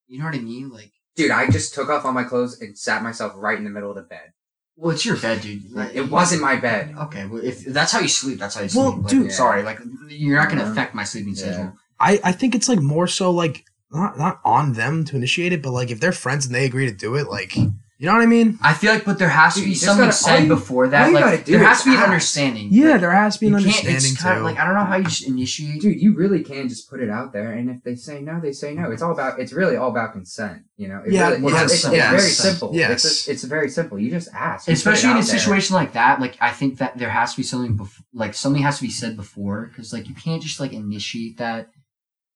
you 0.07 0.19
know 0.19 0.25
what 0.27 0.35
I 0.35 0.39
mean? 0.39 0.71
Like, 0.71 0.93
Dude, 1.17 1.31
I 1.31 1.49
just 1.49 1.75
took 1.75 1.89
off 1.89 2.05
all 2.05 2.13
my 2.13 2.25
clothes 2.25 2.61
and 2.61 2.77
sat 2.77 3.03
myself 3.03 3.33
right 3.37 3.57
in 3.57 3.63
the 3.65 3.71
middle 3.71 3.91
of 3.91 3.97
the 3.97 4.03
bed. 4.03 4.33
well, 4.77 4.91
it's 4.93 5.05
your 5.07 5.17
bed, 5.17 5.41
dude. 5.43 5.71
Like, 5.71 5.95
It 5.95 6.11
wasn't 6.11 6.43
my 6.43 6.57
bed. 6.57 6.95
Okay, 7.05 7.27
well, 7.27 7.41
if 7.45 7.65
that's 7.65 7.93
how 7.93 8.01
you 8.01 8.09
sleep, 8.09 8.39
that's 8.41 8.57
how 8.57 8.63
you 8.63 8.71
Well, 8.75 8.93
sleep. 8.93 9.05
Like, 9.05 9.11
dude- 9.11 9.33
sorry, 9.33 9.63
like, 9.63 9.79
you're 10.09 10.37
not 10.37 10.49
gonna 10.49 10.63
Yeah. 10.65 10.73
affect 10.73 10.95
my 10.95 11.05
sleeping 11.05 11.35
Yeah. 11.35 11.43
schedule. 11.53 11.73
I, 12.01 12.21
I 12.25 12.33
think 12.33 12.55
it's 12.57 12.69
like 12.69 12.81
more 12.81 13.07
so 13.07 13.31
like 13.31 13.65
not 13.93 14.19
not 14.19 14.41
on 14.45 14.73
them 14.73 15.05
to 15.05 15.17
initiate 15.17 15.53
it, 15.53 15.63
but 15.63 15.71
like 15.71 15.91
if 15.93 16.01
they're 16.01 16.11
friends 16.11 16.45
and 16.47 16.53
they 16.55 16.65
agree 16.65 16.87
to 16.87 16.93
do 16.93 17.15
it, 17.15 17.29
like 17.29 17.57
you 17.99 18.07
know 18.07 18.13
what 18.15 18.23
I 18.23 18.27
mean? 18.27 18.59
I 18.61 18.75
feel 18.75 18.93
like, 18.93 19.05
but 19.05 19.19
there 19.21 19.29
has 19.29 19.55
to 19.55 19.61
be 19.61 19.67
you 19.69 19.73
just 19.75 19.85
something 19.85 20.07
gotta- 20.07 20.17
all 20.17 20.37
said 20.37 20.43
you- 20.43 20.49
before 20.49 20.85
all 20.87 20.91
that. 20.91 21.09
you 21.09 21.15
Like, 21.15 21.25
gotta 21.25 21.45
do 21.45 21.53
there 21.59 21.65
has 21.67 21.83
to 21.85 21.91
be 21.91 21.95
an 21.95 21.99
ask. 22.01 22.09
understanding. 22.09 22.69
Yeah, 22.73 22.91
Like, 22.93 23.01
there 23.03 23.11
has 23.13 23.35
to 23.35 23.41
be 23.41 23.47
an 23.47 23.53
you 23.53 23.59
can't. 23.59 23.67
understanding 23.69 23.97
It's 24.13 24.21
kind 24.21 24.35
too. 24.35 24.39
of 24.41 24.45
like 24.45 24.59
I 24.59 24.65
don't 24.67 24.75
know 24.75 24.85
how 24.85 24.97
you 24.97 25.05
just 25.05 25.27
initiate. 25.29 25.81
Dude, 25.81 26.03
you 26.03 26.15
really 26.15 26.43
can 26.43 26.69
just 26.69 26.91
put 26.91 27.01
it 27.01 27.09
out 27.09 27.33
there, 27.33 27.53
and 27.53 27.71
if 27.71 27.83
they 27.85 27.95
say 27.95 28.21
no, 28.21 28.41
they 28.41 28.53
say 28.53 28.75
no. 28.75 28.91
It's 28.91 29.01
all 29.03 29.13
about. 29.13 29.39
It's 29.39 29.53
really 29.53 29.77
all 29.77 29.91
about 29.91 30.13
consent. 30.13 30.63
You 30.77 30.89
know. 30.89 31.03
It 31.07 31.13
Yeah, 31.13 31.29
really, 31.31 31.43
well, 31.43 31.65
it's, 31.65 31.73
it's, 31.85 31.93
yes. 31.93 32.11
very 32.11 32.31
simple. 32.31 32.71
Yes. 32.75 33.05
It's, 33.05 33.29
it's 33.29 33.45
very 33.45 33.71
simple. 33.71 33.99
You 33.99 34.11
just 34.11 34.29
ask. 34.35 34.67
You 34.67 34.73
put 34.73 34.77
it 34.77 34.79
especially 34.79 35.11
in 35.11 35.17
a 35.17 35.21
out 35.21 35.27
there. 35.27 35.39
situation 35.39 35.75
like 35.77 35.93
that 35.93 36.21
like 36.21 36.37
i 36.41 36.51
think 36.51 36.79
that 36.79 36.99
there 36.99 37.11
has 37.11 37.31
to 37.33 37.37
be 37.37 37.43
something 37.45 37.77
bef- 37.79 38.03
like 38.13 38.35
something 38.35 38.63
has 38.63 38.77
to 38.79 38.83
be 38.83 38.91
said 38.91 39.17
before 39.17 39.67
because 39.71 39.93
like 39.93 40.09
you 40.09 40.15
can't 40.15 40.43
just 40.43 40.59
like 40.61 40.73
initiate 40.73 41.39
that 41.39 41.69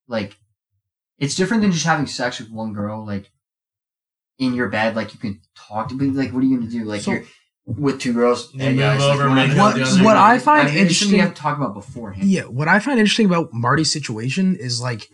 like 0.06 0.36
it's 1.18 1.34
different 1.34 1.62
than 1.62 1.72
just 1.72 1.84
having 1.84 2.06
sex 2.06 2.38
with 2.38 2.50
one 2.50 2.72
girl 2.72 3.04
like 3.04 3.30
in 4.38 4.54
your 4.54 4.68
bed 4.68 4.94
like 4.96 5.12
you 5.14 5.20
can 5.20 5.40
talk 5.56 5.88
to 5.88 5.96
but 5.98 6.06
like 6.08 6.32
what 6.32 6.42
are 6.42 6.46
you 6.46 6.56
gonna 6.58 6.70
do 6.70 6.84
like 6.84 7.02
So- 7.02 7.12
you're 7.12 7.24
with 7.66 8.00
two 8.00 8.14
girls 8.14 8.50
You 8.54 8.60
hey, 8.60 8.70
move 8.70 8.78
guys, 8.78 9.02
over, 9.02 9.28
like, 9.28 9.48
make 9.48 9.58
what- 9.58 9.76
what 9.78 10.02
what. 10.04 10.16
I 10.16 10.38
find 10.38 10.68
I 10.68 10.70
mean, 10.74 10.86
it's 10.86 10.96
something 10.96 11.16
you 11.16 11.22
have 11.22 11.34
to 11.34 11.40
talk 11.40 11.56
about 11.58 11.74
beforehand 11.74 12.26
Yeah, 12.28 12.44
what 12.44 12.66
I 12.66 12.78
find 12.78 12.98
interesting 12.98 13.26
about 13.26 13.52
Marty's 13.52 13.92
situation 13.92 14.56
is 14.56 14.80
like 14.80 15.08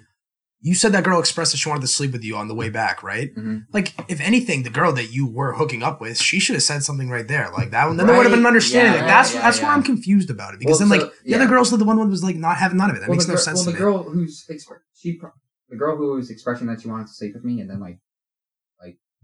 you 0.60 0.74
said 0.74 0.92
that 0.92 1.04
girl 1.04 1.18
expressed 1.20 1.52
that 1.52 1.58
she 1.58 1.68
wanted 1.68 1.82
to 1.82 1.88
sleep 1.88 2.12
with 2.12 2.24
you 2.24 2.36
on 2.36 2.48
the 2.48 2.54
way 2.54 2.70
back, 2.70 3.02
right? 3.02 3.34
Mhm. 3.36 3.64
Like, 3.74 3.92
if 4.08 4.18
anything, 4.22 4.62
the 4.62 4.70
girl 4.70 4.92
that 4.94 5.12
you 5.12 5.26
were 5.26 5.52
hooking 5.52 5.82
up 5.82 6.00
with, 6.00 6.16
she 6.16 6.38
should 6.40 6.54
have 6.54 6.62
said 6.62 6.82
something 6.82 7.10
right 7.10 7.28
there, 7.28 7.50
like 7.52 7.70
that. 7.72 7.86
Then 7.94 8.06
there 8.06 8.16
would 8.16 8.24
have 8.24 8.30
been 8.32 8.40
an 8.40 8.46
understanding. 8.46 8.94
yeah, 8.94 9.00
like 9.00 9.06
that's 9.08 9.34
yeah, 9.34 9.42
that's 9.42 9.60
where. 9.60 9.70
I'm 9.70 9.82
confused 9.82 10.30
about 10.30 10.54
it 10.54 10.60
because 10.60 10.80
Well, 10.80 10.88
then 10.88 10.98
so- 11.00 11.04
like 11.06 11.14
the 11.24 11.34
other 11.34 11.44
yeah. 11.44 11.50
girls, 11.50 11.70
the 11.70 11.84
one 11.84 11.98
who 11.98 12.06
was 12.06 12.22
like 12.24 12.36
not 12.36 12.56
having 12.56 12.78
none 12.78 12.88
of 12.88 12.96
it. 12.96 13.00
That 13.00 13.10
well, 13.10 13.16
makes 13.16 13.26
the, 13.26 13.32
no 13.32 13.36
gir- 13.36 13.42
sense 13.42 13.56
well, 13.58 13.64
to 13.66 13.70
the 13.72 13.74
me. 13.74 13.78
girl 13.78 14.02
who's 14.04 14.46
expre- 14.50 14.78
she 14.94 15.12
pro- 15.18 15.32
the 15.68 15.76
girl 15.76 15.98
who 15.98 16.14
was 16.14 16.30
expressing 16.30 16.66
that 16.68 16.80
she 16.80 16.88
wanted 16.88 17.08
to 17.08 17.12
sleep 17.12 17.34
with 17.34 17.44
me, 17.44 17.60
and 17.60 17.68
then 17.68 17.80
like 17.80 17.90
like 17.90 17.98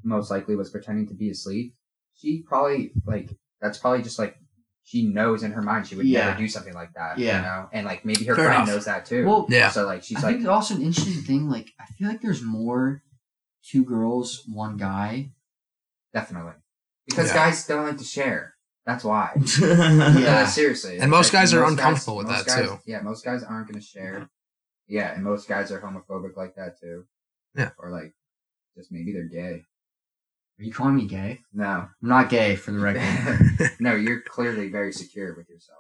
most 0.03 0.31
likely 0.31 0.57
was 0.57 0.71
pretending 0.71 1.07
to 1.09 1.15
be 1.15 1.31
asleep. 1.31 1.75
She 2.17 2.43
probably 2.47 2.93
like 3.07 3.31
that's 3.61 3.79
probably 3.79 4.03
just 4.03 4.19
like 4.19 4.37
she 4.85 5.07
knows 5.07 5.43
in 5.43 5.53
her 5.53 5.63
mind 5.63 5.87
she 5.87 5.95
would 5.95 6.07
Yeah. 6.07 6.27
never 6.27 6.39
do 6.39 6.49
something 6.49 6.75
like 6.75 6.93
that. 6.95 7.19
Yeah. 7.19 7.37
you 7.37 7.43
know, 7.43 7.69
and 7.73 7.87
like 7.87 8.05
maybe 8.05 8.25
her 8.25 8.35
Fair 8.35 8.47
friend 8.47 8.63
enough. 8.63 8.69
knows 8.75 8.85
that 8.87 9.07
too. 9.07 9.25
well 9.27 9.47
Yeah. 9.49 9.71
So 9.71 9.85
like 9.87 10.03
she's 10.03 10.19
i 10.25 10.29
like 10.29 10.37
think 10.37 10.49
also 10.49 10.75
an 10.75 10.83
interesting 10.83 11.23
thing 11.23 11.49
like 11.49 11.71
i 11.79 11.85
feel 11.87 12.09
like 12.09 12.21
there's 12.23 12.43
more 12.43 13.03
two 13.65 13.85
girls 13.85 14.43
one 14.49 14.77
guy 14.77 15.33
definitely 16.15 16.55
because 17.07 17.29
Yeah. 17.29 17.35
guys 17.35 17.67
don't 17.67 17.85
like 17.87 17.99
to 17.99 18.05
share. 18.05 18.55
That's 18.87 19.05
why. 19.05 19.33
yeah. 19.61 20.19
Yeah, 20.19 20.47
seriously. 20.47 20.99
And 20.99 21.11
most 21.11 21.31
guys 21.33 21.53
are 21.53 21.61
most 21.61 21.73
uncomfortable 21.73 22.17
with 22.17 22.29
that, 22.29 22.47
guys- 22.47 22.65
too. 22.67 22.79
Yeah, 22.87 23.03
most 23.03 23.25
guys 23.25 23.43
aren't 23.43 23.69
gonna 23.69 23.81
share. 23.83 24.29
Yeah, 24.89 25.13
and 25.15 25.23
most 25.23 25.47
guys 25.49 25.71
are 25.71 25.81
homophobic 25.81 26.37
like 26.37 26.57
that 26.57 26.81
too. 26.81 27.05
Yeah. 27.55 27.71
Or 27.79 27.91
like, 27.91 28.15
just 28.77 28.91
maybe 28.91 29.13
they're 29.13 29.29
gay. 29.29 29.65
Are 30.61 30.63
you 30.63 30.73
calling 30.75 30.97
me 30.97 31.07
gay? 31.07 31.41
No, 31.55 31.65
I'm 31.65 31.91
not 32.03 32.29
gay, 32.29 32.55
for 32.55 32.71
the 32.73 32.79
record. 32.81 33.71
no, 33.81 33.95
you're 33.95 34.21
clearly 34.21 34.69
very 34.69 34.93
secure 34.93 35.35
with 35.35 35.49
yourself. 35.49 35.79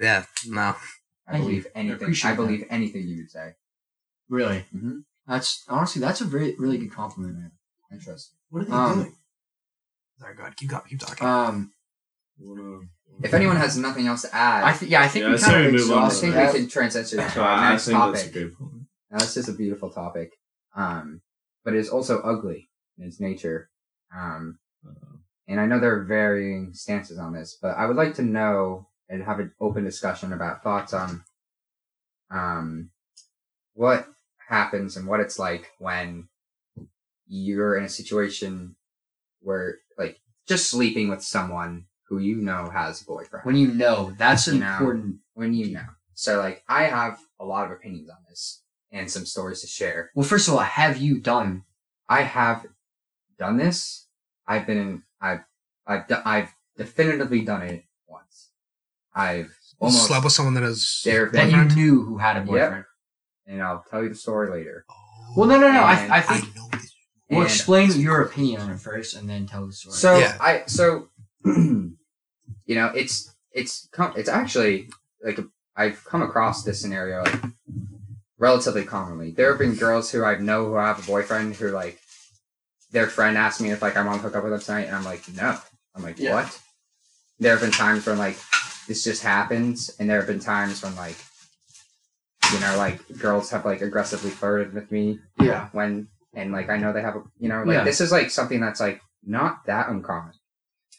Yeah, 0.00 0.24
no. 0.48 0.74
I 1.28 1.32
Thank 1.32 1.44
believe 1.44 1.66
I 1.74 1.78
anything. 1.78 2.02
appreciate 2.02 2.30
I 2.32 2.34
believe 2.34 2.64
anything 2.70 3.06
you 3.06 3.18
would 3.18 3.30
say. 3.30 3.52
really? 4.28 4.64
hmm 4.72 4.98
That's 5.28 5.62
honestly 5.68 6.00
that's 6.00 6.20
a 6.20 6.24
very 6.24 6.56
really 6.58 6.76
good 6.78 6.92
compliment, 6.92 7.36
man. 7.36 7.52
Interesting. 7.92 8.36
What 8.50 8.62
are 8.62 8.64
they 8.64 8.72
Um, 8.72 8.98
doing? 8.98 9.16
Sorry, 10.18 10.34
go 10.34 10.42
ahead. 10.42 10.56
Keep, 10.56 10.70
keep 10.88 10.98
talking. 10.98 11.26
Um, 11.26 11.72
If 13.22 13.32
anyone 13.32 13.56
has 13.56 13.76
nothing 13.76 14.08
else 14.08 14.22
to 14.22 14.34
add, 14.34 14.64
I 14.64 14.72
think 14.72 14.90
yeah, 14.90 15.02
I 15.02 15.08
think 15.08 15.24
Yeah, 15.24 15.32
we 15.34 15.38
kind 15.38 15.66
of 15.66 15.72
we 15.72 15.78
move 15.78 15.92
on 15.92 16.02
I 16.02 16.08
think 16.10 16.34
that. 16.34 16.52
we 16.52 16.58
can 16.60 16.68
transition 16.68 17.18
to 17.18 17.40
our 17.42 17.48
I 17.48 17.70
next 17.70 17.84
think 17.86 17.96
that's 17.98 18.22
a 18.24 18.32
topic. 18.32 18.58
point. 18.58 18.72
Now, 19.12 19.18
this 19.18 19.36
is 19.36 19.48
a 19.48 19.52
beautiful 19.52 19.90
topic, 19.90 20.32
um, 20.74 21.20
but 21.64 21.74
it 21.74 21.78
is 21.78 21.88
also 21.88 22.20
ugly 22.22 22.68
in 22.98 23.04
its 23.06 23.20
nature. 23.20 23.70
Um, 24.16 24.58
and 25.48 25.60
I 25.60 25.66
know 25.66 25.78
there 25.80 25.94
are 25.98 26.04
varying 26.04 26.72
stances 26.74 27.18
on 27.18 27.32
this, 27.32 27.58
but 27.60 27.76
I 27.76 27.86
would 27.86 27.96
like 27.96 28.14
to 28.14 28.22
know 28.22 28.88
and 29.08 29.22
have 29.22 29.40
an 29.40 29.52
open 29.60 29.84
discussion 29.84 30.32
about 30.32 30.62
thoughts 30.62 30.94
on 30.94 31.24
um, 32.30 32.90
what 33.74 34.06
happens 34.48 34.96
and 34.96 35.06
what 35.06 35.20
it's 35.20 35.38
like 35.38 35.70
when 35.78 36.28
you're 37.26 37.76
in 37.76 37.84
a 37.84 37.88
situation 37.88 38.76
where, 39.40 39.76
like, 39.98 40.20
just 40.46 40.70
sleeping 40.70 41.08
with 41.08 41.22
someone 41.22 41.86
who 42.08 42.18
you 42.18 42.36
know 42.36 42.68
has 42.70 43.00
a 43.02 43.04
boyfriend 43.06 43.44
when 43.46 43.56
you 43.56 43.68
know 43.68 44.12
that's 44.18 44.46
You 44.46 44.58
know. 44.60 44.72
important. 44.78 45.16
when 45.32 45.54
you 45.54 45.72
know. 45.72 45.86
So 46.12 46.38
like 46.38 46.62
I 46.68 46.84
have 46.84 47.18
a 47.40 47.44
lot 47.44 47.64
of 47.64 47.72
opinions 47.72 48.08
on 48.10 48.18
this 48.28 48.62
and 48.92 49.10
some 49.10 49.24
stories 49.26 49.62
to 49.62 49.66
share. 49.66 50.10
Well, 50.14 50.26
first 50.26 50.46
of 50.46 50.54
all, 50.54 50.60
have 50.60 50.98
you 50.98 51.18
done? 51.18 51.64
I 52.08 52.22
have 52.22 52.66
done 53.38 53.56
this. 53.56 54.03
I've 54.46 54.66
been 54.66 54.78
in, 54.78 55.02
I've 55.20 55.40
I've 55.86 56.06
do- 56.08 56.22
I've 56.24 56.50
definitively 56.76 57.42
done 57.42 57.62
it 57.62 57.84
once. 58.08 58.50
I've 59.14 59.54
almost 59.80 60.06
Slept 60.06 60.24
with 60.24 60.32
someone 60.32 60.54
that 60.54 60.62
has. 60.62 61.02
there 61.04 61.24
have 61.26 61.32
That 61.34 61.50
been, 61.50 61.70
you 61.70 61.74
knew 61.76 62.02
who 62.04 62.18
had 62.18 62.36
a 62.36 62.40
boyfriend. 62.40 62.84
and 63.46 63.62
I'll 63.62 63.84
tell 63.90 64.02
you 64.02 64.08
the 64.08 64.14
story 64.14 64.50
later. 64.50 64.84
Oh, 64.90 64.94
well, 65.36 65.48
no, 65.48 65.56
no, 65.58 65.70
no. 65.72 65.84
And 65.84 66.12
I, 66.12 66.16
I 66.16 66.18
I 66.18 66.20
think 66.22 66.54
know 66.56 66.68
this. 66.72 66.92
we'll 67.30 67.40
And- 67.40 67.48
explain 67.50 67.90
your 68.00 68.22
opinion 68.22 68.60
on 68.60 68.70
it 68.70 68.80
first, 68.80 69.14
and 69.16 69.28
then 69.28 69.46
tell 69.46 69.66
the 69.66 69.72
story. 69.72 69.94
So 69.96 70.18
Yeah. 70.18 70.36
I 70.40 70.62
so 70.66 71.08
you 71.44 71.94
know 72.68 72.86
it's 72.94 73.34
it's 73.52 73.88
come 73.92 74.12
it's 74.16 74.28
actually 74.28 74.88
like 75.22 75.38
I've 75.76 76.04
come 76.04 76.22
across 76.22 76.62
this 76.64 76.80
scenario 76.80 77.22
like 77.24 77.42
relatively 78.38 78.84
commonly. 78.84 79.30
There 79.32 79.50
have 79.50 79.58
been 79.58 79.74
girls 79.74 80.10
who 80.10 80.24
I 80.24 80.36
know 80.38 80.66
who 80.66 80.74
have 80.76 81.02
a 81.02 81.06
boyfriend 81.06 81.54
who 81.56 81.70
like 81.70 82.00
their 82.94 83.08
friend 83.08 83.36
asked 83.36 83.60
me 83.60 83.70
if 83.72 83.82
like 83.82 83.96
I 83.96 84.02
want 84.06 84.18
to 84.18 84.22
hook 84.22 84.36
up 84.36 84.44
with 84.44 84.52
them 84.52 84.60
tonight, 84.60 84.86
and 84.86 84.96
I'm 84.96 85.04
like 85.04 85.22
no. 85.34 85.58
I'm 85.94 86.02
like 86.02 86.18
Yeah. 86.18 86.34
what? 86.36 86.60
There 87.40 87.52
have 87.52 87.60
been 87.60 87.70
times 87.72 88.06
when 88.06 88.16
like 88.18 88.38
this 88.88 89.04
just 89.04 89.22
happens, 89.22 89.90
and 89.98 90.08
there 90.08 90.18
have 90.18 90.26
been 90.26 90.40
times 90.40 90.82
when 90.82 90.94
like 90.96 91.16
you 92.52 92.60
know 92.60 92.76
like 92.76 93.00
girls 93.18 93.50
have 93.50 93.64
like 93.64 93.80
aggressively 93.80 94.30
flirted 94.30 94.72
with 94.74 94.90
me 94.92 95.18
yeah, 95.40 95.68
when 95.72 96.08
and 96.34 96.52
like 96.52 96.68
I 96.70 96.76
know 96.76 96.92
they 96.92 97.02
have 97.02 97.16
a 97.16 97.22
you 97.38 97.48
know 97.48 97.62
like 97.64 97.74
Yeah. 97.78 97.84
this 97.84 98.00
is 98.00 98.12
like 98.12 98.30
something 98.30 98.60
that's 98.60 98.80
like 98.80 99.00
not 99.24 99.64
that 99.66 99.88
uncommon. 99.88 100.32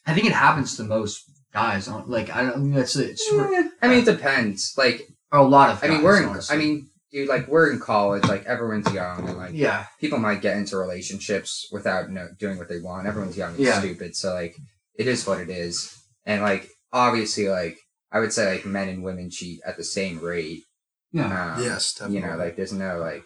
I 0.06 0.14
think 0.14 0.28
it 0.28 0.34
happens 0.34 0.76
to 0.78 0.84
most 0.84 1.24
guys. 1.54 1.88
On 1.88 2.10
like 2.10 2.30
I 2.36 2.44
don't. 2.44 2.54
I 2.54 2.58
mean, 2.58 2.74
that's 2.74 2.96
it's 2.96 3.24
Eh, 3.32 3.70
I 3.82 3.88
mean, 3.88 4.00
it 4.00 4.06
depends. 4.06 4.74
Like, 4.78 5.08
a 5.32 5.42
lot 5.44 5.70
of. 5.70 5.84
I 5.84 5.88
mean, 5.88 6.04
we're 6.04 6.22
in. 6.22 6.30
honestly. 6.30 6.56
I 6.56 6.60
mean, 6.60 6.90
dude, 7.16 7.30
like 7.30 7.48
we're 7.48 7.72
in 7.72 7.80
college. 7.80 8.26
Like 8.26 8.46
everyone's 8.46 8.92
young, 8.94 9.28
and 9.28 9.38
like 9.38 9.54
yeah, 9.54 9.86
people 10.02 10.20
might 10.20 10.42
get 10.42 10.58
into 10.58 10.78
relationships 10.78 11.68
without 11.72 12.10
no, 12.12 12.28
doing 12.38 12.58
what 12.58 12.68
they 12.70 12.80
want. 12.82 13.08
Everyone's 13.08 13.38
young 13.38 13.56
and 13.56 13.60
Yeah. 13.60 13.80
stupid, 13.80 14.16
so 14.16 14.34
like 14.34 14.56
it 15.00 15.08
is 15.08 15.26
what 15.26 15.40
it 15.40 15.50
is. 15.50 15.92
And 16.26 16.42
like 16.42 16.70
obviously, 16.92 17.48
like 17.48 17.78
I 18.12 18.20
would 18.20 18.34
say, 18.34 18.52
like 18.54 18.66
men 18.66 18.90
and 18.90 19.04
women 19.04 19.30
cheat 19.30 19.62
at 19.66 19.78
the 19.78 19.84
same 19.84 20.20
rate. 20.20 20.62
yeah. 21.12 21.56
Um, 21.56 21.64
Yes, 21.64 22.00
You 22.10 22.20
know, 22.20 22.36
like 22.36 22.56
there's 22.58 22.74
no 22.74 23.00
like 23.00 23.24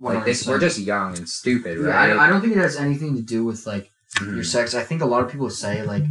like 0.00 0.24
this. 0.24 0.46
We're 0.46 0.58
just 0.58 0.78
young 0.78 1.16
and 1.16 1.28
stupid, 1.28 1.78
Yeah, 1.78 1.86
right? 1.88 2.06
don't- 2.08 2.18
I 2.18 2.28
don't 2.28 2.40
think 2.40 2.54
it 2.56 2.58
has 2.58 2.76
anything 2.76 3.14
to 3.16 3.22
do 3.22 3.44
with 3.44 3.66
like 3.66 3.88
Mhm. 4.18 4.34
your 4.36 4.44
sex. 4.44 4.74
I 4.74 4.82
think 4.84 5.00
a 5.02 5.06
lot 5.06 5.24
of 5.24 5.30
people 5.30 5.48
say 5.50 5.82
like 5.82 6.04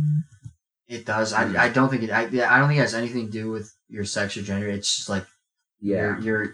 it 0.88 1.06
does. 1.06 1.32
I, 1.34 1.44
I 1.66 1.70
don't 1.70 1.90
think 1.90 2.04
it. 2.04 2.10
I, 2.12 2.26
yeah, 2.28 2.54
I 2.54 2.60
don't 2.60 2.68
think 2.68 2.80
it 2.80 2.88
has 2.90 2.94
anything 2.94 3.26
to 3.28 3.32
do 3.32 3.50
with 3.50 3.72
your 3.88 4.04
sex 4.04 4.36
or 4.38 4.42
gender. 4.42 4.68
It's 4.68 4.96
just 4.98 5.10
like 5.10 5.26
yeah. 5.82 6.20
your, 6.20 6.20
your 6.20 6.54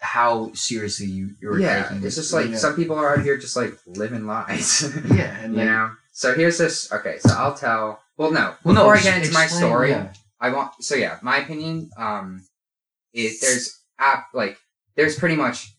how 0.00 0.52
seriously 0.52 1.06
you 1.06 1.30
you're 1.40 1.58
Yeah, 1.58 1.82
taking 1.82 1.96
it's 1.96 2.04
this, 2.04 2.16
just 2.16 2.32
like 2.32 2.46
you 2.46 2.52
know? 2.52 2.58
some 2.58 2.76
people 2.76 2.96
are 2.96 3.16
out 3.16 3.24
here 3.24 3.36
just 3.36 3.56
like 3.56 3.74
living 3.86 4.26
lies. 4.26 4.82
yeah, 5.10 5.36
and 5.40 5.54
you 5.54 5.58
like, 5.60 5.66
know. 5.66 5.90
So 6.12 6.34
here's 6.34 6.58
this. 6.58 6.92
Okay, 6.92 7.18
so 7.18 7.34
I'll 7.36 7.54
tell. 7.54 8.00
Well, 8.16 8.30
no. 8.30 8.54
well, 8.62 8.74
no, 8.74 8.82
Before 8.82 8.96
I 8.96 9.00
get 9.00 9.20
into 9.20 9.32
my 9.32 9.46
story, 9.46 9.90
yeah. 9.90 10.12
I 10.40 10.50
want. 10.50 10.72
So 10.80 10.94
yeah, 10.94 11.18
my 11.22 11.38
opinion. 11.38 11.90
Um, 11.96 12.44
is 13.14 13.40
there's 13.40 13.80
app 13.98 14.26
like 14.34 14.58
there's 14.96 15.18
pretty 15.18 15.36
much 15.36 15.74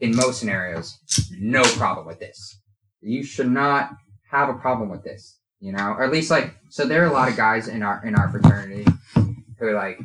in 0.00 0.16
most 0.16 0.40
scenarios 0.40 0.98
no 1.38 1.62
problem 1.62 2.06
with 2.06 2.18
this. 2.18 2.58
You 3.00 3.22
should 3.22 3.50
not 3.50 3.90
have 4.30 4.48
a 4.48 4.54
problem 4.54 4.88
with 4.88 5.04
this. 5.04 5.38
You 5.60 5.72
know, 5.72 5.90
or 5.90 6.02
at 6.02 6.10
least 6.10 6.30
like 6.30 6.56
so 6.70 6.86
there 6.86 7.04
are 7.04 7.10
a 7.10 7.12
lot 7.12 7.28
of 7.28 7.36
guys 7.36 7.68
in 7.68 7.82
our 7.82 8.04
in 8.04 8.16
our 8.16 8.28
fraternity 8.30 8.84
who 9.14 9.66
are 9.66 9.74
like 9.74 10.00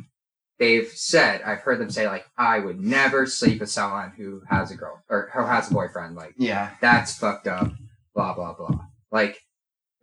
they've 0.58 0.88
said 0.88 1.42
I've 1.42 1.60
heard 1.60 1.78
them 1.80 1.90
say 1.90 2.06
like 2.06 2.26
I 2.36 2.58
would 2.58 2.80
never 2.80 3.26
sleep 3.26 3.60
with 3.60 3.70
someone 3.70 4.12
who 4.16 4.42
has 4.48 4.70
a 4.70 4.76
girl 4.76 5.02
or 5.08 5.30
who 5.34 5.42
has 5.44 5.70
a 5.70 5.74
boyfriend 5.74 6.16
like 6.16 6.34
yeah, 6.38 6.70
that's 6.80 7.16
fucked 7.18 7.46
up, 7.46 7.72
blah 8.14 8.34
blah 8.34 8.54
blah. 8.54 8.80
Like, 9.10 9.38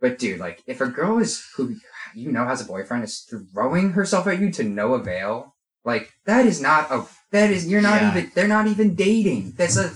but 0.00 0.18
dude, 0.18 0.40
like, 0.40 0.62
if 0.66 0.80
a 0.80 0.86
girl 0.88 1.18
is 1.18 1.44
who 1.56 1.76
you 2.14 2.32
know 2.32 2.44
has 2.46 2.60
a 2.60 2.64
boyfriend 2.64 3.04
is 3.04 3.20
throwing 3.52 3.90
herself 3.92 4.26
at 4.26 4.40
you 4.40 4.50
to 4.52 4.62
no 4.64 4.94
avail, 4.94 5.54
like 5.84 6.12
that 6.26 6.46
is 6.46 6.60
not 6.60 6.90
a 6.90 7.04
that 7.32 7.50
is 7.50 7.66
you're 7.68 7.80
not 7.82 8.00
Yeah. 8.02 8.10
even 8.10 8.32
they're 8.34 8.48
not 8.48 8.66
even 8.66 8.94
dating. 8.94 9.52
That's 9.56 9.76
a 9.76 9.92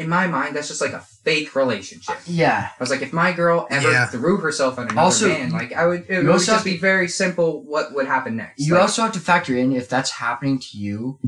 in 0.00 0.08
my 0.08 0.26
mind 0.26 0.56
that's 0.56 0.68
just 0.68 0.80
like 0.80 0.92
a 0.92 1.00
fake 1.24 1.54
relationship. 1.54 2.16
yeah. 2.26 2.68
I 2.78 2.82
was 2.82 2.90
like, 2.90 3.02
if 3.02 3.12
my 3.12 3.32
girl 3.32 3.66
ever 3.70 3.90
Yeah. 3.90 4.06
threw 4.06 4.38
herself 4.38 4.78
at 4.78 4.84
another 4.90 5.00
Also, 5.00 5.28
man, 5.28 5.50
like 5.50 5.72
I 5.72 5.86
would, 5.86 6.06
it 6.08 6.24
would 6.24 6.32
just 6.32 6.48
have 6.48 6.64
be 6.64 6.76
very 6.76 7.08
simple. 7.08 7.64
What 7.64 7.94
would 7.94 8.06
happen 8.06 8.36
next? 8.36 8.66
You 8.66 8.74
Like, 8.74 8.82
also 8.82 9.02
have 9.02 9.12
to 9.12 9.20
factor 9.20 9.56
in 9.56 9.72
if 9.72 9.88
that's 9.88 10.10
happening 10.10 10.58
to 10.58 10.78
you, 10.78 11.18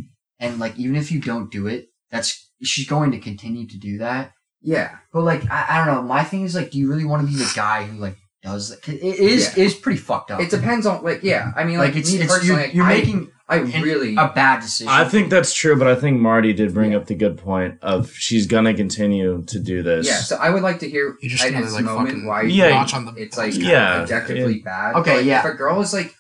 and 0.41 0.59
like 0.59 0.77
even 0.79 0.97
if 0.97 1.13
you 1.13 1.21
don't 1.21 1.51
do 1.51 1.67
it, 1.67 1.89
that's 2.11 2.51
she's 2.63 2.87
going 2.89 3.11
to 3.13 3.19
continue 3.19 3.67
to 3.69 3.79
do 3.79 3.99
that. 3.99 4.33
yeah, 4.63 4.97
But 5.13 5.23
like 5.23 5.43
I, 5.51 5.67
I 5.71 5.85
don't 5.85 5.95
know. 5.95 6.03
My 6.03 6.25
thing 6.25 6.45
is 6.45 6.55
like, 6.55 6.71
do 6.71 6.79
you 6.79 6.89
really 6.91 7.05
want 7.05 7.27
to 7.27 7.33
be 7.33 7.37
the 7.39 7.53
guy 7.55 7.85
who 7.85 7.99
like 7.99 8.17
does 8.43 8.71
that? 8.71 8.83
'Cause 8.83 8.95
It 8.95 9.03
is 9.19 9.43
Yeah. 9.57 9.63
it 9.63 9.67
is 9.67 9.75
pretty 9.75 9.99
fucked 9.99 10.31
up. 10.31 10.41
it 10.41 10.51
depends 10.51 10.87
on 10.87 11.03
like 11.05 11.23
yeah. 11.23 11.53
I 11.57 11.65
mean, 11.65 11.79
like, 11.79 11.89
like 11.91 11.97
it's 12.01 12.13
me 12.13 12.21
it's 12.21 12.33
personally, 12.33 12.63
you're, 12.67 12.75
you're 12.77 12.85
I- 12.87 12.97
making 12.99 13.31
I 13.53 13.81
really 13.81 14.15
a 14.17 14.29
bad 14.35 14.61
decision. 14.61 14.89
I 14.93 15.05
think 15.09 15.31
that's 15.31 15.53
true, 15.55 15.77
but 15.77 15.87
I 15.87 15.95
think 15.95 16.21
Marty 16.21 16.53
did 16.53 16.73
bring 16.75 16.95
up 16.95 17.07
the 17.07 17.15
good 17.15 17.39
point 17.39 17.79
of 17.83 18.13
she's 18.13 18.47
gonna 18.47 18.75
continue 18.75 19.43
to 19.45 19.59
do 19.61 19.83
this. 19.83 20.07
Yeah, 20.07 20.17
so 20.17 20.37
I 20.37 20.51
would 20.51 20.63
like 20.63 20.79
to 20.81 20.89
hear 20.89 21.17
You 21.21 21.29
just 21.31 21.45
at 21.45 21.53
gotta 21.53 21.65
this 21.65 21.75
like 21.75 21.85
moment 21.85 22.09
fucking 22.11 22.27
why 22.27 22.43
Yeah. 22.43 22.71
notch 22.71 22.95
on 22.95 23.05
the. 23.05 23.13
it's 23.15 23.37
like 23.37 23.55
Yeah. 23.55 24.03
objectively 24.03 24.61
bad. 24.61 24.97
Okay, 24.97 25.19
Like, 25.19 25.27
yeah. 25.27 25.41
If 25.41 25.55
a 25.55 25.57
girl 25.57 25.81
is 25.81 25.93
like, 25.93 26.15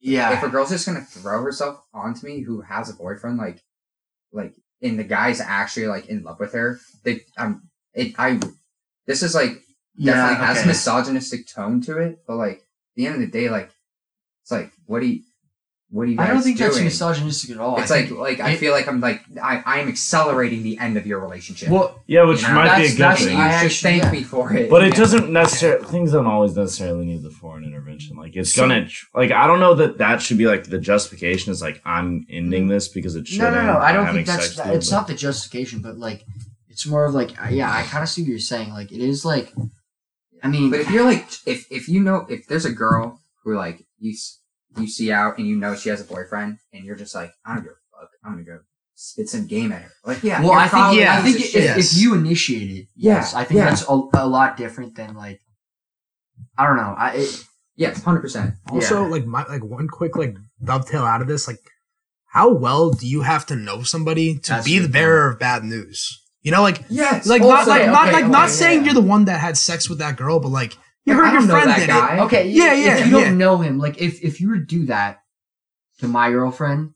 yeah. 0.00 0.36
if 0.36 0.42
a 0.42 0.48
girl's 0.48 0.70
just 0.70 0.86
gonna 0.86 1.02
throw 1.02 1.42
herself 1.42 1.80
onto 1.92 2.26
me 2.26 2.40
who 2.40 2.60
has 2.60 2.90
a 2.90 2.94
boyfriend, 2.94 3.38
like, 3.38 3.62
like, 4.32 4.54
and 4.82 4.98
the 4.98 5.04
guy's 5.04 5.40
actually 5.40 5.86
like 5.86 6.06
in 6.06 6.22
love 6.22 6.38
with 6.40 6.52
her, 6.52 6.78
they, 7.04 7.20
um, 7.38 7.68
it, 7.94 8.14
I, 8.18 8.40
this 9.06 9.22
is 9.22 9.34
like 9.34 9.60
definitely 9.96 10.04
yeah, 10.06 10.46
has 10.46 10.56
okay. 10.58 10.64
a 10.64 10.68
misogynistic 10.68 11.46
tone 11.48 11.80
to 11.82 11.98
it, 11.98 12.18
but 12.26 12.36
like, 12.36 12.58
at 12.58 12.96
the 12.96 13.06
end 13.06 13.14
of 13.16 13.20
the 13.22 13.26
day, 13.28 13.48
like, 13.48 13.70
it's 14.42 14.50
like, 14.50 14.72
what 14.86 15.00
do 15.00 15.06
you, 15.06 15.22
what 15.94 16.02
are 16.02 16.10
you 16.10 16.16
guys 16.16 16.28
I 16.28 16.32
don't 16.32 16.42
think 16.42 16.58
doing? 16.58 16.70
that's 16.70 16.82
misogynistic 16.82 17.50
at 17.52 17.58
all. 17.58 17.80
it's 17.80 17.90
I 17.90 17.96
like, 17.98 18.08
think 18.08 18.18
like 18.28 18.40
I 18.40 18.50
it- 18.50 18.58
feel 18.58 18.72
like 18.72 18.86
I'm 18.88 19.00
like 19.00 19.20
I 19.42 19.62
I 19.64 19.78
am 19.82 19.88
accelerating 19.88 20.62
the 20.62 20.76
end 20.78 20.96
of 20.96 21.06
your 21.06 21.20
relationship. 21.20 21.68
well, 21.74 22.02
Yeah, 22.14 22.24
which 22.24 22.42
You 22.42 22.48
know, 22.48 22.54
might 22.54 22.76
be 22.78 22.86
a 22.86 22.88
good 22.88 22.98
that's- 22.98 23.20
you 23.20 23.28
thing. 23.28 23.36
I 23.38 23.48
should 23.48 23.66
actually- 23.66 23.90
thank 23.90 24.02
yeah. 24.02 24.10
me 24.18 24.22
for 24.32 24.52
it. 24.52 24.68
But 24.74 24.82
it 24.84 24.92
Yeah. 24.94 24.98
doesn't 25.02 25.26
necessarily 25.32 25.84
things 25.94 26.12
don't 26.12 26.26
always 26.26 26.54
necessarily 26.56 27.04
need 27.10 27.22
the 27.22 27.30
foreign 27.30 27.64
intervention. 27.64 28.16
Like 28.16 28.34
it's 28.34 28.52
So- 28.52 28.62
gonna 28.62 28.88
like 29.14 29.30
I 29.30 29.46
don't 29.46 29.60
know 29.60 29.74
that 29.74 29.98
that 29.98 30.20
should 30.20 30.38
be 30.38 30.46
like 30.46 30.64
the 30.64 30.78
justification 30.92 31.52
is 31.52 31.62
like 31.62 31.80
I'm 31.86 32.26
ending 32.28 32.66
this 32.68 32.88
because 32.88 33.14
it 33.14 33.28
should. 33.28 33.38
no, 33.42 33.50
no, 33.54 33.62
no. 33.72 33.76
I 33.78 33.92
don't 33.92 34.12
think 34.12 34.26
that's 34.26 34.56
that, 34.56 34.74
it's 34.74 34.90
you, 34.90 34.96
not 34.96 35.06
the 35.06 35.14
justification, 35.14 35.78
but 35.80 35.96
like 35.98 36.24
it's 36.68 36.86
more 36.86 37.04
of 37.04 37.14
like 37.14 37.30
yeah. 37.50 37.70
I 37.72 37.82
kind 37.84 38.02
of 38.02 38.08
see 38.08 38.22
what 38.22 38.30
you're 38.30 38.38
saying. 38.54 38.70
Like 38.80 38.90
it 38.90 39.00
is 39.00 39.24
like, 39.24 39.52
I 40.42 40.48
mean, 40.48 40.70
But 40.72 40.80
if 40.80 40.90
you're 40.90 41.04
like, 41.04 41.24
if 41.46 41.60
if 41.70 41.88
you 41.88 42.00
know, 42.00 42.26
if 42.28 42.46
there's 42.48 42.64
a 42.64 42.72
girl 42.72 43.20
who 43.44 43.54
like 43.54 43.84
you 44.00 44.12
s- 44.12 44.40
you 44.78 44.86
see 44.88 45.12
out 45.12 45.38
and 45.38 45.46
you 45.46 45.56
know 45.56 45.74
she 45.74 45.88
has 45.88 46.00
a 46.00 46.04
boyfriend, 46.04 46.58
and 46.72 46.84
you're 46.84 46.96
just 46.96 47.14
like, 47.14 47.32
I 47.44 47.54
don't 47.54 47.64
give 47.64 47.72
a 47.72 48.00
fuck, 48.00 48.10
I'm 48.24 48.32
gonna 48.32 48.44
go 48.44 48.58
spit 48.96 49.28
some 49.28 49.46
game 49.46 49.72
at 49.72 49.82
her. 49.82 49.90
Like, 50.04 50.22
yeah, 50.22 50.40
well, 50.40 50.52
I 50.52 50.68
think 50.68 50.98
yeah, 51.00 51.16
a 51.16 51.20
I 51.20 51.22
piece 51.24 51.34
think 51.52 51.54
if. 51.56 51.64
Yes. 51.76 51.92
if 51.94 52.00
you 52.00 52.14
initiate 52.14 52.70
it, 52.70 52.86
yes, 52.96 53.32
Yeah, 53.32 53.38
I 53.40 53.44
think 53.44 53.58
yeah. 53.58 53.64
that's 53.70 53.88
a, 53.88 53.92
a 54.14 54.26
lot 54.26 54.56
different 54.56 54.94
than 54.96 55.14
like 55.14 55.40
I 56.56 56.66
don't 56.66 56.76
know. 56.76 56.94
I 56.96 57.10
it, 57.16 57.44
Yes, 57.76 58.02
hundred 58.04 58.20
percent. 58.20 58.54
Also, 58.70 59.02
like 59.04 59.26
my 59.26 59.44
like 59.48 59.64
one 59.64 59.88
quick 59.88 60.16
like 60.16 60.36
dovetail 60.62 61.02
out 61.02 61.20
of 61.22 61.26
this, 61.26 61.48
like 61.48 61.58
how 62.26 62.48
well 62.52 62.90
do 62.92 63.04
you 63.06 63.22
have 63.22 63.46
to 63.46 63.56
know 63.56 63.82
somebody 63.82 64.38
to 64.38 64.50
That's 64.50 64.64
be 64.64 64.78
the 64.78 64.84
good 64.86 64.92
bearer 64.92 65.30
of 65.32 65.40
bad 65.40 65.64
news? 65.64 66.20
You 66.42 66.52
know, 66.52 66.62
like 66.62 66.84
Yes. 66.88 67.26
like 67.26 67.42
not 67.42 67.50
Also- 67.60 67.70
like 67.70 67.86
not 67.86 68.08
okay, 68.08 68.12
like 68.12 68.26
not 68.30 68.44
okay, 68.44 68.52
saying 68.52 68.78
yeah. 68.80 68.84
you're 68.92 68.94
the 68.94 69.00
one 69.08 69.24
that 69.24 69.40
had 69.40 69.56
sex 69.56 69.88
with 69.90 69.98
that 69.98 70.16
girl, 70.16 70.38
but 70.38 70.50
like 70.50 70.76
you 71.04 71.12
Like, 71.14 71.20
heard 71.22 71.26
I 71.28 71.32
your 71.32 71.38
don't 71.40 71.48
know 71.48 71.54
friend 71.54 71.70
that 71.70 71.78
did 71.80 71.88
guy. 71.88 72.16
it. 72.16 72.20
Okay, 72.22 72.48
Yeah, 72.48 72.72
yeah, 72.72 72.96
If 72.98 73.06
you 73.06 73.12
don't 73.12 73.22
yeah. 73.22 73.30
know 73.34 73.58
him, 73.58 73.78
like 73.78 74.00
if 74.00 74.22
if 74.22 74.40
you 74.40 74.48
were 74.48 74.56
to 74.58 74.64
do 74.64 74.86
that 74.86 75.20
to 76.00 76.08
my 76.08 76.30
girlfriend, 76.30 76.92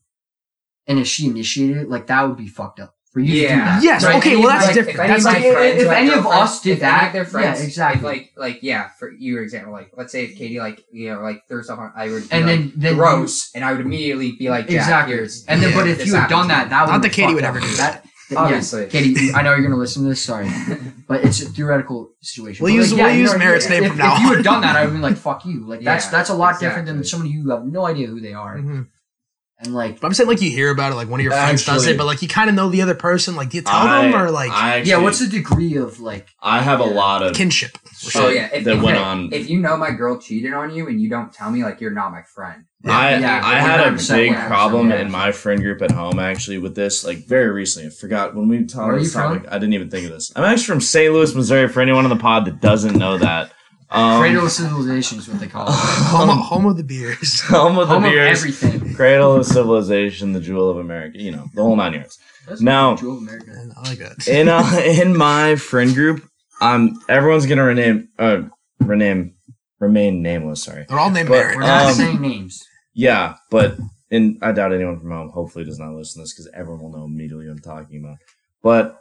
and 0.86 0.98
if 0.98 1.06
she 1.06 1.26
initiated 1.26 1.76
it, 1.78 1.88
like 1.90 2.06
that 2.06 2.22
would 2.26 2.36
be 2.38 2.48
fucked 2.48 2.80
up 2.80 2.94
for 3.12 3.20
you 3.20 3.26
to 3.26 3.32
do 3.32 3.38
Yeah. 3.46 3.64
that. 3.64 3.82
Yes, 3.82 4.04
Right, 4.04 4.16
okay, 4.16 4.32
any 4.32 4.40
well 4.40 4.48
that's 4.50 4.66
my- 4.66 4.72
different. 4.72 4.94
If 4.98 5.00
any 5.00 5.08
That's 5.08 5.24
of 5.26 5.32
my 5.32 5.38
like 5.38 5.44
if- 5.46 5.54
friends 5.54 5.82
if 5.82 5.88
any 5.90 6.10
of 6.12 6.26
us 6.26 6.60
did 6.60 6.70
if 6.78 6.82
any 6.82 6.92
of 6.94 7.00
that- 7.00 7.12
their 7.14 7.24
friends, 7.24 7.60
yeah, 7.60 7.64
exactly. 7.66 7.98
if, 7.98 8.04
like, 8.04 8.32
like, 8.36 8.58
yeah, 8.62 8.88
for 8.98 9.10
your 9.12 9.42
example, 9.42 9.72
like, 9.72 9.90
let's 9.96 10.12
say 10.12 10.24
if 10.24 10.36
Katie, 10.36 10.58
like, 10.58 10.84
you 10.92 11.12
know, 11.12 11.20
like, 11.22 11.42
threw 11.48 11.62
stuff 11.62 11.78
I 11.96 12.08
would, 12.10 12.24
be 12.24 12.28
And 12.32 12.46
like, 12.46 12.56
then- 12.58 12.72
then 12.76 12.92
you- 12.92 12.98
gross, 12.98 13.50
and 13.54 13.64
I 13.64 13.72
would 13.72 13.80
immediately 13.80 14.32
be 14.32 14.50
like, 14.50 14.68
Jack, 14.68 14.76
exactly. 14.78 15.14
here's, 15.14 15.44
And 15.46 15.62
then, 15.62 15.70
Yeah, 15.70 15.76
but 15.76 15.88
if 15.88 16.06
you 16.06 16.14
had 16.14 16.28
done 16.28 16.48
that, 16.48 16.68
that 16.70 16.86
would 16.86 16.92
Not 16.92 17.02
be 17.02 17.08
that 17.08 17.14
Katie 17.14 17.34
would 17.34 17.44
ever 17.44 17.60
do 17.60 17.74
that. 17.76 18.04
That- 18.30 18.38
Obviously. 18.38 18.82
yeah, 18.84 18.88
Katie, 18.88 19.32
I 19.32 19.42
know 19.42 19.52
you're 19.54 19.62
gonna 19.62 19.76
listen 19.76 20.02
to 20.02 20.08
this. 20.08 20.20
Sorry, 20.22 20.48
but 21.08 21.24
it's 21.24 21.40
a 21.42 21.46
theoretical 21.46 22.10
situation. 22.20 22.64
We'll 22.64 22.72
But, 22.74 22.76
use- 22.76 22.92
like, 22.92 22.98
yeah, 22.98 23.06
we'll 23.06 23.14
you 23.14 23.20
use 23.22 23.32
know, 23.32 23.38
Merritt's 23.38 23.64
if, 23.66 23.70
name 23.70 23.82
if, 23.84 23.88
from 23.90 23.98
now 23.98 24.14
If 24.16 24.20
you 24.22 24.34
had 24.34 24.44
done 24.44 24.60
that, 24.62 24.76
I 24.76 24.80
would 24.80 24.84
have 24.84 24.92
been 24.92 25.02
like, 25.02 25.16
"Fuck 25.16 25.44
you!" 25.46 25.66
Like 25.66 25.82
that's 25.82 26.06
Yeah, 26.06 26.10
that's 26.12 26.30
a 26.30 26.34
lot 26.34 26.60
different 26.60 26.86
than 26.86 26.96
someone 27.04 27.28
somebody 27.28 27.30
you 27.30 27.50
have 27.50 27.64
no 27.66 27.86
idea 27.86 28.06
who 28.08 28.20
they 28.20 28.34
are, 28.34 28.56
Mhm. 28.58 28.86
And 29.60 29.74
like, 29.74 30.00
But 30.00 30.06
I'm 30.06 30.14
saying 30.14 30.28
like 30.28 30.40
you 30.40 30.50
hear 30.50 30.70
about 30.70 30.92
it, 30.92 30.94
like 30.94 31.08
one 31.08 31.20
of 31.20 31.24
your 31.24 31.32
friends 31.32 31.64
does 31.64 31.86
it, 31.86 31.98
but 31.98 32.06
like 32.06 32.22
you 32.22 32.28
kind 32.28 32.48
of 32.48 32.54
know 32.56 32.68
the 32.68 32.82
other 32.82 32.94
person. 32.94 33.34
Like, 33.36 33.50
do 33.50 33.56
you 33.56 33.62
tell 33.62 33.74
I- 33.74 34.02
them 34.02 34.14
or 34.14 34.30
like 34.30 34.50
I 34.50 34.78
actually, 34.78 34.90
yeah, 34.90 34.98
what's 34.98 35.18
the 35.18 35.26
degree 35.26 35.76
of 35.76 36.00
like? 36.00 36.28
I 36.40 36.60
have 36.62 36.80
a 36.80 36.84
lot 36.84 37.22
of 37.22 37.34
kinship? 37.34 37.76
Oh 38.14 38.28
yeah, 38.28 38.48
if, 38.52 38.64
that 38.64 38.76
if, 38.76 38.82
went 38.82 38.96
on. 38.96 39.32
If 39.32 39.50
you 39.50 39.58
know 39.58 39.76
my 39.76 39.90
girl 39.90 40.18
cheated 40.18 40.52
on 40.54 40.72
you 40.72 40.86
and 40.88 41.00
you 41.00 41.08
don't 41.08 41.32
tell 41.32 41.50
me, 41.50 41.64
like, 41.64 41.80
you're 41.80 41.90
not 41.90 42.12
my 42.12 42.22
friend. 42.22 42.64
I 42.84 43.18
Yeah, 43.18 43.40
I 43.44 43.56
had 43.58 43.80
a 43.88 43.96
big 43.96 44.36
problem 44.46 44.90
yeah. 44.90 45.00
in 45.00 45.10
my 45.10 45.32
friend 45.32 45.60
group 45.60 45.82
at 45.82 45.90
home 45.90 46.20
actually 46.20 46.58
with 46.58 46.76
this 46.76 47.04
like 47.04 47.26
very 47.26 47.50
recently. 47.50 47.88
I 47.88 47.90
forgot 47.90 48.36
when 48.36 48.46
we 48.46 48.64
talked 48.64 48.76
are 48.76 48.90
about 48.90 48.98
you 48.98 49.04
this 49.04 49.12
topic. 49.14 49.42
from? 49.42 49.52
I 49.52 49.58
didn't 49.58 49.74
even 49.74 49.90
think 49.90 50.06
of 50.06 50.12
this. 50.12 50.30
I'm 50.36 50.44
actually 50.44 50.66
from 50.66 50.80
St. 50.80 51.12
Louis, 51.12 51.34
Missouri. 51.34 51.68
For 51.68 51.80
anyone 51.80 52.04
on 52.04 52.10
the 52.10 52.16
pod 52.16 52.44
that 52.44 52.60
doesn't 52.60 52.96
know 52.96 53.18
that, 53.18 53.50
um, 53.90 54.20
Cradle 54.20 54.44
of 54.46 54.52
civilization 54.52 55.18
is 55.18 55.28
what 55.28 55.40
they 55.40 55.46
call 55.46 55.66
it. 55.68 55.72
Home, 55.74 56.28
home 56.38 56.66
of 56.66 56.76
the 56.76 56.84
beers. 56.84 57.40
home 57.48 57.78
of 57.78 57.88
the 57.88 57.94
Home 57.94 58.04
of 58.04 58.12
everything. 58.14 58.94
cradle 58.94 59.34
of 59.36 59.46
civilization, 59.46 60.32
the 60.32 60.40
jewel 60.40 60.68
of 60.70 60.76
America. 60.78 61.18
You 61.18 61.32
know 61.32 61.46
the 61.54 61.62
whole 61.62 61.76
nine 61.76 61.94
yards. 61.94 62.18
That's 62.46 62.60
Now- 62.60 62.96
Jewel 62.96 63.16
of 63.16 63.22
America. 63.22 63.52
I 63.76 63.88
like 63.88 63.98
that. 63.98 64.26
in 64.28 64.48
uh, 64.48 64.80
in 64.84 65.16
my 65.16 65.56
friend 65.56 65.94
group, 65.94 66.22
um, 66.60 67.00
everyone's 67.08 67.46
gonna 67.46 67.64
rename 67.64 68.08
uh 68.18 68.42
rename 68.80 69.34
remain 69.80 70.22
nameless. 70.22 70.62
Sorry. 70.64 70.84
They're 70.88 70.98
all 70.98 71.10
named 71.10 71.28
But- 71.28 71.34
Merritt. 71.38 71.56
We're 71.56 71.62
not 71.62 71.86
Um, 71.88 71.94
saying 71.94 72.20
names. 72.20 72.62
Yeah, 72.94 73.36
but 73.50 73.76
and 74.10 74.38
I 74.42 74.52
doubt 74.52 74.72
anyone 74.72 74.98
from 74.98 75.10
home 75.10 75.30
hopefully 75.30 75.64
does 75.64 75.78
not 75.78 75.92
listen 75.94 76.20
to 76.20 76.24
this 76.24 76.34
because 76.34 76.50
everyone 76.54 76.82
will 76.82 76.92
know 76.98 77.04
immediately 77.04 77.46
what 77.46 77.52
I'm 77.52 77.58
talking 77.60 78.02
about. 78.04 78.16
But 78.62 78.98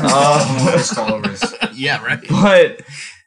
uh, 0.00 0.72
Just 0.72 0.96
all 0.98 1.14
over 1.14 1.28
us. 1.30 1.54
yeah, 1.74 2.02
right. 2.02 2.20
but 2.28 2.80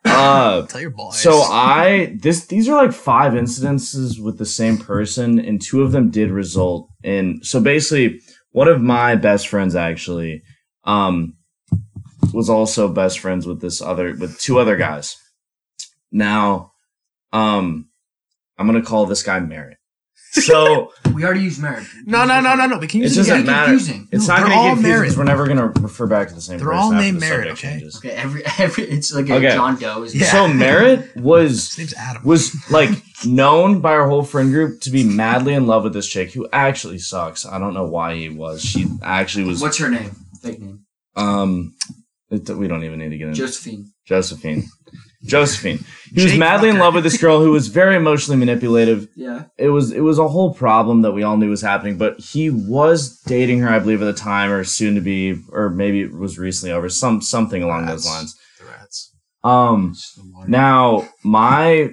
uh 0.08 0.66
Tell 0.68 0.82
your 0.82 0.90
boys. 0.92 1.20
so 1.20 1.42
I 1.42 2.18
this 2.20 2.46
these 2.48 2.68
are 2.70 2.76
like 2.86 2.94
five 2.94 3.34
incidences 3.34 4.20
with 4.22 4.38
the 4.38 4.46
same 4.46 4.78
person 4.78 5.40
and 5.40 5.62
two 5.62 5.82
of 5.84 5.92
them 5.92 6.10
did 6.10 6.32
result 6.32 6.90
in 7.04 7.40
so 7.44 7.60
basically 7.62 8.20
one 8.52 8.68
of 8.68 8.82
my 8.82 9.16
best 9.16 9.48
friends 9.48 9.76
actually 9.76 10.44
um 10.84 11.36
was 12.34 12.50
also 12.50 12.88
best 12.88 13.20
friends 13.20 13.46
with 13.46 13.62
this 13.62 13.82
other 13.82 14.16
with 14.20 14.40
two 14.40 14.60
other 14.60 14.76
guys. 14.76 15.16
Now 16.12 16.72
um 17.32 17.90
I'm 18.58 18.72
to 18.72 18.82
call 18.82 19.06
this 19.06 19.24
guy 19.24 19.40
Merritt. 19.40 19.78
So 20.32 20.92
We 21.14 21.24
already 21.26 21.42
used 21.42 21.60
Merritt. 21.62 21.86
no, 22.06 22.26
no, 22.26 22.40
no, 22.42 22.54
no, 22.56 22.68
no. 22.68 22.78
We 22.78 22.88
can 22.88 23.02
it 23.02 23.06
use 23.06 23.14
it 23.16 23.22
doesn't 23.22 23.34
again. 23.36 23.46
matter. 23.48 23.68
confusing. 23.72 24.08
It's 24.12 24.28
No, 24.28 24.34
not 24.36 24.40
they're 24.40 24.48
going 24.50 24.58
all 24.60 24.64
to 24.64 24.70
get 24.70 24.76
confusing 24.84 25.02
because 25.04 25.18
we're 25.18 25.24
never 25.24 25.46
going 25.48 25.58
to 25.74 25.82
refer 25.82 26.06
back 26.08 26.28
to 26.30 26.36
the 26.36 26.42
same 26.42 26.58
They're 26.60 26.68
person 26.68 26.84
all 26.84 26.92
named 26.92 27.18
the 27.18 27.20
Merritt, 27.22 27.48
okay? 27.50 27.70
changes. 27.70 27.96
Okay, 27.98 28.12
every 28.12 28.44
every 28.60 28.84
it's 28.84 29.14
like 29.14 29.30
a 29.30 29.36
Okay. 29.36 29.54
John 29.54 29.78
Doe. 29.78 30.04
Is 30.04 30.14
Yeah. 30.16 30.28
So 30.32 30.48
Merritt 30.54 31.16
was 31.16 31.74
His 31.74 31.78
name's 31.80 31.94
Adam. 31.96 32.24
was 32.24 32.56
like 32.70 32.90
known 33.26 33.80
by 33.82 33.92
our 33.94 34.08
whole 34.08 34.24
friend 34.24 34.52
group 34.52 34.82
to 34.82 34.92
be 34.92 35.04
madly 35.04 35.54
in 35.54 35.66
love 35.66 35.84
with 35.84 35.94
this 35.94 36.08
chick 36.08 36.34
who 36.34 36.48
actually 36.54 37.00
sucks. 37.00 37.46
I 37.46 37.58
don't 37.58 37.74
know 37.74 37.86
why 37.88 38.16
he 38.16 38.30
was. 38.30 38.62
She 38.64 38.86
actually 39.02 39.46
was. 39.46 39.62
What's 39.62 39.78
her 39.80 39.90
name? 39.90 40.12
Fake 40.42 40.60
name. 40.60 40.82
Um, 41.16 41.74
it, 42.30 42.48
we 42.50 42.68
don't 42.68 42.84
even 42.84 43.00
need 43.00 43.10
to 43.10 43.18
get 43.18 43.30
into 43.30 43.40
Josephine. 43.40 43.92
Josephine. 44.06 44.66
Josephine. 45.26 45.84
He 46.14 46.22
was 46.24 46.32
Jake 46.32 46.40
madly 46.40 46.70
in 46.70 46.76
Rucker. 46.76 46.86
love 46.86 46.94
with 46.96 47.04
this 47.04 47.20
girl 47.20 47.42
who 47.42 47.52
was 47.52 47.68
very 47.70 47.96
emotionally 47.96 48.38
manipulative. 48.40 49.08
Yeah. 49.16 49.46
It 49.58 49.70
was 49.70 49.92
it 49.92 50.02
was 50.02 50.20
a 50.20 50.28
whole 50.28 50.54
problem 50.54 51.02
that 51.02 51.12
we 51.14 51.24
all 51.24 51.38
knew 51.38 51.50
was 51.50 51.62
happening. 51.62 51.98
But 51.98 52.20
he 52.20 52.50
was 52.50 53.20
dating 53.26 53.60
her, 53.60 53.70
I 53.70 53.80
believe, 53.80 54.02
at 54.02 54.06
the 54.06 54.14
time, 54.14 54.52
or 54.52 54.64
soon 54.64 54.96
to 54.96 55.02
be, 55.02 55.36
or 55.52 55.70
maybe 55.70 56.02
it 56.02 56.14
was 56.14 56.38
recently 56.38 56.72
over. 56.72 56.88
Some 56.88 57.22
something 57.22 57.64
along 57.64 57.88
those 57.88 58.06
lines. 58.06 58.36
The 58.60 58.66
rats. 58.66 59.14
Um. 59.44 59.96
Now, 60.48 61.10
my 61.24 61.92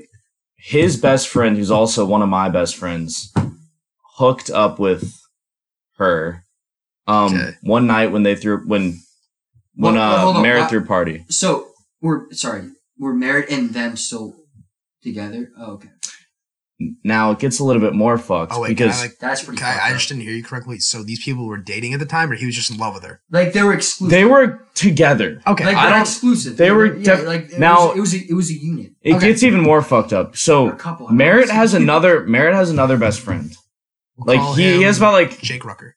his 0.56 0.96
best 0.98 1.28
friend, 1.28 1.56
who's 1.56 1.70
also 1.70 2.04
one 2.04 2.22
of 2.22 2.28
my 2.28 2.48
best 2.50 2.76
friends, 2.76 3.32
hooked 4.16 4.50
up 4.50 4.78
with 4.78 5.12
her. 5.96 6.44
Um, 7.06 7.34
Okay. 7.34 7.50
one 7.62 7.86
night 7.86 8.12
when 8.12 8.22
they 8.22 8.34
threw 8.36 8.58
when 8.66 9.00
when 9.74 9.94
Well, 9.94 10.08
well, 10.08 10.20
hold 10.20 10.34
uh 10.36 10.38
on. 10.38 10.42
Merritt 10.42 10.64
I- 10.64 10.68
threw 10.68 10.84
party. 10.84 11.24
So 11.30 11.68
we're 12.00 12.30
sorry. 12.32 12.70
We're 12.98 13.14
married 13.14 13.46
and 13.50 13.70
them 13.70 13.96
still 13.96 14.34
together. 15.02 15.50
Oh, 15.58 15.72
okay. 15.72 15.88
Now 17.04 17.30
it 17.30 17.38
gets 17.38 17.60
a 17.60 17.64
little 17.64 17.80
bit 17.80 17.94
more 17.94 18.18
fucked 18.18 18.52
Oh 18.52 18.62
wait, 18.62 18.68
because 18.70 18.98
I, 18.98 19.02
like, 19.02 19.18
That's 19.20 19.44
pretty. 19.44 19.58
can 19.62 19.78
I, 19.80 19.90
I 19.90 19.92
just 19.92 20.08
didn't 20.08 20.24
hear 20.24 20.32
you 20.32 20.42
correctly. 20.42 20.80
So 20.80 21.04
these 21.04 21.24
people 21.24 21.46
were 21.46 21.56
dating 21.56 21.94
at 21.94 22.00
the 22.00 22.04
time, 22.06 22.30
or 22.30 22.34
he 22.34 22.46
was 22.46 22.54
just 22.56 22.68
in 22.70 22.76
love 22.78 22.94
with 22.94 23.04
her. 23.04 23.22
like 23.30 23.52
they 23.52 23.62
were 23.62 23.72
exclusive. 23.72 24.10
they 24.10 24.24
were 24.24 24.66
together. 24.74 25.40
Okay, 25.46 25.64
like 25.64 25.76
I 25.76 25.90
don't- 25.90 26.00
exclusive. 26.00 26.56
they 26.56 26.72
were 26.72 26.96
yeah, 26.96 27.16
def- 27.16 27.26
like 27.26 27.52
it 27.52 27.58
now- 27.60 27.88
was, 27.90 27.96
it 27.96 28.00
was 28.00 28.14
a, 28.14 28.18
it 28.30 28.34
was 28.34 28.50
a 28.50 28.54
unit. 28.54 28.92
It 29.02 29.14
Okay. 29.14 29.28
gets 29.28 29.44
even 29.44 29.60
more 29.60 29.82
fucked 29.82 30.12
up. 30.12 30.36
So 30.36 30.72
couple. 30.72 31.06
I 31.06 31.10
don't 31.10 31.16
know. 31.18 31.24
Merritt 31.24 31.50
has 31.50 31.74
another 31.74 32.26
Merritt 32.26 32.54
has 32.54 32.70
another 32.70 32.98
best 32.98 33.20
friend. 33.20 33.52
We'll 34.16 34.36
Like 34.36 34.56
he, 34.58 34.78
he 34.78 34.82
has 34.82 34.98
about 34.98 35.12
like 35.12 35.40
Jake 35.40 35.64
Rucker. 35.64 35.96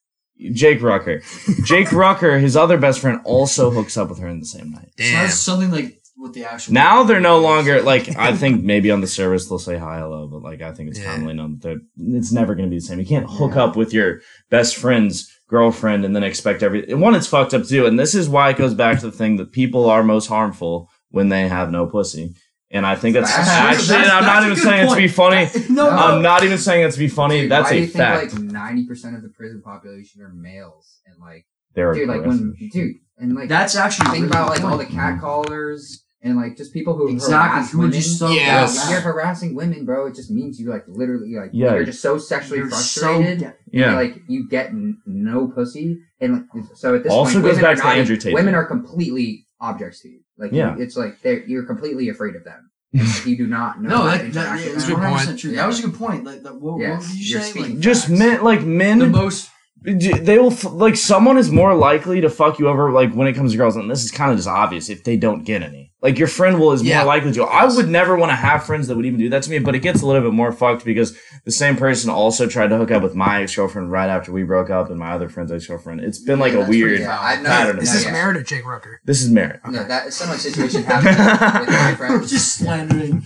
Jake 0.54 0.84
Rucker. 0.84 1.22
Jake 1.66 1.92
Rucker, 1.92 2.38
his 2.38 2.56
other 2.56 2.78
best 2.78 3.00
friend, 3.00 3.20
also 3.26 3.72
hooks 3.72 3.98
up 3.98 4.10
with 4.10 4.20
her 4.20 4.28
in 4.28 4.40
the 4.40 4.46
same 4.46 4.72
night. 4.72 4.90
So 5.00 5.04
Damn. 5.04 5.24
that's 5.24 5.36
something 5.40 5.72
like 5.72 5.98
what 6.18 6.34
the 6.34 6.44
actual. 6.46 6.74
Now 6.74 7.04
they're 7.04 7.20
no 7.20 7.40
longer 7.40 7.82
like 7.82 8.16
I 8.18 8.36
think 8.42 8.64
maybe 8.64 8.92
on 8.92 9.02
the 9.02 9.08
service 9.08 9.48
they'll 9.48 9.60
say 9.60 9.78
hi 9.78 10.00
hello, 10.00 10.28
but 10.28 10.42
like 10.42 10.62
I 10.62 10.72
think 10.74 10.90
it's 10.90 11.00
Yeah. 11.00 11.12
commonly 11.14 11.34
known 11.36 11.60
that 11.62 11.78
it's 11.98 12.32
never 12.32 12.56
going 12.56 12.68
to 12.68 12.74
be 12.74 12.78
the 12.80 12.86
same. 12.86 13.00
You 13.00 13.06
can't 13.06 13.30
hook 13.30 13.56
up 13.56 13.76
with 13.76 13.94
your 13.94 14.22
best 14.50 14.76
friend's 14.76 15.32
girlfriend 15.48 16.04
and 16.06 16.16
then 16.16 16.24
expect 16.24 16.64
every 16.64 16.94
one. 16.94 17.16
It's 17.16 17.28
fucked 17.28 17.54
up 17.54 17.66
too, 17.66 17.86
and 17.86 17.98
this 18.00 18.16
is 18.16 18.28
why 18.28 18.50
it 18.50 18.58
goes 18.58 18.74
back 18.74 19.00
to 19.00 19.06
the 19.06 19.12
thing 19.18 19.38
that 19.38 19.52
people 19.52 19.90
are 19.90 20.04
most 20.04 20.28
harmful 20.28 20.90
when 21.10 21.30
they 21.30 21.48
have 21.48 21.72
no 21.72 21.86
pussy. 21.86 22.34
And 22.70 22.86
I 22.86 22.96
think 22.96 23.14
that's 23.14 23.32
That's- 23.32 23.48
actually 23.48 23.88
that's- 23.88 24.12
I'm 24.12 24.24
not 24.26 24.42
that's 24.42 24.44
a 24.44 24.46
even 24.48 24.56
good 24.56 24.64
saying 24.64 24.88
it 24.88 24.90
to 24.90 24.96
be 24.98 25.08
funny. 25.08 25.50
no, 25.70 25.86
No. 25.86 25.90
I'm 25.90 26.22
not 26.22 26.44
even 26.44 26.58
saying 26.58 26.84
it 26.86 26.92
to 26.92 27.00
be 27.00 27.08
funny. 27.08 27.42
Dude, 27.42 27.52
that's 27.52 27.70
why 27.70 27.78
do 27.78 27.78
a 27.78 27.82
you 27.84 27.88
fact. 27.88 28.32
think 28.32 28.44
like 28.44 28.52
ninety 28.52 28.86
percent 28.86 29.16
of 29.16 29.22
the 29.22 29.30
prison 29.30 29.62
population 29.64 30.22
are 30.22 30.34
males? 30.34 31.00
And 31.06 31.16
like, 31.22 31.46
They're 31.76 31.94
dude, 31.94 32.10
like 32.10 32.18
aggressive. 32.22 32.42
when, 32.60 32.70
dude, 32.74 32.96
and 33.20 33.36
like, 33.36 33.48
That's 33.48 33.78
actually 33.78 34.08
think 34.10 34.16
really 34.16 34.28
about 34.28 34.56
good 34.56 34.64
like 34.64 34.72
all 34.72 34.78
the 34.78 34.84
mm-hmm. 34.84 34.96
cat 34.98 35.22
callers 35.22 36.04
and 36.22 36.36
like 36.36 36.58
just 36.58 36.74
people 36.74 36.96
who 36.96 37.08
Exactly. 37.10 37.34
harass 37.36 37.72
Who 37.72 37.78
women. 37.80 37.94
just 37.94 38.18
so 38.20 38.30
Yeah. 38.30 38.66
Bro, 38.66 38.74
when 38.76 38.92
you're 38.92 39.02
harassing 39.02 39.56
women, 39.56 39.86
bro, 39.86 40.08
it 40.08 40.16
just 40.16 40.32
means 40.32 40.60
you 40.60 40.70
like 40.70 40.84
literally 40.88 41.36
like 41.36 41.52
Yeah. 41.54 41.76
you're 41.76 41.86
just 41.86 42.02
so 42.02 42.18
sexually 42.18 42.60
You're 42.60 42.70
frustrated. 42.70 43.40
de- 43.40 43.54
yeah. 43.72 43.96
like 43.96 44.22
you 44.28 44.48
get 44.50 44.68
n- 44.70 44.98
no 45.06 45.48
pussy, 45.48 46.00
and 46.20 46.34
like, 46.54 46.66
so 46.76 46.96
at 46.96 47.04
this 47.04 47.12
Also 47.12 47.34
point, 47.34 47.46
goes 47.46 47.62
back 47.62 47.78
to 47.78 47.84
not- 47.84 47.98
Andrew 47.98 48.18
Tate. 48.18 48.34
Women 48.34 48.56
are 48.56 48.66
completely 48.66 49.46
objects 49.62 50.02
to 50.02 50.10
you. 50.10 50.20
Like, 50.38 50.52
Yeah. 50.52 50.76
you, 50.76 50.82
it's 50.84 50.98
like 50.98 51.22
they're 51.22 51.44
you're 51.46 51.66
completely 51.66 52.10
afraid 52.10 52.36
of 52.36 52.44
them. 52.44 52.70
Like, 52.94 53.26
you 53.26 53.38
do 53.38 53.48
not 53.48 53.82
know. 53.82 53.90
No, 53.90 53.98
how 53.98 54.04
that, 54.18 54.34
that, 54.34 54.60
yeah, 54.60 54.72
that's 54.72 54.86
a 54.86 54.88
good 54.88 54.98
point. 55.00 55.40
true. 55.40 55.52
Yeah. 55.52 55.58
That 55.58 55.68
was 55.68 55.80
a 55.80 55.88
good 55.88 55.96
point. 55.96 56.24
Like, 56.24 56.42
the, 56.44 56.50
what, 56.54 56.80
Yeah, 56.80 56.98
what 56.98 57.02
did 57.08 57.16
you 57.20 57.26
you're 57.38 57.42
say? 57.42 57.60
Like, 57.60 57.80
just 57.80 58.10
men 58.10 58.44
like 58.44 58.64
men 58.64 59.00
the 59.00 59.08
most. 59.08 59.50
They 59.88 60.38
will 60.38 60.52
f- 60.52 60.66
like 60.66 60.98
someone 60.98 61.38
is 61.38 61.50
more 61.50 61.74
likely 61.74 62.20
to 62.20 62.30
fuck 62.30 62.60
you 62.60 62.68
over 62.68 62.92
like 62.92 63.14
when 63.14 63.26
it 63.28 63.34
comes 63.34 63.54
to 63.54 63.58
girls 63.58 63.78
and 63.78 63.90
this 63.90 64.04
is 64.04 64.12
kind 64.12 64.32
of 64.32 64.38
just 64.38 64.48
obvious 64.50 64.90
if 64.90 65.06
they 65.06 65.16
don't 65.16 65.46
get 65.46 65.64
any 65.64 65.94
like 66.02 66.20
your 66.20 66.28
friend 66.28 66.60
will 66.60 66.74
is 66.74 66.84
Yeah. 66.84 66.98
more 66.98 67.06
likely 67.08 67.32
to 67.32 67.44
i 67.46 67.64
would 67.64 67.88
never 67.88 68.18
want 68.18 68.30
to 68.32 68.36
have 68.36 68.66
friends 68.66 68.88
that 68.88 68.98
would 68.98 69.06
even 69.06 69.18
do 69.18 69.30
that 69.30 69.44
to 69.44 69.50
me 69.50 69.60
but 69.60 69.76
it 69.76 69.80
gets 69.80 70.02
a 70.02 70.06
little 70.06 70.22
bit 70.22 70.34
more 70.34 70.52
fucked 70.52 70.84
because 70.84 71.18
the 71.46 71.52
same 71.52 71.78
person 71.78 72.10
also 72.10 72.48
tried 72.48 72.68
to 72.68 72.78
hook 72.78 72.92
up 72.92 73.02
with 73.02 73.16
my 73.16 73.42
ex-girlfriend 73.44 73.90
right 73.90 74.10
after 74.10 74.34
we 74.34 74.44
broke 74.44 74.70
up 74.70 74.90
and 74.90 75.00
my 75.00 75.12
other 75.14 75.30
friend's 75.30 75.54
ex-girlfriend 75.54 76.02
it's 76.02 76.20
been 76.20 76.38
like 76.38 76.52
Yeah, 76.52 76.58
a 76.58 76.62
that's 76.64 76.70
pretty 76.70 76.84
weird 76.84 77.00
Yeah, 77.00 77.18
I 77.20 77.36
know. 77.38 77.50
pattern 77.50 77.78
of 77.78 77.84
Is 77.84 77.90
Yeah, 77.90 77.94
this 77.96 78.06
yeah. 78.06 78.12
Merritt 78.12 78.38
or 78.38 78.44
Jake 78.44 78.66
Rucker? 78.66 79.00
this 79.06 79.22
is 79.24 79.30
Merritt 79.32 79.62
No, 79.70 79.84
that 79.86 80.12
similar 80.12 80.38
situation 80.38 80.84
happened 80.84 81.62
with 81.62 81.70
my 81.70 81.96
friends. 81.98 82.30
just 82.30 82.56
slandering. 82.58 83.24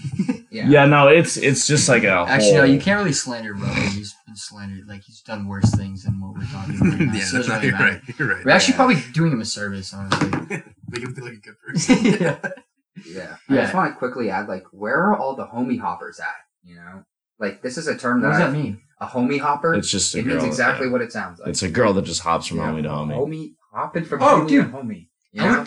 Yeah. 0.52 0.68
yeah. 0.70 0.86
no 0.86 1.08
it's 1.08 1.38
it's 1.38 1.66
just 1.66 1.90
like 1.90 2.04
a 2.04 2.26
Actually, 2.28 2.54
no, 2.54 2.64
you 2.66 2.80
can't 2.80 3.00
really 3.00 3.14
slander 3.14 3.54
Roman. 3.54 3.76
He's 3.88 4.14
been 4.32 4.36
slandered. 4.38 4.88
Like, 4.88 5.02
he's 5.04 5.22
done 5.22 5.48
worse 5.48 5.70
things 5.76 6.04
than 6.04 6.20
what 6.22 6.34
we're 6.36 6.46
talking 6.46 6.76
about. 6.76 7.00
right 7.00 7.00
now, 7.08 7.14
yeah, 7.14 7.24
so 7.24 7.38
that's 7.38 7.50
right. 7.50 7.56
really 7.58 7.68
You're 7.70 7.78
matter. 7.78 8.02
right. 8.08 8.20
You're 8.20 8.28
right. 8.36 8.46
We're 8.46 8.52
actually 8.52 8.72
Yeah. 8.74 8.78
probably 8.78 8.96
doing 9.14 9.32
him 9.32 9.42
a 9.42 9.46
service, 9.46 9.94
honestly. 9.94 10.30
Make 10.90 11.04
him 11.04 11.14
feel 11.16 11.26
like 11.26 11.34
a 11.34 11.38
good 11.38 11.56
person. 11.66 11.98
yeah. 12.06 12.38
Yeah. 13.06 13.36
I 13.50 13.54
Yeah. 13.56 13.62
just 13.64 13.74
want 13.74 13.94
to 13.94 13.98
quickly 13.98 14.30
add, 14.30 14.48
like, 14.48 14.64
where 14.72 14.98
are 14.98 15.16
all 15.18 15.36
the 15.36 15.46
homie 15.48 15.80
hoppers 15.80 16.20
at? 16.20 16.28
You 16.64 16.76
know, 16.76 17.04
like 17.40 17.62
this 17.64 17.78
is 17.78 17.88
a 17.88 17.98
term 17.98 18.22
that. 18.22 18.28
What 18.30 18.34
that, 18.38 18.44
does 18.46 18.54
that 18.54 18.60
I- 18.60 18.62
mean? 18.64 18.82
a 19.00 19.08
homie 19.08 19.40
hopper. 19.40 19.74
It's 19.74 19.90
just 19.90 20.14
a 20.14 20.20
it 20.20 20.24
girl. 20.26 20.34
means 20.36 20.44
exactly 20.44 20.86
yeah. 20.86 20.92
what 20.92 21.02
it 21.02 21.12
sounds 21.12 21.40
like. 21.40 21.50
It's 21.50 21.64
a 21.64 21.70
girl 21.70 21.92
that 21.94 22.04
just 22.06 22.22
hops 22.22 22.46
from 22.46 22.58
Yeah, 22.58 22.68
homie 22.68 22.84
to 22.84 22.90
homie. 22.90 23.16
Homie 23.18 23.56
hopping 23.74 24.06
from 24.06 24.22
Oh, 24.22 24.42
homie 24.42 24.48
dude. 24.48 24.66
to 24.72 24.72
homie. 24.78 25.08
You 25.32 25.42
know? 25.42 25.66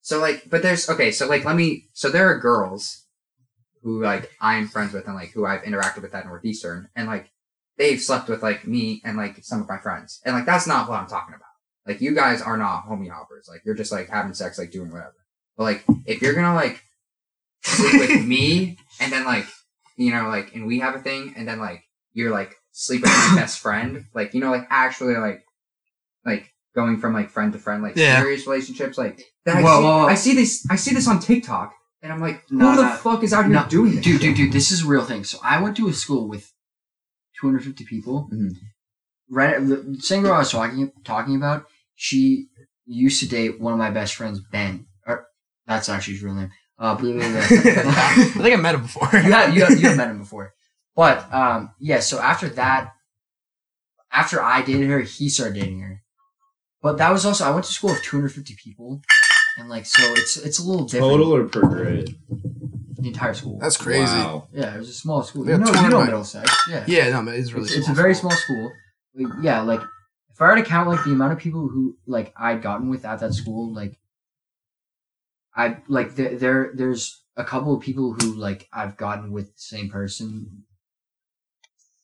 So 0.00 0.18
like, 0.18 0.50
but 0.50 0.62
there's 0.62 0.88
okay. 0.90 1.12
So 1.12 1.28
like, 1.28 1.44
let 1.44 1.54
me. 1.54 1.84
So 1.92 2.08
there 2.10 2.28
are 2.28 2.38
girls 2.40 3.04
who 3.84 4.02
like 4.02 4.28
I'm 4.40 4.66
friends 4.66 4.92
with 4.92 5.06
and 5.06 5.14
like 5.14 5.30
who 5.30 5.46
I've 5.46 5.62
interacted 5.62 6.02
with 6.02 6.16
at 6.16 6.26
Northeastern, 6.26 6.88
and 6.96 7.06
like 7.06 7.30
they've 7.78 8.00
slept 8.00 8.28
with 8.28 8.42
like 8.42 8.66
me 8.66 9.00
and 9.04 9.16
like 9.16 9.44
some 9.44 9.60
of 9.60 9.68
my 9.68 9.78
friends, 9.78 10.20
and 10.24 10.34
like 10.34 10.46
that's 10.46 10.66
not 10.66 10.88
what 10.88 11.00
I'm 11.00 11.06
talking 11.08 11.34
about. 11.34 11.48
Like 11.86 12.00
you 12.00 12.14
guys 12.14 12.40
are 12.40 12.56
not 12.56 12.86
homie 12.86 13.10
hoppers. 13.10 13.46
Like 13.48 13.62
you're 13.64 13.74
just 13.74 13.92
like 13.92 14.08
having 14.08 14.34
sex, 14.34 14.58
like 14.58 14.70
doing 14.70 14.90
whatever. 14.90 15.14
But 15.56 15.64
like 15.64 15.84
if 16.06 16.22
you're 16.22 16.34
gonna 16.34 16.54
like 16.54 16.82
sleep 17.62 18.00
with 18.00 18.24
me 18.24 18.78
and 19.00 19.12
then 19.12 19.24
like 19.24 19.46
you 19.96 20.10
know 20.12 20.28
like 20.28 20.54
and 20.54 20.66
we 20.66 20.80
have 20.80 20.94
a 20.94 20.98
thing 21.00 21.34
and 21.36 21.46
then 21.48 21.58
like 21.58 21.82
you're 22.12 22.30
like 22.30 22.54
sleeping 22.72 23.08
with 23.10 23.30
my 23.32 23.36
best 23.40 23.58
friend, 23.60 24.04
like 24.14 24.34
you 24.34 24.40
know 24.40 24.50
like 24.50 24.66
actually 24.70 25.14
like 25.16 25.44
like 26.24 26.50
going 26.74 26.98
from 26.98 27.12
like 27.12 27.30
friend 27.30 27.52
to 27.52 27.58
friend, 27.58 27.82
like 27.82 27.96
Yeah. 27.96 28.20
serious 28.20 28.46
relationships, 28.46 28.98
like 28.98 29.22
that 29.44 29.56
I, 29.56 29.62
Whoa, 29.62 29.76
see, 29.78 29.82
whoa, 29.84 29.98
whoa. 29.98 30.06
I 30.06 30.14
see 30.14 30.34
this 30.34 30.66
I 30.70 30.76
see 30.76 30.94
this 30.94 31.06
on 31.06 31.20
TikTok 31.20 31.74
and 32.02 32.12
I'm 32.12 32.20
like, 32.20 32.48
who 32.48 32.56
No, 32.58 32.74
the 32.76 32.82
no. 32.82 32.96
fuck 32.96 33.22
is 33.22 33.32
out 33.32 33.44
here 33.44 33.54
No, 33.54 33.66
doing 33.68 33.94
this? 33.96 34.04
Dude, 34.04 34.20
dude, 34.20 34.36
dude, 34.36 34.52
this 34.52 34.70
is 34.70 34.84
a 34.84 34.86
real 34.86 35.04
thing. 35.04 35.24
So 35.24 35.38
I 35.44 35.60
went 35.60 35.76
to 35.76 35.88
a 35.88 35.92
school 35.92 36.28
with 36.28 36.50
250 37.44 37.84
people. 37.84 38.28
Mhm. 38.32 38.56
Right, 39.30 39.58
the 39.58 39.96
same 40.00 40.22
girl 40.22 40.34
I 40.34 40.38
was 40.38 40.50
talking 40.50 40.92
talking 41.04 41.36
about. 41.36 41.66
She 41.94 42.46
used 42.86 43.20
to 43.20 43.28
date 43.28 43.60
one 43.60 43.72
of 43.72 43.78
my 43.78 43.90
best 43.90 44.14
friends, 44.14 44.40
Ben. 44.52 44.86
Or 45.06 45.26
that's 45.66 45.88
actually 45.88 46.14
his 46.14 46.22
real 46.22 46.34
name. 46.34 46.50
Uh, 46.78 46.94
blah, 46.94 47.12
blah, 47.12 47.20
blah. 47.20 47.40
I 47.40 48.30
think 48.34 48.52
I 48.54 48.56
met 48.56 48.74
him 48.74 48.82
before. 48.82 49.08
you 49.12 49.32
have 49.32 49.54
you 49.54 49.64
have, 49.64 49.80
you 49.80 49.88
have 49.88 49.96
met 49.96 50.10
him 50.10 50.18
before, 50.18 50.52
but 50.96 51.32
um, 51.32 51.70
yeah. 51.78 52.00
So 52.00 52.18
after 52.18 52.48
that, 52.50 52.92
after 54.12 54.42
I 54.42 54.62
dated 54.62 54.88
her, 54.88 55.00
he 55.00 55.28
started 55.28 55.54
dating 55.60 55.80
her. 55.80 56.02
But 56.82 56.98
that 56.98 57.10
was 57.12 57.24
also 57.24 57.44
I 57.44 57.50
went 57.50 57.64
to 57.66 57.72
school 57.72 57.90
with 57.90 58.02
250 58.02 58.56
people, 58.62 59.00
and 59.58 59.68
like 59.68 59.86
so 59.86 60.02
it's 60.12 60.36
it's 60.36 60.58
a 60.58 60.62
little 60.64 60.84
different. 60.84 61.12
Total 61.12 61.34
or 61.34 61.44
per 61.48 61.62
grade? 61.62 62.16
The 63.04 63.10
entire 63.10 63.34
school. 63.34 63.58
That's 63.60 63.76
crazy. 63.76 64.02
Wow. 64.02 64.48
yeah, 64.52 64.74
it 64.74 64.78
was 64.78 64.88
a 64.88 64.94
small 64.94 65.22
school. 65.22 65.46
Yeah, 65.46 65.58
you 65.58 65.64
know, 65.64 65.82
you 65.82 65.88
know 65.88 66.04
Middlesex. 66.04 66.50
Yeah, 66.68 66.84
Yeah, 66.88 67.10
no, 67.10 67.22
man, 67.22 67.34
it's 67.34 67.52
really. 67.52 67.66
it's, 67.66 67.76
it's 67.76 67.88
a 67.88 67.92
very 67.92 68.14
small 68.14 68.32
school. 68.32 68.72
Like, 69.14 69.32
yeah, 69.42 69.60
like 69.60 69.80
if 70.30 70.40
I 70.40 70.48
were 70.48 70.56
to 70.56 70.62
count 70.62 70.88
like 70.88 71.04
the 71.04 71.12
amount 71.12 71.32
of 71.32 71.38
people 71.38 71.68
who 71.68 71.96
like 72.06 72.32
I'd 72.36 72.62
gotten 72.62 72.88
with 72.88 73.04
at 73.04 73.20
that 73.20 73.34
school, 73.34 73.72
like 73.72 73.98
I 75.54 75.76
like 75.86 76.16
there, 76.16 76.36
there 76.36 76.72
there's 76.74 77.22
a 77.36 77.44
couple 77.44 77.74
of 77.74 77.82
people 77.82 78.14
who 78.14 78.34
like 78.34 78.68
I've 78.72 78.96
gotten 78.96 79.30
with 79.30 79.54
the 79.54 79.60
same 79.60 79.88
person 79.88 80.64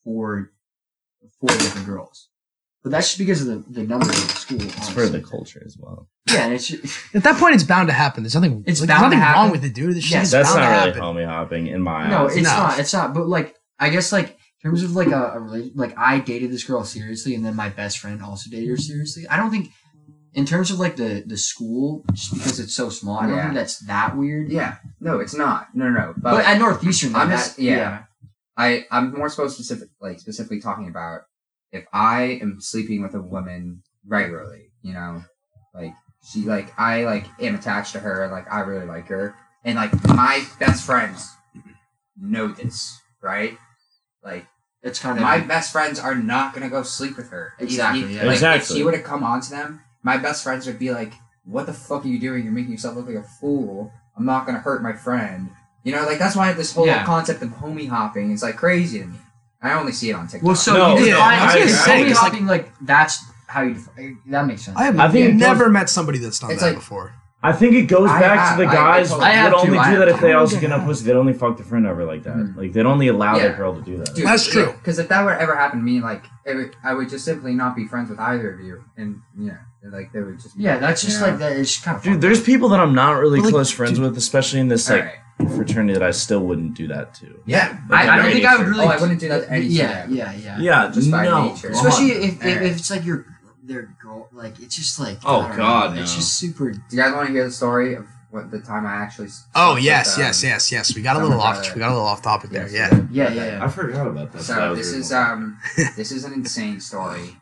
for 0.05 0.53
four 1.40 1.48
different 1.48 1.86
girls. 1.86 2.28
But 2.82 2.92
that's 2.92 3.08
just 3.08 3.18
because 3.18 3.46
of 3.46 3.66
the, 3.66 3.80
the 3.80 3.86
numbers 3.86 4.08
of 4.08 4.14
the 4.28 4.34
school. 4.34 4.62
It's 4.62 4.88
for 4.88 5.06
the 5.06 5.20
culture 5.20 5.62
as 5.66 5.76
well. 5.78 6.08
Yeah, 6.32 6.44
and 6.46 6.54
it's 6.54 6.70
At 7.14 7.22
that 7.24 7.36
point, 7.38 7.54
it's 7.54 7.64
bound 7.64 7.88
to 7.88 7.92
happen. 7.94 8.22
There's 8.22 8.34
nothing. 8.34 8.64
It's 8.66 8.80
like, 8.80 8.88
bound 8.88 9.10
to 9.12 9.16
there's 9.16 9.20
nothing 9.20 9.34
wrong 9.42 9.50
with 9.50 9.64
it, 9.64 9.74
dude. 9.74 9.94
This 9.96 10.04
shit 10.04 10.12
Yes. 10.12 10.24
is 10.26 10.30
That's 10.32 10.54
bound 10.54 10.60
not 10.60 10.70
to 10.70 10.76
really 10.76 10.92
happen. 10.92 11.02
homie 11.02 11.26
hopping 11.26 11.66
in 11.66 11.82
my 11.82 12.08
no, 12.08 12.26
eyes. 12.26 12.36
it's 12.36 12.44
No. 12.48 12.56
not. 12.56 12.78
It's 12.78 12.92
not. 12.94 13.12
But 13.14 13.28
like, 13.28 13.54
I 13.78 13.90
guess 13.90 14.12
like 14.12 14.28
in 14.30 14.70
terms 14.70 14.82
of 14.82 14.92
like 14.92 15.08
a, 15.08 15.32
a 15.32 15.40
rela- 15.40 15.72
like 15.74 15.94
I 15.98 16.20
dated 16.20 16.50
this 16.52 16.64
girl 16.64 16.84
seriously, 16.84 17.34
and 17.34 17.44
then 17.44 17.54
my 17.54 17.68
best 17.68 17.98
friend 17.98 18.22
also 18.22 18.48
dated 18.50 18.68
her 18.70 18.76
seriously. 18.78 19.26
I 19.28 19.36
don't 19.36 19.50
think, 19.50 19.68
in 20.32 20.46
terms 20.46 20.70
of 20.70 20.78
like 20.78 20.96
the 20.96 21.22
the 21.26 21.36
school, 21.36 22.02
just 22.14 22.32
because 22.32 22.60
it's 22.60 22.74
so 22.74 22.88
small, 22.88 23.18
I 23.20 23.26
don't 23.26 23.36
Yeah. 23.36 23.42
think 23.42 23.54
that's 23.56 23.78
that 23.86 24.16
weird. 24.16 24.50
Yeah, 24.50 24.76
no, 25.00 25.20
it's 25.20 25.34
not. 25.34 25.68
No, 25.74 25.88
no, 25.90 25.98
no. 25.98 26.14
But, 26.16 26.30
But 26.32 26.44
at 26.46 26.58
Northeastern, 26.58 27.14
I'm 27.14 27.28
that, 27.28 27.36
just- 27.36 27.58
yeah. 27.58 28.04
I 28.56 28.84
I'm 28.90 29.12
more 29.12 29.28
so 29.28 29.48
specific, 29.48 29.88
like 30.00 30.18
specifically 30.20 30.60
talking 30.60 30.88
about 30.88 31.22
if 31.72 31.84
I 31.92 32.38
am 32.42 32.60
sleeping 32.60 33.02
with 33.02 33.14
a 33.14 33.20
woman 33.22 33.82
regularly, 34.06 34.70
you 34.82 34.92
know, 34.92 35.22
like 35.74 35.92
she 36.32 36.42
like 36.42 36.72
I 36.78 37.04
like 37.04 37.26
am 37.40 37.54
attached 37.54 37.92
to 37.92 38.00
her, 38.00 38.28
like 38.30 38.52
I 38.52 38.60
really 38.60 38.86
like 38.86 39.06
her, 39.08 39.34
and 39.64 39.76
like 39.76 39.92
my 40.08 40.44
best 40.58 40.84
friends 40.84 41.28
know 42.20 42.48
this, 42.48 43.00
right? 43.22 43.56
Like 44.22 44.46
it's 44.82 44.98
kind 44.98 45.16
of 45.18 45.22
my 45.22 45.40
best 45.40 45.72
friends 45.72 45.98
are 45.98 46.14
not 46.14 46.54
gonna 46.54 46.68
go 46.70 46.82
sleep 46.82 47.16
with 47.16 47.30
her. 47.30 47.52
If- 47.58 47.64
Exactly, 47.68 48.02
if- 48.04 48.10
yeah. 48.10 48.24
Like, 48.24 48.60
If 48.60 48.66
she 48.68 48.82
were 48.82 48.92
to 48.92 49.02
come 49.02 49.22
on 49.22 49.40
to 49.42 49.50
them, 49.50 49.80
my 50.02 50.16
best 50.16 50.42
friends 50.42 50.66
would 50.66 50.78
be 50.78 50.90
like, 50.92 51.12
"What 51.44 51.66
the 51.66 51.72
fuck 51.74 52.04
are 52.04 52.08
you 52.08 52.18
doing? 52.18 52.44
You're 52.44 52.52
making 52.52 52.72
yourself 52.72 52.96
look 52.96 53.06
like 53.06 53.16
a 53.16 53.22
fool. 53.22 53.92
I'm 54.16 54.24
not 54.26 54.46
gonna 54.46 54.58
hurt 54.60 54.82
my 54.82 54.92
friend." 54.92 55.50
You 55.84 55.92
know, 55.92 56.04
like 56.04 56.18
that's 56.18 56.36
why 56.36 56.52
this 56.52 56.74
whole 56.74 56.86
Yeah. 56.86 57.04
concept 57.06 57.42
of 57.42 57.50
homie 57.50 57.88
hopping 57.88 58.30
is 58.32 58.42
like 58.42 58.56
crazy 58.56 58.98
to 59.00 59.06
me. 59.06 59.18
I 59.62 59.74
only 59.74 59.92
see 59.92 60.11
it 60.11 60.14
on 60.14 60.26
TikTok. 60.26 60.46
well, 60.46 60.56
so 60.56 60.72
No, 60.74 60.96
you 60.98 61.06
yeah, 61.06 61.14
define 61.14 61.38
I 61.38 61.44
was 61.44 61.54
homie 61.54 61.58
gonna 61.58 61.70
say, 61.84 62.02
it's 62.11 62.22
like- 62.22 62.40
like 62.42 62.72
that's 62.80 63.24
how 63.46 63.62
you 63.62 63.74
define. 63.74 64.18
That 64.26 64.46
makes 64.46 64.62
sense. 64.62 64.76
I 64.78 64.84
have 64.84 64.98
I 64.98 65.08
think 65.11 65.34
never 65.36 65.64
goes- 65.64 65.72
met 65.72 65.90
somebody 65.90 66.18
that's 66.18 66.38
done 66.38 66.50
It's 66.52 66.61
that 66.61 66.68
like- 66.68 66.76
before. 66.76 67.12
I 67.42 67.52
think 67.52 67.72
it 67.74 67.82
goes 67.84 68.11
I 68.11 68.20
back 68.20 68.38
have- 68.38 68.58
to 68.58 68.64
the 68.64 68.68
I- 68.68 68.72
I 68.72 68.74
guys 68.74 69.08
totally- 69.08 69.26
I 69.26 69.30
have 69.32 69.50
that 69.52 69.56
only 69.56 69.70
too, 69.72 69.78
I 69.78 69.90
do 69.92 69.98
that 70.00 70.08
have 70.08 70.16
if 70.16 70.20
they 70.20 70.32
also 70.34 70.61
get 70.61 70.72
up 70.72 70.84
pussy. 70.84 71.06
They'd 71.06 71.16
only 71.16 71.32
fuck 71.32 71.56
the 71.56 71.62
friend 71.64 71.86
over 71.86 72.04
like 72.04 72.22
that. 72.24 72.36
Mhm. 72.36 72.54
Like 72.56 72.72
they'd 72.74 72.84
only 72.84 73.08
allow 73.08 73.36
Yeah. 73.36 73.44
their 73.48 73.56
girl 73.56 73.74
to 73.74 73.80
do 73.80 73.96
that. 73.96 74.14
Dude, 74.14 74.26
That's 74.26 74.46
true. 74.46 74.72
Because 74.76 74.98
if 74.98 75.08
that 75.08 75.24
were 75.24 75.32
ever 75.34 75.54
happened 75.56 75.80
to 75.80 75.84
me, 75.84 76.00
like 76.02 76.24
it 76.44 76.54
would, 76.54 76.76
I 76.84 76.92
would 76.92 77.08
just 77.08 77.24
simply 77.24 77.54
not 77.54 77.74
be 77.74 77.86
friends 77.86 78.11
with 78.11 78.18
either 78.20 78.52
of 78.52 78.61
you, 78.61 78.84
and 78.98 79.20
yeah, 79.38 79.52
like 79.90 80.12
they 80.12 80.20
would 80.20 80.38
just. 80.38 80.54
yeah, 80.58 80.76
that's 80.76 81.00
just 81.00 81.14
you 81.18 81.24
know? 81.24 81.30
like 81.30 81.38
that. 81.38 81.52
It's 81.52 81.80
kind 81.80 81.96
of 81.96 82.02
Dude, 82.02 82.20
there's 82.20 82.42
people 82.42 82.68
that 82.70 82.80
I'm 82.80 82.94
not 82.94 83.12
really 83.18 83.38
But, 83.40 83.46
like, 83.46 83.52
close 83.54 83.70
friends 83.70 83.98
with, 83.98 84.18
especially 84.18 84.61
in 84.61 84.68
this 84.68 84.90
like 84.90 85.00
Alright. 85.00 85.14
Fraternity 85.49 85.95
that 85.95 86.03
I 86.03 86.11
still 86.11 86.41
wouldn't 86.41 86.74
do 86.74 86.86
that 86.88 87.14
to. 87.14 87.43
Yeah, 87.47 87.78
Like, 87.88 88.09
I, 88.09 88.14
I 88.14 88.16
don't 88.22 88.32
think 88.32 88.45
I 88.45 88.57
would 88.57 88.66
really. 88.66 88.84
Oh, 88.84 88.88
I 88.88 89.01
wouldn't 89.01 89.20
do 89.20 89.28
that 89.28 89.45
to 89.45 89.51
any 89.53 89.66
Yeah, 89.66 90.03
student. 90.05 90.12
yeah, 90.18 90.32
yeah. 90.34 90.59
Yeah, 90.61 90.91
Just 90.93 91.11
by 91.11 91.24
no. 91.24 91.49
nature. 91.53 91.70
Especially 91.70 92.11
if, 92.12 92.34
if, 92.36 92.43
Alright. 92.43 92.62
if 92.62 92.76
it's 92.78 92.91
like 92.91 93.05
your 93.05 93.26
their 93.62 93.95
girl, 94.03 94.28
like 94.32 94.59
it's 94.61 94.74
just 94.76 94.99
like 94.99 95.18
Oh, 95.24 95.43
God, 95.57 95.95
know, 95.97 96.03
it's 96.03 96.14
just 96.14 96.34
super. 96.38 96.72
Do 96.72 96.78
you 96.91 96.97
guys 97.03 97.12
want 97.14 97.28
to 97.28 97.32
hear 97.32 97.45
the 97.45 97.51
story 97.53 97.95
of 97.95 98.07
what 98.30 98.51
the 98.51 98.61
time 98.61 98.86
I 98.86 98.93
actually? 98.95 99.28
Oh 99.55 99.72
slept 99.72 99.74
with, 99.76 99.84
yes, 99.84 100.16
um, 100.16 100.22
yes, 100.22 100.43
yes, 100.43 100.72
yes. 100.72 100.95
We 100.97 101.03
got 101.03 101.16
a 101.16 101.20
little 101.20 101.41
off. 101.41 101.57
brother? 101.57 101.72
We 101.74 101.78
got 101.80 101.88
a 101.91 101.95
little 101.95 102.07
off 102.09 102.22
topic 102.22 102.51
there. 102.51 102.68
Yes, 102.68 102.93
Yeah. 102.93 103.01
Yeah, 103.11 103.32
yeah, 103.32 103.47
yeah. 103.59 103.64
I 103.64 103.68
forgot 103.68 104.07
about 104.07 104.32
that. 104.32 104.38
That 104.38 104.45
So 104.45 104.70
was 104.70 104.78
this 104.78 104.86
really 104.88 105.01
is 105.01 105.09
cool. 105.11 105.18
um 105.18 105.59
this 105.97 106.11
is 106.12 106.24
an 106.24 106.32
insane 106.32 106.80
story, 106.80 107.36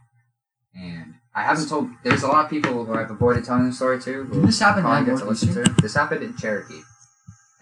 and 0.75 1.15
I 1.35 1.43
haven't 1.43 1.69
told. 1.69 1.89
There's 2.03 2.23
a 2.25 2.27
lot 2.29 2.45
of 2.47 2.51
people 2.51 2.85
who 2.85 2.95
I've 2.95 3.11
avoided 3.11 3.45
telling 3.45 3.67
the 3.69 3.73
story 3.75 4.01
to. 4.03 4.25
Didn't 4.25 4.47
this 4.47 4.59
happen 4.59 4.83
probably 4.83 5.13
at 5.13 5.17
get 5.19 5.23
to 5.25 5.29
listen 5.31 5.55
to. 5.55 5.75
This 5.81 5.95
happened 5.95 6.23
in 6.25 6.37
Cherokee. 6.37 6.81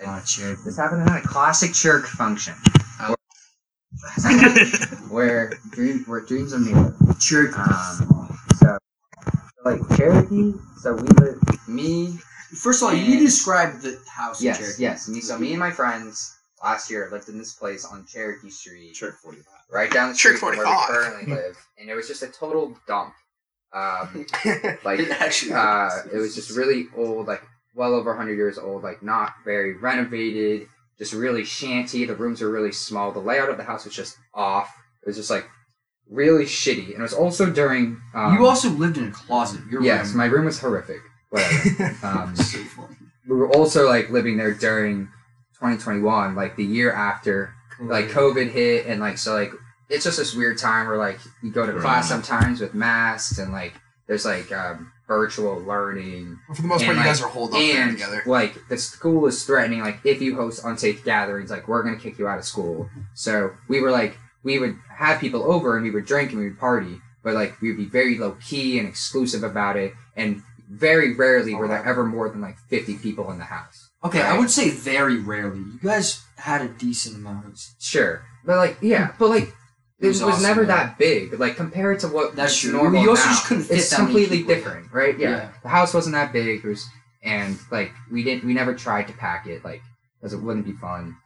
Oh, 0.05 0.23
cheer. 0.27 0.57
This 0.65 0.77
happened 0.77 1.09
at 1.09 1.25
a 1.25 1.27
classic 1.27 1.73
church 1.73 2.05
function. 2.05 2.55
Oh. 3.01 3.15
where 5.11 5.55
dream 5.71 6.05
where 6.07 6.21
dreams 6.21 6.53
are 6.53 6.59
made. 6.59 6.93
Cheer. 7.19 7.53
Um, 7.57 8.39
so 8.57 8.79
like 9.65 9.81
Cherokee. 9.97 10.53
So 10.79 10.95
we 10.95 11.09
live. 11.25 11.41
Me. 11.69 12.19
First 12.63 12.83
of 12.83 12.89
all, 12.89 12.95
you 12.95 13.07
need 13.09 13.19
to 13.19 13.25
describe 13.25 13.81
the 13.81 13.99
house. 14.11 14.41
in 14.41 14.47
Yes. 14.47 14.59
Cherokee. 14.59 14.83
Yes. 14.83 15.09
Me. 15.09 15.21
So 15.21 15.39
me 15.39 15.51
and 15.51 15.59
my 15.59 15.71
friends 15.71 16.37
last 16.63 16.91
year 16.91 17.09
lived 17.11 17.29
in 17.29 17.39
this 17.39 17.55
place 17.55 17.85
on 17.85 18.05
Cherokee 18.07 18.51
Street. 18.51 18.93
Church 18.95 19.15
45. 19.23 19.45
right 19.71 19.91
down 19.91 20.11
the 20.11 20.15
street 20.15 20.39
from 20.39 20.57
where 20.57 20.67
we 20.67 20.77
currently 20.87 21.35
live, 21.35 21.57
and 21.79 21.89
it 21.89 21.95
was 21.95 22.07
just 22.07 22.23
a 22.23 22.29
total 22.29 22.77
dump. 22.87 23.15
Um, 23.73 24.27
like 24.85 25.01
It 25.01 25.11
actually 25.21 25.53
uh, 25.55 25.91
it 26.13 26.19
was 26.19 26.35
just 26.35 26.57
really 26.57 26.87
old, 26.97 27.27
like 27.27 27.43
well 27.77 27.95
over 27.95 28.11
100 28.11 28.35
years 28.35 28.59
old, 28.59 28.83
like 28.83 29.03
not 29.03 29.35
very 29.45 29.77
renovated, 29.77 30.67
just 30.99 31.13
really 31.13 31.45
shanty. 31.45 32.05
The 32.05 32.17
rooms 32.17 32.41
were 32.41 32.51
really 32.51 32.73
small. 32.73 33.13
The 33.13 33.21
layout 33.21 33.51
of 33.51 33.59
the 33.59 33.65
house 33.65 33.85
was 33.85 33.95
just 33.95 34.17
off. 34.35 34.75
It 35.03 35.09
was 35.09 35.17
just 35.17 35.31
like 35.31 35.47
really 36.11 36.45
shitty, 36.45 36.87
and 36.87 36.99
it 36.99 37.03
was 37.03 37.13
also 37.13 37.51
during. 37.51 38.01
Um, 38.15 38.35
you 38.35 38.47
also 38.47 38.71
lived 38.71 38.99
in 38.99 39.09
a 39.09 39.13
closet. 39.13 39.61
Your 39.71 39.83
yes, 39.83 40.09
room. 40.09 40.17
my 40.17 40.25
room 40.25 40.47
was 40.47 40.59
horrific. 40.59 41.01
Whatever. 41.31 41.97
um, 42.03 42.35
So 42.37 42.59
we 43.29 43.37
were 43.37 43.53
also 43.55 43.89
like 43.89 44.11
living 44.11 44.37
there 44.37 44.55
during 44.55 45.07
2021, 45.55 46.35
like 46.35 46.57
the 46.57 46.65
year 46.65 46.93
after 46.93 47.53
like 47.81 48.07
COVID 48.07 48.51
hit, 48.51 48.87
and 48.87 49.01
like 49.01 49.19
so 49.19 49.35
like 49.35 49.53
it's 49.89 50.05
just 50.05 50.19
this 50.19 50.35
weird 50.35 50.59
time 50.59 50.87
where 50.87 50.97
like 50.97 51.19
you 51.43 51.53
go 51.53 51.67
to 51.67 51.79
class 51.79 52.09
sometimes 52.09 52.61
with 52.61 52.75
masks, 52.75 53.39
and 53.39 53.53
like 53.53 53.75
there's 54.07 54.25
like 54.25 54.51
um, 54.51 54.93
virtual 55.07 55.61
learning, 55.61 56.39
For 56.55 56.63
the 56.63 56.69
most 56.69 56.83
And, 56.83 56.87
part, 56.95 56.99
you 56.99 57.05
guys 57.05 57.23
are 57.23 57.29
holed 57.29 57.53
up 57.55 57.61
and 57.61 57.93
together. 57.93 58.23
like 58.27 58.57
the 58.69 58.77
school 58.77 59.27
is 59.27 59.45
threatening 59.45 59.81
like 59.81 59.99
if 60.05 60.21
you 60.21 60.35
host 60.37 60.65
unsafe 60.65 61.05
gatherings, 61.05 61.51
like 61.51 61.69
we're 61.69 61.83
gonna 61.83 61.97
kick 61.97 62.19
you 62.19 62.27
out 62.29 62.39
of 62.39 62.45
school. 62.45 62.89
So 63.15 63.53
we 63.69 63.81
were 63.81 63.91
like 63.91 64.19
we 64.43 64.59
would 64.59 64.77
have 64.97 65.21
people 65.21 65.43
over 65.51 65.77
and 65.77 65.85
we 65.85 65.91
would 65.91 66.07
drink 66.07 66.31
and 66.31 66.41
we 66.41 66.49
would 66.49 66.59
party, 66.59 67.01
but 67.23 67.35
like 67.35 67.61
we 67.61 67.69
would 67.69 67.77
be 67.79 67.85
very 67.85 68.17
low 68.19 68.37
key 68.45 68.79
and 68.79 68.89
exclusive 68.89 69.43
about 69.43 69.77
it, 69.77 69.93
and 70.17 70.43
very 70.69 71.15
rarely 71.15 71.55
were 71.55 71.69
there 71.69 71.85
ever 71.85 72.05
more 72.05 72.29
than 72.29 72.41
like 72.41 72.57
50 72.69 72.97
people 72.99 73.31
in 73.31 73.39
the 73.39 73.45
house. 73.45 73.91
Okay, 74.05 74.21
I 74.23 74.37
would 74.39 74.51
say 74.51 74.71
very 74.71 75.19
rarely. 75.19 75.59
You 75.59 75.79
guys 75.83 76.23
had 76.37 76.63
a 76.63 76.69
decent 76.69 77.17
amount. 77.17 77.59
Sure, 77.81 78.23
but 78.45 78.57
like 78.57 78.77
yeah, 78.81 79.13
but 79.19 79.31
like 79.31 79.53
It 79.99 80.05
it 80.05 80.09
was 80.09 80.23
was, 80.23 80.35
awesome, 80.35 80.43
never 80.47 80.65
that 80.67 80.99
big. 80.99 81.39
Like 81.41 81.57
compared 81.57 82.01
to 82.01 82.09
what 82.09 82.37
That's 82.37 82.59
true. 82.59 82.73
normal 82.73 83.03
You 83.03 83.11
also 83.11 83.25
now, 83.25 83.31
just 83.33 83.47
couldn't 83.47 83.65
fit 83.65 83.79
it's 83.79 83.95
completely 83.97 84.43
different, 84.43 84.93
right? 84.93 85.19
Yeah. 85.19 85.31
Yeah. 85.31 85.49
the 85.63 85.69
house 85.69 85.95
wasn't 85.95 86.15
that 86.15 86.33
big. 86.33 86.65
It 86.65 86.69
was, 86.69 86.87
and 87.23 87.59
like 87.71 87.93
we 88.13 88.23
didn't, 88.23 88.45
we 88.45 88.53
never 88.55 88.75
tried 88.75 89.09
to 89.09 89.15
pack 89.15 89.47
it, 89.47 89.65
like 89.65 89.83
because 90.21 90.33
it 90.35 90.43
wouldn't 90.43 90.67
be 90.67 90.73
fun. 90.73 91.17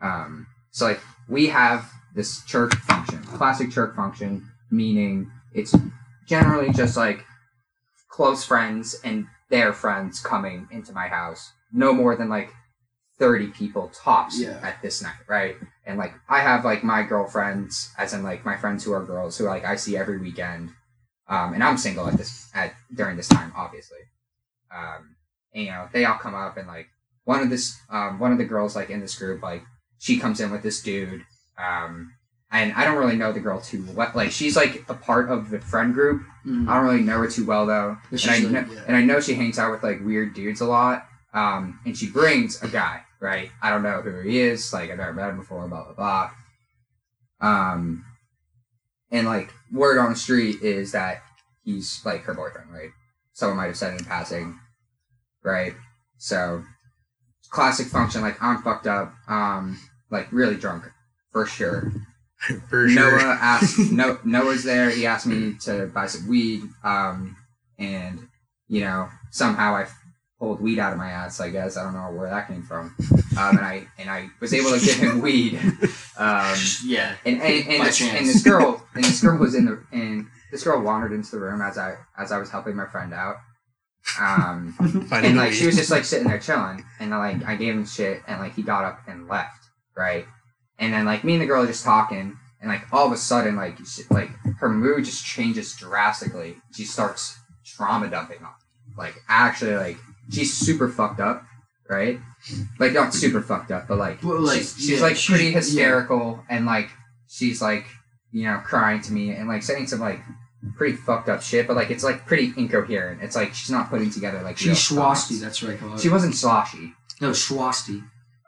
Um, 0.00 0.46
So 0.70 0.86
like 0.86 1.00
we 1.28 1.46
have 1.48 1.88
this 2.14 2.44
church 2.44 2.74
function, 2.74 3.22
classic 3.24 3.70
church 3.70 3.94
function, 3.94 4.46
meaning 4.70 5.30
it's 5.54 5.74
generally 6.26 6.72
just 6.72 6.96
like 6.96 7.24
close 8.10 8.44
friends 8.44 8.96
and 9.04 9.26
their 9.50 9.72
friends 9.72 10.20
coming 10.20 10.66
into 10.72 10.92
my 10.92 11.06
house. 11.08 11.52
No 11.72 11.92
more 11.92 12.16
than 12.16 12.28
like 12.28 12.50
30 13.18 13.48
people 13.48 13.90
tops 13.94 14.38
Yeah. 14.40 14.58
at 14.62 14.80
this 14.82 15.02
night, 15.02 15.14
right? 15.26 15.56
And 15.84 15.98
like 15.98 16.14
I 16.28 16.40
have 16.40 16.64
like 16.64 16.84
my 16.84 17.02
girlfriends, 17.02 17.92
as 17.98 18.12
in 18.12 18.22
like 18.22 18.44
my 18.44 18.56
friends 18.56 18.84
who 18.84 18.92
are 18.92 19.04
girls 19.04 19.38
who 19.38 19.44
like 19.44 19.64
I 19.64 19.76
see 19.76 19.96
every 19.96 20.18
weekend. 20.18 20.70
Um, 21.28 21.54
and 21.54 21.64
I'm 21.64 21.78
single 21.78 22.06
at 22.06 22.16
this 22.16 22.50
at 22.54 22.74
during 22.94 23.16
this 23.16 23.28
time, 23.28 23.52
obviously. 23.56 23.98
Um, 24.70 25.16
and, 25.54 25.64
you 25.64 25.70
know, 25.70 25.88
they 25.92 26.04
all 26.04 26.18
come 26.18 26.34
up 26.34 26.56
and 26.56 26.68
like 26.68 26.88
one 27.24 27.40
of 27.40 27.50
this 27.50 27.76
um, 27.90 28.18
one 28.18 28.32
of 28.32 28.38
the 28.38 28.44
girls 28.44 28.76
like 28.76 28.90
in 28.90 29.00
this 29.00 29.18
group 29.18 29.42
like 29.42 29.62
she 29.98 30.18
comes 30.18 30.40
in 30.40 30.50
with 30.50 30.62
this 30.62 30.82
dude 30.82 31.24
um, 31.58 32.12
and 32.52 32.72
I 32.74 32.84
don't 32.84 32.96
really 32.96 33.16
know 33.16 33.32
the 33.32 33.40
girl 33.40 33.60
too 33.60 33.84
well. 33.94 34.10
Like 34.14 34.30
she's 34.30 34.56
like 34.56 34.84
a 34.88 34.94
part 34.94 35.30
of 35.30 35.50
the 35.50 35.60
friend 35.60 35.92
group. 35.92 36.22
Mm. 36.46 36.68
I 36.68 36.74
don't 36.76 36.84
really 36.84 37.02
know 37.02 37.18
her 37.18 37.28
too 37.28 37.44
well 37.44 37.66
though, 37.66 37.96
and 38.10 38.20
I 38.30 38.38
know, 38.38 38.60
yeah. 38.72 38.80
and 38.86 38.96
I 38.96 39.02
know 39.02 39.20
she 39.20 39.34
hangs 39.34 39.58
out 39.58 39.72
with 39.72 39.82
like 39.82 40.04
weird 40.04 40.34
dudes 40.34 40.60
a 40.60 40.66
lot. 40.66 41.06
Um, 41.34 41.80
and 41.84 41.96
she 41.96 42.08
brings 42.08 42.62
a 42.62 42.68
guy, 42.68 43.02
right? 43.20 43.50
I 43.62 43.70
don't 43.70 43.82
know 43.82 44.00
who 44.02 44.20
he 44.20 44.40
is. 44.40 44.72
Like 44.72 44.90
I've 44.90 44.98
never 44.98 45.12
met 45.12 45.30
him 45.30 45.38
before. 45.38 45.66
Blah 45.68 45.92
blah 45.92 45.94
blah. 45.94 46.30
Um, 47.40 48.04
and 49.10 49.26
like 49.26 49.52
word 49.72 49.98
on 49.98 50.10
the 50.10 50.16
street 50.16 50.62
is 50.62 50.92
that 50.92 51.22
he's 51.64 52.00
like 52.04 52.22
her 52.22 52.34
boyfriend, 52.34 52.72
right? 52.72 52.90
Someone 53.32 53.58
might 53.58 53.66
have 53.66 53.76
said 53.76 53.94
it 53.94 54.00
in 54.00 54.06
passing, 54.06 54.58
right? 55.42 55.74
So 56.18 56.64
classic 57.50 57.86
function. 57.88 58.22
Like 58.22 58.42
I'm 58.42 58.62
fucked 58.62 58.86
up. 58.86 59.14
Um, 59.28 59.78
like 60.10 60.30
really 60.32 60.56
drunk 60.56 60.84
for 61.32 61.46
sure. 61.46 61.92
For 62.68 62.86
sure. 62.86 63.18
Noah 63.18 63.38
asked. 63.40 63.90
no, 63.90 64.18
Noah's 64.22 64.62
there. 64.62 64.90
He 64.90 65.06
asked 65.06 65.26
me 65.26 65.54
to 65.62 65.86
buy 65.86 66.06
some 66.06 66.28
weed. 66.28 66.62
Um, 66.84 67.34
and 67.78 68.28
you 68.68 68.82
know 68.82 69.08
somehow 69.30 69.74
I 69.74 69.86
pulled 70.38 70.60
weed 70.60 70.78
out 70.78 70.92
of 70.92 70.98
my 70.98 71.10
ass. 71.10 71.40
I 71.40 71.50
guess 71.50 71.76
I 71.76 71.84
don't 71.84 71.94
know 71.94 72.10
where 72.12 72.28
that 72.28 72.48
came 72.48 72.62
from. 72.62 72.94
Um, 73.38 73.58
and 73.58 73.66
I 73.66 73.86
and 73.98 74.10
I 74.10 74.28
was 74.40 74.52
able 74.52 74.70
to 74.70 74.84
give 74.84 74.96
him 74.96 75.20
weed. 75.20 75.58
Um, 76.18 76.56
yeah. 76.84 77.16
and 77.24 77.40
and, 77.42 77.68
and, 77.68 77.78
By 77.78 77.84
this, 77.86 78.00
and 78.02 78.26
this 78.26 78.42
girl 78.42 78.82
and 78.94 79.04
this 79.04 79.20
girl 79.20 79.38
was 79.38 79.54
in 79.54 79.66
the 79.66 79.82
and 79.92 80.26
this 80.50 80.64
girl 80.64 80.80
wandered 80.80 81.12
into 81.12 81.32
the 81.32 81.40
room 81.40 81.60
as 81.60 81.78
I 81.78 81.96
as 82.18 82.32
I 82.32 82.38
was 82.38 82.50
helping 82.50 82.76
my 82.76 82.86
friend 82.86 83.12
out. 83.12 83.36
Um, 84.20 84.74
and 85.12 85.36
like 85.36 85.52
she 85.52 85.66
was 85.66 85.76
just 85.76 85.90
like 85.90 86.04
sitting 86.04 86.28
there 86.28 86.38
chilling, 86.38 86.84
and 87.00 87.10
like 87.10 87.44
I 87.44 87.56
gave 87.56 87.74
him 87.74 87.84
shit, 87.84 88.22
and 88.26 88.40
like 88.40 88.54
he 88.54 88.62
got 88.62 88.84
up 88.84 89.00
and 89.06 89.28
left, 89.28 89.64
right? 89.96 90.26
And 90.78 90.92
then 90.92 91.04
like 91.04 91.24
me 91.24 91.34
and 91.34 91.42
the 91.42 91.46
girl 91.46 91.64
are 91.64 91.66
just 91.66 91.84
talking, 91.84 92.38
and 92.60 92.70
like 92.70 92.82
all 92.92 93.06
of 93.06 93.12
a 93.12 93.16
sudden 93.16 93.56
like 93.56 93.78
she, 93.84 94.02
like 94.10 94.30
her 94.58 94.68
mood 94.68 95.04
just 95.04 95.24
changes 95.24 95.74
drastically. 95.76 96.56
She 96.72 96.84
starts 96.84 97.38
trauma 97.64 98.08
dumping 98.08 98.38
on 98.38 98.44
me, 98.44 98.94
like 98.96 99.16
actually 99.28 99.74
like 99.76 99.98
she's 100.30 100.52
super 100.56 100.88
fucked 100.88 101.20
up, 101.20 101.44
right? 101.88 102.18
Like 102.78 102.92
not 102.92 103.14
super 103.14 103.40
fucked 103.42 103.70
up, 103.70 103.88
but 103.88 103.98
like, 103.98 104.22
Well, 104.22 104.40
like, 104.40 104.58
she's, 104.58 104.76
she's 104.76 104.90
yeah, 104.90 105.00
like 105.00 105.16
she's- 105.16 105.28
pretty 105.28 105.44
yeah. 105.50 105.56
hysterical, 105.56 106.44
and 106.48 106.66
like 106.66 106.90
she's 107.28 107.60
like 107.62 107.86
you 108.32 108.44
know 108.44 108.60
crying 108.64 109.00
to 109.02 109.12
me 109.12 109.30
and 109.30 109.48
like 109.48 109.62
saying 109.62 109.86
some 109.86 110.00
like 110.00 110.20
pretty 110.76 110.96
fucked 110.96 111.28
up 111.28 111.42
shit, 111.42 111.66
but 111.66 111.76
like 111.76 111.90
it's 111.90 112.04
like 112.04 112.26
pretty 112.26 112.52
incoherent. 112.56 113.22
It's 113.22 113.36
like 113.36 113.54
she's 113.54 113.70
not 113.70 113.88
putting 113.90 114.10
together 114.10 114.42
like 114.42 114.58
She's 114.58 114.88
thoughts. 114.88 115.30
Swasti, 115.30 115.40
that's 115.40 115.62
right. 115.62 115.78
Call 115.78 115.94
it. 115.94 116.00
She 116.00 116.08
wasn't 116.08 116.34
sloshy. 116.34 116.92
no, 117.20 117.30
Swasti. 117.30 118.02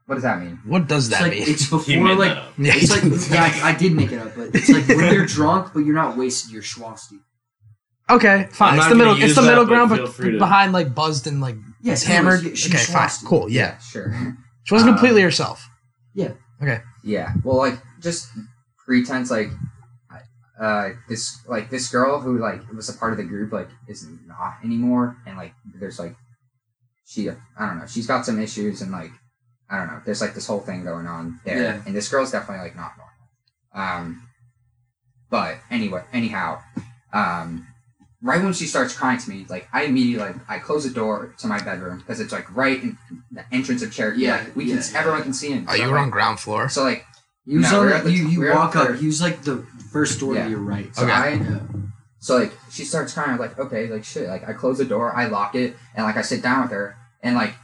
What 0.06 0.14
does 0.14 0.22
that 0.24 0.40
mean? 0.40 0.58
what 0.64 0.86
does 0.88 1.08
It's 1.08 1.18
that 1.18 1.22
like 1.22 1.32
mean? 1.32 1.42
it's 1.48 1.66
before 1.70 2.14
like 2.14 2.34
that 2.34 2.52
it's 2.58 2.90
like 2.90 3.30
yeah, 3.30 3.60
I, 3.62 3.70
I 3.72 3.76
did 3.76 3.92
make 3.92 4.10
it 4.10 4.18
up, 4.18 4.34
but 4.34 4.48
it's 4.54 4.68
like 4.70 4.88
when 4.88 5.12
you're 5.12 5.26
drunk, 5.38 5.72
but 5.74 5.80
you're 5.80 5.94
not 5.94 6.16
wasted. 6.16 6.50
You're 6.50 6.62
Swasti. 6.62 7.18
okay, 8.10 8.48
fine. 8.50 8.78
It's 8.78 8.88
the 8.88 8.94
middle. 8.94 9.22
It's 9.22 9.34
the 9.34 9.42
middle 9.42 9.64
but 9.64 9.68
ground, 9.68 9.90
feel 9.90 10.32
but 10.32 10.38
behind 10.38 10.72
like 10.72 10.94
buzzed 10.94 11.26
and 11.26 11.40
like 11.40 11.56
Yes, 11.82 12.02
hammered. 12.04 12.40
anyways, 12.40 12.58
she's 12.58 12.74
Okay, 12.74 12.92
fine, 12.92 13.08
cool. 13.24 13.48
Yeah, 13.48 13.78
sure. 13.78 14.12
she 14.64 14.74
wasn't 14.74 14.90
Um, 14.90 14.96
completely 14.96 15.22
herself. 15.22 15.68
Yeah. 16.14 16.32
Okay. 16.62 16.80
Yeah. 17.04 17.32
Well, 17.44 17.56
like 17.58 17.78
just 18.00 18.28
pretense, 18.84 19.30
like 19.30 19.48
uh, 20.60 20.90
this 21.08 21.38
like 21.46 21.70
this 21.70 21.88
girl 21.88 22.20
who 22.20 22.38
like 22.38 22.60
was 22.72 22.88
a 22.88 22.92
part 22.98 23.12
of 23.12 23.18
the 23.18 23.22
group 23.24 23.52
like 23.52 23.68
is 23.86 24.06
not 24.26 24.56
anymore, 24.64 25.16
and 25.24 25.36
like 25.36 25.54
there's 25.78 26.00
like 26.00 26.16
she 27.06 27.30
I 27.30 27.36
don't 27.60 27.78
know 27.78 27.86
she's 27.86 28.08
got 28.08 28.26
some 28.26 28.40
issues 28.40 28.82
and 28.82 28.90
like 28.90 29.12
I 29.70 29.78
don't 29.78 29.86
know 29.86 30.00
there's 30.04 30.20
like 30.20 30.34
this 30.34 30.48
whole 30.48 30.58
thing 30.58 30.82
going 30.82 31.06
on 31.06 31.38
there, 31.44 31.62
Yeah. 31.62 31.82
and 31.86 31.94
this 31.94 32.08
girl's 32.08 32.32
definitely 32.32 32.64
like 32.64 32.74
not 32.76 32.92
normal. 32.96 33.14
Um, 33.72 34.28
but 35.30 35.58
anyway, 35.70 36.02
anyhow, 36.12 36.60
um, 37.12 37.68
right 38.22 38.42
when 38.42 38.52
she 38.52 38.66
starts 38.66 38.94
crying 38.96 39.18
to 39.18 39.30
me, 39.30 39.46
like 39.48 39.68
I 39.72 39.84
immediately 39.84 40.26
like 40.26 40.36
I 40.48 40.58
close 40.58 40.84
the 40.84 40.90
door 40.94 41.34
to 41.38 41.46
my 41.46 41.58
bedroom 41.62 41.98
because 41.98 42.20
it's 42.20 42.32
like 42.32 42.54
right 42.56 42.82
in 42.82 42.98
the 43.30 43.44
entrance 43.52 43.82
of 43.82 43.92
Cherokee. 43.92 44.22
Yeah, 44.22 44.38
like, 44.38 44.56
we 44.56 44.64
yeah, 44.64 44.76
can 44.80 44.84
yeah. 44.92 44.98
everyone 44.98 45.22
can 45.22 45.32
see 45.32 45.52
in. 45.52 45.66
Oh, 45.68 45.74
you 45.74 45.84
So, 45.84 45.90
were 45.90 45.98
on 45.98 46.10
ground 46.10 46.40
floor. 46.40 46.68
So 46.68 46.82
like 46.84 47.04
You 47.46 47.60
No, 47.60 47.80
on 47.88 48.04
the, 48.04 48.12
you 48.12 48.28
you 48.28 48.50
walk 48.52 48.76
up. 48.76 48.88
third. 48.88 48.98
He 49.00 49.06
was 49.06 49.22
like 49.22 49.42
the 49.42 49.64
first 49.92 50.20
door 50.20 50.34
Yeah. 50.34 50.44
to 50.44 50.50
your 50.50 50.58
right. 50.60 50.94
So 50.94 51.04
Okay. 51.04 51.12
I 51.12 51.28
Yeah. 51.34 51.58
so 52.18 52.36
like 52.38 52.52
she 52.70 52.84
starts 52.84 53.14
crying. 53.14 53.30
I'm 53.30 53.38
like, 53.38 53.58
okay, 53.58 53.86
like 53.88 54.04
shit. 54.04 54.28
Like 54.28 54.46
I 54.48 54.52
close 54.52 54.78
the 54.78 54.84
door, 54.84 55.14
I 55.14 55.26
lock 55.26 55.54
it, 55.54 55.76
and 55.94 56.04
like 56.04 56.16
I 56.16 56.22
sit 56.22 56.42
down 56.42 56.62
with 56.62 56.72
her, 56.72 56.96
and 57.22 57.34
like 57.36 57.54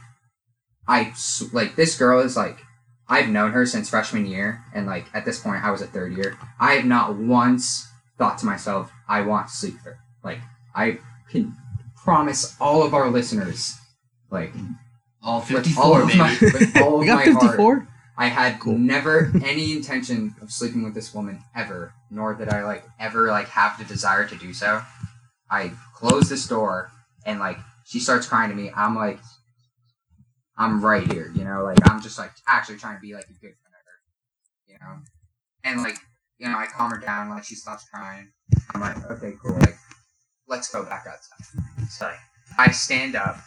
I 0.87 1.05
s- 1.11 1.43
like 1.51 1.75
this 1.75 1.97
girl 1.97 2.19
is 2.21 2.35
like 2.37 2.57
I've 3.07 3.29
known 3.29 3.51
her 3.51 3.65
since 3.67 3.89
freshman 3.89 4.25
year, 4.25 4.63
and 4.73 4.87
like 4.87 5.05
at 5.13 5.25
this 5.25 5.39
point 5.39 5.63
I 5.63 5.69
was 5.71 5.81
a 5.81 5.87
third 5.87 6.13
year. 6.13 6.37
I 6.59 6.73
have 6.73 6.85
not 6.85 7.15
once 7.15 7.87
thought 8.17 8.37
to 8.39 8.45
myself, 8.47 8.91
I 9.07 9.21
want 9.21 9.49
to 9.49 9.53
sleep 9.55 9.73
with 9.75 9.83
her. 9.83 9.97
Like 10.25 10.39
I 10.75 10.97
can 11.29 11.55
promise 11.95 12.57
all 12.59 12.83
of 12.83 12.93
our 12.93 13.09
listeners, 13.09 13.77
like 14.29 14.51
mm-hmm. 14.53 14.73
All 15.23 15.39
with 15.39 15.47
54, 15.65 15.83
all 15.83 15.95
of 16.01 16.07
baby. 16.07 16.19
my 16.19 16.37
with 16.41 16.77
all 16.81 16.99
We 16.99 17.09
of 17.09 17.15
got 17.17 17.25
my 17.25 17.25
fifty 17.25 17.47
heart. 17.57 17.87
I 18.17 18.27
had 18.27 18.59
Cool. 18.59 18.77
never 18.77 19.31
any 19.45 19.73
intention 19.73 20.35
of 20.41 20.51
sleeping 20.51 20.83
with 20.83 20.93
this 20.93 21.13
woman 21.13 21.43
ever, 21.55 21.93
nor 22.11 22.33
did 22.35 22.49
I 22.49 22.63
like 22.63 22.83
ever 22.99 23.27
like 23.27 23.47
have 23.49 23.77
the 23.79 23.85
desire 23.85 24.27
to 24.27 24.35
do 24.35 24.53
so. 24.53 24.81
I 25.49 25.71
close 25.95 26.29
this 26.29 26.47
door 26.47 26.91
and 27.25 27.39
like 27.39 27.57
she 27.85 27.99
starts 27.99 28.27
crying 28.27 28.49
to 28.49 28.55
me. 28.55 28.71
I'm 28.75 28.95
like, 28.95 29.19
I'm 30.57 30.83
right 30.83 31.11
here, 31.11 31.31
you 31.35 31.43
know, 31.43 31.63
like 31.63 31.77
I'm 31.89 32.01
just 32.01 32.17
like 32.19 32.31
actually 32.47 32.77
trying 32.77 32.95
to 32.97 33.01
be 33.01 33.13
like 33.13 33.25
a 33.25 33.33
good 33.33 33.53
friend 33.61 33.73
of 33.73 33.85
her, 33.85 33.97
you 34.67 34.77
know, 34.79 35.01
and 35.63 35.81
like 35.83 35.97
you 36.37 36.47
know 36.47 36.57
I 36.57 36.67
calm 36.67 36.91
her 36.91 36.97
down, 36.99 37.29
like 37.29 37.43
she 37.45 37.55
stops 37.55 37.85
crying. 37.91 38.31
I'm 38.73 38.81
like, 38.81 38.97
okay, 39.11 39.33
cool, 39.41 39.55
like 39.57 39.75
let's 40.47 40.71
go 40.71 40.83
back 40.83 41.05
outside. 41.07 41.89
So 41.89 42.05
like, 42.05 42.19
I 42.57 42.71
stand 42.71 43.15
up 43.15 43.37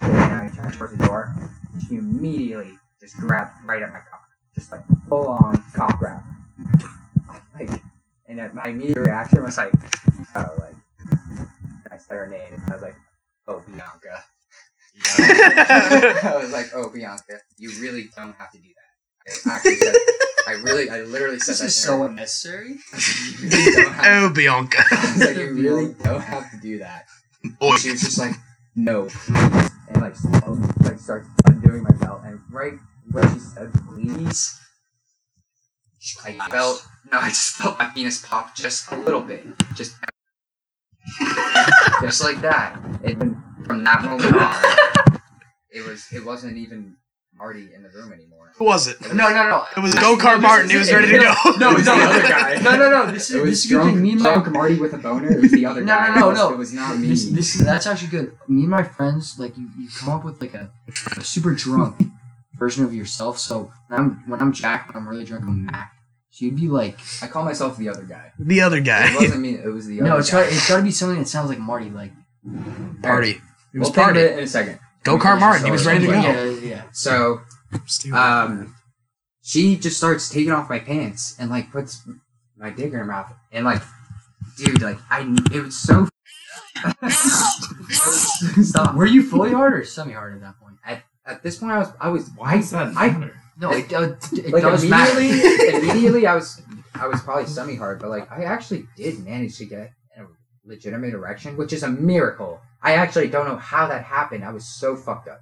and 0.00 0.16
I 0.16 0.48
turn 0.54 0.72
towards 0.72 0.96
the 0.96 1.06
door. 1.06 1.34
and 1.72 1.82
She 1.82 1.96
immediately 1.96 2.78
just 3.00 3.16
grabbed 3.16 3.64
right 3.64 3.82
at 3.82 3.92
my 3.92 4.00
cock, 4.10 4.28
just 4.54 4.72
like 4.72 4.82
full 5.08 5.28
on 5.28 5.62
cock 5.74 5.98
grab. 5.98 6.22
Like, 7.58 7.70
and 8.26 8.54
my 8.54 8.64
immediate 8.68 8.98
reaction 8.98 9.42
was 9.42 9.56
like, 9.56 9.72
oh, 10.36 10.54
like, 10.58 10.74
I 11.90 11.96
said 11.96 12.16
her 12.16 12.26
name, 12.26 12.62
I 12.68 12.72
was 12.72 12.82
like, 12.82 12.96
oh, 13.46 13.62
Bianca. 13.66 14.24
I 15.18 16.36
was 16.40 16.52
like, 16.52 16.66
oh, 16.74 16.90
Bianca, 16.90 17.40
you 17.56 17.70
really 17.80 18.10
don't 18.16 18.34
have 18.36 18.50
to 18.52 18.58
do 18.58 18.68
that. 18.68 18.87
I 19.46 19.58
said, 19.58 19.94
I 20.46 20.52
really, 20.62 20.88
I 20.90 21.02
literally 21.02 21.38
said 21.38 21.52
This 21.52 21.58
that 21.60 21.66
is 21.66 21.74
to 21.76 21.80
so 21.82 21.98
her. 21.98 22.06
unnecessary. 22.06 22.76
You 23.40 23.48
really 23.50 23.82
don't 23.82 23.92
have 23.94 24.30
oh, 24.30 24.34
Bianca. 24.34 24.82
I 24.90 25.12
was 25.12 25.26
like, 25.26 25.36
you 25.36 25.54
really 25.54 25.94
don't 26.02 26.20
have 26.22 26.50
to 26.50 26.56
do 26.58 26.78
that. 26.78 27.06
Boy. 27.60 27.76
She 27.76 27.90
was 27.90 28.00
just 28.00 28.18
like, 28.18 28.34
no. 28.74 29.08
And 29.28 30.02
like, 30.02 30.14
like 30.82 30.98
starts 30.98 31.28
undoing 31.46 31.82
my 31.82 31.90
belt. 32.00 32.22
And 32.24 32.40
right 32.50 32.74
where 33.10 33.28
she 33.32 33.38
said, 33.38 33.72
please, 33.88 34.58
I 36.24 36.32
felt, 36.50 36.86
no, 37.10 37.18
I 37.18 37.28
just 37.28 37.56
felt 37.56 37.78
my 37.78 37.86
penis 37.86 38.24
pop 38.24 38.54
just 38.54 38.90
a 38.92 38.96
little 38.96 39.20
bit. 39.22 39.46
Just, 39.74 39.96
just 42.00 42.22
like 42.22 42.40
that. 42.40 42.78
And 43.04 43.36
from 43.66 43.84
that 43.84 44.02
moment 44.02 44.34
on, 44.36 45.20
it 45.70 45.86
was, 45.86 46.06
it 46.12 46.24
wasn't 46.24 46.56
even 46.56 46.96
Marty 47.38 47.68
in 47.74 47.82
the 47.82 47.88
room 47.90 48.12
anymore. 48.12 48.52
Who 48.56 48.64
was 48.64 48.88
it? 48.88 49.00
No, 49.14 49.28
no, 49.30 49.48
no. 49.48 49.64
It 49.76 49.80
was 49.80 49.94
Go 49.94 50.16
Kart 50.16 50.40
Martin. 50.42 50.68
He 50.70 50.76
was 50.76 50.92
ready 50.92 51.12
to 51.12 51.18
go. 51.18 51.32
No, 51.58 51.70
It 51.70 51.74
was 51.76 51.86
no, 51.86 51.94
no, 51.96 52.22
guy. 52.28 52.58
no, 52.62 52.76
no, 52.76 52.90
no. 52.90 53.12
This 53.12 53.30
is 53.30 53.36
It 53.36 53.40
was 53.42 53.50
this 53.50 53.64
is 53.64 53.70
good 53.70 53.74
drunk, 53.76 53.92
thing. 53.94 54.02
Me 54.02 54.12
and 54.12 54.20
my 54.20 54.32
drunk 54.34 54.48
Marty 54.50 54.74
with 54.76 54.92
a 54.94 54.98
boner. 54.98 55.30
It 55.30 55.40
was 55.40 55.52
the 55.52 55.64
other 55.66 55.80
No, 55.82 55.94
guy. 55.96 56.08
no, 56.14 56.20
no, 56.20 56.30
It 56.30 56.34
no. 56.34 56.52
It 56.54 56.58
was 56.58 56.72
not 56.72 56.98
me. 56.98 57.08
This, 57.08 57.26
this 57.30 57.54
that's 57.54 57.86
actually 57.86 58.08
good. 58.08 58.36
Me 58.48 58.62
and 58.62 58.70
my 58.70 58.82
friends, 58.82 59.38
like 59.38 59.56
you, 59.56 59.68
you 59.78 59.88
come 59.96 60.08
up 60.08 60.24
with 60.24 60.40
like 60.40 60.54
a, 60.54 60.70
a 61.16 61.20
super 61.22 61.54
drunk 61.54 62.02
version 62.58 62.84
of 62.84 62.92
yourself. 62.92 63.38
So 63.38 63.70
when 63.86 64.00
I'm 64.00 64.28
when 64.28 64.40
I'm 64.42 64.52
Jack, 64.52 64.88
when 64.92 64.96
I'm 65.00 65.08
really 65.08 65.24
drunk, 65.24 65.44
I'm 65.44 65.66
Mac. 65.66 65.92
So 66.30 66.44
you'd 66.44 66.56
be 66.56 66.66
like, 66.68 66.98
I 67.22 67.26
call 67.28 67.44
myself 67.44 67.76
the 67.76 67.88
other 67.88 68.02
guy. 68.02 68.32
The 68.38 68.60
other 68.60 68.80
guy. 68.80 69.12
It 69.12 69.20
wasn't 69.20 69.40
me. 69.40 69.54
It 69.54 69.68
was 69.72 69.86
the 69.86 70.00
other 70.00 70.10
no, 70.10 70.16
it's 70.18 70.30
guy. 70.30 70.42
got 70.44 70.52
it's 70.52 70.68
got 70.68 70.76
to 70.78 70.82
be 70.82 70.90
something 70.90 71.18
that 71.20 71.28
sounds 71.28 71.48
like 71.48 71.58
Marty. 71.60 71.90
Like 71.90 72.12
Party. 73.02 73.30
It 73.74 73.78
was 73.78 73.86
We'll 73.88 73.92
think 73.92 74.04
party. 74.06 74.20
it 74.20 74.32
in 74.38 74.44
a 74.44 74.46
second. 74.46 74.78
Go 75.08 75.18
Kart 75.18 75.40
Martin. 75.40 75.64
He 75.66 75.70
was 75.70 75.86
ready 75.86 76.06
to 76.06 76.12
go. 76.12 76.20
yeah, 76.20 76.44
yeah. 76.60 76.82
So, 76.92 77.40
um, 78.12 78.74
she 79.42 79.76
just 79.76 79.96
starts 79.96 80.28
taking 80.28 80.52
off 80.52 80.68
my 80.68 80.78
pants 80.78 81.36
and 81.38 81.50
like 81.50 81.70
puts 81.72 82.02
my 82.56 82.70
dick 82.70 82.86
in 82.86 82.98
her 82.98 83.04
mouth 83.04 83.32
and 83.52 83.64
like, 83.64 83.82
dude, 84.56 84.82
like 84.82 84.98
I, 85.10 85.20
it 85.52 85.62
was 85.64 85.76
so. 85.78 86.08
Stop. 88.62 88.94
Were 88.94 89.06
you 89.06 89.22
fully 89.28 89.52
hard 89.52 89.74
or 89.74 89.84
semi 89.84 90.12
hard 90.12 90.34
at 90.34 90.40
that 90.40 90.58
point? 90.60 90.76
At, 90.84 91.02
at 91.26 91.42
this 91.42 91.58
point, 91.58 91.72
I 91.72 91.78
was 91.78 91.88
I 92.00 92.08
was 92.08 92.30
Why 92.36 92.56
does 92.56 92.70
that 92.70 92.96
I- 92.96 93.30
No, 93.58 93.70
it, 93.72 93.92
uh, 93.92 94.14
it 94.32 94.50
like 94.52 94.62
does 94.62 94.84
matter. 94.88 95.18
immediately. 95.18 95.68
immediately, 95.90 96.26
I 96.26 96.34
was 96.34 96.62
I 96.94 97.06
was 97.08 97.20
probably 97.22 97.46
semi 97.46 97.74
hard, 97.76 97.98
but 98.00 98.10
like 98.10 98.30
I 98.30 98.44
actually 98.44 98.86
did 98.96 99.18
manage 99.24 99.56
to 99.58 99.64
get 99.66 99.92
a 100.16 100.22
legitimate 100.64 101.14
erection, 101.14 101.56
which 101.56 101.72
is 101.72 101.82
a 101.82 101.88
miracle. 101.90 102.60
I 102.82 102.94
actually 102.94 103.28
don't 103.28 103.46
know 103.48 103.56
how 103.56 103.88
that 103.88 104.04
happened. 104.04 104.44
I 104.44 104.52
was 104.52 104.66
so 104.66 104.96
fucked 104.96 105.28
up. 105.28 105.40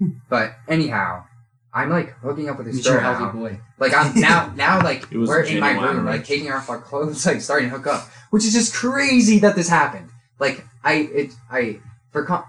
But 0.28 0.54
anyhow, 0.68 1.24
I'm 1.72 1.90
like 1.90 2.10
hooking 2.18 2.48
up 2.48 2.58
with 2.58 2.66
this 2.66 2.84
You're 2.84 2.94
girl 3.00 3.10
a 3.12 3.14
healthy 3.16 3.24
now. 3.24 3.32
boy. 3.48 3.60
Like 3.78 3.94
I'm 3.94 4.18
now 4.20 4.52
now 4.56 4.82
like 4.82 5.10
It 5.10 5.16
was 5.18 5.28
we're 5.28 5.42
in 5.42 5.60
my 5.60 5.72
genuine 5.74 5.96
room, 5.98 6.06
like 6.06 6.24
taking 6.24 6.50
off 6.50 6.68
our 6.70 6.80
clothes, 6.80 7.24
like 7.30 7.40
starting 7.40 7.70
to 7.70 7.76
hook 7.76 7.86
up, 7.86 8.06
which 8.30 8.44
is 8.44 8.52
just 8.52 8.74
crazy 8.74 9.38
that 9.40 9.56
this 9.56 9.68
happened. 9.68 10.08
Like 10.38 10.64
I 10.84 10.92
it 10.94 11.32
I 11.50 11.80
for 12.12 12.24
con- 12.24 12.44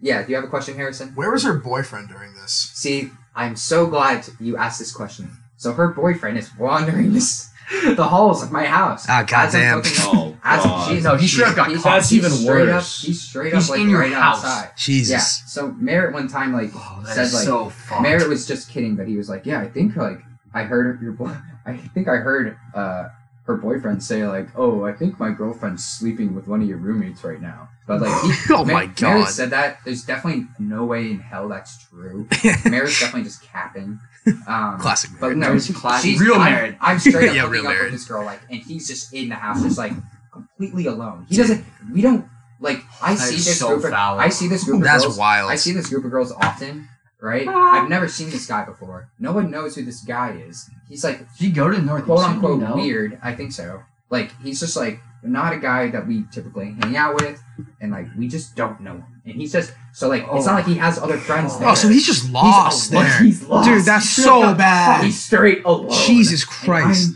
yeah. 0.00 0.22
Do 0.22 0.30
you 0.30 0.34
have 0.36 0.44
a 0.44 0.48
question, 0.48 0.74
Harrison? 0.76 1.10
Where 1.14 1.30
was 1.30 1.42
her 1.44 1.54
boyfriend 1.58 2.08
during 2.08 2.34
this? 2.34 2.52
See, 2.74 3.10
I'm 3.34 3.56
so 3.56 3.86
glad 3.86 4.26
you 4.38 4.56
asked 4.56 4.78
this 4.78 4.92
question. 4.92 5.30
So 5.56 5.72
her 5.72 5.88
boyfriend 5.88 6.36
is 6.38 6.50
wandering 6.58 7.12
this 7.12 7.50
the 7.96 8.04
halls 8.04 8.42
of 8.42 8.52
my 8.52 8.66
house. 8.66 9.06
Ah, 9.08 9.20
as 9.20 9.20
I'm 9.22 9.26
goddamn. 9.26 9.82
hooking 9.82 10.02
up- 10.02 10.14
Oh, 10.14 10.23
As 10.46 10.62
God. 10.62 10.88
she's, 10.90 11.02
No, 11.04 11.16
he 11.16 11.26
should 11.26 11.46
have 11.46 11.56
got 11.56 11.68
he's- 11.70 11.82
caught. 11.82 11.94
That's 11.94 12.10
he's 12.10 12.18
even 12.18 12.30
straight 12.30 12.68
worse. 12.68 13.00
Up, 13.02 13.06
he's 13.06 13.22
straight 13.22 13.54
He's 13.54 13.64
up 13.64 13.70
like 13.70 13.80
in 13.80 13.88
your 13.88 14.00
right 14.00 14.12
house. 14.12 14.44
outside. 14.44 14.70
Jesus. 14.76 15.10
Yeah. 15.10 15.46
So 15.48 15.72
Merritt 15.72 16.12
one 16.12 16.28
time 16.28 16.52
like 16.52 16.70
Oh, 16.74 17.02
said 17.06 17.32
like 17.32 17.44
so. 17.44 17.72
Merritt 18.00 18.28
was 18.28 18.46
just 18.46 18.68
kidding, 18.70 18.94
but 18.94 19.08
he 19.08 19.16
was 19.16 19.28
like, 19.30 19.46
"Yeah, 19.46 19.60
I 19.60 19.68
think 19.68 19.96
like 19.96 20.18
I 20.52 20.64
heard 20.64 21.00
your 21.00 21.12
boy. 21.12 21.34
I 21.66 21.76
think 21.78 22.08
I 22.08 22.16
heard 22.16 22.56
uh 22.74 23.08
her 23.46 23.56
boyfriend 23.58 24.02
say 24.02 24.26
like, 24.26 24.48
oh, 24.56 24.84
I 24.84 24.92
think 24.92 25.18
my 25.20 25.30
girlfriend's 25.30 25.84
sleeping 25.84 26.34
with 26.34 26.46
one 26.46 26.62
of 26.62 26.68
your 26.68 26.78
roommates 26.78 27.24
right 27.24 27.40
now." 27.40 27.68
But 27.86 28.02
like, 28.02 28.22
he, 28.22 28.32
Oh 28.54 28.64
my 28.66 28.84
Merritt 28.86 28.96
God. 28.96 29.28
said 29.28 29.50
that. 29.50 29.78
There's 29.84 30.04
definitely 30.04 30.46
no 30.58 30.84
way 30.84 31.10
in 31.10 31.20
hell 31.20 31.48
that's 31.48 31.86
true. 31.88 32.26
Merritt's 32.66 33.00
definitely 33.00 33.24
just 33.24 33.42
capping. 33.42 33.98
Um, 34.46 34.78
Classic. 34.78 35.10
but 35.20 35.36
no, 35.36 35.52
It's 35.54 35.70
classic. 35.70 36.12
she's 36.12 36.20
Real 36.20 36.36
I'm. 36.36 36.76
I'm 36.80 36.98
straight 36.98 37.28
up 37.30 37.34
Yeah, 37.36 37.46
real 37.48 37.66
up 37.66 37.78
with 37.78 37.92
this 37.92 38.06
girl, 38.06 38.24
like, 38.24 38.40
and 38.50 38.58
he's 38.60 38.88
just 38.88 39.12
in 39.12 39.28
the 39.28 39.34
house, 39.34 39.62
just 39.62 39.76
like 39.76 39.92
completely 40.34 40.86
alone. 40.86 41.26
He 41.28 41.36
doesn't. 41.36 41.64
We 41.92 42.02
don't 42.02 42.26
like. 42.60 42.82
I 43.02 43.14
That 43.14 43.20
see 43.20 43.36
this 43.36 43.58
so 43.58 43.68
group. 43.68 43.84
Of, 43.84 43.90
foul. 43.90 44.18
I 44.18 44.28
see 44.28 44.48
this 44.48 44.64
group 44.64 44.78
of 44.78 44.84
That's 44.84 45.04
girls. 45.04 45.18
wild. 45.18 45.50
I 45.50 45.56
see 45.56 45.72
this 45.72 45.88
group 45.88 46.04
of 46.04 46.10
girls 46.10 46.32
often, 46.32 46.88
right? 47.20 47.46
Ah. 47.48 47.82
I've 47.82 47.88
never 47.88 48.08
seen 48.08 48.30
this 48.30 48.46
guy 48.46 48.64
before. 48.64 49.08
No 49.18 49.32
one 49.32 49.50
knows 49.50 49.74
who 49.74 49.84
this 49.84 50.02
guy 50.02 50.32
is. 50.32 50.68
He's 50.88 51.04
like 51.04 51.20
Did 51.38 51.48
you 51.48 51.52
go 51.52 51.70
to 51.70 51.80
North 51.80 52.04
quote 52.04 52.20
unquote 52.20 52.76
weird. 52.76 53.18
I 53.22 53.34
think 53.34 53.52
so. 53.52 53.82
Like 54.10 54.32
he's 54.42 54.60
just 54.60 54.76
like 54.76 55.00
not 55.22 55.54
a 55.54 55.58
guy 55.58 55.90
that 55.90 56.06
we 56.06 56.24
typically 56.30 56.76
hang 56.82 56.96
out 56.96 57.14
with, 57.14 57.42
and 57.80 57.92
like 57.92 58.06
we 58.16 58.28
just 58.28 58.54
don't 58.54 58.80
know 58.80 58.92
him. 58.92 59.22
And 59.24 59.34
he's 59.36 59.52
just 59.52 59.72
so 59.92 60.08
like 60.08 60.24
it's 60.32 60.46
not 60.46 60.54
like 60.54 60.66
he 60.66 60.74
has 60.74 60.98
other 60.98 61.16
friends 61.16 61.52
oh. 61.54 61.60
there. 61.60 61.68
Oh, 61.70 61.74
so 61.74 61.88
he's 61.88 62.06
just 62.06 62.30
lost 62.30 62.92
alone. 62.92 63.04
there. 63.04 63.22
He's 63.22 63.42
lost. 63.42 63.68
Dude, 63.68 63.84
that's 63.84 64.16
He's 64.16 64.24
so 64.24 64.54
bad. 64.54 65.04
He's 65.04 65.22
straight 65.22 65.64
alone. 65.64 65.90
Jesus 66.06 66.42
And 66.42 66.50
Christ. 66.50 67.12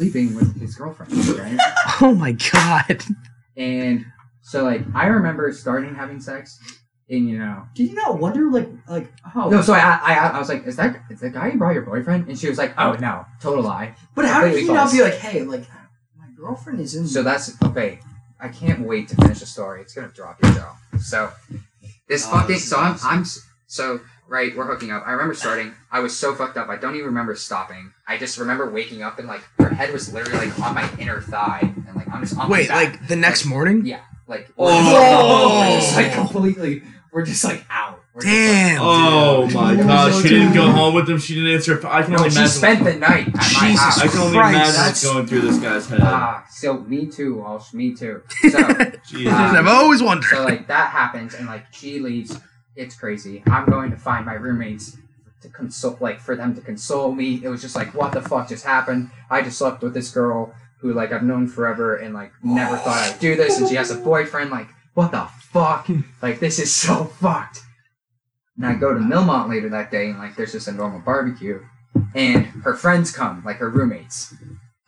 I'm 0.00 0.10
sleeping 0.10 0.34
with 0.34 0.58
his 0.60 0.74
girlfriend, 0.76 1.12
right? 1.38 1.58
Oh 2.00 2.14
my 2.14 2.32
god. 2.32 3.02
and 3.56 4.06
so 4.42 4.64
like 4.64 4.82
I 4.94 5.06
remember 5.08 5.52
starting 5.52 5.94
having 5.94 6.20
sex, 6.20 6.58
and 7.10 7.28
you 7.28 7.38
know 7.38 7.64
Did 7.74 7.90
you 7.90 7.94
not 7.96 8.18
wonder, 8.18 8.50
like, 8.50 8.68
like, 8.88 9.12
oh, 9.34 9.50
No, 9.50 9.60
so 9.60 9.74
I, 9.74 10.00
I, 10.02 10.14
I 10.34 10.38
was 10.38 10.48
like, 10.48 10.66
is 10.66 10.76
that 10.76 11.02
is 11.10 11.20
the 11.20 11.30
guy 11.30 11.48
you 11.50 11.58
brought 11.58 11.74
your 11.74 11.82
boyfriend? 11.82 12.28
And 12.28 12.38
she 12.38 12.48
was 12.48 12.56
like, 12.58 12.72
oh 12.78 12.92
no, 12.94 13.26
total 13.40 13.62
lie. 13.64 13.94
but 14.14 14.24
how 14.24 14.40
did 14.40 14.46
completely 14.54 14.68
you 14.68 14.74
not 14.74 14.80
false. 14.84 14.92
be 14.96 15.02
like, 15.02 15.14
hey, 15.14 15.42
like, 15.42 15.64
my 16.18 16.26
girlfriend 16.36 16.80
is 16.80 16.94
in. 16.94 17.06
So 17.06 17.22
that's 17.22 17.52
okay. 17.62 18.00
I 18.40 18.48
can't 18.48 18.80
wait 18.80 19.08
to 19.08 19.16
finish 19.16 19.40
the 19.40 19.46
story. 19.46 19.82
It's 19.82 19.92
gonna 19.94 20.08
drop 20.08 20.42
your 20.42 20.52
jaw. 20.54 20.76
So 20.98 21.30
this 22.08 22.26
Oh, 22.26 22.30
fucking 22.30 22.48
this 22.48 22.68
so 22.70 22.78
I'm 22.78 22.94
is- 22.94 23.04
I'm 23.04 23.20
s- 23.20 23.46
so 23.66 24.00
right. 24.30 24.56
We're 24.56 24.64
hooking 24.66 24.90
up. 24.90 25.02
I 25.06 25.10
remember 25.12 25.34
starting. 25.34 25.74
I 25.92 26.00
was 26.00 26.16
so 26.16 26.34
fucked 26.34 26.56
up. 26.56 26.68
I 26.68 26.76
don't 26.76 26.94
even 26.94 27.06
remember 27.06 27.34
stopping. 27.34 27.92
I 28.08 28.16
just 28.16 28.38
remember 28.38 28.70
waking 28.70 29.02
up 29.02 29.18
and 29.18 29.28
like 29.28 29.42
her 29.58 29.68
head 29.68 29.92
was 29.92 30.12
literally 30.14 30.46
like 30.46 30.58
on 30.60 30.74
my 30.74 30.88
inner 30.98 31.20
thigh 31.20 31.60
and 31.86 31.94
like 31.96 32.08
I'm 32.08 32.22
just 32.22 32.38
on 32.38 32.48
Wait, 32.48 32.68
my 32.70 32.84
back. 32.86 32.92
like 33.00 33.08
the 33.08 33.16
next 33.16 33.44
morning? 33.44 33.84
yeah, 33.84 34.00
like 34.26 34.48
Oh. 34.58 35.70
we're 35.70 35.80
just 35.80 35.96
like 35.96 36.12
completely. 36.14 36.82
We're 37.12 37.24
just 37.26 37.42
like 37.44 37.64
out. 37.68 37.98
We're 38.14 38.22
just, 38.22 38.32
like, 38.32 38.46
Damn. 38.46 38.80
Oh 38.82 39.46
dude. 39.46 39.54
my 39.56 39.72
It 39.72 39.76
was 39.78 39.86
god, 39.86 40.12
so 40.12 40.20
she 40.22 40.28
didn't 40.28 40.54
go 40.54 40.70
home 40.70 40.94
with 40.94 41.10
him. 41.10 41.18
She 41.18 41.34
didn't 41.34 41.50
answer. 41.54 41.84
I 41.86 42.02
can 42.02 42.12
no, 42.12 42.18
only 42.18 42.30
she 42.30 42.36
imagine. 42.36 42.52
spent 42.56 42.84
the 42.84 42.94
night 42.94 43.26
at 43.28 43.34
my 43.34 43.42
Jesus 43.42 43.80
house. 43.80 43.98
I 44.00 44.06
can 44.08 44.18
only 44.20 44.32
Christ, 44.38 44.54
imagine 44.54 44.72
that's- 44.74 44.86
what's 45.04 45.04
going 45.12 45.26
through 45.26 45.40
this 45.40 45.58
guy's 45.58 45.88
head. 45.88 46.00
Ah, 46.02 46.44
so 46.50 46.78
me 46.78 47.06
too, 47.06 47.36
Walsh. 47.36 47.72
Me 47.74 47.94
too. 47.94 48.22
So. 48.48 48.48
Jesus. 49.08 49.32
Ah. 49.32 49.58
I've 49.58 49.66
always 49.66 50.02
wondered. 50.04 50.28
So 50.30 50.44
like 50.44 50.68
that 50.68 50.90
happens, 50.90 51.34
and 51.34 51.46
like 51.48 51.64
she 51.72 51.98
leaves. 51.98 52.38
It's 52.80 52.96
crazy. 52.96 53.42
I'm 53.46 53.66
going 53.66 53.90
to 53.90 53.96
find 53.96 54.24
my 54.24 54.34
roommates 54.34 54.96
to 55.42 55.48
console, 55.48 55.96
like 56.00 56.18
for 56.20 56.34
them 56.34 56.54
to 56.54 56.60
console 56.60 57.12
me. 57.12 57.40
It 57.44 57.48
was 57.48 57.60
just 57.60 57.76
like, 57.76 57.94
what 57.94 58.12
the 58.12 58.22
fuck 58.22 58.48
just 58.48 58.64
happened? 58.64 59.10
I 59.30 59.42
just 59.42 59.58
slept 59.58 59.82
with 59.82 59.94
this 59.94 60.10
girl 60.10 60.54
who 60.80 60.92
like 60.94 61.12
I've 61.12 61.22
known 61.22 61.46
forever, 61.46 61.96
and 61.96 62.14
like 62.14 62.32
never 62.42 62.76
thought 62.78 62.96
I'd 62.96 63.20
do 63.20 63.36
this, 63.36 63.58
and 63.58 63.68
she 63.68 63.74
has 63.74 63.90
a 63.90 63.96
boyfriend. 63.96 64.50
Like, 64.50 64.68
what 64.94 65.10
the 65.12 65.28
fuck? 65.52 65.88
Like 66.22 66.40
this 66.40 66.58
is 66.58 66.74
so 66.74 67.04
fucked. 67.20 67.60
And 68.56 68.66
I 68.66 68.74
go 68.74 68.92
to 68.94 69.00
Milmont 69.00 69.50
later 69.50 69.68
that 69.70 69.90
day, 69.90 70.08
and 70.10 70.18
like 70.18 70.36
there's 70.36 70.52
just 70.52 70.68
a 70.68 70.72
normal 70.72 71.00
barbecue, 71.00 71.60
and 72.14 72.46
her 72.64 72.74
friends 72.74 73.12
come, 73.12 73.42
like 73.44 73.56
her 73.56 73.68
roommates, 73.68 74.32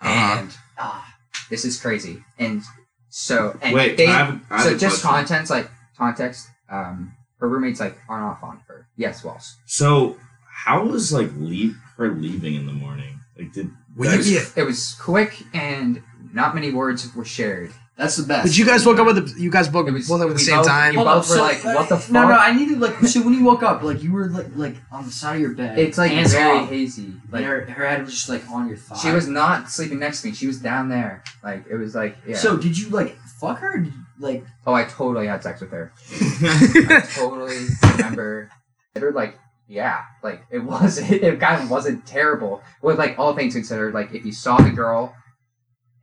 Uh-huh. 0.01 0.39
and 0.41 0.51
ah, 0.79 1.15
this 1.51 1.65
is 1.67 1.79
crazy. 1.81 2.25
And 2.39 2.63
so 3.11 3.59
and 3.61 3.75
Wait, 3.75 3.97
they 3.99 4.07
I 4.07 4.13
have, 4.19 4.41
I 4.51 4.57
have 4.59 4.67
so 4.67 4.75
a 4.75 4.79
just 4.79 5.03
question. 5.03 5.11
contents 5.11 5.51
like 5.51 5.71
context 5.99 6.49
um 6.71 7.13
her 7.43 7.49
roommates 7.49 7.81
like 7.81 7.99
aren't 8.09 8.25
off 8.25 8.43
on 8.43 8.61
her 8.69 8.87
yes 8.97 9.23
Walsh 9.25 9.49
So, 9.67 10.17
how 10.65 10.85
was 10.87 11.13
like 11.13 11.31
leave 11.37 11.77
her 11.99 12.09
leaving 12.09 12.55
in 12.55 12.65
the 12.67 12.73
morning? 12.73 13.19
Like, 13.39 13.53
did 13.53 13.71
Well, 13.97 14.09
it 14.09 14.13
you- 14.13 14.19
was, 14.19 14.33
yeah. 14.33 14.63
it 14.63 14.65
was 14.65 14.95
quick 15.01 15.43
and 15.53 16.03
not 16.33 16.55
many 16.55 16.71
words 16.73 17.15
were 17.15 17.25
shared 17.25 17.73
That's 17.97 18.17
the 18.17 18.23
best. 18.23 18.45
But 18.47 18.57
you 18.59 18.65
guys 18.65 18.87
woke 18.87 18.99
up 18.99 19.07
with 19.07 19.17
the 19.35 19.41
you 19.43 19.51
guys 19.51 19.69
woke, 19.71 19.87
it 19.89 19.93
was 19.93 20.09
woke 20.09 20.21
up 20.21 20.29
at 20.29 20.29
the 20.31 20.35
we 20.35 20.41
same 20.43 20.57
both- 20.59 20.67
time. 20.67 20.93
you- 20.93 20.99
Hold 20.99 21.09
on, 21.09 21.19
both 21.19 21.29
were 21.31 21.37
so- 21.37 21.43
like 21.43 21.65
what 21.65 21.89
the 21.89 21.97
fuck 21.99 22.11
No, 22.13 22.29
no, 22.29 22.35
I 22.35 22.53
needed 22.55 22.79
like. 22.81 22.95
So 23.13 23.21
when 23.23 23.35
you 23.35 23.45
woke 23.45 23.63
up, 23.63 23.83
like 23.83 24.03
you 24.03 24.13
were 24.13 24.29
like 24.29 24.47
like 24.57 24.77
on 24.93 25.05
the 25.05 25.11
side 25.13 25.35
of 25.37 25.41
your 25.43 25.55
bed. 25.55 25.79
it's 25.79 25.99
like 25.99 26.11
hands 26.13 26.33
very 26.33 26.59
off, 26.61 26.69
hazy 26.69 27.05
and 27.05 27.21
like 27.33 27.45
her, 27.45 27.63
her 27.67 27.87
head 27.89 28.01
was 28.05 28.15
just 28.15 28.29
like 28.29 28.49
on 28.51 28.69
your 28.69 28.77
thigh. 28.77 28.97
she 29.03 29.11
was 29.11 29.27
not 29.29 29.69
sleeping 29.71 29.99
next 29.99 30.23
to 30.23 30.29
me 30.29 30.35
she 30.35 30.47
was 30.47 30.59
down 30.61 30.89
there 30.89 31.23
like 31.43 31.65
it 31.69 31.77
was 31.77 31.95
like 31.95 32.17
yeah 32.27 32.37
So 32.37 32.57
did 32.57 32.79
you 32.79 32.89
like 32.91 33.17
fuck 33.41 33.59
her? 33.59 33.75
Or 33.75 33.79
did 33.79 33.93
you, 33.93 34.01
like 34.23 34.45
oh 34.67 34.75
I 34.75 34.85
totally 34.85 35.27
had 35.27 35.43
sex 35.43 35.61
with 35.61 35.71
her 35.71 35.93
I 36.21 37.07
totally 37.15 37.67
remember 37.97 38.51
it 38.95 39.03
was 39.03 39.15
like 39.15 39.39
yeah 39.69 40.03
like 40.23 40.45
it 40.51 40.61
was 40.61 40.99
it 41.11 41.41
kind 41.41 41.63
of 41.63 41.71
wasn't 41.71 42.07
terrible 42.07 42.63
with 42.81 42.99
like 42.99 43.19
all 43.19 43.35
things 43.35 43.55
considered 43.55 43.95
like 43.95 44.15
if 44.15 44.25
you 44.25 44.33
saw 44.33 44.57
the 44.59 44.71
girl 44.71 45.15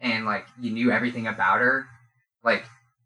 and 0.02 0.26
like 0.26 0.46
you 0.60 0.72
knew 0.72 0.92
everything 0.92 1.28
about 1.28 1.60
her 1.60 1.88
like 2.44 2.66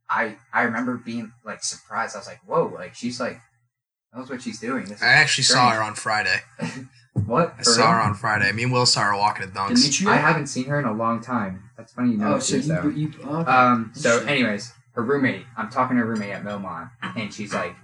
i 0.10 0.36
i 0.54 0.64
remember 0.64 0.98
being 0.98 1.32
like 1.46 1.64
surprised 1.64 2.16
i 2.16 2.20
was 2.20 2.28
like 2.28 2.40
whoa 2.46 2.72
like 2.76 2.94
she's 2.96 3.20
like 3.20 3.40
knows 4.16 4.30
what 4.30 4.42
she's 4.42 4.60
doing 4.60 4.86
this 4.86 5.02
I 5.02 5.08
actually 5.08 5.46
saw 5.46 5.72
her 5.72 5.82
on 5.82 5.96
Friday. 5.96 6.42
what 7.26 7.56
I 7.58 7.64
For 7.64 7.72
saw 7.72 7.92
her 7.94 8.00
on 8.02 8.14
Friday. 8.14 8.52
Me 8.52 8.64
and 8.64 8.72
Will 8.72 8.86
saw 8.86 9.02
her 9.02 9.18
walking 9.18 9.44
at 9.44 9.54
Dunks. 9.54 9.82
Demetria? 9.82 10.10
i 10.12 10.18
haven't 10.18 10.48
seen 10.48 10.66
her 10.66 10.80
in 10.80 10.86
a 10.86 10.94
long 10.94 11.22
time 11.22 11.70
that's 11.78 11.94
funny 11.94 12.12
you 12.12 12.18
know 12.18 12.36
oh, 12.36 12.40
so 12.40 12.58
this, 12.58 12.68
you, 12.68 12.90
you 12.92 13.12
okay. 13.26 13.52
Um. 13.52 13.92
So, 13.96 14.10
Interesting. 14.10 14.30
anyways, 14.30 14.74
her 14.94 15.04
roommate. 15.04 15.46
I'm 15.58 15.70
talking 15.70 15.98
to 15.98 16.04
her 16.04 16.10
roommate 16.10 16.32
at 16.32 16.44
Milmont, 16.44 16.90
and 17.16 17.34
she's 17.34 17.54
like, 17.54 17.76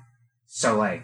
"So, 0.47 0.77
like, 0.77 1.03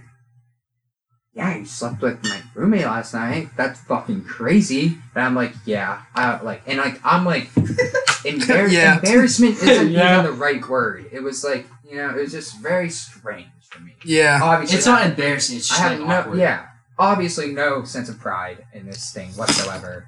yeah, 1.34 1.58
you 1.58 1.66
slept 1.66 2.02
with 2.02 2.24
my 2.24 2.42
roommate 2.54 2.86
last 2.86 3.14
night. 3.14 3.50
That's 3.58 3.80
fucking 3.82 4.24
crazy." 4.24 4.98
And 5.16 5.24
I'm 5.24 5.36
like, 5.36 5.54
"Yeah, 5.66 6.02
I 6.16 6.42
like," 6.42 6.64
and 6.68 6.78
like, 6.78 7.00
I'm 7.04 7.26
like, 7.26 7.50
embar- 7.56 8.72
Yeah. 8.72 8.96
embarrassment 8.96 9.56
isn't 9.62 9.90
Yeah. 9.92 10.20
even 10.22 10.26
the 10.26 10.38
right 10.38 10.68
word. 10.68 11.08
It 11.12 11.22
was 11.22 11.44
like, 11.44 11.68
you 11.90 11.98
know, 11.98 12.10
it 12.12 12.22
was 12.22 12.32
just 12.32 12.58
very 12.62 12.90
strange 12.90 13.48
for 13.70 13.82
me. 13.82 13.94
yeah. 14.06 14.40
Obviously, 14.42 14.78
it's 14.78 14.86
not 14.88 15.06
embarrassing. 15.06 15.58
It's 15.58 15.72
I 15.72 15.76
just 15.76 15.82
have 15.82 16.00
like 16.00 16.08
no, 16.08 16.16
awkward. 16.16 16.38
yeah, 16.40 16.66
obviously 16.98 17.52
no 17.52 17.84
sense 17.84 18.10
of 18.10 18.20
pride 18.20 18.66
in 18.74 18.86
this 18.86 19.12
thing 19.12 19.30
whatsoever. 19.32 20.08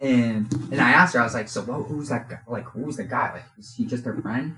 And 0.00 0.50
and 0.72 0.80
I 0.80 0.90
asked 0.92 1.12
her, 1.14 1.20
I 1.20 1.24
was 1.24 1.34
like, 1.34 1.48
so 1.48 1.60
what, 1.62 1.86
who's 1.86 2.08
that 2.08 2.28
guy? 2.28 2.38
Like, 2.48 2.64
who's 2.64 2.96
the 2.96 3.04
guy? 3.04 3.34
Like, 3.34 3.44
is 3.58 3.74
he 3.76 3.84
just 3.84 4.04
her 4.06 4.14
friend? 4.20 4.56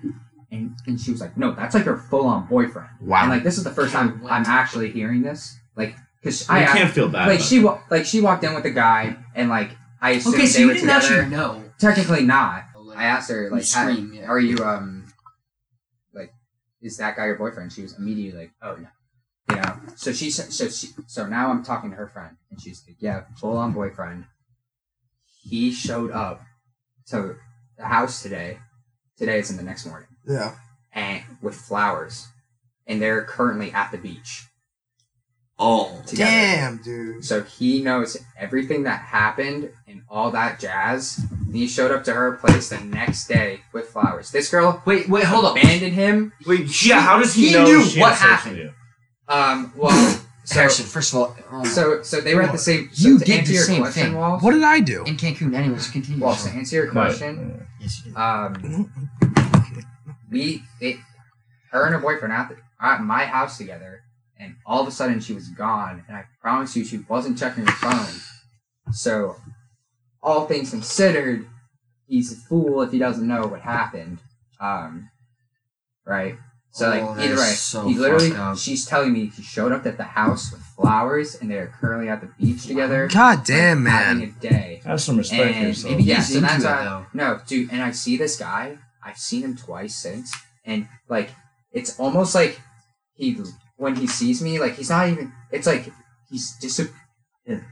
And 0.52 0.76
and 0.86 1.00
she 1.00 1.10
was 1.10 1.20
like, 1.20 1.36
no, 1.36 1.52
that's 1.52 1.74
like 1.74 1.84
her 1.84 1.96
full 1.96 2.26
on 2.26 2.46
boyfriend. 2.46 2.90
Wow. 3.00 3.22
And 3.22 3.30
like, 3.30 3.42
this 3.42 3.56
is 3.58 3.64
the 3.64 3.70
first 3.72 3.92
time 3.92 4.20
I'm 4.28 4.44
actually 4.46 4.90
hearing 4.92 5.22
this. 5.22 5.58
Like, 5.76 5.96
because 6.20 6.48
I 6.48 6.62
I 6.64 6.66
can't 6.66 6.90
feel 6.92 7.08
bad. 7.08 7.26
like 7.26 7.38
about 7.38 7.48
she 7.48 7.58
wa- 7.60 7.80
like 7.90 8.04
she 8.04 8.20
walked 8.20 8.44
in 8.44 8.52
with 8.54 8.62
the 8.62 8.70
guy, 8.70 9.16
and 9.34 9.48
like 9.48 9.70
I 10.00 10.10
assumed 10.10 10.34
Okay, 10.36 10.46
so 10.46 10.54
they 10.58 10.60
you 10.60 10.66
were 10.68 10.74
didn't 10.74 10.88
together. 10.90 11.20
actually 11.22 11.30
know. 11.36 11.64
Technically 11.78 12.22
not. 12.24 12.64
I 12.94 13.04
asked 13.04 13.30
her 13.30 13.50
like, 13.50 13.62
You 13.62 13.74
how- 13.78 13.90
scream, 13.90 14.12
yeah. 14.14 14.26
are 14.26 14.38
you 14.38 14.58
um 14.62 15.06
like 16.12 16.32
is 16.82 16.98
that 16.98 17.16
guy 17.16 17.24
your 17.26 17.36
boyfriend? 17.38 17.72
She 17.72 17.80
was 17.82 17.96
immediately 17.98 18.38
like, 18.42 18.52
oh 18.62 18.76
no. 18.76 18.88
You 19.50 19.56
know. 19.62 19.80
So 19.96 20.12
she 20.12 20.26
s- 20.28 20.54
so 20.54 20.68
she, 20.68 20.88
so 21.06 21.26
now 21.26 21.48
I'm 21.50 21.64
talking 21.64 21.88
to 21.90 21.96
her 21.96 22.06
friend, 22.08 22.36
and 22.50 22.60
she's 22.60 22.84
like, 22.86 22.96
"Yeah, 23.00 23.22
full 23.40 23.56
on 23.56 23.72
boyfriend." 23.72 24.26
He 25.42 25.72
showed 25.72 26.10
up 26.12 26.42
to 27.08 27.36
the 27.78 27.84
house 27.86 28.22
today. 28.22 28.58
Today 29.22 29.38
is 29.38 29.52
in 29.52 29.56
the 29.56 29.62
next 29.62 29.86
morning, 29.86 30.08
Yeah. 30.26 30.56
and 30.92 31.22
with 31.40 31.54
flowers, 31.54 32.26
and 32.88 33.00
they're 33.00 33.22
currently 33.22 33.70
at 33.72 33.92
the 33.92 33.98
beach 33.98 34.48
Oh. 35.60 36.02
together. 36.08 36.28
Damn, 36.28 36.76
dude. 36.78 37.24
So 37.24 37.44
he 37.44 37.80
knows 37.84 38.16
everything 38.36 38.82
that 38.82 39.00
happened 39.00 39.70
and 39.86 40.02
all 40.10 40.32
that 40.32 40.58
jazz. 40.58 41.20
And 41.30 41.54
he 41.54 41.68
showed 41.68 41.92
up 41.92 42.02
to 42.06 42.12
her 42.14 42.32
place 42.32 42.70
the 42.70 42.80
next 42.80 43.28
day 43.28 43.60
with 43.72 43.90
flowers. 43.90 44.32
This 44.32 44.50
girl 44.50 44.82
Wait, 44.86 45.08
wait, 45.08 45.22
hold 45.22 45.44
up. 45.44 45.56
abandoned 45.56 45.92
him. 45.92 46.32
Wait, 46.44 46.84
yeah. 46.84 47.00
How 47.00 47.20
does 47.20 47.34
he, 47.34 47.50
He 47.50 47.52
know 47.54 47.64
knew 47.64 47.84
she 47.84 48.00
what 48.00 48.14
had 48.14 48.40
sex 48.40 48.44
with 48.46 48.56
happened. 48.56 48.74
Um, 49.28 49.72
well, 49.76 50.20
so 50.44 50.54
Harrison, 50.56 50.86
first 50.86 51.12
of 51.12 51.18
all, 51.20 51.36
um, 51.50 51.64
so 51.64 52.02
so 52.02 52.20
they 52.20 52.34
were 52.34 52.42
at 52.42 52.52
the 52.52 52.58
same. 52.58 52.90
So 52.92 53.08
You 53.08 53.18
to 53.18 53.24
did 53.24 53.46
the 53.46 53.52
your 53.52 53.62
same 53.64 53.82
question, 53.82 54.02
thing. 54.06 54.14
Walt- 54.16 54.42
What 54.42 54.52
did 54.52 54.62
I 54.64 54.80
do? 54.80 55.04
in 55.04 55.16
Cancun, 55.16 55.54
anyways, 55.54 55.88
continue. 55.90 56.24
Well, 56.24 56.34
to 56.36 56.50
answer 56.50 56.76
your 56.76 56.90
question, 56.90 57.66
Yes, 57.80 58.02
um, 58.16 58.90
we 60.30 60.62
they, 60.80 60.98
her 61.70 61.84
and 61.86 61.94
her 61.94 62.00
boyfriend 62.00 62.32
at, 62.32 62.48
the, 62.48 62.56
at 62.80 63.02
my 63.02 63.24
house 63.26 63.58
together, 63.58 64.02
and 64.38 64.56
all 64.66 64.80
of 64.82 64.88
a 64.88 64.90
sudden 64.90 65.20
she 65.20 65.32
was 65.32 65.48
gone, 65.48 66.04
and 66.08 66.16
I 66.16 66.24
promise 66.40 66.74
you 66.76 66.84
she 66.84 66.98
wasn't 67.08 67.38
checking 67.38 67.66
her 67.66 67.72
phone. 67.72 68.20
So, 68.92 69.36
all 70.22 70.46
things 70.46 70.70
considered, 70.70 71.46
he's 72.06 72.32
a 72.32 72.36
fool 72.36 72.82
if 72.82 72.90
he 72.92 72.98
doesn't 72.98 73.26
know 73.26 73.46
what 73.46 73.60
happened. 73.60 74.18
Um, 74.60 75.08
right. 76.04 76.36
So 76.74 76.88
like 76.88 77.02
Oh, 77.02 77.14
that 77.14 77.24
either 77.26 77.36
way, 77.36 77.50
so 77.50 77.86
he 77.86 77.94
literally 77.98 78.32
she's 78.56 78.86
telling 78.86 79.12
me 79.12 79.26
he 79.26 79.42
showed 79.42 79.72
up 79.72 79.84
at 79.84 79.98
the 79.98 80.04
house 80.04 80.50
with 80.52 80.62
flowers, 80.62 81.34
and 81.40 81.50
they're 81.50 81.66
currently 81.78 82.08
at 82.08 82.20
the 82.22 82.28
beach 82.40 82.66
together. 82.66 83.08
God 83.12 83.44
damn, 83.44 83.84
like, 83.84 83.92
having 83.92 84.18
man. 84.20 84.34
a 84.38 84.40
day. 84.40 84.80
Have 84.86 85.00
some 85.00 85.18
respect 85.18 85.42
for 85.42 85.48
And 85.58 85.66
yourself. 85.68 85.90
maybe 85.92 86.02
yeah, 86.04 86.16
he's 86.16 86.28
so 86.32 86.36
into 86.38 86.48
that's 86.48 86.64
it, 86.64 86.66
why- 86.66 86.84
though. 86.84 87.06
No, 87.12 87.40
dude, 87.46 87.70
and 87.72 87.82
I 87.82 87.90
see 87.90 88.16
this 88.16 88.36
guy. 88.38 88.78
I've 89.04 89.18
seen 89.18 89.42
him 89.42 89.54
twice 89.56 89.94
since, 89.94 90.34
and 90.64 90.88
like 91.08 91.30
it's 91.72 91.98
almost 92.00 92.34
like 92.34 92.58
he 93.14 93.36
when 93.76 93.96
he 93.96 94.06
sees 94.06 94.40
me, 94.42 94.58
like 94.58 94.76
he's 94.76 94.88
not 94.90 95.08
even. 95.10 95.30
It's 95.50 95.66
like 95.66 95.92
he's 96.30 96.52
dis. 96.56 96.80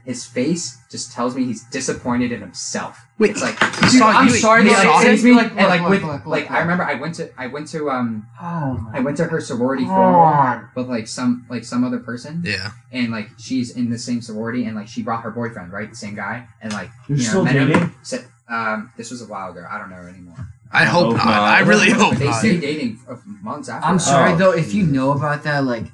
His 0.03 0.25
face 0.25 0.77
just 0.91 1.13
tells 1.13 1.33
me 1.33 1.45
he's 1.45 1.63
disappointed 1.69 2.33
in 2.33 2.41
himself. 2.41 2.99
Wait, 3.17 3.31
it's 3.31 3.41
like 3.41 3.59
you 3.61 3.67
Dude, 3.89 3.99
saw- 3.99 4.09
I'm 4.09 4.27
you- 4.27 4.33
sorry 4.33 4.63
you 4.63 4.69
to 4.69 4.75
he 4.75 4.81
saw 4.81 4.91
like 4.97 5.07
him? 5.07 5.23
me 5.23 5.31
Look, 5.33 5.47
and 5.51 5.67
like 5.67 5.89
with 5.89 6.01
look, 6.03 6.11
look, 6.11 6.25
like. 6.25 6.51
I 6.51 6.59
remember 6.59 6.83
I 6.83 6.95
went 6.95 7.15
to 7.15 7.29
I 7.39 7.47
went 7.47 7.67
to 7.69 7.89
um 7.89 8.27
Oh 8.41 8.89
I 8.93 8.99
went 8.99 9.15
to 9.17 9.25
her 9.25 9.39
sorority 9.39 9.85
God. 9.85 9.95
formal 9.95 10.69
with 10.75 10.89
like 10.89 11.07
some 11.07 11.45
like 11.49 11.63
some 11.63 11.85
other 11.85 11.99
person 11.99 12.41
Yeah. 12.45 12.71
and 12.91 13.11
like 13.11 13.29
she's 13.37 13.71
in 13.77 13.89
the 13.89 13.97
same 13.97 14.21
sorority 14.21 14.65
and 14.65 14.75
like 14.75 14.89
she 14.89 15.03
brought 15.03 15.23
her 15.23 15.31
boyfriend 15.31 15.71
right 15.71 15.89
the 15.89 15.95
same 15.95 16.15
guy 16.15 16.47
and 16.61 16.73
like 16.73 16.89
You're 17.07 17.17
you 17.19 17.23
know, 17.23 17.29
still 17.29 17.45
met 17.45 17.55
him- 17.55 17.67
dating? 17.69 17.95
said- 18.03 18.25
um 18.49 18.91
this 18.97 19.09
was 19.09 19.21
a 19.21 19.25
while 19.25 19.51
ago 19.51 19.65
I 19.69 19.77
don't 19.77 19.89
know 19.89 19.95
anymore. 20.05 20.47
I 20.73 20.83
hope 20.83 21.07
hope 21.13 21.17
not. 21.17 21.25
not. 21.27 21.43
I 21.43 21.59
really 21.61 21.91
hope 21.91 22.15
They 22.15 22.25
not. 22.25 22.39
stayed 22.39 22.59
dating 22.61 22.97
for 22.97 23.21
months 23.41 23.69
after. 23.69 23.87
I'm 23.87 23.95
that. 23.97 24.03
sorry 24.03 24.33
Oh. 24.33 24.37
though, 24.37 24.51
if 24.51 24.73
you 24.73 24.83
know 24.85 25.11
about 25.13 25.43
that, 25.43 25.63
like 25.63 25.85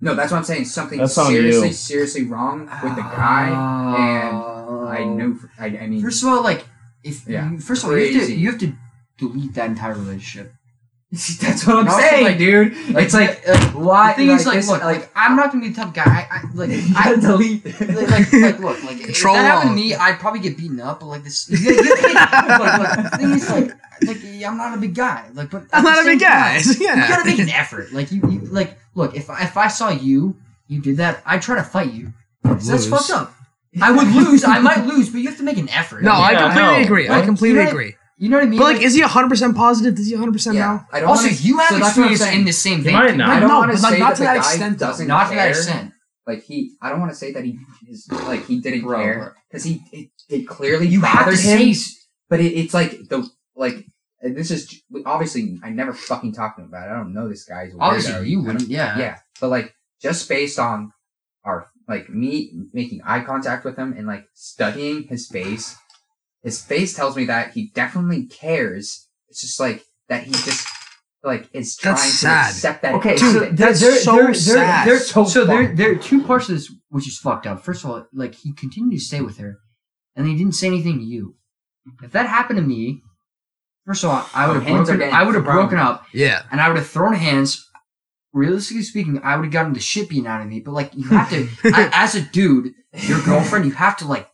No, 0.00 0.14
that's 0.14 0.32
what 0.32 0.38
I'm 0.38 0.44
saying. 0.44 0.64
Something 0.64 0.98
That's 0.98 1.16
on 1.18 1.26
seriously, 1.26 1.68
you. 1.68 1.74
seriously 1.74 2.22
wrong 2.24 2.60
with 2.82 2.96
the 2.96 3.02
guy, 3.02 3.48
and 3.48 4.36
I 4.36 4.98
oh. 5.02 5.14
know. 5.14 5.38
I, 5.58 5.66
I 5.66 5.86
mean, 5.86 5.98
Oh. 6.00 6.02
First 6.02 6.22
of 6.22 6.28
all, 6.30 6.42
like 6.42 6.64
if 7.04 7.28
Yeah. 7.28 7.50
you, 7.50 7.58
first 7.60 7.84
of 7.84 7.90
all, 7.90 7.96
you 7.98 8.04
have, 8.04 8.12
to, 8.12 8.18
Crazy. 8.18 8.34
you 8.34 8.50
have 8.50 8.60
to 8.60 8.72
delete 9.18 9.54
that 9.54 9.68
entire 9.68 9.94
relationship. 9.94 10.54
that's 11.40 11.66
what 11.66 11.76
I'm 11.76 11.84
No, 11.86 11.98
saying, 11.98 12.24
like- 12.24 12.38
dude. 12.38 12.72
it's 12.96 13.12
like 13.14 13.44
why? 13.74 14.12
The 14.12 14.16
thing 14.16 14.30
is, 14.30 14.46
like 14.46 14.54
like, 14.54 14.54
this- 14.56 14.70
look, 14.70 14.82
like, 14.84 15.10
I'm 15.16 15.34
not 15.34 15.50
gonna 15.50 15.62
be 15.64 15.70
the 15.70 15.74
type 15.74 15.88
of 15.88 15.94
guy. 15.94 16.04
I, 16.04 16.36
I 16.38 16.42
like, 16.54 16.70
you 16.70 16.82
I, 16.96 17.04
gotta 17.04 17.20
delete. 17.20 17.64
like, 17.64 17.80
like, 18.10 18.32
like, 18.32 18.58
look, 18.60 18.84
like, 18.84 19.00
Control 19.02 19.34
if 19.34 19.40
that 19.42 19.44
happened 19.44 19.70
to 19.70 19.74
me, 19.74 19.94
I'd 19.94 20.20
probably 20.20 20.38
get 20.40 20.56
beaten 20.56 20.78
up. 20.80 21.00
But 21.00 21.06
like 21.06 21.24
this, 21.24 21.48
you 21.50 21.74
gotta- 21.74 22.62
like, 22.62 23.10
the 23.10 23.16
thing 23.18 23.30
is, 23.32 23.50
like, 23.50 23.70
like, 24.06 24.18
I'm 24.46 24.56
not 24.56 24.76
a 24.76 24.80
big 24.80 24.94
guy. 24.94 25.24
Like, 25.34 25.50
but 25.50 25.64
I'm 25.72 25.82
not 25.82 26.00
a 26.00 26.04
big 26.04 26.20
guy. 26.20 26.60
time, 26.60 26.74
yeah. 26.78 27.02
You 27.02 27.08
gotta 27.08 27.24
make 27.28 27.38
an 27.40 27.48
effort. 27.50 27.92
Like, 27.92 28.12
you, 28.12 28.20
you, 28.30 28.40
like, 28.42 28.78
look, 28.94 29.16
if 29.16 29.28
I- 29.30 29.42
if 29.42 29.56
I 29.56 29.66
saw 29.66 29.90
you, 29.90 30.36
you 30.68 30.80
did 30.80 30.98
that, 30.98 31.22
I'd 31.26 31.42
try 31.42 31.56
to 31.56 31.64
fight 31.64 31.92
you. 31.92 32.12
That's 32.44 32.86
fucked 32.86 33.10
up. 33.10 33.34
I 33.82 33.90
would 33.92 34.06
lose. 34.08 34.44
I 34.44 34.60
might 34.60 34.84
lose, 34.86 35.10
but 35.10 35.18
you 35.20 35.28
have 35.28 35.38
to 35.38 35.44
make 35.44 35.56
an 35.58 35.68
effort. 35.70 36.02
No, 36.02 36.12
I 36.12 36.32
Yeah, 36.32 36.42
completely 36.52 36.76
no. 36.78 36.84
agree. 36.84 37.08
I 37.08 37.22
completely 37.22 37.62
agree. 37.62 37.96
You 38.22 38.28
know 38.28 38.36
what 38.36 38.44
I 38.46 38.48
mean. 38.48 38.58
But 38.60 38.74
like, 38.74 38.82
is 38.82 38.94
he 38.94 39.00
100 39.00 39.28
percent 39.28 39.56
positive? 39.56 39.98
Is 39.98 40.06
he 40.08 40.14
100 40.14 40.32
percent 40.32 40.56
yeah, 40.56 40.66
now? 40.66 40.86
I 40.92 41.00
don't 41.00 41.08
also, 41.08 41.24
wanna, 41.24 41.36
you 41.40 41.58
have 41.58 41.68
so 41.70 41.78
that's 41.78 41.96
what 41.96 42.06
I'm 42.06 42.12
experience 42.12 42.20
saying. 42.20 42.38
in 42.40 42.44
the 42.44 42.52
same 42.52 42.82
thing. 42.84 42.92
might 42.92 43.16
not. 43.16 43.28
I 43.30 43.36
I 43.36 43.40
don't 43.40 43.48
know, 43.48 43.58
want 43.60 43.70
to 43.72 43.76
but 43.78 43.82
like, 43.82 43.92
say 43.94 43.98
not 43.98 44.08
that 44.10 44.14
to 44.16 44.20
the 44.20 44.24
that 44.26 44.34
guy 44.36 44.50
extent, 44.52 44.78
though. 44.78 44.86
doesn't 44.86 45.08
Not 45.08 45.22
to 45.24 45.28
care. 45.34 45.36
that 45.36 45.48
extent. 45.48 45.92
Like 46.26 46.42
he, 46.44 46.72
I 46.82 46.90
don't 46.90 47.00
want 47.00 47.10
to 47.12 47.16
say 47.18 47.32
that 47.32 47.44
he 47.44 47.58
is 47.88 48.06
like 48.12 48.44
he 48.46 48.60
didn't 48.60 48.82
Bro, 48.82 48.96
bro. 48.96 49.02
care 49.04 49.36
because 49.48 49.64
he 49.64 49.82
it, 49.90 50.10
it 50.28 50.46
clearly 50.46 50.86
You 50.86 51.00
have 51.00 51.20
to 51.20 51.24
bothered 51.24 51.40
him. 51.40 51.58
say. 51.58 51.70
s- 51.70 52.06
But 52.28 52.40
it, 52.40 52.52
it's 52.60 52.74
like 52.74 52.90
the 53.08 53.28
like 53.56 53.86
and 54.20 54.36
this 54.36 54.50
is 54.50 54.80
obviously 55.06 55.58
I 55.64 55.70
never 55.70 55.92
fucking 55.94 56.32
talked 56.34 56.58
to 56.58 56.62
him 56.62 56.68
about 56.68 56.88
it. 56.88 56.92
I 56.92 56.96
don't 56.96 57.14
know 57.14 57.26
this 57.28 57.44
guy's 57.46 57.72
weirdo. 57.72 57.78
Obviously, 57.80 58.28
you 58.28 58.42
wouldn't. 58.42 58.68
Yeah. 58.68 58.96
Yeah, 58.98 59.18
but 59.40 59.48
like 59.48 59.74
just 60.00 60.28
based 60.28 60.58
on 60.58 60.92
our 61.44 61.68
like 61.88 62.08
me 62.10 62.52
making 62.72 63.00
eye 63.04 63.20
contact 63.24 63.64
with 63.64 63.76
him 63.76 63.94
and 63.96 64.06
like 64.06 64.26
studying 64.34 65.04
his 65.04 65.26
face, 65.26 65.74
his 66.42 66.62
face 66.64 66.94
tells 66.94 67.16
me 67.16 67.24
that 67.26 67.52
he 67.52 67.70
definitely 67.74 68.26
cares. 68.26 69.08
It's 69.28 69.40
just 69.42 69.60
like 69.60 69.84
that 70.08 70.24
he 70.24 70.32
just 70.32 70.66
like 71.22 71.48
is 71.52 71.76
trying 71.76 71.94
That's 71.96 72.10
to 72.10 72.16
sad. 72.16 72.50
accept 72.50 72.82
that. 72.82 72.94
Okay, 72.94 73.16
so 73.16 73.26
happened. 73.26 73.58
there, 73.58 73.66
That's 73.68 73.80
there, 73.80 73.96
so 73.98 74.16
there, 74.16 74.34
sad. 74.34 74.86
There, 74.88 74.94
there, 74.96 75.04
So 75.04 75.24
so 75.24 75.44
there, 75.44 75.74
there 75.74 75.92
are 75.92 75.96
two 75.96 76.24
parts 76.24 76.48
of 76.48 76.54
this 76.56 76.72
which 76.88 77.06
is 77.06 77.18
fucked 77.18 77.46
up. 77.46 77.62
First 77.62 77.84
of 77.84 77.90
all, 77.90 78.06
like 78.12 78.34
he 78.34 78.52
continued 78.52 78.92
to 78.98 79.04
stay 79.04 79.20
with 79.20 79.38
her, 79.38 79.58
and 80.16 80.26
he 80.26 80.36
didn't 80.36 80.54
say 80.54 80.66
anything 80.68 80.98
to 80.98 81.04
you. 81.04 81.36
If 82.02 82.12
that 82.12 82.26
happened 82.26 82.56
to 82.58 82.62
me, 82.62 83.02
first 83.86 84.04
of 84.04 84.10
all, 84.10 84.26
I 84.34 84.46
would 84.46 84.62
have 84.62 84.86
broken. 84.86 85.02
I 85.12 85.22
would 85.22 85.34
have 85.34 85.44
broken 85.44 85.78
up, 85.78 86.06
Yeah. 86.14 86.42
and 86.50 86.60
I 86.60 86.68
would 86.68 86.78
have 86.78 86.86
thrown 86.88 87.14
hands. 87.14 87.66
Realistically 88.32 88.84
speaking, 88.84 89.20
I 89.24 89.34
would 89.36 89.46
have 89.46 89.52
gotten 89.52 89.72
the 89.72 89.80
shit 89.80 90.08
beaten 90.08 90.28
out 90.28 90.40
of 90.40 90.46
me. 90.46 90.60
But 90.60 90.70
like, 90.70 90.94
you 90.94 91.08
have 91.08 91.28
to, 91.30 91.48
a- 91.64 91.90
as 91.92 92.14
a 92.14 92.20
dude, 92.20 92.74
your 92.94 93.20
girlfriend, 93.22 93.64
you 93.64 93.72
have 93.72 93.96
to 93.98 94.06
like 94.06 94.29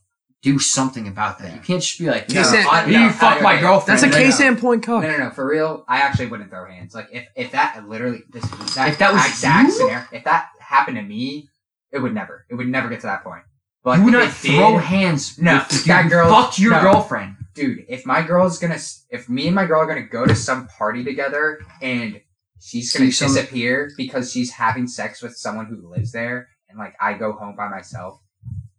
do 0.53 0.59
something 0.59 1.09
about 1.09 1.39
that. 1.41 1.53
You 1.55 1.61
can't 1.61 1.83
just 1.83 1.99
be 1.99 2.07
like, 2.07 2.29
No, 2.31 2.43
no, 2.43 2.51
Case- 2.53 2.67
I, 2.71 2.87
no, 2.91 2.99
you 3.05 3.11
fuck 3.11 3.39
I- 3.39 3.41
my 3.41 3.53
I- 3.55 3.61
girlfriend. 3.61 4.01
That's 4.01 4.03
a 4.05 4.17
no, 4.17 4.25
case 4.25 4.39
no. 4.41 4.47
in 4.49 4.57
point 4.57 4.87
No, 4.87 5.01
cook. 5.01 5.03
no, 5.11 5.17
no. 5.25 5.31
For 5.31 5.47
real, 5.47 5.85
I 5.89 5.99
actually 6.03 6.27
wouldn't 6.27 6.51
throw 6.51 6.65
hands. 6.67 6.95
Like 6.95 7.09
if 7.13 7.27
if 7.35 7.51
that 7.53 7.89
literally 7.89 8.23
this 8.31 8.45
exact, 8.45 8.93
If 8.93 8.99
that 8.99 9.13
was 9.13 9.27
exact 9.27 9.67
you? 9.67 9.73
scenario, 9.73 10.05
if 10.13 10.25
that 10.25 10.49
happened 10.61 10.97
to 10.99 11.03
me, 11.03 11.49
it 11.93 11.99
would 11.99 12.15
never. 12.15 12.45
It 12.49 12.55
would 12.55 12.69
never 12.69 12.89
get 12.89 13.01
to 13.01 13.07
that 13.07 13.25
point. 13.25 13.43
But 13.83 13.99
you 13.99 14.05
would 14.07 14.15
if 14.15 14.21
not 14.21 14.29
it 14.29 14.43
did- 14.49 14.57
throw 14.59 14.79
hands. 14.79 15.39
No, 15.39 15.65
with 15.71 15.85
that 15.85 16.09
girl- 16.11 16.29
fucked 16.31 16.59
your 16.59 16.73
no. 16.73 16.81
girlfriend. 16.83 17.37
dude, 17.55 17.85
if 17.89 18.05
my 18.05 18.21
girl's 18.23 18.59
gonna, 18.59 18.79
if 19.11 19.29
me 19.31 19.47
and 19.47 19.55
my 19.55 19.65
girl 19.65 19.81
are 19.81 19.87
gonna 19.87 20.03
go 20.03 20.27
to 20.27 20.35
some 20.35 20.67
party 20.69 21.03
together 21.03 21.59
and 21.81 22.21
she's 22.61 22.93
gonna 22.93 23.07
See 23.07 23.13
some- 23.13 23.29
disappear 23.35 23.91
because 23.97 24.31
she's 24.31 24.51
having 24.53 24.87
sex 24.87 25.23
with 25.23 25.35
someone 25.37 25.67
who 25.67 25.77
lives 25.91 26.13
there, 26.13 26.49
and 26.69 26.79
like 26.79 26.95
I 27.01 27.15
go 27.15 27.33
home 27.33 27.57
by 27.57 27.69
myself, 27.69 28.21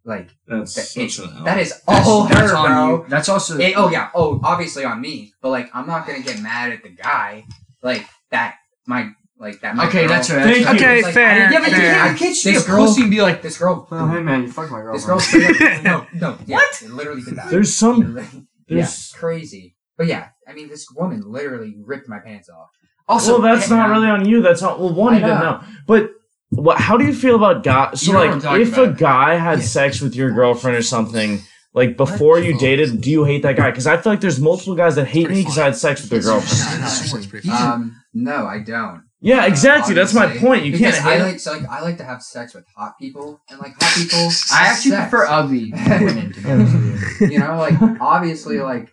like 0.07 0.29
That's 0.47 0.73
that, 0.75 0.81
such 0.85 1.03
it's, 1.03 1.19
an 1.19 1.43
that 1.43 1.57
is 1.59 1.79
all 1.87 2.23
that's 2.27 2.49
her, 2.51 2.57
on 2.57 2.65
bro. 2.67 3.03
you. 3.03 3.09
That's 3.09 3.29
also. 3.29 3.57
It- 3.59 3.73
oh 3.77 3.89
yeah, 3.91 4.09
oh 4.15 4.39
obviously 4.43 4.83
on 4.85 5.01
me, 5.01 5.33
but 5.41 5.49
like 5.49 5.69
I'm 5.73 5.85
not 5.85 6.07
gonna 6.07 6.21
get 6.23 6.41
mad 6.41 6.71
at 6.71 6.81
the 6.81 6.89
guy, 6.89 7.45
like 7.83 8.05
that 8.31 8.55
my 8.87 9.09
like 9.39 9.59
that. 9.61 9.75
My 9.75 9.87
okay, 9.87 9.99
girl, 10.07 10.09
that's 10.09 10.29
right. 10.31 10.43
Thank 10.43 10.65
you. 10.65 10.75
Okay, 10.75 11.03
Like, 11.03 11.13
fair. 11.13 11.51
Yeah, 11.51 11.59
but 11.59 11.69
you 11.69 11.75
fair. 11.77 11.93
can't, 11.93 12.11
you 12.13 12.17
can't 12.17 12.33
just 12.33 12.43
be 12.45 12.49
a 12.49 12.53
This 12.53 12.65
girl- 12.65 12.85
pussy 12.87 13.01
and 13.03 13.11
be 13.11 13.21
like, 13.21 13.41
This 13.43 13.57
girl, 13.59 13.87
"Oh, 13.91 14.07
hey 14.07 14.21
man, 14.21 14.41
you 14.43 14.51
fucked 14.51 14.71
my 14.71 14.81
girl. 14.81 14.93
this 14.93 15.05
girl, 15.05 15.19
straight 15.19 15.61
up- 15.61 15.83
no, 15.83 16.07
no, 16.13 16.37
yeah, 16.47 16.55
What? 16.55 16.81
It 16.81 16.89
literally 16.89 17.21
did 17.21 17.35
that. 17.35 17.51
There's 17.51 17.75
some. 17.75 17.99
Literally- 18.15 18.47
yeah, 18.67 18.75
There's. 18.77 19.11
crazy. 19.13 19.75
But 19.97 20.07
yeah, 20.07 20.29
I 20.47 20.53
mean, 20.53 20.69
this 20.69 20.87
woman 20.95 21.21
literally 21.25 21.75
ripped 21.83 22.07
my 22.09 22.19
pants 22.19 22.49
off. 22.49 22.69
Also, 23.07 23.33
well, 23.39 23.41
that's 23.55 23.69
not 23.69 23.89
really 23.89 24.07
on 24.07 24.25
you. 24.27 24.41
That's 24.41 24.61
not. 24.61 24.79
Well, 24.79 24.93
one, 24.93 25.13
I 25.13 25.17
you 25.17 25.23
didn't 25.25 25.39
know. 25.39 25.51
know. 25.57 25.63
But 25.85 26.11
what? 26.49 26.79
How 26.79 26.97
do 26.97 27.05
you 27.05 27.13
feel 27.13 27.35
about 27.35 27.63
guys? 27.63 28.01
So, 28.01 28.07
You 28.07 28.13
know 28.13 28.33
like, 28.33 28.41
talking 28.41 28.61
if 28.61 28.77
a 28.77 28.91
guy 28.93 29.35
had 29.35 29.59
Yeah. 29.59 29.65
sex 29.65 30.01
with 30.01 30.15
your 30.15 30.31
girlfriend 30.31 30.77
or 30.77 30.81
something, 30.81 31.41
like 31.73 31.97
before 31.97 32.39
you 32.39 32.57
dated, 32.57 33.01
do 33.01 33.09
you 33.11 33.23
hate 33.25 33.43
that 33.43 33.55
guy? 33.57 33.69
Because 33.69 33.85
I 33.87 33.97
feel 33.97 34.13
like 34.13 34.21
there's 34.21 34.39
multiple 34.39 34.75
guys 34.75 34.95
that 34.95 35.05
hate 35.07 35.29
me 35.29 35.41
because 35.41 35.57
I 35.57 35.65
had 35.65 35.75
sex 35.75 36.01
with 36.01 36.09
their 36.09 36.21
girlfriend. 36.21 36.81
no, 36.81 36.87
it's- 36.87 37.13
it's 37.13 37.25
pretty 37.27 37.47
He's 37.49 37.57
fun. 37.57 37.67
a- 37.69 37.73
Um, 37.73 37.95
no, 38.13 38.45
I 38.47 38.59
don't. 38.59 39.01
Yeah, 39.19 39.43
Uh, 39.43 39.47
exactly. 39.47 39.93
That's 39.95 40.13
my 40.13 40.27
point. 40.37 40.63
You 40.63 40.71
because 40.73 40.93
can't 40.95 41.05
I 41.07 41.17
like 41.23 41.39
so 41.39 41.51
like 41.53 41.67
I 41.69 41.81
like 41.81 41.97
to 41.97 42.03
have 42.03 42.21
sex 42.21 42.53
with 42.53 42.65
hot 42.77 42.93
people 43.01 43.41
and 43.49 43.59
like 43.59 43.73
hot 43.81 43.95
people. 43.95 44.29
I 44.51 44.67
actually 44.67 44.91
sex. 44.91 45.09
prefer 45.09 45.25
ugly 45.27 45.73
women. 45.87 46.33
To 46.33 46.39
be 46.41 46.49
honest 46.49 47.21
you. 47.21 47.27
you 47.31 47.39
know, 47.39 47.57
like 47.57 47.73
obviously, 47.99 48.59
like 48.59 48.89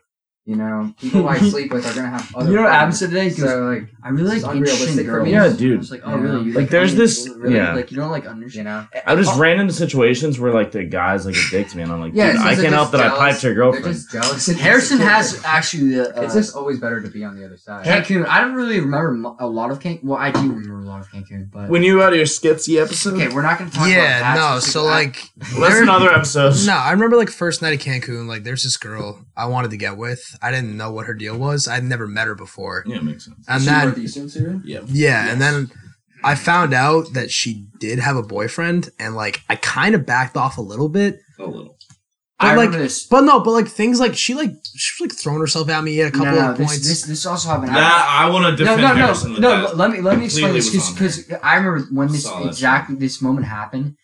You 0.46 0.56
know, 0.56 0.92
people 1.00 1.26
I 1.26 1.38
sleep 1.50 1.72
with 1.72 1.90
are 1.90 1.94
gonna 1.94 2.10
have 2.18 2.34
other. 2.36 2.50
You 2.50 2.56
know 2.56 2.62
what 2.64 2.70
partners. 2.70 3.00
happened 3.00 3.14
today? 3.14 3.28
'Cause 3.30 3.48
So 3.50 3.62
like, 3.64 3.88
I 4.02 4.08
really 4.10 4.28
like 4.28 4.36
is 4.36 4.44
unrealistic 4.44 4.80
interesting 4.88 5.06
for 5.06 5.12
girls. 5.12 5.24
me. 5.24 5.32
Yeah, 5.32 5.48
dude. 5.48 5.74
I 5.74 5.78
was 5.78 5.90
like, 5.90 6.02
oh 6.04 6.10
Yeah. 6.10 6.20
really? 6.20 6.44
You 6.44 6.52
Like, 6.52 6.68
there's 6.68 6.90
any 6.90 6.98
this- 7.00 7.28
really? 7.34 7.54
yeah. 7.54 7.74
Like 7.74 7.90
you 7.90 7.96
don't 7.96 8.10
like 8.10 8.26
understand. 8.26 8.54
you 8.54 8.64
know, 8.64 8.86
I 9.06 9.16
just 9.16 9.32
Oh. 9.34 9.38
ran 9.38 9.58
into 9.58 9.72
situations 9.72 10.38
where 10.38 10.52
like 10.52 10.70
the 10.72 10.84
guys 10.84 11.24
like 11.24 11.34
addict 11.34 11.70
to 11.70 11.76
me, 11.78 11.82
and 11.84 11.90
I'm 11.92 12.00
like, 12.02 12.12
Yeah, 12.14 12.32
dude, 12.32 12.40
I 12.42 12.44
can't 12.48 12.58
they're 12.60 12.70
help 12.72 12.90
that 12.90 13.00
I 13.00 13.04
just 13.08 13.18
piped 13.18 13.42
your 13.42 13.54
they're 13.54 13.62
girlfriend. 13.62 13.86
just 13.96 14.10
jealous. 14.12 14.48
and 14.48 14.58
Harrison 14.68 14.98
has 14.98 15.42
actually 15.46 15.94
the. 15.94 16.14
Uh, 16.14 16.20
It's 16.24 16.34
just 16.34 16.54
always 16.54 16.78
better 16.78 17.00
to 17.00 17.08
be 17.08 17.24
on 17.24 17.36
the 17.38 17.46
other 17.46 17.56
side. 17.56 17.86
Cancun. 17.86 18.26
I 18.28 18.42
don't 18.42 18.52
really 18.54 18.80
remember 18.80 19.34
a 19.40 19.46
lot 19.46 19.70
of 19.70 19.78
Cancun. 19.78 20.04
Well, 20.04 20.18
I 20.18 20.30
do 20.30 20.40
remember 20.42 20.80
a 20.80 20.84
lot 20.84 21.00
of 21.00 21.08
Cancun, 21.08 21.50
but 21.50 21.70
When 21.70 21.82
you 21.82 22.00
had 22.00 22.14
your 22.14 22.26
skitsy 22.26 22.82
episode, 22.82 23.14
okay, 23.14 23.28
we're 23.34 23.40
not 23.40 23.58
gonna 23.58 23.70
talk 23.70 23.88
Yeah, 23.88 24.18
about 24.18 24.34
that. 24.34 24.36
Yeah, 24.44 24.54
no. 24.56 24.58
So 24.60 24.82
I- 24.88 24.90
like, 24.90 25.22
listen 25.58 25.86
to 25.86 25.92
other 25.92 26.12
episodes. 26.12 26.66
no, 26.66 26.74
I 26.74 26.90
remember 26.92 27.16
like 27.16 27.30
first 27.30 27.62
night 27.62 27.72
at 27.72 27.80
Cancun. 27.80 28.26
Like, 28.28 28.44
there's 28.44 28.62
this 28.62 28.76
girl 28.76 29.24
I 29.34 29.46
wanted 29.46 29.70
to 29.70 29.78
get 29.78 29.96
with. 29.96 30.20
I 30.42 30.50
didn't 30.50 30.76
know 30.76 30.90
what 30.92 31.06
her 31.06 31.14
deal 31.14 31.36
was. 31.38 31.68
I'd 31.68 31.84
never 31.84 32.06
met 32.06 32.26
her 32.26 32.34
before, 32.34 32.84
Yeah, 32.86 33.00
makes 33.00 33.24
sense. 33.26 33.44
and 33.48 33.62
She 33.62 33.68
then 33.68 33.84
Northeastern 33.86 34.28
Syria? 34.28 34.60
Yeah, 34.64 34.80
Yeah, 34.86 35.30
and 35.30 35.40
then 35.40 35.70
I 36.22 36.34
found 36.34 36.72
out 36.72 37.12
that 37.12 37.30
she 37.30 37.66
did 37.78 37.98
have 37.98 38.16
a 38.16 38.22
boyfriend, 38.22 38.90
and 38.98 39.14
like 39.14 39.42
I 39.48 39.56
kind 39.56 39.94
of 39.94 40.06
backed 40.06 40.36
off 40.36 40.56
a 40.58 40.62
little 40.62 40.88
bit. 40.88 41.20
a 41.38 41.44
little. 41.44 41.76
But, 42.38 42.46
I 42.46 42.56
like, 42.56 42.66
remember 42.66 42.78
this. 42.78 43.06
But 43.06 43.20
no, 43.22 43.40
but 43.40 43.52
like 43.52 43.68
things 43.68 44.00
like 44.00 44.16
she 44.16 44.34
like 44.34 44.50
she 44.74 45.02
was 45.02 45.10
like 45.10 45.18
throwing 45.18 45.40
herself 45.40 45.68
at 45.68 45.84
me 45.84 46.00
at 46.00 46.08
a 46.08 46.10
couple 46.10 46.32
no, 46.32 46.40
no, 46.40 46.50
of 46.50 46.58
this, 46.58 46.66
points. 46.66 46.88
This, 46.88 47.02
this 47.02 47.26
also 47.26 47.48
happened. 47.48 47.68
That 47.68 48.06
I 48.08 48.28
want 48.28 48.44
to 48.44 48.50
no, 48.50 48.56
defend 48.56 48.82
no, 48.82 48.88
no, 48.88 48.94
Harrison 48.94 49.32
with 49.32 49.40
no. 49.40 49.72
Let 49.74 49.90
me 49.92 50.00
let 50.00 50.18
me 50.18 50.24
explain 50.24 50.52
this 50.52 50.90
because 50.90 51.30
I 51.42 51.56
remember 51.56 51.86
when 51.92 52.08
this 52.08 52.24
Saw 52.24 52.40
that 52.40 52.48
exactly 52.48 52.96
this 52.96 53.22
moment 53.22 53.46
happened. 53.46 53.94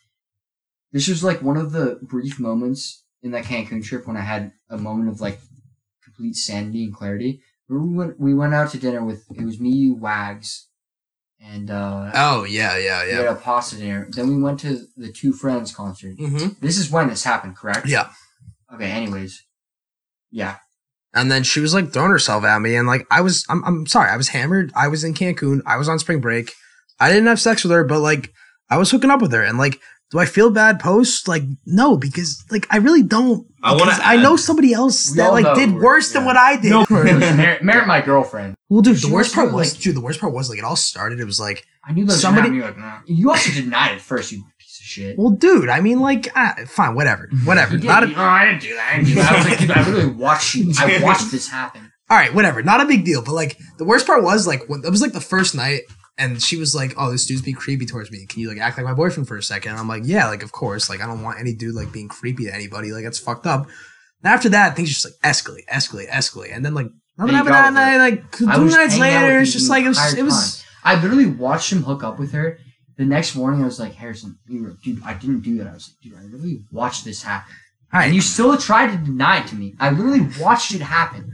This 0.93 1.09
was 1.09 1.25
like 1.25 1.43
one 1.43 1.57
of 1.57 1.73
the 1.73 1.99
brief 2.03 2.39
moments 2.39 3.05
in 3.23 3.33
that 3.33 3.45
Cancun 3.45 3.85
trip 3.85 4.07
when 4.07 4.17
I 4.17 4.21
had 4.23 4.53
a 4.69 4.79
moment 4.79 5.09
of 5.09 5.21
like 5.21 5.41
complete 6.21 6.37
sanity 6.37 6.85
and 6.85 6.95
clarity. 6.95 7.41
We 7.69 7.79
went 7.79 8.21
we 8.21 8.35
went 8.35 8.55
out 8.55 8.71
to 8.73 8.79
dinner 8.79 9.05
with 9.05 9.25
it 9.35 9.45
was 9.45 9.61
me, 9.61 9.71
you, 9.71 9.95
Wags, 9.95 10.69
and 11.41 11.71
uh, 11.71 12.11
oh 12.15 12.45
yeah, 12.45 12.77
yeah, 12.77 13.05
yeah. 13.05 13.19
we 13.19 13.25
had 13.25 13.27
a 13.27 13.35
pasta 13.37 13.77
dinner. 13.77 14.09
Then 14.11 14.29
we 14.29 14.43
went 14.43 14.61
to 14.61 14.87
the 14.97 15.13
Two 15.13 15.33
Friends 15.33 15.73
concert. 15.75 16.17
Mm-hmm. 16.19 16.61
This 16.61 16.79
is 16.79 16.91
when 16.91 17.09
this 17.09 17.25
happened, 17.25 17.57
correct? 17.57 17.87
Yeah, 17.87 18.11
Okay. 18.75 18.91
Anyways, 18.91 19.45
yeah. 20.33 20.57
and 21.15 21.31
then 21.31 21.45
she 21.45 21.61
was 21.61 21.73
like 21.73 21.93
throwing 21.93 22.11
herself 22.11 22.45
at 22.45 22.61
me, 22.61 22.75
and 22.75 22.89
like 22.89 23.07
I 23.11 23.21
was, 23.21 23.47
I'm, 23.49 23.65
I'm 23.65 23.87
sorry, 23.87 24.11
I 24.11 24.17
was 24.17 24.29
hammered. 24.29 24.73
I 24.75 24.89
was 24.89 25.05
in 25.05 25.15
Cancun. 25.15 25.61
I 25.65 25.77
was 25.77 25.89
on 25.89 26.01
spring 26.01 26.21
break. 26.21 26.53
I 26.99 27.09
didn't 27.09 27.29
have 27.29 27.41
sex 27.41 27.63
with 27.63 27.71
her, 27.71 27.85
but 27.85 28.01
like 28.01 28.33
I 28.69 28.79
was 28.79 28.91
hooking 28.91 29.11
up 29.11 29.23
with 29.23 29.33
her, 29.33 29.43
and 29.43 29.59
like. 29.59 29.81
Do 30.11 30.19
I 30.19 30.27
feel 30.27 30.51
bad 30.51 30.81
post? 30.81 31.29
Like 31.29 31.43
no, 31.67 31.97
because 31.97 32.45
like 32.51 32.67
I 32.71 32.79
really 32.79 33.03
don't. 33.03 33.47
I 33.63 33.75
wanna 33.77 33.93
I 34.03 34.17
know 34.17 34.37
somebody 34.37 34.73
else 34.73 35.11
that 35.15 35.29
like 35.33 35.55
did 35.55 35.71
we're- 35.73 35.85
worse 35.85 36.13
than 36.13 36.25
what 36.25 36.37
I 36.37 36.57
did. 36.61 36.71
No, 36.71 36.85
Merritt, 36.91 37.63
Merritt, 37.63 37.87
my 37.87 38.01
girlfriend. 38.01 38.55
Well, 38.69 38.83
dude, 38.83 38.99
She 38.99 39.07
the 39.09 39.15
worst 39.15 39.35
part 39.35 39.47
really, 39.49 39.59
was, 39.59 39.75
like- 39.75 39.83
dude, 39.83 39.95
the 39.97 40.01
worst 40.01 40.21
part 40.21 40.33
was 40.33 40.49
like 40.51 40.59
it 40.59 40.65
all 40.65 40.77
started. 40.77 41.21
It 41.21 41.25
was 41.27 41.39
like, 41.39 41.65
I 41.85 41.93
knew 41.93 42.05
that 42.07 42.13
Somebody- 42.15 42.49
somebody. 42.49 42.63
Like, 42.67 42.79
nah. 42.79 42.99
You 43.07 43.31
also 43.31 43.53
denied 43.53 43.93
it 43.97 44.01
first, 44.01 44.33
you 44.33 44.43
piece 44.59 44.81
of 44.81 44.85
shit. 44.87 45.17
well, 45.19 45.31
dude, 45.31 45.69
I 45.69 45.81
mean, 45.81 46.01
like, 46.01 46.29
ah, 46.35 46.55
fine, 46.67 46.95
whatever, 46.97 47.29
whatever. 47.45 47.77
Did. 47.77 47.85
Not 47.85 48.03
a, 48.03 48.07
oh, 48.09 48.21
I 48.21 48.47
didn't 48.47 48.63
do 48.63 48.75
that. 48.75 48.91
I 48.93 48.97
didn't 48.97 49.09
do 49.09 49.15
that. 49.17 49.33
I 49.33 49.37
was 49.37 49.47
like, 49.47 49.59
dude, 49.61 49.71
I 49.71 49.89
really 49.89 50.07
watched 50.13 50.55
you. 50.57 50.73
I 50.79 51.01
watched 51.05 51.31
this 51.31 51.49
happen. 51.49 51.93
all 52.09 52.17
right, 52.17 52.35
whatever. 52.35 52.63
Not 52.65 52.81
a 52.81 52.87
big 52.87 53.05
deal. 53.05 53.23
But 53.23 53.33
like, 53.35 53.57
the 53.79 53.85
worst 53.85 54.07
part 54.09 54.25
was 54.25 54.47
like 54.47 54.69
when 54.69 54.83
it 54.85 54.91
was 54.91 55.03
like 55.03 55.13
the 55.13 55.21
first 55.21 55.55
night, 55.55 55.83
and 56.21 56.43
she 56.43 56.57
was 56.57 56.75
like, 56.75 56.95
"Oh, 56.97 57.11
this 57.11 57.27
dude's 57.27 57.43
being 57.43 57.57
creepy 57.57 57.87
towards 57.87 58.11
me. 58.11 58.27
Can 58.27 58.41
you 58.41 58.49
like 58.49 58.59
act 58.59 58.77
like 58.77 58.87
my 58.87 58.95
boyfriend 58.95 59.27
for 59.27 59.37
a 59.37 59.43
second? 59.43 59.73
And 59.73 59.81
I'm 59.81 59.89
like, 59.89 60.03
"Yeah, 60.05 60.29
like 60.29 60.43
of 60.43 60.53
course. 60.53 60.89
Like 60.91 61.01
I 61.01 61.07
don't 61.07 61.23
want 61.23 61.41
any 61.41 61.55
dude 61.55 61.75
like 61.75 61.93
being 61.93 62.09
creepy 62.09 62.45
to 62.45 62.55
anybody. 62.55 62.93
Like 62.93 63.05
that's 63.05 63.19
fucked 63.19 63.47
up." 63.47 63.67
And 64.23 64.33
after 64.33 64.51
that, 64.51 64.77
things 64.77 64.91
just 64.91 65.05
like 65.05 65.15
escalate, 65.25 65.67
escalate, 65.67 66.09
escalate, 66.11 66.55
and 66.55 66.65
then 66.65 66.75
like 66.75 66.89
nothing 67.19 67.35
happened 67.35 67.55
that 67.55 67.73
night. 67.73 67.97
Like 67.97 68.31
two 68.33 68.47
nights 68.47 68.99
later, 68.99 69.41
it's 69.41 69.53
just 69.53 69.71
like 69.71 69.85
it 69.85 69.89
was. 69.89 70.15
It 70.15 70.25
was. 70.25 70.65
I 70.85 71.01
literally 71.01 71.27
watched 71.27 71.73
him 71.73 71.83
hook 71.83 72.03
up 72.03 72.19
with 72.19 72.33
her. 72.33 72.59
The 72.97 73.05
next 73.07 73.35
morning, 73.35 73.63
I 73.63 73.65
was 73.65 73.81
like, 73.81 73.95
Harrison, 73.95 74.39
you 74.47 74.63
were, 74.63 74.77
dude, 74.83 75.03
I 75.03 75.15
didn't 75.15 75.41
do 75.41 75.57
that. 75.59 75.67
I 75.67 75.73
was 75.73 75.89
like, 75.89 76.01
dude, 76.03 76.19
I 76.19 76.25
literally 76.25 76.65
watched 76.71 77.05
this 77.05 77.23
happen. 77.23 77.55
Right, 77.93 78.05
And 78.05 78.15
you 78.15 78.21
still 78.21 78.57
tried 78.57 78.93
to 78.93 78.99
deny 78.99 79.41
it 79.41 79.47
to 79.49 79.57
me. 79.57 79.75
I 79.81 79.91
literally 79.91 80.29
watched 80.39 80.75
it 80.75 80.83
happen. 80.83 81.33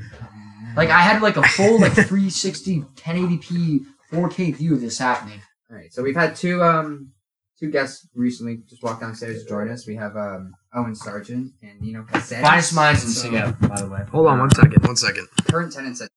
Like, 0.77 0.91
I 0.91 1.01
had 1.01 1.23
like 1.23 1.37
a 1.37 1.43
full, 1.43 1.81
like, 1.81 1.95
360, 1.95 2.83
1080p, 2.95 3.85
4K 4.17 4.57
view 4.57 4.77
this 4.77 4.99
happening. 4.99 5.41
All 5.71 5.77
right, 5.77 5.93
so 5.93 6.03
we've 6.03 6.17
had 6.17 6.35
two 6.37 6.63
um 6.63 7.11
two 7.59 7.71
guests 7.71 8.07
recently 8.15 8.59
just 8.69 8.83
walk 8.83 9.01
downstairs 9.01 9.43
to 9.43 9.49
join 9.49 9.69
us. 9.71 9.87
We 9.87 9.97
have 9.97 10.17
um 10.17 10.55
Owen 10.75 10.95
Sargent 10.95 11.53
and 11.63 11.81
Nino 11.81 12.03
Cassetti. 12.05 12.41
Finest 12.43 12.75
minds 12.75 13.05
in 13.05 13.11
So, 13.11 13.29
SigEp, 13.31 13.69
by 13.69 13.81
the 13.81 13.89
way. 13.89 14.01
hold 14.11 14.27
on 14.27 14.39
one 14.39 14.51
second. 14.51 14.83
One 14.85 14.97
second. 14.97 15.27
Current 15.49 15.73
tenants 15.73 16.01
at 16.03 16.11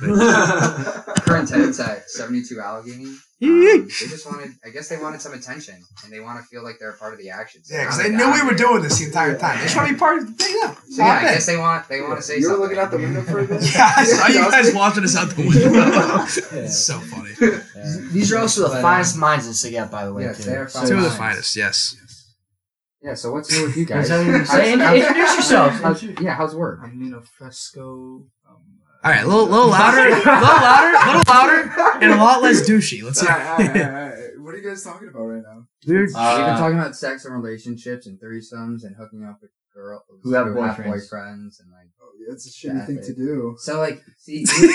current 0.00 1.48
tenants 1.48 1.80
at 1.80 2.08
seventy 2.10 2.42
two 2.42 2.60
Allegheny. 2.60 3.06
Um, 3.42 3.60
they 3.82 3.86
just 4.08 4.24
wanted, 4.24 4.52
I 4.64 4.70
guess 4.70 4.88
they 4.88 4.96
wanted 4.96 5.20
some 5.20 5.34
attention, 5.34 5.74
and 6.02 6.10
they 6.12 6.20
want 6.20 6.38
to 6.40 6.44
feel 6.46 6.64
like 6.64 6.76
they're 6.80 6.92
a 6.92 6.96
part 6.96 7.12
of 7.12 7.18
the 7.20 7.28
action. 7.28 7.62
So 7.62 7.74
Yeah, 7.74 7.82
because 7.84 7.98
they 8.02 8.08
knew 8.08 8.32
we 8.32 8.42
were 8.42 8.54
doing 8.54 8.82
this 8.82 8.98
the 8.98 9.04
entire 9.04 9.36
time. 9.36 9.58
They 9.58 9.64
just 9.64 9.76
want 9.76 9.88
to 9.88 9.94
be 9.94 9.98
part 9.98 10.18
of 10.22 10.26
the 10.26 10.32
thing. 10.42 10.56
Yeah. 10.62 10.74
So 10.74 11.02
yeah, 11.04 11.12
I 11.12 11.22
guess 11.22 11.44
they 11.46 11.58
want 11.58 11.86
they 11.88 12.00
want 12.00 12.16
to 12.16 12.22
say 12.22 12.38
You 12.38 12.50
were 12.50 12.56
looking 12.56 12.78
out 12.78 12.90
the 12.90 12.96
window 12.96 13.20
for 13.22 13.40
a 13.40 13.46
bit? 13.46 13.60
Yeah, 13.74 13.92
I 13.94 14.04
saw 14.04 14.26
you 14.28 14.50
guys 14.50 14.74
watching 14.74 15.04
us 15.04 15.16
out 15.16 15.28
the 15.30 15.42
window. 15.42 15.70
Yeah. 15.70 16.26
it's 16.64 16.78
so 16.86 16.98
funny. 16.98 17.32
These 18.12 18.32
are 18.32 18.38
also 18.38 18.62
the 18.62 18.68
But, 18.68 18.78
uh, 18.78 18.82
finest 18.82 19.16
minds 19.18 19.46
in 19.46 19.52
SigEp, 19.52 19.90
by 19.90 20.06
the 20.06 20.14
way. 20.14 20.22
Yes, 20.22 20.42
they 20.44 20.56
are 20.56 20.68
So- 20.68 20.78
finest. 20.80 20.92
Two 20.92 20.96
of 20.98 21.04
the 21.04 21.10
finest. 21.10 21.56
Yes. 21.56 21.94
Yeah. 23.02 23.14
So 23.14 23.32
what's 23.32 23.52
new 23.52 23.66
with 23.66 23.76
you 23.76 23.84
guys? 23.84 24.04
Is 24.04 24.08
that 24.08 24.24
you're 24.24 24.38
How's- 24.38 24.50
saying? 24.50 24.78
how's- 24.78 24.96
Introduce 24.98 25.36
yourself. 25.36 26.02
yeah, 26.22 26.34
how's 26.34 26.54
work? 26.54 26.80
I'm 26.82 26.98
Nino 26.98 27.20
Fresco. 27.36 28.24
All 29.06 29.12
right, 29.12 29.22
a 29.22 29.26
little, 29.28 29.46
little 29.46 29.68
louder, 29.68 30.00
a 30.00 30.10
little 30.10 30.32
louder, 30.32 30.96
a 30.98 31.06
little 31.16 31.32
louder, 31.32 31.72
and 32.02 32.12
a 32.12 32.16
lot 32.16 32.42
less 32.42 32.68
douchey. 32.68 33.04
Let's 33.04 33.20
hear. 33.20 33.30
Alright, 33.30 33.46
alright, 33.60 33.76
alright, 33.76 33.86
alright. 33.86 34.40
What 34.40 34.54
are 34.54 34.58
you 34.58 34.68
guys 34.68 34.82
talking 34.82 35.06
about 35.08 35.22
right 35.22 35.42
now? 35.44 35.66
Weird. 35.86 36.08
We've 36.08 36.14
been 36.14 36.22
Uh, 36.22 36.58
talking 36.58 36.76
about 36.78 36.96
sex 36.96 37.24
and 37.24 37.32
relationships 37.40 38.06
and 38.08 38.18
threesomes 38.18 38.82
and 38.82 38.96
hooking 38.96 39.22
up 39.24 39.38
with 39.40 39.52
girls 39.72 40.02
Who 40.24 40.32
have 40.32 40.46
have 40.48 40.56
boyfriends. 40.56 40.86
boyfriends 41.12 41.60
and 41.60 41.70
like. 41.70 41.86
Oh, 42.02 42.10
yeah, 42.18 42.32
it's 42.32 42.46
a 42.46 42.50
shitty 42.50 42.84
thing 42.86 43.00
to 43.04 43.14
do. 43.14 43.54
So 43.60 43.78
like, 43.78 44.02
see, 44.18 44.44
we, 44.60 44.66
we 44.66 44.74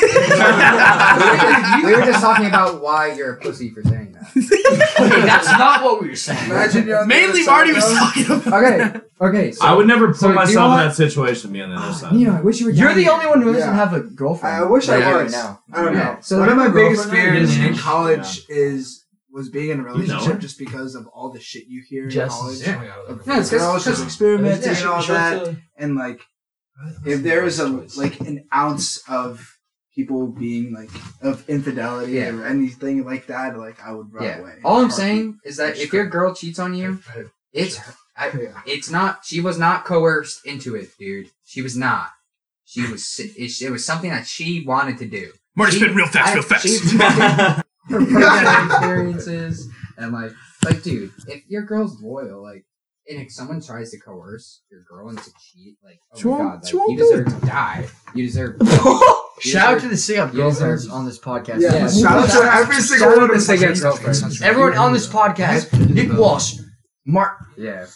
were- 1.96 2.06
just 2.06 2.22
talking 2.22 2.46
about 2.46 2.82
why 2.82 3.12
you're 3.14 3.34
a 3.34 3.38
pussy 3.42 3.70
for 3.72 3.84
saying 3.84 4.11
that. 4.11 4.11
Okay, 4.36 5.22
that's 5.26 5.47
not 5.47 5.84
what 5.84 6.01
we 6.01 6.09
were 6.09 6.15
saying. 6.15 6.49
Imagine 6.51 6.88
you're 6.88 6.99
on 6.99 7.07
the 7.07 7.13
Mainly, 7.13 7.30
other 7.30 7.43
side, 7.43 7.51
Marty 7.51 7.74
was 7.74 7.84
though. 7.84 7.95
talking 7.95 8.26
about. 8.47 9.01
Okay, 9.22 9.38
okay. 9.38 9.51
So, 9.51 9.65
I 9.65 9.74
would 9.74 9.86
never 9.88 10.07
put 10.07 10.17
so 10.17 10.28
do 10.28 10.34
you 10.34 10.36
myself 10.39 10.69
want- 10.69 10.82
in 10.82 10.88
that 10.88 10.95
situation 10.95 11.41
to 11.43 11.47
be 11.53 11.61
on 11.61 11.69
the 11.69 11.76
other 11.76 11.86
ah, 11.88 11.91
side. 11.93 12.13
You 12.13 12.28
know, 12.28 12.36
I 12.38 12.41
wish 12.41 12.59
you 12.59 12.65
were. 12.67 12.72
You're 12.72 12.93
the 12.95 13.09
only 13.09 13.28
one 13.28 13.41
who 13.41 13.53
doesn't 13.53 13.69
Yeah. 13.69 13.76
have 13.76 13.93
a 13.93 13.99
girlfriend. 14.01 14.55
I 14.55 14.63
wish 14.67 14.89
I 14.89 14.97
were 14.97 15.15
right 15.15 15.24
was. 15.26 15.34
now. 15.34 15.59
I 15.72 15.84
don't 15.84 15.93
Yeah. 15.93 15.99
know. 16.03 16.17
So 16.22 16.39
One 16.39 16.49
of 16.49 16.57
my 16.57 16.67
my 16.67 16.74
biggest 16.74 17.03
girlfriend 17.03 17.38
fears 17.38 17.49
is- 17.51 17.65
in 17.65 17.76
college 17.78 18.41
is 18.49 19.05
was 19.32 19.49
being 19.49 19.69
in 19.69 19.80
a 19.80 19.84
know 19.84 19.89
relationship 19.89 20.34
her? 20.34 20.39
just 20.39 20.57
because 20.59 20.95
of 20.95 21.07
all 21.07 21.30
the 21.32 21.39
shit 21.39 21.65
you 21.67 21.82
hear 21.88 22.03
in 22.05 22.09
Just- 22.09 22.39
college. 22.39 22.59
yeah. 22.61 22.84
Of 23.07 23.22
Yeah, 23.28 23.39
it's 23.39 23.49
'cause- 23.49 23.59
girls 23.61 23.86
just 23.86 23.97
'cause- 23.99 24.05
experimenting 24.07 24.69
and 24.76 24.86
all 24.88 25.03
that. 25.03 25.43
Uh, 25.47 25.53
and 25.78 25.95
like, 25.95 26.19
if 27.05 27.22
there 27.24 27.45
is 27.45 27.59
a 27.59 27.67
like 27.95 28.19
an 28.22 28.43
ounce 28.53 29.01
of 29.07 29.57
people 29.96 30.28
being 30.28 30.74
like 30.74 30.89
of 31.22 31.48
infidelity 31.50 32.14
Yeah. 32.14 32.36
or 32.36 32.46
anything 32.46 33.04
like 33.06 33.28
that, 33.28 33.58
like 33.58 33.82
I 33.84 33.92
would 33.94 34.12
run 34.14 34.24
Yeah. 34.24 34.39
away. 34.39 34.54
All 34.64 34.78
I'm 34.78 34.89
Heartbeat. 34.89 34.96
saying 34.98 35.39
is 35.46 35.58
that 35.58 35.78
if 35.78 35.92
your 35.94 36.08
girl 36.08 36.34
cheats 36.34 36.60
on 36.60 36.74
you, 36.74 37.00
it's 37.54 37.80
I, 38.16 38.32
it's 38.66 38.89
not. 38.89 39.26
She 39.26 39.39
was 39.42 39.58
not 39.58 39.86
coerced 39.86 40.46
into 40.46 40.76
it, 40.76 40.89
dude. 41.00 41.30
She 41.46 41.62
was 41.62 41.76
not. 41.78 42.10
She 42.66 42.82
was. 42.89 43.20
It, 43.20 43.62
it 43.62 43.70
was 43.72 43.86
something 43.86 44.10
that 44.12 44.28
she 44.28 44.64
wanted 44.66 44.98
to 45.00 45.06
do. 45.08 45.32
Marty, 45.56 45.74
She- 45.74 45.80
spin 45.80 45.96
real 45.96 46.08
fast, 46.08 46.32
I- 46.32 46.34
real 46.36 46.44
fast. 46.44 46.64
she 46.68 46.78
fucking- 46.98 47.64
her 47.89 48.06
personal 48.06 48.66
experiences 48.66 49.68
and 49.98 50.14
like 50.14 50.32
like 50.64 50.84
dude 50.84 51.12
if 51.28 51.42
your 51.50 51.64
girl's 51.64 52.00
loyal 52.02 52.42
like 52.42 52.64
and 53.10 53.22
if 53.22 53.32
someone 53.32 53.62
tries 53.62 53.91
to 53.91 53.99
coerce 53.99 54.62
your 54.72 54.82
girl 54.89 55.10
into 55.10 55.30
cheat 55.39 55.78
like 55.84 55.99
oh 56.14 56.18
She 56.20 56.28
my 56.28 56.38
god 56.38 56.64
like, 56.64 56.73
you 56.90 56.98
deserve 56.98 57.26
to 57.40 57.45
die 57.45 57.88
you 58.15 58.26
deserve 58.26 58.56
Shout 59.41 59.73
out 59.76 59.82
to 59.82 59.88
the 59.88 59.95
SigEp 59.95 60.34
You 60.34 60.38
girlfriends 60.38 60.84
deserve- 60.84 60.95
on 60.95 61.06
this 61.06 61.18
podcast. 61.18 61.61
Yeah, 61.61 61.73
Yeah. 61.73 61.88
shout 61.90 62.30
out 62.30 62.30
to 62.30 62.53
every 62.53 62.76
single 62.76 63.07
Shout 63.07 63.18
out 63.18 63.22
one 63.30 63.36
of 63.36 63.41
Sig 63.41 63.60
them. 63.60 63.72
Up 63.72 63.78
girlfriends. 63.80 64.41
Everyone 64.44 64.78
on 64.78 64.94
this 64.94 65.07
podcast, 65.07 65.90
Nick 65.90 66.14
Walsh, 66.14 66.57
Mark, 67.07 67.38
yeah 67.57 67.88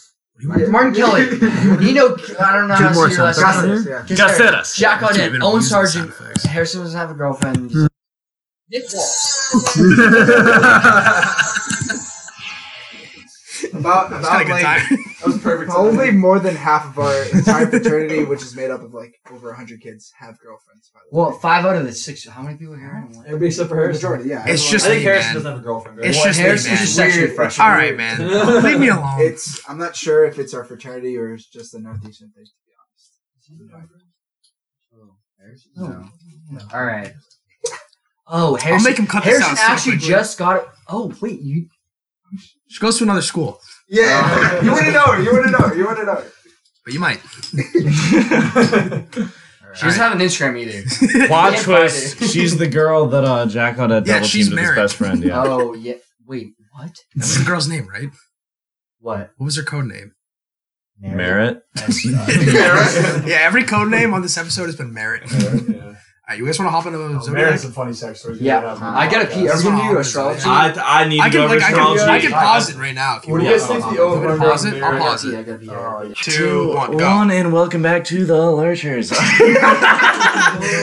Martin 0.41 0.93
Kelly, 0.95 1.25
Nino, 1.79 2.17
I 2.39 2.51
don't 2.51 2.67
know 2.67 2.73
how 2.75 2.89
to 2.89 2.95
say 2.95 3.15
your 3.15 3.23
last 3.25 3.39
Got 3.39 3.63
name. 3.63 3.75
this, 3.75 3.85
yeah. 3.87 4.03
Just 4.05 4.37
Got 4.39 4.53
us. 4.55 4.75
Jack 4.75 4.99
Dude, 5.01 5.09
Audette, 5.11 5.31
been 5.33 5.43
Owen 5.43 5.61
Sargent. 5.61 6.11
Harrison 6.43 6.81
doesn't 6.81 6.97
have 6.99 7.11
a 7.11 7.13
girlfriend. 7.13 7.71
Nick 8.69 8.83
Walsh. 8.91 9.77
About 13.77 14.07
about 14.07 14.41
of 14.41 14.47
good 14.47 14.53
like 14.53 14.63
time. 14.63 14.85
that 15.19 15.25
was 15.27 15.37
perfect. 15.39 15.69
Probably 15.71 16.11
more 16.11 16.39
than 16.39 16.55
half 16.55 16.85
of 16.85 16.99
our 16.99 17.23
entire 17.37 17.67
fraternity, 17.67 18.23
which 18.23 18.41
is 18.41 18.55
made 18.55 18.71
up 18.71 18.81
of 18.81 18.93
like 18.93 19.13
over 19.31 19.53
hundred 19.53 19.81
kids, 19.81 20.11
have 20.19 20.39
girlfriends. 20.39 20.89
By 20.93 20.99
the 21.09 21.15
way. 21.17 21.21
Well, 21.23 21.31
five 21.39 21.65
out 21.65 21.75
of 21.75 21.83
the 21.85 21.91
six. 21.93 22.27
How 22.27 22.41
many 22.41 22.57
people 22.57 22.73
are 22.75 22.79
here? 22.79 23.07
Everybody 23.25 23.47
except 23.47 23.69
for 23.69 23.75
Harrison. 23.75 24.09
majority, 24.09 24.29
yeah. 24.29 24.45
It's 24.47 24.61
everyone- 24.63 24.71
just 24.71 24.85
I 24.85 24.89
think 24.89 24.99
me, 24.99 25.03
Harrison 25.05 25.27
man. 25.27 25.33
doesn't 25.35 25.51
have 25.51 25.59
a 25.61 25.63
girlfriend. 25.63 25.97
Right? 25.97 26.07
It's 26.07 26.17
Well, 26.17 26.25
just 26.27 26.39
me, 26.39 26.43
Harrison's 26.45 26.71
man. 26.71 26.77
just 26.77 26.95
sexually 26.95 27.25
Weird. 27.27 27.35
fresh. 27.35 27.59
All 27.59 27.69
right, 27.69 27.95
man. 27.97 28.17
Leave 28.63 28.79
me 28.79 28.87
alone. 28.89 29.13
It's 29.19 29.61
I'm 29.69 29.77
not 29.77 29.95
sure 29.95 30.25
if 30.25 30.37
it's 30.39 30.53
our 30.53 30.63
fraternity 30.63 31.17
or 31.17 31.33
it's 31.33 31.45
just 31.47 31.73
a 31.73 31.79
northeastern 31.79 32.31
thing. 32.31 32.45
To 32.45 33.53
be 33.53 33.63
honest. 33.75 35.67
Oh, 35.77 36.09
no. 36.51 36.59
All 36.73 36.83
right. 36.85 37.13
Oh, 38.27 38.55
I'll 38.55 38.55
Harrison. 38.55 38.89
make 38.91 38.97
him 38.99 39.05
cut 39.07 39.23
this 39.23 39.33
Harrison 39.39 39.51
out. 39.63 39.69
actually 39.69 39.91
quickly. 39.93 40.07
just 40.09 40.37
got 40.39 40.57
it. 40.57 40.67
Oh 40.87 41.13
wait, 41.21 41.41
you. 41.41 41.67
She 42.67 42.79
goes 42.79 42.97
to 42.97 43.03
another 43.03 43.21
school, 43.21 43.59
Yeah, 43.89 44.61
you 44.63 44.71
wouldn't 44.71 44.93
know 44.93 45.03
her. 45.05 45.21
You 45.21 45.31
wouldn't 45.33 45.51
know 45.51 45.67
her. 45.67 45.75
You 45.75 45.85
wouldn't 45.87 46.07
know 46.07 46.15
her. 46.15 46.31
but 46.83 46.93
you 46.93 46.99
might. 46.99 47.19
She 49.75 49.85
doesn't 49.87 50.01
have 50.01 50.13
an 50.13 50.19
Instagram 50.25 50.57
either. 50.57 51.27
Plot 51.27 51.57
twist. 51.57 52.23
She's 52.31 52.57
the 52.57 52.67
girl 52.67 53.07
that 53.07 53.25
uh, 53.25 53.45
Jack 53.45 53.75
got 53.75 53.91
a 53.91 53.95
Yeah, 53.95 53.99
double 54.13 54.25
she's 54.27 54.45
teamed 54.47 54.51
with 54.51 54.59
his 54.59 54.67
married. 54.69 54.75
best 54.81 54.95
friend. 54.95 55.21
Yeah. 55.21 55.43
Oh 55.43 55.73
yeah. 55.73 55.95
Wait, 56.25 56.53
what? 56.71 56.95
That's 57.13 57.37
the 57.39 57.43
girl's 57.43 57.67
name, 57.67 57.85
right? 57.89 58.07
What? 58.99 59.31
What 59.35 59.45
was 59.45 59.57
her 59.57 59.63
code 59.63 59.87
name? 59.87 60.13
Merritt. 61.01 61.61
yeah, 62.05 63.39
every 63.41 63.65
code 63.65 63.89
name 63.89 64.13
on 64.13 64.21
this 64.21 64.37
episode 64.37 64.67
has 64.67 64.77
been 64.77 64.93
Merritt. 64.93 65.23
All 65.33 65.95
right, 66.29 66.37
you 66.39 66.45
guys 66.45 66.57
want 66.59 66.67
to 66.67 66.71
hop 66.71 66.85
into 66.87 66.97
the 66.97 67.03
oh, 67.05 67.19
Zodiac? 67.21 67.33
Mary's 67.33 67.61
some 67.61 67.71
funny 67.71 67.93
sex 67.93 68.19
stories. 68.21 68.41
Yeah, 68.41 68.61
have 68.61 68.81
on 68.81 68.93
I 68.95 69.09
gotta 69.09 69.27
the 69.27 69.33
pee. 69.33 69.41
podcast. 69.41 69.53
Are 69.53 69.57
we 69.57 69.63
gonna 69.63 69.89
do 69.91 69.97
Oh, 69.97 69.99
astrology? 69.99 70.41
I, 70.45 71.01
I 71.03 71.07
need 71.07 71.19
I 71.21 71.29
to 71.29 71.33
go 71.33 71.39
can 71.39 71.45
over 71.45 71.55
like 71.55 71.63
I 71.63 71.71
can. 71.71 72.09
I 72.09 72.19
can 72.21 72.31
pause 72.31 72.69
it 72.69 72.77
right 72.77 72.95
now 72.95 73.17
if 73.17 73.27
you 73.27 73.33
What 73.33 73.39
do 73.41 73.45
want. 73.45 73.53
you 73.55 73.59
guys 73.59 73.67
think 73.67 73.85
the 73.85 73.91
You 73.95 74.07
want 74.07 74.23
to 74.23 74.27
over 74.29 74.37
pause 74.37 74.65
it? 74.65 74.83
I'll 74.83 74.97
pause 74.99 75.25
Yeah, 75.25 75.37
I 75.37 75.39
it. 75.41 75.45
gotta 75.45 75.57
pee. 75.59 75.69
Oh. 75.69 76.13
Two, 76.15 76.73
one, 76.73 76.97
go. 76.97 77.15
One 77.15 77.31
and 77.31 77.53
welcome 77.53 77.81
back 77.83 78.03
to 78.05 78.25
the 78.25 78.51
Lurches. 78.51 79.11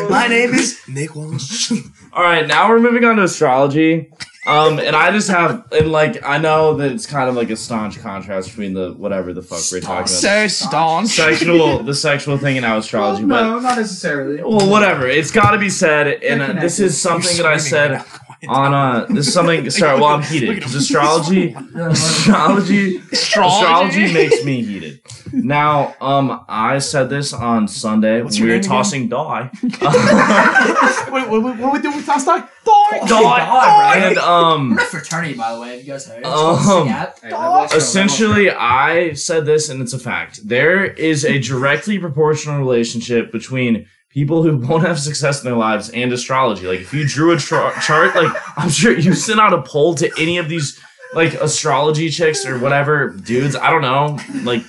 My 0.09 0.27
name 0.29 0.55
is 0.55 0.79
Nick 0.89 1.15
Walsh. 1.17 1.73
All 2.13 2.23
right, 2.23 2.47
now 2.47 2.69
we're 2.69 2.81
moving 2.81 3.05
on 3.05 3.17
to 3.17 3.25
astrology. 3.25 4.13
Um, 4.45 4.81
and 4.81 4.97
I 4.97 5.13
just 5.13 5.29
have, 5.29 5.71
and 5.71 5.93
like, 5.93 6.21
I 6.27 6.39
know 6.39 6.75
that 6.75 6.91
it's 6.91 7.07
kind 7.07 7.29
of 7.29 7.37
like 7.37 7.51
a 7.51 7.57
staunch 7.57 8.01
contrast 8.01 8.49
between 8.49 8.75
the 8.75 8.93
whatever 8.93 9.33
the 9.33 9.43
fuck 9.43 9.61
we're 9.71 9.81
talking 9.81 9.99
about. 9.99 10.09
So 10.09 10.49
staunch. 10.49 11.11
Sexual, 11.11 11.85
the 11.85 11.95
sexual 11.95 12.37
thing 12.39 12.57
in 12.57 12.63
now 12.63 12.79
astrology, 12.79 13.23
no, 13.23 13.61
not 13.61 13.77
necessarily. 13.79 14.43
well, 14.43 14.69
whatever. 14.69 15.07
It's 15.07 15.31
got 15.31 15.53
to 15.53 15.59
be 15.59 15.71
said, 15.71 16.25
and 16.25 16.43
uh, 16.43 16.61
this 16.61 16.81
is 16.81 17.01
something 17.01 17.37
that 17.37 17.47
I 17.47 17.57
said 17.57 18.05
on 18.49 18.75
uh, 18.75 19.07
this 19.09 19.29
is 19.29 19.35
something. 19.35 19.69
Sorry, 19.71 20.01
well, 20.01 20.11
I'm 20.11 20.23
heated 20.23 20.55
because 20.57 20.75
astrology, 20.83 21.55
astrology, 21.75 22.97
astrology 23.13 24.13
makes 24.13 24.45
me 24.45 24.63
heated. 24.63 25.01
Now, 25.33 25.95
um, 26.01 26.45
I 26.49 26.79
said 26.79 27.09
this 27.09 27.33
on 27.33 27.67
Sunday 27.69 28.21
What's 28.23 28.39
when 28.39 28.49
your 28.49 28.57
we 28.57 28.59
were 28.59 28.63
tossing 28.63 29.09
die. 29.09 29.51
Wait, 29.63 31.29
what, 31.29 31.43
what, 31.43 31.59
what 31.59 31.73
we 31.73 31.81
doing 31.81 31.97
with 31.97 32.07
Toss 32.07 32.25
Die? 32.25 32.39
Die! 32.65 33.07
Die, 33.07 33.97
and 33.97 34.19
um, 34.19 34.71
We're 34.71 34.83
a 34.83 34.85
fraternity, 34.85 35.35
by 35.35 35.55
the 35.55 35.61
way. 35.61 35.71
Have 35.77 35.81
you 35.81 35.93
guys 35.93 36.07
heard? 36.07 36.19
It's 36.19 36.29
Um, 36.29 36.57
called 36.59 36.87
SigEp. 36.89 36.91
Alright, 36.91 37.23
level 37.33 37.55
up, 37.55 37.75
essentially, 37.75 38.51
I 38.51 39.13
said 39.15 39.47
this, 39.47 39.69
and 39.69 39.81
it's 39.83 39.93
a 39.93 39.99
fact. 39.99 40.47
There 40.47 40.85
is 40.85 41.25
a 41.25 41.39
directly 41.39 41.99
proportional 41.99 42.59
relationship 42.59 43.33
between 43.33 43.87
people 44.13 44.43
who 44.43 44.57
won't 44.57 44.85
have 44.85 44.99
success 44.99 45.43
in 45.43 45.49
their 45.49 45.59
lives 45.59 45.89
and 45.91 46.13
astrology. 46.13 46.67
Like, 46.67 46.81
if 46.81 46.93
you 46.93 47.07
drew 47.07 47.33
a 47.33 47.39
tra- 47.39 47.73
chart, 47.81 48.15
like, 48.15 48.33
I'm 48.57 48.69
sure 48.69 48.97
you 48.97 49.15
sent 49.15 49.41
out 49.41 49.53
a 49.53 49.63
poll 49.63 49.95
to 49.97 50.11
any 50.19 50.39
of 50.39 50.49
these, 50.49 50.79
like, 51.15 51.35
astrology 51.35 52.11
chicks 52.11 52.45
or 52.45 52.59
whatever 52.59 53.09
dudes. 53.11 53.57
I 53.57 53.71
don't 53.71 53.83
know. 53.83 54.19
Like, 54.43 54.63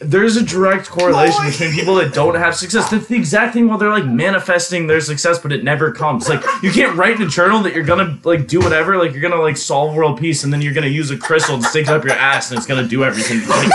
there's 0.00 0.36
a 0.36 0.42
direct 0.42 0.88
correlation 0.88 1.44
between 1.44 1.72
people 1.74 1.94
that 1.96 2.14
don't 2.14 2.34
have 2.34 2.54
success. 2.54 2.90
That's 2.90 3.06
the 3.06 3.16
exact 3.16 3.52
thing 3.52 3.68
while 3.68 3.76
they're 3.78 3.90
like 3.90 4.06
manifesting 4.06 4.86
their 4.86 5.00
success, 5.00 5.38
but 5.38 5.52
it 5.52 5.62
never 5.62 5.92
comes. 5.92 6.28
Like 6.28 6.42
you 6.62 6.70
can't 6.70 6.96
write 6.96 7.16
in 7.16 7.22
a 7.22 7.28
journal 7.28 7.62
that 7.62 7.74
you're 7.74 7.84
gonna 7.84 8.18
like 8.24 8.46
do 8.46 8.60
whatever, 8.60 8.96
like 8.96 9.12
you're 9.12 9.20
gonna 9.20 9.40
like 9.40 9.56
solve 9.56 9.94
world 9.94 10.18
peace, 10.18 10.42
and 10.42 10.52
then 10.52 10.62
you're 10.62 10.72
gonna 10.72 10.86
use 10.86 11.10
a 11.10 11.18
crystal 11.18 11.58
to 11.58 11.62
stick 11.64 11.82
it 11.82 11.90
up 11.90 12.04
your 12.04 12.14
ass, 12.14 12.50
and 12.50 12.58
it's 12.58 12.66
gonna 12.66 12.88
do 12.88 13.04
everything. 13.04 13.40
Like, 13.46 13.68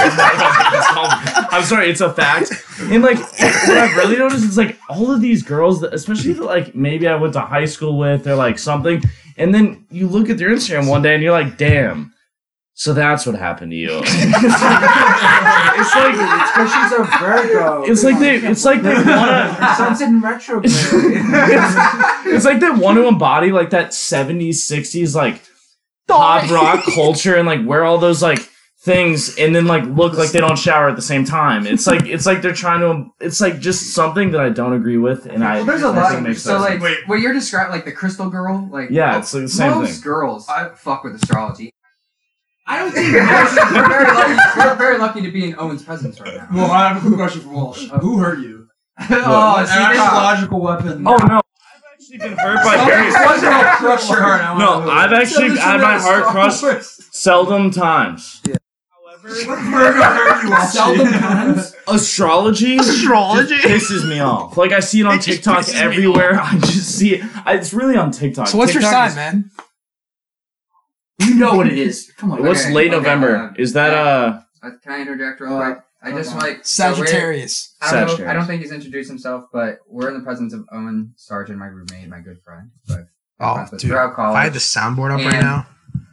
I'm 1.53 1.63
sorry, 1.63 1.89
it's 1.89 2.01
a 2.01 2.11
fact. 2.11 2.51
And 2.79 3.03
like 3.03 3.19
what 3.19 3.77
I've 3.77 3.95
really 3.95 4.17
noticed 4.17 4.45
is 4.45 4.57
like 4.57 4.79
all 4.89 5.11
of 5.11 5.21
these 5.21 5.43
girls, 5.43 5.81
that, 5.81 5.93
especially 5.93 6.33
that 6.33 6.43
like 6.43 6.75
maybe 6.75 7.07
I 7.07 7.15
went 7.15 7.33
to 7.33 7.41
high 7.41 7.65
school 7.65 7.97
with, 7.97 8.27
or 8.27 8.35
like 8.35 8.57
something, 8.57 9.03
and 9.37 9.53
then 9.53 9.85
you 9.91 10.07
look 10.07 10.29
at 10.29 10.37
their 10.39 10.49
Instagram 10.49 10.89
one 10.89 11.03
day 11.03 11.13
and 11.13 11.21
you're 11.21 11.31
like, 11.31 11.57
damn. 11.57 12.14
So 12.77 12.93
that's 12.93 13.25
what 13.25 13.35
happened 13.35 13.71
to 13.71 13.77
you. 13.77 14.01
it's 14.03 15.95
like 15.95 16.15
It's 16.17 16.51
because 16.51 16.73
she's 16.73 16.91
a 16.91 17.03
Virgo. 17.19 17.83
it's 17.83 18.03
like 18.03 18.19
they 18.19 18.35
it's 18.35 18.65
like 18.65 18.81
they 18.81 18.93
wanna 18.93 19.73
Sun's 19.77 20.01
in 20.01 20.19
retrograde. 20.21 20.71
it's 22.25 22.45
like 22.45 22.59
they 22.59 22.69
want 22.69 22.97
to 22.97 23.07
embody 23.07 23.51
like 23.51 23.69
that 23.69 23.91
70s 23.91 24.55
60s 24.55 25.15
like 25.15 25.41
pop 26.07 26.49
rock 26.51 26.83
culture 26.93 27.35
and 27.35 27.47
like 27.47 27.65
wear 27.65 27.83
all 27.85 27.97
those 27.97 28.21
like 28.21 28.39
things 28.79 29.35
and 29.37 29.55
then 29.55 29.65
like 29.65 29.83
look 29.85 30.13
like 30.13 30.31
they 30.31 30.39
don't 30.39 30.59
shower 30.59 30.87
at 30.89 30.95
the 30.95 31.01
same 31.01 31.25
time 31.25 31.65
it's 31.65 31.87
like 31.87 32.05
it's 32.05 32.27
like 32.27 32.43
they're 32.43 32.53
trying 32.53 32.81
to 32.81 33.09
it's 33.19 33.41
like 33.41 33.59
just 33.59 33.95
something 33.95 34.29
that 34.31 34.41
i 34.41 34.49
don't 34.49 34.73
agree 34.73 34.97
with 34.97 35.25
and 35.25 35.43
i 35.43 35.55
Well, 35.55 35.65
there's 35.65 35.81
a 35.81 35.87
lot. 35.87 35.95
doesn't 35.95 36.23
make 36.23 36.37
so 36.37 36.61
sense. 36.63 36.81
like, 36.83 37.07
what 37.07 37.19
you're 37.19 37.33
describing, 37.33 37.71
like 37.71 37.85
the 37.85 37.91
crystal 37.91 38.29
girl, 38.29 38.67
like 38.71 38.89
yeah 38.91 39.17
it's 39.17 39.33
like 39.33 39.43
the 39.43 39.49
same 39.49 39.71
most 39.71 39.93
thing 39.93 40.01
girls 40.03 40.47
I 40.47 40.69
fuck 40.75 41.03
with 41.03 41.15
astrology. 41.15 41.71
I 42.67 42.79
don't 42.79 42.91
think. 42.91 43.13
we're 43.13 43.87
very 43.87 44.05
lucky. 44.05 44.59
We're 44.59 44.75
very 44.75 44.97
lucky 44.97 45.21
to 45.21 45.31
be 45.31 45.45
in 45.49 45.55
Owen's 45.59 45.83
presence 45.83 46.19
right 46.19 46.35
now. 46.35 46.47
well, 46.53 46.71
I 46.71 46.87
have 46.89 46.97
a 46.97 46.99
quick 47.01 47.15
question 47.15 47.41
for 47.41 47.49
Walsh. 47.49 47.89
Uh, 47.91 47.99
Who 47.99 48.17
hurt 48.17 48.39
you? 48.39 48.67
oh, 49.09 49.57
An 49.59 49.67
see, 49.67 49.73
this- 49.73 49.99
astrological 49.99 50.61
weapon. 50.61 51.05
oh 51.05 51.17
no 51.17 51.41
i've 51.41 51.81
actually 51.93 52.17
been 52.17 52.37
hurt 52.37 52.63
by 52.63 52.85
various 52.85 53.13
Wasn't 53.13 53.51
crush 53.75 54.09
your 54.09 54.21
heart. 54.21 54.41
I 54.41 54.53
wanna 54.53 54.63
no 54.65 54.85
know. 54.85 54.89
i've 54.91 55.11
actually 55.11 55.57
had 55.57 55.81
my 55.81 55.99
heart 55.99 56.23
crushed 56.27 57.13
seldom 57.13 57.71
times 57.71 58.41
What 58.45 59.19
Virgo 59.21 60.01
hurt 60.01 60.43
you, 60.47 60.67
Seldom 60.67 61.07
times. 61.11 61.75
astrology 61.89 62.77
Astrology? 62.77 63.55
just 63.57 63.91
pisses 63.91 64.07
me 64.09 64.19
off. 64.21 64.55
Like 64.55 64.71
I 64.71 64.79
see 64.79 65.01
it 65.01 65.05
on 65.07 65.15
It 65.15 65.23
just 65.23 65.37
TikTok 65.43 65.65
pisses 65.65 65.73
me 65.73 65.79
everywhere. 65.79 66.39
I 66.41 66.57
just 66.59 66.95
see 66.97 67.15
it. 67.15 67.23
I, 67.45 67.55
it's 67.55 67.73
really 67.73 67.97
on 67.97 68.11
TikTok. 68.11 68.47
So 68.47 68.57
what's 68.57 68.73
your 68.73 68.81
TikTok 68.81 69.09
sign, 69.09 69.09
is- 69.09 69.15
man? 69.17 69.51
You 71.19 71.35
know 71.35 71.55
what 71.55 71.67
it 71.67 71.77
is. 71.77 72.11
Come 72.17 72.31
on. 72.31 72.43
What's 72.43 72.65
Okay, 72.65 72.73
late 72.73 72.87
okay, 72.93 72.97
November? 72.97 73.35
uh, 73.37 73.53
Is 73.57 73.73
that 73.73 73.93
uh? 73.93 74.41
Uh, 74.61 74.71
can 74.83 74.91
I 74.93 75.01
interject 75.01 75.39
real 75.39 75.53
Uh, 75.57 75.63
quick? 75.73 75.83
I 76.03 76.11
just 76.11 76.35
okay. 76.35 76.39
like 76.47 76.65
so 76.65 76.85
we're- 76.87 76.95
Sagittarius. 77.07 77.75
I 77.81 77.85
don't, 77.85 77.93
know, 77.93 78.01
I 78.03 78.07
Sagittarius. 78.07 78.33
don't 78.37 78.47
think 78.47 78.61
he's 78.61 78.71
introduced 78.71 79.09
himself, 79.09 79.45
but 79.53 79.79
we're 79.87 80.09
in 80.09 80.13
the 80.15 80.23
presence 80.23 80.53
of 80.53 80.65
Owen 80.71 81.13
Sargent, 81.15 81.57
my 81.57 81.67
roommate, 81.67 82.09
my 82.09 82.19
good 82.19 82.41
friend. 82.43 82.69
But 82.87 83.07
Oh, 83.39 83.55
friends 83.55 83.71
with 83.71 83.81
dude. 83.81 83.91
throughout 83.91 84.09
If 84.11 84.15
college. 84.15 84.37
I 84.37 84.43
had 84.43 84.53
the 84.53 84.59
soundboard 84.59 85.11
up 85.11 85.17
right 85.25 85.33
And- 85.33 85.41
now. 85.45 85.67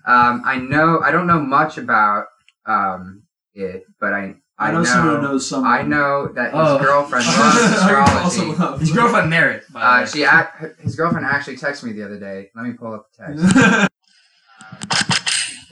Um, 0.07 0.43
I 0.45 0.57
know 0.57 1.01
I 1.01 1.11
don't 1.11 1.27
know 1.27 1.41
much 1.41 1.79
about 1.79 2.27
um 2.67 3.23
it, 3.55 3.85
but 4.01 4.13
I 4.13 4.37
I, 4.59 4.69
I 4.69 4.73
know 4.73 4.85
someone 4.85 5.17
who 5.17 5.23
knows 5.23 5.49
someone. 5.49 5.71
I 5.71 5.83
know 5.83 6.29
that 6.35 6.53
his 6.53 6.61
Oh. 6.61 6.79
girlfriend 6.79 7.25
I 7.27 7.39
loves 7.41 7.77
astrology. 7.77 8.37
someone 8.37 8.61
up. 8.75 8.81
His 8.81 8.93
girlfriend 8.93 9.31
Merritt. 9.31 9.65
by 9.73 9.81
Uh, 9.83 10.01
way. 10.01 10.07
she 10.07 10.25
act, 10.25 10.81
his 10.81 10.95
girlfriend 10.97 11.27
actually 11.27 11.57
texted 11.57 11.85
me 11.85 11.93
the 11.93 12.05
other 12.05 12.19
day. 12.21 12.51
Let 12.55 12.65
me 12.67 12.73
pull 12.73 12.95
up 12.95 13.07
the 13.17 13.27
text. 13.27 13.57
She 13.57 13.89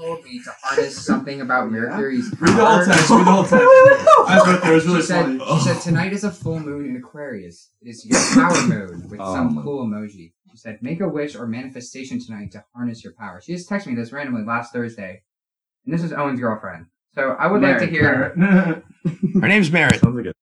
told 0.01 0.25
me 0.25 0.41
to 0.43 0.51
harness 0.63 1.05
something 1.07 1.41
about 1.41 1.71
Mercury's 1.71 2.31
Read 2.41 2.57
the 2.57 2.65
whole 2.65 2.77
power. 2.77 2.85
text. 2.87 3.11
Read 3.11 3.21
the 3.21 3.25
whole 3.25 3.43
text. 3.45 3.55
I 4.29 4.37
was 4.39 4.47
right 4.47 4.61
there. 4.63 4.73
It 4.73 4.75
was 4.75 4.87
really 4.87 5.01
she 5.01 5.07
said, 5.07 5.39
funny. 5.39 5.59
she 5.59 5.65
said 5.69 5.81
tonight 5.81 6.13
is 6.13 6.25
a 6.25 6.31
full 6.31 6.59
moon 6.61 6.87
in 6.87 6.97
Aquarius. 6.97 7.71
It 7.83 7.89
is 7.91 8.05
your 8.07 8.19
power 8.35 8.63
moon 8.67 9.09
with 9.11 9.21
Oh 9.21 9.35
some 9.35 9.55
my- 9.55 9.63
cool 9.63 9.87
emoji. 9.87 10.33
She 10.51 10.57
said, 10.57 10.79
make 10.83 11.01
a 11.01 11.09
wish 11.09 11.37
or 11.37 11.47
manifestation 11.47 12.19
tonight 12.19 12.51
to 12.53 12.65
harness 12.75 13.05
your 13.05 13.13
power. 13.13 13.41
She 13.41 13.53
just 13.53 13.69
texted 13.71 13.87
me 13.89 13.95
this 13.95 14.11
randomly 14.13 14.43
last 14.45 14.73
Thursday, 14.73 15.23
and 15.85 15.95
this 15.95 16.03
is 16.03 16.13
Owen's 16.13 16.41
girlfriend. 16.41 16.87
So 17.15 17.37
I 17.39 17.47
would 17.47 17.63
like 17.63 17.79
to 17.79 17.87
hear. 17.87 18.31
Her 19.41 19.49
name's 19.49 19.71
Merritt. 19.71 20.01
Sounds 20.01 20.17
like 20.17 20.27
a 20.27 20.33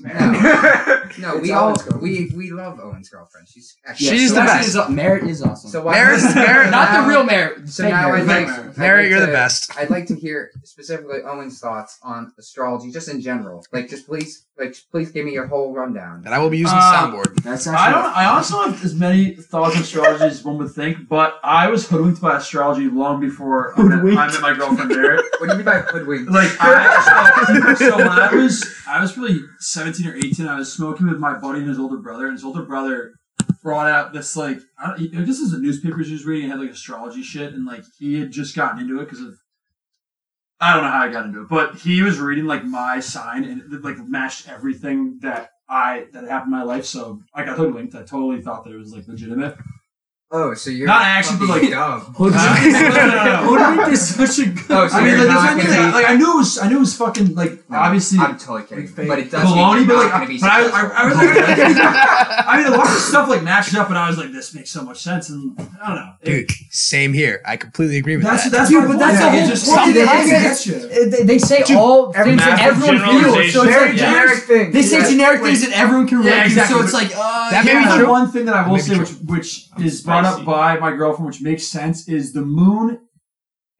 No, 0.00 1.02
no, 1.18 1.38
we 1.38 1.52
all 1.52 1.74
we 2.00 2.30
we 2.34 2.50
love 2.50 2.80
Owen's 2.80 3.08
girlfriend. 3.08 3.46
She's 3.48 3.76
actually 3.86 4.06
She's 4.08 4.28
so 4.30 4.36
the 4.36 4.40
best. 4.40 4.68
is- 4.68 4.88
Merritt 4.88 5.24
is 5.24 5.42
awesome. 5.42 5.70
So 5.70 5.82
why 5.84 5.92
Merritt's- 5.94 6.34
Merritt- 6.34 6.70
not 6.70 7.02
the 7.02 7.08
real 7.08 7.24
Merritt. 7.24 7.68
So 7.68 7.82
fake 7.84 7.92
now 7.92 8.12
I'd 8.12 8.26
Merritt. 8.26 8.48
like, 8.48 8.58
I'd 8.68 8.78
Merritt, 8.78 9.04
like 9.04 9.10
you're 9.10 9.20
the 9.26 9.32
best. 9.32 9.76
I'd 9.76 9.90
like 9.90 10.06
to 10.06 10.14
hear 10.14 10.50
specifically 10.64 11.20
Owen's 11.22 11.60
thoughts 11.60 11.98
on 12.02 12.32
astrology, 12.38 12.90
just 12.90 13.08
in 13.08 13.20
general. 13.20 13.64
Like, 13.72 13.88
just 13.88 14.06
please, 14.06 14.45
like, 14.58 14.74
please 14.90 15.10
give 15.10 15.24
me 15.26 15.32
your 15.32 15.46
whole 15.46 15.74
rundown. 15.74 16.22
And 16.24 16.34
I 16.34 16.38
will 16.38 16.50
be 16.50 16.58
using 16.58 16.76
the 16.76 16.82
Uh, 16.82 16.94
soundboard. 17.12 17.42
That's 17.42 17.66
actually 17.66 17.76
I 17.86 17.90
don't. 17.90 18.16
I 18.16 18.24
also 18.26 18.62
have 18.62 18.82
as 18.84 18.94
many 18.94 19.34
thoughts 19.36 19.76
on 19.76 19.82
astrology 19.82 20.24
as 20.24 20.42
one 20.44 20.58
would 20.58 20.70
think, 20.72 21.08
but 21.08 21.38
I 21.44 21.68
was 21.68 21.88
hoodwinked 21.88 22.20
by 22.20 22.36
astrology 22.38 22.88
long 22.88 23.20
before 23.20 23.78
I 23.78 23.82
met, 23.82 24.16
I 24.18 24.26
met 24.32 24.40
my 24.40 24.54
girlfriend 24.54 24.90
Barrett. 24.90 25.24
What 25.38 25.46
do 25.48 25.52
you 25.52 25.56
mean 25.58 25.64
by 25.66 25.80
hoodwinked? 25.80 26.30
Like, 26.30 26.50
I, 26.58 27.74
so, 27.76 27.90
so 27.90 27.96
when 27.98 28.08
I 28.08 28.34
was, 28.34 28.64
I 28.88 29.00
was 29.02 29.12
probably 29.12 29.40
seventeen 29.58 30.06
or 30.08 30.16
eighteen. 30.16 30.46
I 30.48 30.56
was 30.58 30.72
smoking 30.72 31.06
with 31.08 31.18
my 31.18 31.34
buddy 31.38 31.58
and 31.60 31.68
his 31.68 31.78
older 31.78 31.98
brother, 31.98 32.24
and 32.26 32.32
his 32.32 32.44
older 32.44 32.62
brother 32.62 33.12
brought 33.62 33.88
out 33.90 34.12
this 34.12 34.36
like, 34.36 34.58
I 34.78 34.86
don't, 34.96 35.00
I 35.00 35.22
guess 35.24 35.38
it 35.38 35.42
was 35.42 35.52
the 35.52 35.58
newspapers 35.58 36.06
he 36.06 36.14
was 36.14 36.24
reading. 36.24 36.48
It 36.48 36.52
had 36.52 36.60
like 36.60 36.70
astrology 36.70 37.22
shit, 37.22 37.52
and 37.52 37.66
like 37.66 37.84
he 37.98 38.18
had 38.18 38.30
just 38.30 38.56
gotten 38.56 38.80
into 38.80 39.00
it 39.00 39.04
because 39.04 39.20
of. 39.20 39.34
I 40.60 40.72
don't 40.72 40.84
know 40.84 40.90
how 40.90 41.02
I 41.02 41.12
got 41.12 41.26
into 41.26 41.42
it, 41.42 41.48
but 41.48 41.76
he 41.76 42.02
was 42.02 42.18
reading 42.18 42.46
like 42.46 42.64
my 42.64 43.00
sign, 43.00 43.44
and 43.44 43.60
it 43.72 43.84
like 43.84 43.98
matched 43.98 44.48
everything 44.48 45.18
that 45.20 45.50
I 45.68 46.06
that 46.12 46.24
happened 46.24 46.52
in 46.52 46.58
my 46.58 46.64
life. 46.64 46.86
So 46.86 47.20
I 47.34 47.44
got 47.44 47.58
hoodwinked. 47.58 47.94
I 47.94 48.02
totally 48.02 48.40
thought 48.40 48.64
that 48.64 48.72
it 48.72 48.78
was 48.78 48.92
like 48.92 49.06
legitimate. 49.06 49.58
Oh, 50.28 50.54
so 50.54 50.70
you're 50.70 50.88
Not 50.88 51.02
actually, 51.02 51.38
but 51.46 51.48
like- 51.48 51.70
dumb. 51.70 52.00
Hood 52.18 52.32
No, 52.36 52.40
no, 52.42 52.90
no, 52.90 53.24
no. 53.24 53.36
Hoodwink 53.46 53.92
is 53.92 54.08
such 54.16 54.44
a 54.44 54.50
good. 54.50 54.64
Oh, 54.70 54.88
so 54.88 54.96
I 54.96 55.04
mean, 55.04 55.18
like, 55.18 55.28
not 55.28 55.56
that's 55.56 55.68
what 55.68 55.76
I 55.78 55.78
mean. 55.78 55.84
Like, 55.92 55.94
like, 56.02 56.10
I 56.10 56.16
knew 56.16 56.32
it 56.32 56.36
was, 56.36 56.58
I 56.58 56.68
knew 56.68 56.76
it 56.78 56.80
was 56.80 56.96
fucking 56.96 57.34
like 57.36 57.70
No, 57.70 57.78
obviously 57.78 58.18
I'm 58.18 58.36
totally 58.36 58.64
kidding, 58.64 58.88
fake 58.88 59.06
but 59.06 59.20
it 59.20 59.30
does 59.30 59.44
mean 59.44 59.54
baloney. 59.56 59.86
But 59.86 59.96
like, 59.96 60.10
gonna 60.10 60.26
be 60.26 60.38
but 60.40 60.50
I, 60.50 60.58
I. 60.66 60.90
I, 61.02 61.06
was 61.06 61.16
like, 61.16 61.28
I 62.48 62.56
mean, 62.58 62.66
a 62.66 62.76
lot 62.76 62.86
of 62.88 62.92
stuff 62.94 63.28
like 63.28 63.44
matched 63.44 63.76
up, 63.76 63.88
and 63.88 63.96
I 63.96 64.08
was 64.08 64.18
like, 64.18 64.32
this 64.32 64.52
makes 64.52 64.70
so 64.70 64.82
much 64.82 65.00
sense, 65.00 65.30
and 65.30 65.56
I 65.80 65.86
don't 65.86 65.96
know, 65.96 66.12
It- 66.22 66.48
Dude, 66.48 66.50
same 66.70 67.12
here. 67.12 67.40
I 67.46 67.56
completely 67.56 67.98
agree 67.98 68.16
with 68.16 68.26
That's 68.26 68.44
that. 68.44 68.50
that's 68.52 68.70
Dude, 68.70 68.82
but 68.82 68.86
point. 68.88 68.98
that's 68.98 69.20
the 69.20 69.30
whole 69.30 69.46
just- 69.46 69.68
point. 69.68 69.90
it 69.90 69.94
They- 69.94 71.04
they- 71.06 71.16
They, 71.18 71.22
they 71.22 71.38
say 71.38 71.62
Dude, 71.62 71.76
all 71.76 72.12
every- 72.16 72.32
things 72.32 72.42
that 72.42 72.60
everyone 72.62 72.98
feels. 72.98 73.52
So 73.52 73.62
it's 73.62 73.76
like, 73.76 73.94
generic 73.96 74.38
thing. 74.42 74.72
they 74.72 74.82
say 74.82 75.08
generic 75.08 75.40
things 75.40 75.60
that 75.64 75.72
everyone 75.78 76.08
can 76.08 76.18
relate 76.18 76.48
to. 76.48 76.66
So 76.66 76.82
it's 76.82 76.92
like, 76.92 77.12
uh, 77.16 77.50
That 77.52 77.64
may 77.64 77.78
be 77.78 78.02
The 78.02 78.08
one 78.10 78.28
thing 78.32 78.44
that 78.46 78.56
I 78.56 78.68
will 78.68 78.78
say, 78.80 78.98
which 78.98 79.10
which 79.36 79.68
is 79.78 80.02
brought 80.22 80.40
up 80.40 80.44
by 80.46 80.78
my 80.78 80.92
girlfriend, 80.96 81.26
which 81.26 81.40
makes 81.42 81.66
sense, 81.66 82.08
is 82.08 82.32
the 82.32 82.42
moon 82.42 83.00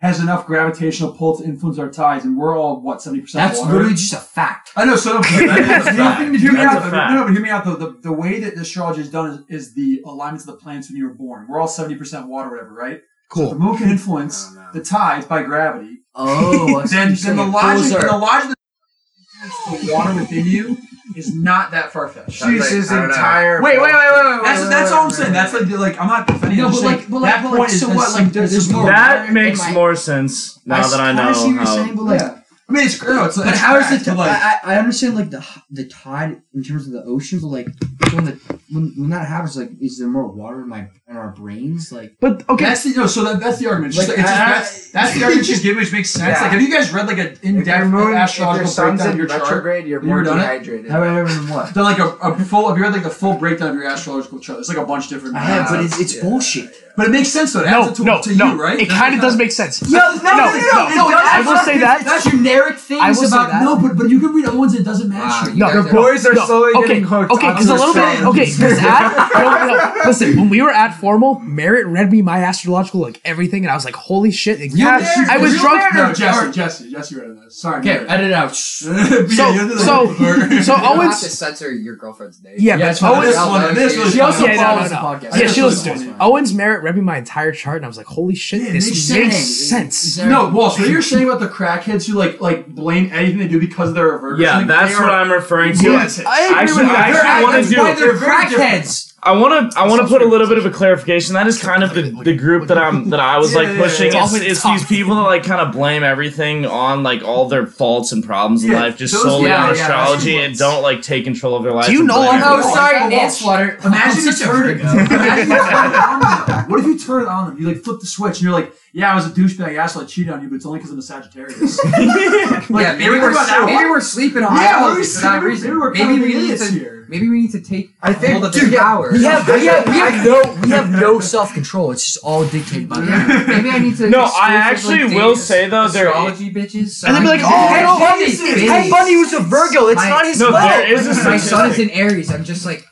has 0.01 0.21
enough 0.21 0.47
gravitational 0.47 1.13
pull 1.13 1.39
to 1.39 1.45
influence 1.45 1.79
our 1.79 1.91
tides, 1.91 2.25
and 2.27 2.37
we're 2.37 2.57
all 2.57 2.81
what 2.83 3.01
seventy 3.01 3.23
percent 3.23 3.49
That's 3.49 3.61
water. 3.61 3.73
literally 3.73 3.95
just 3.95 4.13
a 4.13 4.17
fact. 4.19 4.71
I 4.77 4.85
know. 4.85 4.97
So 4.97 5.15
no, 5.15 5.19
but 5.21 5.29
That 5.31 5.61
is 5.81 5.87
a 5.89 5.91
the 5.91 5.91
other 5.91 5.97
fact. 5.97 6.21
thing 6.21 6.33
to 6.35 6.39
hear 6.39 6.53
me 6.53 6.61
out. 6.61 6.77
a 6.77 6.81
though- 6.85 6.91
fact. 6.91 7.13
No, 7.15 7.25
but 7.25 7.33
hear 7.33 7.41
me 7.41 7.49
out 7.51 7.65
though. 7.65 7.77
The, 7.77 7.99
the 8.03 8.13
way 8.13 8.41
that 8.41 8.55
the 8.57 8.61
astrology 8.61 9.01
is 9.01 9.11
done 9.11 9.47
is, 9.49 9.69
is 9.69 9.75
the 9.75 10.03
alignments 10.05 10.47
of 10.47 10.55
the 10.55 10.61
planets 10.61 10.91
when 10.91 10.99
you 10.99 11.07
were 11.09 11.15
born. 11.15 11.47
We're 11.49 11.59
all 11.61 11.67
seventy 11.69 11.97
percent 11.97 12.29
water, 12.29 12.51
whatever, 12.51 12.73
right? 12.75 13.01
So 13.33 13.49
the 13.49 13.55
moon 13.57 13.77
can 13.79 13.89
influence 13.91 14.47
Oh, 14.51 14.55
no. 14.55 14.69
the 14.79 14.85
tides 14.85 15.27
by 15.27 15.43
gravity. 15.43 15.99
Oh, 16.15 16.87
then, 16.91 17.15
then 17.15 17.37
the 17.37 17.45
logic, 17.47 17.99
are- 17.99 18.07
the 18.09 18.17
logic 18.19 18.51
the 19.71 19.93
water 19.93 20.15
within 20.15 20.47
you 20.47 20.77
is 21.15 21.35
not 21.35 21.71
that 21.71 21.93
far 21.93 22.09
fetched. 22.09 22.33
She's 22.33 22.61
like- 22.61 22.71
his 22.71 22.91
I 22.91 22.97
don't 22.97 23.09
know. 23.09 23.15
entire. 23.15 23.63
Wait, 23.63 23.81
wait, 23.81 23.93
wait, 23.93 23.93
wait, 23.95 24.03
wait. 24.03 24.41
That's 24.45 24.61
wait, 24.63 24.71
that's 24.71 24.91
wait, 24.91 24.97
all 24.97 25.05
I'm 25.05 25.11
saying. 25.11 25.29
wait, 25.29 25.35
That's 25.35 25.53
like 25.53 25.69
like 25.71 26.01
I'm 26.01 26.09
not 26.09 26.27
defending. 26.27 26.59
No, 26.59 26.71
but 26.71 26.83
like- 26.83 27.09
but 27.11 27.21
like- 27.21 27.35
that 27.35 27.43
but 27.45 27.57
point 27.57 27.71
is 27.71 27.81
so 27.81 27.91
is 27.91 27.97
what, 27.97 28.13
like, 28.15 28.33
there's 28.33 28.51
there's 28.53 28.73
more- 28.73 28.83
more- 28.83 28.91
That 28.93 29.33
makes 29.33 29.61
I- 29.63 29.73
more 29.73 29.95
sense 29.95 30.59
now 30.67 30.77
I 30.85 30.89
that 30.89 31.01
I 31.01 31.13
know 31.13 31.23
kinda 31.25 31.35
see 31.35 31.47
what 31.47 31.55
you're 31.55 31.67
saying, 31.67 31.95
but 31.97 32.03
like, 32.05 32.21
yeah. 32.21 32.39
I 32.69 32.73
mean, 32.73 32.87
it's 32.87 33.01
no, 33.01 33.25
it's, 33.27 33.37
but 33.37 33.47
it's 33.47 33.59
how 33.59 33.77
is 33.79 33.87
fact, 33.87 34.05
the 34.07 34.11
but, 34.11 34.17
like, 34.19 34.31
I, 34.43 34.59
I 34.65 34.75
I 34.75 34.79
understand 34.79 35.15
like 35.15 35.31
the 35.31 35.47
the 35.71 35.85
tide 35.87 36.43
in 36.53 36.65
terms 36.65 36.87
of 36.89 36.93
the 36.95 37.05
ocean, 37.05 37.39
but 37.41 37.47
like 37.49 37.69
when 38.13 38.25
the 38.25 38.41
when, 38.71 38.93
when 38.97 39.11
that 39.11 39.27
happens, 39.29 39.57
like 39.57 39.71
is 39.81 39.99
there 39.99 40.09
more 40.09 40.27
water 40.27 40.61
in 40.63 40.69
my 40.69 40.89
in 41.09 41.17
our 41.17 41.31
brains? 41.31 41.93
Like 41.93 42.17
But 42.21 42.49
okay, 42.49 42.65
That's 42.65 42.83
the 42.85 42.95
no. 42.95 43.07
So 43.07 43.25
that, 43.25 43.41
that's 43.41 43.59
the 43.59 43.67
argument. 43.69 43.95
It's 43.95 43.97
just, 43.97 44.09
Like, 44.09 44.19
it's 44.19 44.29
just, 44.29 44.41
I- 44.41 44.51
that's, 44.51 44.91
that's 44.91 45.15
the 45.15 45.23
argument 45.25 45.47
she's 45.47 45.63
giving, 45.63 45.79
which 45.79 45.93
makes 45.93 46.11
sense. 46.11 46.37
Yeah. 46.37 46.43
Like, 46.43 46.53
have 46.53 46.63
you 46.63 46.71
guys 46.71 46.93
read 46.93 47.07
like 47.07 47.19
an 47.19 47.39
in-depth 47.43 47.87
moon, 47.89 48.15
astrological 48.15 48.69
sun's 48.69 49.01
breakdown 49.03 49.07
of 49.09 49.13
in 49.13 49.19
your 49.19 49.27
chart? 49.29 49.65
you're 49.65 49.75
Have 49.75 49.87
you 49.87 50.01
more 50.09 50.21
ever 50.21 50.25
done 50.25 50.39
it? 50.39 50.43
dehydrated. 50.43 50.91
have 50.91 51.03
I 51.03 51.19
ever 51.21 51.29
been 51.29 51.49
what? 51.49 51.75
Done 51.75 51.85
like 51.85 51.99
a, 51.99 52.09
a 52.17 52.37
full. 52.45 52.69
Have 52.69 52.77
you 52.79 52.83
read 52.83 52.93
like 52.93 53.03
the 53.05 53.11
full 53.11 53.35
breakdown 53.37 53.69
of 53.71 53.75
your 53.77 53.87
astrological 53.87 54.41
chart? 54.41 54.59
It's 54.61 54.69
like 54.69 54.79
a 54.79 54.85
bunch 54.85 55.05
of 55.05 55.11
different. 55.11 55.37
I 55.37 55.41
have, 55.41 55.69
but 55.69 55.85
it's 55.85 56.01
it's 56.01 56.17
Yeah. 56.17 56.23
bullshit. 56.23 56.75
but 56.97 57.07
it 57.07 57.11
makes 57.11 57.29
sense 57.29 57.53
though. 57.53 57.61
It 57.63 57.67
no, 57.71 57.83
adds 57.83 57.93
it 57.93 57.95
to, 58.03 58.05
no, 58.05 58.23
to 58.23 58.35
no. 58.35 58.53
you, 58.55 58.63
right? 58.63 58.79
It 58.81 58.89
kind 58.89 59.15
of 59.15 59.21
does 59.21 59.37
make 59.37 59.53
sense. 59.53 59.83
No, 59.91 59.99
no, 59.99 60.17
no, 60.17 60.23
no, 60.23 60.47
no, 60.47 60.89
no, 60.89 61.09
no, 61.11 61.21
I 61.23 61.43
will 61.47 61.59
say 61.59 61.79
that. 61.79 62.05
That's 62.05 62.25
generic 62.31 62.79
things 62.79 63.03
I 63.03 63.11
will 63.13 63.27
about 63.29 63.51
that. 63.51 63.63
No, 63.63 63.77
but 63.79 63.97
but 63.97 64.09
you 64.09 64.19
can 64.19 64.33
read 64.33 64.47
other 64.47 64.57
ones. 64.59 64.75
It 64.75 64.83
doesn't 64.85 65.09
match. 65.11 65.21
Wow, 65.31 65.43
you. 65.47 65.53
you 65.53 65.59
No, 65.59 65.67
guys 65.73 65.85
The 65.87 65.93
boys 65.93 66.27
are 66.27 66.33
No, 66.35 66.47
slowly 66.47 66.73
okay, 66.77 66.89
getting 66.89 67.05
hooked. 67.05 67.31
okay, 67.33 67.47
onto 67.49 67.59
because 67.63 67.69
a 67.69 67.75
little 67.75 67.95
bit. 67.95 68.23
Okay, 68.25 68.47
because 68.57 68.79
at 68.79 69.29
no, 69.35 69.67
no, 69.67 69.93
listen, 70.07 70.37
when 70.37 70.49
we 70.49 70.63
were 70.63 70.71
at 70.71 70.93
formal, 70.95 71.39
Merritt 71.41 71.87
read 71.87 72.11
me 72.11 72.23
my 72.23 72.43
astrological 72.43 73.01
like 73.01 73.21
everything, 73.25 73.65
and 73.65 73.71
I 73.71 73.75
was 73.75 73.85
like, 73.85 73.95
"Holy 73.97 74.31
shit!" 74.31 74.61
Like, 74.61 74.71
yeah, 74.75 74.99
did? 74.99 75.29
I 75.29 75.39
was 75.39 75.59
drunk. 75.61 75.95
No, 75.95 76.13
Jesse, 76.13 76.53
Jesse, 76.53 76.91
Jesse 76.91 77.15
read 77.17 77.39
this. 77.45 77.57
Sorry. 77.59 77.81
Okay, 77.81 77.99
man. 77.99 78.09
edit 78.11 78.27
it 78.31 78.33
out. 78.33 78.55
So- 78.55 78.91
you 78.91 78.97
have 79.37 79.69
to, 79.69 79.75
like, 79.75 79.85
so- 79.85 80.63
so 80.63 80.75
Owens- 80.77 81.13
have 81.15 81.21
to 81.21 81.29
censor 81.31 81.73
your 81.73 81.97
girlfriend's 81.97 82.43
name. 82.43 82.55
Yeah, 82.59 82.77
Yeah, 82.77 82.93
but. 83.01 83.03
Owens. 83.03 83.27
this 83.27 83.37
one, 83.37 83.75
this 83.75 83.97
was 83.99 84.13
She 84.13 84.21
also 84.21 84.47
Yeah, 84.47 84.57
follows 84.57 84.91
no, 84.91 84.97
no. 85.03 85.19
the 85.19 85.27
podcast. 85.27 85.33
Yeah, 85.41 85.47
she 85.49 85.55
guess 85.61 85.65
listens 85.65 86.03
to 86.03 86.11
it. 86.11 86.17
Owens 86.21 86.55
Merritt 86.55 86.83
read 86.83 86.97
me 86.97 87.03
my 87.03 87.19
entire 87.19 87.53
chart, 87.53 87.77
and 87.77 87.85
I 87.85 87.89
was 87.89 87.97
like, 87.97 88.07
"Holy 88.07 88.35
shit, 88.35 88.63
Yeah, 88.63 88.69
it 88.69 88.73
this 88.73 88.87
makes 89.11 89.11
makes 89.11 89.37
sense. 89.69 89.97
sense." 89.99 90.27
No, 90.29 90.49
Walsh, 90.49 90.79
what 90.79 90.89
you're 90.89 91.03
saying 91.03 91.29
about 91.29 91.41
the 91.41 91.49
crackheads 91.49 92.07
who 92.09 92.15
like 92.15 92.41
like 92.41 92.67
blame 92.67 93.11
anything 93.13 93.39
they 93.39 93.49
do 93.49 93.61
because 93.61 93.93
they're 93.95 94.17
a 94.17 94.21
virgin. 94.21 94.45
Yeah, 94.45 94.65
that's 94.65 94.95
what 94.99 95.11
I'm 95.11 95.31
referring 95.31 95.75
to. 95.75 95.89
I 95.91 96.05
agree 96.05 96.25
Actually, 96.27 96.83
with 96.85 96.91
you. 96.93 96.97
I 96.97 97.43
want 97.43 97.67
to 97.67 97.77
why 97.79 97.95
do. 97.95 98.13
They're 98.51 98.59
very 98.59 98.71
different. 98.73 98.85
crackheads. 98.85 99.13
I 99.23 99.33
want 99.33 99.73
to. 99.73 99.79
I 99.79 99.89
want 99.89 100.03
to 100.03 100.07
put 100.07 100.23
a 100.23 100.25
little 100.25 100.47
bit 100.47 100.57
of 100.57 100.67
a 100.67 100.71
clarification. 100.71 101.35
That 101.35 101.49
is 101.49 101.61
kind 101.61 101.83
of 101.83 101.95
the, 101.95 102.03
the 102.23 102.37
group 102.37 102.69
that 102.69 102.79
I'm 102.79 103.11
that 103.11 103.19
I 103.19 103.39
was 103.39 103.53
Yeah, 103.53 103.61
like 103.63 103.77
pushing. 103.77 104.13
yeah. 104.13 104.23
It's, 104.25 104.35
It's 104.35 104.45
it's 104.45 104.63
these 104.63 104.85
people 104.87 105.17
that 105.17 105.23
like 105.23 105.43
kind 105.43 105.61
of 105.61 105.73
blame 105.73 106.05
everything 106.05 106.65
on 106.65 107.03
like 107.03 107.25
all 107.25 107.49
their 107.49 107.67
faults 107.67 108.13
and 108.13 108.23
problems 108.25 108.63
in 108.63 108.71
Yeah, 108.71 108.83
life 108.83 108.97
just 108.99 109.15
solely 109.15 109.49
yeah, 109.49 109.65
on 109.65 109.75
yeah, 109.75 109.83
astrology 109.83 110.39
and 110.39 110.57
don't 110.57 110.81
like 110.83 111.03
take 111.03 111.25
control 111.25 111.57
of 111.57 111.65
their 111.65 111.73
lives. 111.73 111.89
Do 111.89 111.95
you 111.95 112.05
know 112.05 112.15
blame 112.19 112.29
oh, 112.29 112.33
I'm- 112.33 112.43
Oh, 112.45 112.53
everyone. 112.59 112.75
sorry, 112.75 113.01
Walsh. 113.01 113.11
manslaughter. 113.11 113.79
Imagine 113.85 114.23
you 114.23 114.29
I'm 114.29 114.35
such 114.37 114.41
a 114.41 114.45
turn 114.45 114.69
it. 114.69 114.77
You 114.77 114.83
turn 115.09 115.51
it 115.51 115.95
on. 115.97 116.67
What 116.71 116.81
if 116.81 116.87
you 116.87 116.99
turn 116.99 117.23
it 117.23 117.29
on 117.29 117.49
them? 117.49 117.59
You 117.61 117.67
like 117.69 117.79
flip 117.83 117.99
the 118.01 118.07
switch 118.07 118.35
and 118.37 118.43
you're 118.43 118.53
like, 118.53 118.73
"Yeah, 118.97 119.13
I 119.13 119.15
was 119.15 119.27
a 119.27 119.31
douchebag 119.31 119.77
asshole. 119.77 120.05
I 120.05 120.07
cheated 120.07 120.33
on 120.33 120.43
you, 120.43 120.49
but 120.49 120.57
it's 120.57 120.65
only 120.67 120.79
because 120.79 120.91
I'm 120.93 120.99
a 120.99 121.03
Sagittarius." 121.03 121.85
like, 121.85 122.83
yeah, 122.83 122.97
maybe 122.97 123.11
we're, 123.21 123.31
about 123.31 123.67
maybe 123.67 123.85
we're 123.91 124.01
sleeping 124.01 124.43
on 124.43 124.57
Yeah, 124.57 124.91
astrology 124.99 125.01
maybe 125.01 125.07
for 125.13 125.21
that 125.21 125.39
we're- 125.43 125.51
reason. 125.51 125.69
maybe 125.69 125.79
we're 125.81 125.93
Maybe 125.93 126.21
we 126.21 126.49
need 126.49 126.59
to. 126.59 126.65
here. 126.73 126.93
Maybe 127.09 127.29
we 127.29 127.41
need 127.43 127.53
to 127.53 127.61
take 127.61 127.95
I 128.03 128.13
think- 128.13 128.33
hold 128.33 128.47
of 128.47 128.53
dude, 128.53 128.75
power. 128.75 129.13
We 129.13 129.23
have, 129.25 129.47
we 129.47 129.67
have, 129.67 129.87
we 129.87 129.93
have 129.93 130.25
no, 130.27 130.59
we 130.63 130.71
have 130.71 130.91
no 130.91 131.21
self 131.21 131.53
control. 131.55 131.93
It's 131.93 132.05
just 132.05 132.19
all 132.25 132.45
dictated 132.47 132.89
by 132.89 132.99
Yeah, 133.05 133.45
maybe 133.47 133.71
I 133.71 133.79
need 133.79 133.97
to. 133.99 134.11
No, 134.11 134.23
I 134.25 134.55
actually 134.55 134.99
date 134.99 135.15
will 135.15 135.37
say, 135.37 135.69
though, 135.69 135.87
there- 135.89 136.09
astrology 136.09 136.51
bitches. 136.53 136.89
So 136.89 137.07
And 137.07 137.15
they'll 137.17 137.23
be 137.23 137.29
I 137.29 137.31
like, 137.33 137.41
can- 137.43 137.53
"Oh, 137.53 137.69
Ted 137.75 137.85
no, 137.85 137.99
Bundy, 138.01 138.25
Face. 138.33 138.61
Ted 138.71 138.91
Bundy 138.91 139.17
was 139.17 139.33
a 139.35 139.41
Virgo. 139.41 139.87
It's 139.89 139.97
My- 140.03 140.09
not 140.09 140.25
his 140.27 140.41
No, 140.41 140.51
fault. 140.51 140.63
there 140.63 140.93
is 140.95 141.07
a 141.07 141.11
My 141.11 141.15
son 141.15 141.35
is 141.37 141.45
statistic. 141.77 141.91
in 141.91 141.91
Aries. 141.91 142.33
I'm 142.33 142.43
just 142.45 142.65
like 142.67 142.85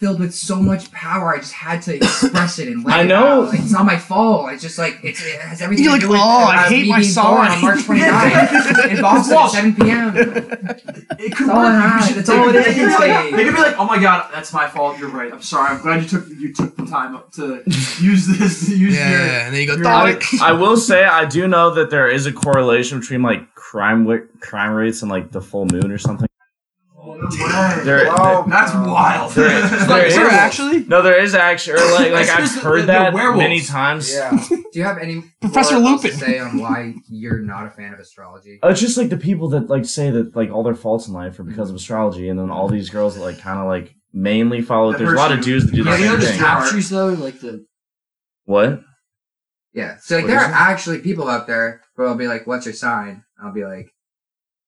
filled 0.00 0.18
with 0.18 0.34
so 0.34 0.56
much 0.56 0.90
power. 0.92 1.34
I 1.34 1.38
just 1.38 1.52
had 1.52 1.82
to 1.82 1.94
express 1.96 2.58
it 2.58 2.68
and 2.68 2.82
let 2.86 2.96
I 2.96 3.02
it 3.02 3.06
know. 3.06 3.42
out. 3.42 3.48
Like, 3.50 3.60
it's 3.60 3.70
not 3.72 3.84
my 3.84 3.98
fault. 3.98 4.50
It's 4.52 4.62
just 4.62 4.78
like 4.78 4.98
it's, 5.04 5.22
it 5.24 5.38
has 5.40 5.60
everything 5.60 5.84
You're 5.84 5.98
to 5.98 6.08
like, 6.08 6.08
do 6.08 6.08
with 6.08 6.20
"Oh, 6.20 6.44
I 6.46 6.68
hate 6.68 6.82
me 6.84 6.88
my 6.88 6.98
being 7.00 7.10
sign." 7.10 7.24
born 7.36 7.46
on 7.48 7.60
March 7.60 7.78
29th 7.84 8.90
in 8.96 9.02
Boston 9.02 9.36
at 9.36 9.50
7 9.50 9.74
p.m. 9.76 10.16
It 10.16 11.36
could 11.36 11.48
That's 11.48 11.50
all 11.50 11.56
work. 11.62 11.82
have. 11.82 12.04
Should- 12.06 12.16
That's 12.16 12.28
all 12.30 12.48
it 12.48 12.52
they 12.52 12.64
could 12.64 12.74
be 12.76 12.86
like- 12.86 13.30
They 13.36 13.44
could 13.44 13.54
be 13.54 13.60
like, 13.60 13.78
"Oh 13.78 13.84
my 13.84 14.00
god, 14.00 14.30
that's 14.32 14.52
my 14.54 14.66
fault. 14.68 14.98
You're 14.98 15.10
right. 15.10 15.30
I'm 15.32 15.42
sorry. 15.42 15.70
I'm 15.76 15.82
glad 15.82 16.02
you 16.02 16.08
took 16.08 16.28
you 16.28 16.54
took 16.54 16.76
the 16.76 16.86
time 16.86 17.14
up 17.14 17.30
to 17.32 17.62
use 18.00 18.26
this. 18.26 18.66
To 18.66 18.76
use 18.76 18.96
Yeah, 18.96 19.10
your 19.10 19.18
yeah, 19.20 19.44
and 19.46 19.54
then 19.54 19.60
you 19.60 19.66
go, 19.66 19.74
your- 19.74 19.82
"Dog." 19.84 20.22
I 20.40 20.52
will 20.52 20.76
say 20.78 21.04
I 21.04 21.26
do 21.26 21.46
know 21.46 21.74
that 21.74 21.90
there 21.90 22.08
is 22.08 22.24
a 22.26 22.32
correlation 22.32 23.00
between 23.00 23.22
like 23.22 23.54
crime 23.54 24.06
crime 24.40 24.72
rates 24.72 25.02
and 25.02 25.10
like 25.10 25.30
the 25.30 25.42
full 25.42 25.66
moon 25.66 25.92
or 25.92 25.98
something. 25.98 26.26
There, 27.84 28.06
Oh, 28.10 28.44
That's 28.48 28.72
wild. 28.74 29.32
there, 29.32 29.48
there 29.48 30.06
Is 30.06 30.14
there 30.14 30.26
is- 30.26 30.32
actually? 30.32 30.84
No, 30.84 31.02
there 31.02 31.20
is 31.20 31.34
actually, 31.34 31.80
or 31.80 31.90
like, 31.92 32.12
like 32.12 32.28
I've 32.28 32.40
just 32.40 32.56
the- 32.56 32.60
heard 32.62 32.82
the 32.82 32.86
that 32.86 33.14
werewolves. 33.14 33.38
many 33.38 33.60
times. 33.60 34.12
Yeah. 34.12 34.30
Do 34.48 34.62
you 34.78 34.84
have 34.84 34.98
any 34.98 35.22
Professor 35.40 35.78
more 35.80 35.92
else 35.92 36.02
to 36.02 36.08
Lupin. 36.08 36.20
say 36.20 36.38
on 36.38 36.58
why 36.58 36.94
you're 37.08 37.38
not 37.40 37.66
a 37.66 37.70
fan 37.70 37.92
of 37.94 38.00
astrology? 38.00 38.58
Uh, 38.62 38.68
It's 38.68 38.80
just 38.80 38.96
like 38.98 39.08
the 39.08 39.16
people 39.16 39.48
that 39.50 39.68
like 39.68 39.84
say 39.84 40.10
that 40.10 40.36
like 40.36 40.50
all 40.50 40.62
their 40.62 40.74
faults 40.74 41.08
in 41.08 41.14
life 41.14 41.38
are 41.40 41.44
because 41.44 41.70
of 41.70 41.76
astrology, 41.76 42.28
and 42.28 42.38
then 42.38 42.50
all 42.50 42.68
these 42.68 42.90
girls 42.90 43.14
that 43.16 43.22
like 43.22 43.38
kind 43.40 43.58
of 43.58 43.66
like 43.66 43.94
mainly 44.12 44.60
follow. 44.62 44.92
That 44.92 44.98
There's 44.98 45.12
a 45.12 45.16
lot 45.16 45.30
of 45.32 45.38
hurts 45.38 45.46
dudes 45.46 45.66
that 45.66 45.72
do 45.74 45.84
the 45.84 45.90
Yeah, 45.90 45.96
you 45.96 46.04
know 46.06 46.16
the 46.16 46.26
thing. 46.26 46.38
top- 46.38 46.58
Tapestries 46.58 46.90
though, 46.90 47.08
like 47.08 47.40
the 47.40 47.64
What? 48.44 48.80
Yeah. 49.72 49.96
So 50.00 50.16
like 50.16 50.24
What 50.24 50.28
there 50.30 50.38
is 50.40 50.44
are 50.46 50.50
it? 50.50 50.54
actually 50.54 50.98
people 51.00 51.28
out 51.28 51.46
there 51.46 51.82
who 51.96 52.06
I'll 52.06 52.16
be 52.16 52.28
like, 52.28 52.46
"What's 52.46 52.66
your 52.66 52.74
sign?" 52.74 53.24
I'll 53.42 53.52
be 53.52 53.64
like, 53.64 53.88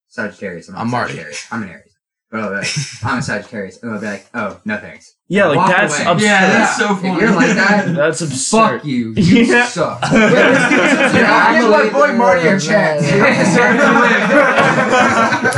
"Sagittarius." 0.07 0.69
I'm, 0.69 0.75
I'm 0.75 0.87
a 0.87 0.91
Marty. 0.91 1.11
Sagittarius. 1.13 1.47
I'm 1.51 1.63
an 1.63 1.69
Aries. 1.69 1.89
But 2.33 2.41
I'll 2.41 2.49
be 2.49 2.55
like, 2.55 2.67
"I'm 3.03 3.19
a 3.19 3.21
Sagittarius," 3.21 3.77
oh, 3.83 3.85
and 3.87 3.93
they'll 3.93 4.01
be 4.01 4.07
like, 4.07 4.25
"Oh, 4.33 4.59
no 4.65 4.77
thanks." 4.77 5.13
Yeah, 5.27 5.45
like 5.45 5.57
Walk 5.57 5.67
that's 5.69 5.99
away. 5.99 6.11
absurd. 6.13 6.25
Yeah, 6.25 6.47
that's 6.49 6.77
so 6.77 6.95
funny. 6.95 7.09
If 7.09 7.21
you're 7.21 7.31
like 7.35 7.55
that, 7.55 7.93
That's 7.95 8.21
absurd. 8.21 8.79
fuck 8.79 8.85
you. 8.85 9.13
You 9.13 9.43
Yeah. 9.43 9.67
suck. 9.67 10.01
Yeah, 10.11 11.59
give 11.61 11.69
my 11.69 11.89
boy 11.91 12.13
Marty 12.13 12.47
a 12.47 12.59
chance. 12.59 13.05
you 13.11 13.17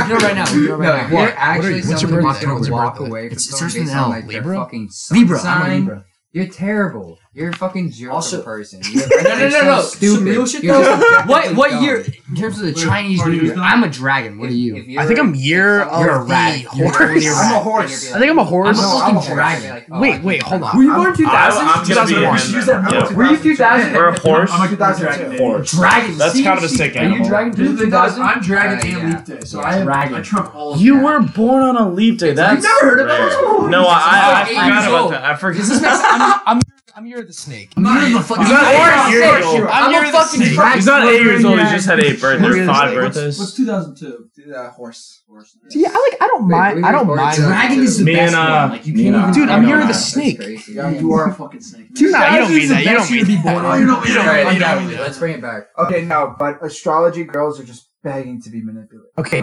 know 0.08 0.16
right 0.16 0.34
now. 0.34 0.50
You 0.52 0.68
know 0.68 0.76
No, 0.76 0.90
right 0.90 1.04
if 1.06 1.10
now. 1.12 1.20
you're 1.22 1.32
actually 1.36 1.80
What's 1.82 2.02
your 2.02 2.10
birthday? 2.10 2.42
gonna 2.44 2.54
What's 2.54 2.68
your 2.68 2.76
walk 2.76 2.94
birthday? 2.98 3.10
away 3.10 3.20
from 3.28 3.32
It's- 3.36 3.46
it 3.46 3.50
someone 3.52 3.70
starts 3.70 3.90
an 3.90 3.96
L. 3.96 4.08
like 4.10 4.26
Libra? 4.26 4.56
fucking 4.56 4.90
sun 4.90 5.18
Libra. 5.18 5.40
I'm 5.42 5.70
a 5.70 5.74
Libra. 5.74 6.04
You're 6.32 6.46
terrible. 6.48 7.18
You're 7.36 7.50
a 7.50 7.52
fucking 7.54 7.90
joke 7.90 8.12
Also- 8.14 8.42
person. 8.42 8.80
You're, 8.90 9.06
No, 9.22 9.28
no, 9.28 9.36
you're 9.36 9.50
no, 9.50 9.60
so 9.60 9.64
no. 9.66 9.80
Stupid. 9.82 10.22
Real 10.24 10.46
shit 10.46 10.64
You're 10.64 10.82
just 10.82 11.28
What 11.28 11.54
what 11.54 11.70
dumb. 11.70 11.84
year 11.84 11.96
in 12.30 12.34
terms 12.34 12.58
of 12.58 12.64
the 12.64 12.72
Wait, 12.72 12.76
Chinese 12.82 13.22
New 13.26 13.32
Year? 13.32 13.54
I'm 13.58 13.84
a 13.84 13.90
dragon. 13.90 14.38
What 14.38 14.48
are 14.48 14.54
you? 14.54 14.76
If 14.76 14.86
you're- 14.88 15.04
I 15.04 15.06
think 15.06 15.20
I'm 15.20 15.34
year 15.34 15.80
You're 15.80 16.10
a 16.12 16.20
of 16.22 16.30
rat. 16.30 16.54
the 16.54 16.60
You're 16.78 16.86
horse. 16.86 16.96
totally 16.96 17.26
a 17.26 17.30
I'm 17.32 17.54
a 17.54 17.58
horse. 17.60 18.12
I 18.14 18.18
think 18.18 18.30
I'm 18.30 18.38
a 18.38 18.44
horse. 18.44 18.78
I'm 18.78 18.84
a 18.84 18.88
fucking 18.88 19.02
I'm 19.02 19.16
a 19.16 19.20
horse. 19.20 19.34
dragon. 19.34 20.00
Wait, 20.00 20.22
wait, 20.22 20.42
hold 20.44 20.62
on. 20.62 20.76
Were 20.78 20.82
you 20.82 20.94
born 20.94 21.14
2000? 21.14 21.60
I'm, 21.60 21.68
I'm 21.68 21.74
gonna 21.86 22.06
be 22.06 22.14
2001. 22.14 22.24
in 22.24 22.32
Use 22.54 22.66
there. 22.66 22.80
that 22.80 22.92
Yeah. 22.92 22.98
number. 23.00 23.14
Were 23.16 23.24
you 23.24 23.36
2000? 23.36 23.92
We're 23.92 24.08
a 24.08 24.18
horse. 24.18 24.50
I'm 24.50 24.62
a 24.62 24.68
good 24.68 24.78
2002. 24.78 25.36
Horse. 25.36 25.70
Dragon. 25.72 26.16
That's 26.18 26.40
kind 26.42 26.56
of 26.58 26.64
a 26.64 26.68
see, 26.70 26.76
sick 26.76 26.96
Are 26.96 27.04
you 27.04 27.22
dragon 27.22 27.52
Dude, 27.52 27.78
2000? 27.78 28.22
I'm 28.22 28.40
Dragon 28.40 28.88
and. 28.96 29.12
Leap 29.12 29.24
Day, 29.26 29.40
so 29.44 29.60
I 29.60 29.72
have, 29.74 29.84
Dragon. 29.84 30.14
I 30.14 30.22
trump 30.22 30.54
all 30.54 30.72
of 30.72 30.80
You 30.80 31.00
were 31.04 31.20
born 31.20 31.62
on 31.64 31.76
a 31.76 31.90
leap 31.90 32.16
day. 32.18 32.32
That's 32.32 32.62
never 32.64 32.78
heard 32.96 33.00
of 33.00 33.06
rare. 33.08 33.28
those? 33.28 33.68
No, 33.70 33.84
I, 33.86 33.92
I, 33.92 34.42
I 34.42 34.44
forgot 34.46 34.88
about 34.88 35.10
that. 35.10 35.24
I 35.24 35.36
forgot. 35.36 35.56
This? 35.66 35.82
I'm, 35.84 36.60
I'm, 36.96 37.02
I'm 37.02 37.06
year 37.06 37.20
of 37.20 37.26
the 37.26 37.32
snake. 37.32 37.72
I'm 37.76 37.82
not 37.82 38.08
even 38.08 38.22
fucking. 38.22 38.44
He's 38.44 38.52
not 38.52 38.64
I'm 38.64 38.74
eight 38.74 38.78
a- 38.78 39.68
I'm 39.68 39.94
I'm 39.94 40.04
a 40.04 40.08
a 40.08 40.12
fucking 40.12 40.40
snake. 40.40 40.54
track 40.54 40.74
He's 40.76 40.86
not 40.86 41.06
eight 41.08 41.22
years 41.22 41.44
old. 41.44 41.60
He's 41.60 41.70
just 41.70 41.86
had 41.86 42.00
eight 42.00 42.20
birthdays. 42.20 42.56
Year 42.56 42.66
Five 42.66 42.94
birthdays. 42.94 43.38
what's 43.38 43.54
2002? 43.54 44.52
Uh, 44.54 44.70
horse. 44.70 45.22
Horse. 45.28 45.56
See, 45.68 45.84
I 45.84 45.90
like. 45.90 46.22
I 46.22 46.26
don't 46.26 46.46
Wait, 46.48 46.56
mind. 46.56 46.86
I 46.86 46.92
don't 46.92 47.06
mind. 47.06 47.36
born 47.36 47.48
Dragon 47.48 47.78
is 47.80 47.98
the 47.98 48.04
Me 48.04 48.14
best 48.14 48.34
and, 48.34 48.36
uh, 48.48 48.60
one. 48.62 48.70
Like 48.70 48.86
you 48.86 48.92
can't 48.94 49.06
even. 49.06 49.14
uh, 49.20 49.32
Dude, 49.32 49.48
I'm 49.48 49.64
I 49.64 49.68
year 49.68 49.80
know 49.80 49.86
the 49.88 49.92
snake. 49.94 50.40
Yeah, 50.68 50.90
you 50.90 51.12
are 51.12 51.28
a 51.30 51.34
fucking 51.34 51.60
snake. 51.60 51.92
Dude, 51.94 52.12
nah, 52.12 52.32
you 52.34 52.38
don't 52.40 52.54
mean 52.54 52.68
that. 52.68 52.84
You 52.84 52.92
don't 52.92 53.10
mean 53.10 53.42
that. 53.42 53.78
You 53.78 53.86
don't- 53.86 54.06
you 54.08 54.14
don't- 54.14 54.26
Alright, 54.26 54.54
you 54.54 54.60
don't- 54.60 54.86
okay, 54.86 55.00
let's 55.00 55.18
bring 55.18 55.34
it 55.34 55.42
back. 55.42 55.68
Okay, 55.78 56.04
no, 56.04 56.34
but 56.38 56.64
astrology 56.64 57.24
girls 57.24 57.60
are 57.60 57.64
just 57.64 57.85
begging 58.06 58.40
to 58.40 58.50
be 58.50 58.62
manipulated. 58.62 59.10
Okay. 59.18 59.40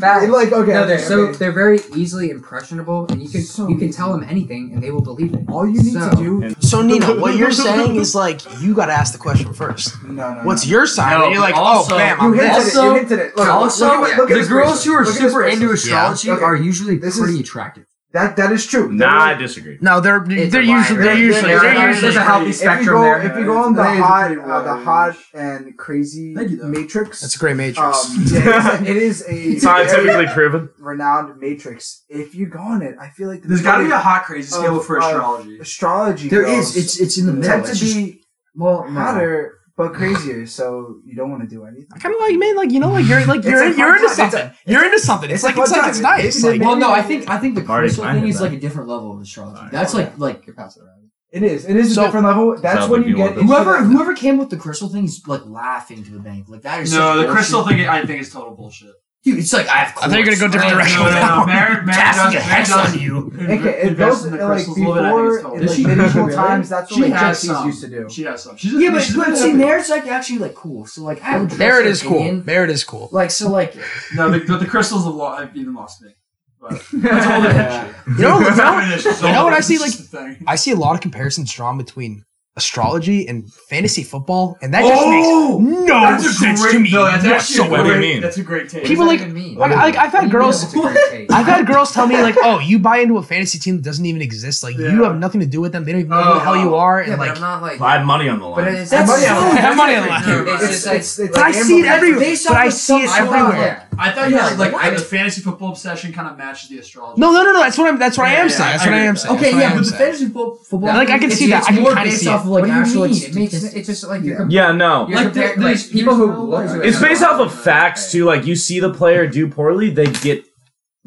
Facts. 0.00 0.28
like 0.38 0.52
okay, 0.52 0.72
no, 0.72 0.86
they're 0.86 0.96
okay, 0.96 1.02
so 1.04 1.20
okay. 1.28 1.38
they're 1.38 1.52
very 1.64 1.80
easily 1.96 2.28
impressionable, 2.30 3.06
and 3.08 3.22
you 3.22 3.28
can 3.28 3.40
So 3.42 3.68
you 3.68 3.76
can 3.78 3.90
tell 3.90 4.12
them 4.12 4.22
anything, 4.28 4.72
and 4.72 4.82
they 4.82 4.90
will 4.90 5.00
believe 5.02 5.32
it. 5.34 5.40
all 5.48 5.66
you 5.66 5.82
need 5.82 5.94
So- 5.94 6.10
to 6.10 6.16
do. 6.16 6.54
So 6.60 6.82
Nina, 6.82 7.14
what 7.18 7.36
you're 7.36 7.50
saying 7.68 7.96
is 7.96 8.14
like 8.14 8.40
you 8.60 8.74
got 8.74 8.86
to 8.86 8.92
ask 8.92 9.12
the 9.12 9.18
question 9.18 9.54
first. 9.54 10.02
No, 10.04 10.34
no. 10.34 10.40
What's 10.44 10.66
no. 10.66 10.70
your 10.72 10.86
sign? 10.86 11.18
No, 11.18 11.24
and 11.24 11.32
you're 11.32 11.40
like, 11.42 11.56
oh, 11.56 11.62
also- 11.62 11.94
oh, 11.94 11.98
bam, 11.98 12.18
You 12.18 12.24
I'm 12.26 12.34
hinted 12.34 12.50
this. 12.56 12.74
it. 12.74 12.78
Also- 12.78 12.88
You 12.92 12.94
hinted 13.00 13.18
it. 13.18 13.36
Look, 13.36 13.48
Also, 13.48 13.86
look 13.86 14.10
at, 14.10 14.18
look 14.18 14.28
the 14.28 14.34
girls 14.46 14.72
person. 14.72 14.92
who 14.92 14.98
are 14.98 15.04
Look 15.04 15.14
at 15.16 15.20
this 15.22 15.32
super 15.32 15.44
into 15.46 15.70
astrology 15.72 16.30
Okay. 16.30 16.42
are 16.44 16.56
usually 16.56 16.98
This 16.98 17.18
pretty 17.18 17.34
is- 17.34 17.40
attractive. 17.40 17.84
That 18.12 18.36
that 18.36 18.52
is 18.52 18.66
true. 18.66 18.90
Nah, 18.90 19.20
I 19.20 19.34
disagree. 19.34 19.76
No, 19.82 20.00
they're 20.00 20.24
It's 20.30 20.50
they're 20.50 20.62
a 20.62 20.66
lie. 20.66 20.78
usually 20.78 20.98
they're 21.02 21.14
There- 21.14 21.18
usually 21.18 21.48
there- 21.50 21.60
they're 21.60 21.74
there's 21.74 22.02
usually 22.02 22.16
a 22.16 22.20
healthy 22.24 22.50
if 22.50 22.56
spectrum 22.56 22.84
you 22.86 22.90
go, 22.92 23.02
there. 23.02 23.20
If 23.30 23.36
you 23.38 23.44
go 23.44 23.56
on 23.58 23.74
the 23.74 23.82
That 23.82 23.92
is 23.94 23.98
a 24.00 24.02
hot, 24.02 24.26
pretty 24.28 24.40
uh, 24.40 24.62
the 24.62 24.72
range. 24.72 24.84
hot 24.84 25.16
and 25.34 25.76
crazy 25.76 26.34
Thank 26.34 26.50
you, 26.52 26.56
though. 26.56 26.68
matrix, 26.68 27.20
That's 27.20 27.36
a 27.36 27.38
great 27.38 27.56
matrix. 27.56 28.04
um, 28.08 28.24
yeah, 28.28 28.80
it 28.82 28.96
is 28.96 29.20
a, 29.22 29.30
it 29.30 29.36
is 29.36 29.56
a 29.56 29.60
Scientifically 29.66 30.06
very 30.06 30.26
proven. 30.28 30.70
renowned 30.78 31.38
matrix. 31.38 32.04
If 32.08 32.34
you 32.34 32.46
go 32.46 32.60
on 32.60 32.80
it, 32.80 32.96
I 32.98 33.10
feel 33.10 33.28
like 33.28 33.42
the 33.42 33.48
There's 33.48 33.60
got 33.62 33.76
to 33.78 33.84
be 33.84 33.90
a 33.90 33.98
hot 33.98 34.24
crazy 34.24 34.48
scale 34.52 34.78
of- 34.78 34.86
for 34.86 34.96
of 34.96 35.04
astrology. 35.04 35.58
astrology. 35.58 36.28
There 36.30 36.44
girls 36.44 36.76
is. 36.76 36.82
It's 36.82 37.00
it's 37.00 37.18
in 37.18 37.26
the 37.26 37.32
middle. 37.34 37.50
tend 37.50 37.66
It's 37.66 37.78
to 37.78 37.84
just, 37.84 37.94
be 37.96 38.22
well, 38.54 38.86
no. 38.88 38.98
hotter 39.00 39.57
but 39.78 39.94
crazier, 39.94 40.44
so 40.44 40.96
you 41.06 41.14
don't 41.16 41.30
want 41.30 41.42
to 41.42 41.48
do 41.48 41.64
anything. 41.64 41.86
I 41.94 41.98
kind 41.98 42.14
of 42.14 42.20
like, 42.20 42.36
man, 42.36 42.54
like 42.56 42.70
you 42.72 42.80
know, 42.80 42.90
like 42.90 43.06
you're 43.06 43.24
like 43.24 43.44
you're 43.44 43.62
a 43.62 43.74
you're 43.74 43.96
into 43.96 44.08
time. 44.08 44.10
It's 44.10 44.12
a- 44.12 44.16
something. 44.16 44.50
You're 44.66 44.84
into 44.84 44.98
something. 44.98 45.30
It's 45.30 45.44
it's 45.44 45.44
like 45.44 45.56
it's 45.56 45.72
like 45.72 45.88
it's 45.88 46.00
nice. 46.00 46.42
Maybe 46.42 46.58
Like 46.58 46.66
Well, 46.68 46.76
no, 46.76 46.90
I 46.92 47.00
think 47.00 47.30
I 47.30 47.38
think 47.38 47.54
the 47.54 47.62
Marty 47.64 47.86
crystal 47.86 48.04
thing 48.04 48.26
is 48.28 48.36
that. 48.38 48.44
like 48.44 48.52
a 48.52 48.60
different 48.60 48.88
level 48.90 49.14
of 49.14 49.20
astrology. 49.22 49.56
Alright, 49.56 49.72
That's 49.72 49.94
okay. 49.94 50.04
like 50.04 50.18
like 50.18 50.46
You're 50.46 50.56
passing 50.56 50.82
around. 50.82 50.96
It 51.30 51.42
is. 51.42 51.64
It 51.66 51.76
is 51.76 51.94
So- 51.94 52.02
a 52.02 52.04
different 52.06 52.26
level. 52.26 52.56
That's 52.60 52.80
Sounds 52.80 52.90
when 52.90 53.02
you 53.04 53.10
you 53.10 53.16
get 53.16 53.36
want 53.36 53.46
whoever 53.46 53.72
that- 53.72 53.84
whoever 53.84 54.14
came 54.14 54.36
with 54.38 54.50
the 54.50 54.56
crystal 54.56 54.88
thing 54.88 55.04
is 55.04 55.22
like 55.26 55.46
laughing 55.46 56.02
to 56.04 56.10
the 56.10 56.20
bank. 56.20 56.48
Like 56.48 56.62
that 56.62 56.80
is 56.82 56.92
No, 56.92 56.98
the 56.98 57.22
bullshit. 57.22 57.30
crystal 57.34 57.66
thing 57.66 57.80
I 57.86 58.04
think 58.04 58.20
is 58.20 58.32
total 58.32 58.54
bullshit. 58.56 58.94
Dude. 59.24 59.40
It's 59.40 59.52
like 59.52 59.66
I 59.66 59.78
have. 59.78 59.98
I 59.98 60.08
thought 60.08 60.10
you 60.12 60.18
were 60.18 60.24
gonna 60.24 60.36
go 60.36 60.38
quartz. 60.48 60.52
different 60.52 60.74
direction. 60.74 61.00
No, 61.02 61.10
no, 61.10 61.40
no. 61.40 61.46
Mary, 61.46 61.74
Mary 61.84 61.86
Casting 61.98 62.24
does, 62.24 62.34
a 62.34 62.36
Mary 62.36 62.42
hex 62.54 62.68
does 62.70 62.94
on 62.94 63.00
you. 63.00 63.32
Okay, 63.34 63.80
it 63.82 63.88
invest 63.88 63.98
goes 63.98 64.24
in 64.26 64.32
the 64.32 64.38
like 64.38 64.48
crystals 64.64 64.78
a 64.78 64.80
little 64.80 64.94
bit. 64.94 65.04
I 65.04 65.10
think 65.10 65.18
before 65.18 65.34
it's 65.34 65.42
total 65.42 65.54
in 65.58 65.60
Does 65.60 65.68
like 65.68 65.76
she- 65.76 65.82
bullshit. 65.82 65.98
medieval 65.98 66.22
really? 66.24 66.34
times. 66.36 66.68
That's 66.68 66.94
She 66.94 67.00
what 67.00 67.10
has 67.10 67.20
Pharisees 67.20 67.50
some. 67.50 67.66
used 67.66 67.80
to 67.82 67.88
do. 67.88 68.08
She 68.08 68.22
has 68.22 68.42
some. 68.44 68.56
She's 68.56 68.72
Yeah, 68.72 68.90
but, 68.92 69.02
she's 69.02 69.16
but 69.16 69.26
been 69.26 69.36
see, 69.36 69.44
open. 69.48 69.58
Merritt's 69.58 69.90
like 69.90 70.06
actually 70.06 70.38
like 70.38 70.54
cool. 70.54 70.86
So 70.86 71.02
like 71.02 71.22
I 71.24 71.38
would. 71.38 71.58
Merritt 71.58 71.84
trust 71.86 71.90
is 71.90 72.02
her 72.02 72.08
cool. 72.08 72.16
opinion. 72.18 72.44
Merritt 72.46 72.70
is 72.70 72.84
cool. 72.84 73.08
Like 73.12 73.30
so, 73.32 73.50
like 73.50 73.74
No, 74.14 74.30
the, 74.30 74.38
the, 74.38 74.56
the 74.58 74.66
crystals 74.66 75.04
have, 75.04 75.14
lo- 75.14 75.34
have 75.36 75.54
even 75.56 75.74
lost 75.74 76.00
me. 76.00 76.14
But 76.60 76.70
that's 76.92 77.26
a 77.26 77.30
whole 77.32 77.42
different. 77.42 78.18
You 78.18 78.22
know, 78.22 78.38
you 78.38 78.44
know, 78.50 78.54
Definition 78.54 79.10
is 79.12 79.22
you 79.22 79.28
know 79.32 79.44
what 79.44 79.52
I 79.52 79.60
see, 79.60 79.78
like- 79.78 79.90
just 79.92 80.10
thing. 80.10 80.44
I 80.46 80.54
see 80.56 80.70
a 80.70 80.76
lot 80.76 80.94
of 80.94 81.00
comparisons 81.00 81.52
drawn 81.52 81.76
between 81.76 82.24
astrology 82.58 83.26
and 83.28 83.50
fantasy 83.70 84.02
football, 84.02 84.58
and 84.60 84.74
that 84.74 84.82
just 84.82 85.02
Oh! 85.06 85.58
makes 85.58 85.88
no 85.88 86.00
That's 86.00 86.38
sense 86.38 86.60
great, 86.60 86.72
to 86.72 86.78
me 86.80 86.90
No, 86.90 87.04
that's 87.04 87.24
actually 87.24 87.58
a 87.66 87.70
whatsoever. 87.70 87.82
What 87.84 87.88
do 87.88 88.06
you 88.06 88.12
mean? 88.14 88.20
That's 88.22 88.36
a 88.36 88.42
great 88.42 88.68
take. 88.68 88.84
People 88.84 89.06
like- 89.06 89.20
does 89.20 89.32
mean? 89.32 89.54
Like, 89.56 89.70
like 89.72 89.96
I've 89.96 90.12
had 90.12 90.12
What 90.12 90.12
do 90.12 90.16
you 90.18 90.22
mean 90.22 90.30
girls, 90.32 90.62
it's 90.64 90.74
a 90.74 90.80
great 90.80 90.96
take? 91.10 91.32
I've 91.32 91.46
had 91.46 91.66
girls 91.66 91.92
tell 91.92 92.06
me 92.06 92.20
like, 92.20 92.36
"Oh, 92.42 92.58
you 92.58 92.78
buy 92.78 92.98
into 92.98 93.16
a 93.16 93.22
fantasy 93.22 93.58
team 93.58 93.76
that 93.76 93.84
doesn't 93.84 94.04
even 94.04 94.20
exist. 94.20 94.62
Like, 94.62 94.76
you 94.76 95.04
have 95.04 95.16
nothing 95.16 95.40
to 95.40 95.46
do 95.46 95.60
with 95.60 95.72
them. 95.72 95.84
They 95.84 95.92
don't 95.92 96.00
even 96.02 96.10
know 96.10 96.22
who 96.22 96.34
the 96.34 96.40
Oh. 96.40 96.48
hell 96.48 96.56
you 96.56 96.74
oh. 96.74 96.78
are." 96.78 97.00
yeah, 97.02 97.12
And 97.12 97.18
like, 97.20 97.30
I'm 97.36 97.40
not 97.40 97.62
like. 97.62 97.80
I 97.80 97.92
had 97.96 98.04
money 98.04 98.28
on 98.28 98.38
the 98.40 98.46
line. 98.46 98.64
But 98.64 98.74
it's 98.74 98.90
That's 98.90 99.08
money 99.08 99.26
on 99.26 99.34
so- 99.36 99.40
the 99.42 99.48
line. 99.48 99.56
Have 99.58 99.76
money 99.76 99.94
on 99.96 100.02
the 100.02 100.08
line. 100.10 100.26
No, 100.28 100.54
it's 100.54 100.62
It's 100.64 100.72
just 100.72 100.86
like. 100.86 100.96
it's, 100.98 101.18
it's 101.18 101.34
but 101.36 101.42
I 101.44 101.52
see 101.52 101.78
it 101.80 101.86
Amber- 101.86 101.96
everywhere. 102.06 102.36
But 102.48 102.56
I 102.56 102.68
see 102.68 103.02
it 103.04 103.08
some- 103.10 103.26
everywhere. 103.28 103.87
Yeah. 103.98 104.04
I 104.04 104.12
thought 104.12 104.30
Yeah, 104.30 104.50
yeah, 104.50 104.56
like 104.56 104.72
what? 104.72 104.94
the 104.96 105.00
fantasy 105.02 105.40
football 105.42 105.70
obsession 105.70 106.12
kind 106.12 106.28
of 106.28 106.38
matches 106.38 106.68
the 106.68 106.78
astrology. 106.78 107.20
No, 107.20 107.32
no, 107.32 107.42
no, 107.44 107.52
no. 107.52 107.60
That's 107.60 107.76
what 107.76 107.88
I'm. 107.88 107.98
That's 107.98 108.16
what 108.16 108.28
I 108.28 108.34
am 108.34 108.48
yeah, 108.48 108.54
saying. 108.54 108.68
I 108.68 108.72
That's 108.72 108.84
what 108.86 108.92
I 108.94 108.96
agree 108.96 109.06
am 109.08 109.14
with 109.14 109.20
saying. 109.22 109.36
okay, 109.38 109.50
yeah, 109.60 109.74
but 109.74 109.84
the 109.84 109.90
fantasy 109.92 110.28
fo- 110.28 110.54
football. 110.54 110.94
Like, 110.94 111.10
I 111.10 111.18
can 111.18 111.30
see 111.30 111.50
that. 111.50 111.64
I 111.64 111.72
can 111.72 111.82
more 111.82 111.94
kinda 111.94 112.04
based 112.10 112.20
see 112.20 112.28
off 112.28 112.40
it. 112.40 112.44
of 112.44 112.48
like 112.50 112.60
What 112.62 112.66
do 112.68 112.72
you 112.74 112.80
actual. 112.80 113.02
It 113.04 113.10
makes 113.34 113.52
statistics. 113.52 113.74
it's 113.74 113.86
just 113.88 114.04
like 114.08 114.22
Yeah. 114.22 114.28
you're 114.38 114.46
yeah, 114.50 114.72
no. 114.72 115.02
Like, 115.04 115.24
comparing, 115.32 115.60
there's- 115.60 115.88
people 115.88 116.14
who 116.14 116.26
no 116.28 116.44
look. 116.44 116.66
way. 116.70 116.78
at 116.78 116.86
It's 116.86 117.00
based 117.00 117.22
off 117.22 117.40
of 117.40 117.52
facts 117.52 118.10
too. 118.12 118.24
Like 118.24 118.46
you 118.46 118.56
see 118.56 118.80
the 118.80 118.92
player 118.94 119.26
do 119.26 119.48
poorly, 119.48 119.90
they 119.90 120.06
get 120.06 120.44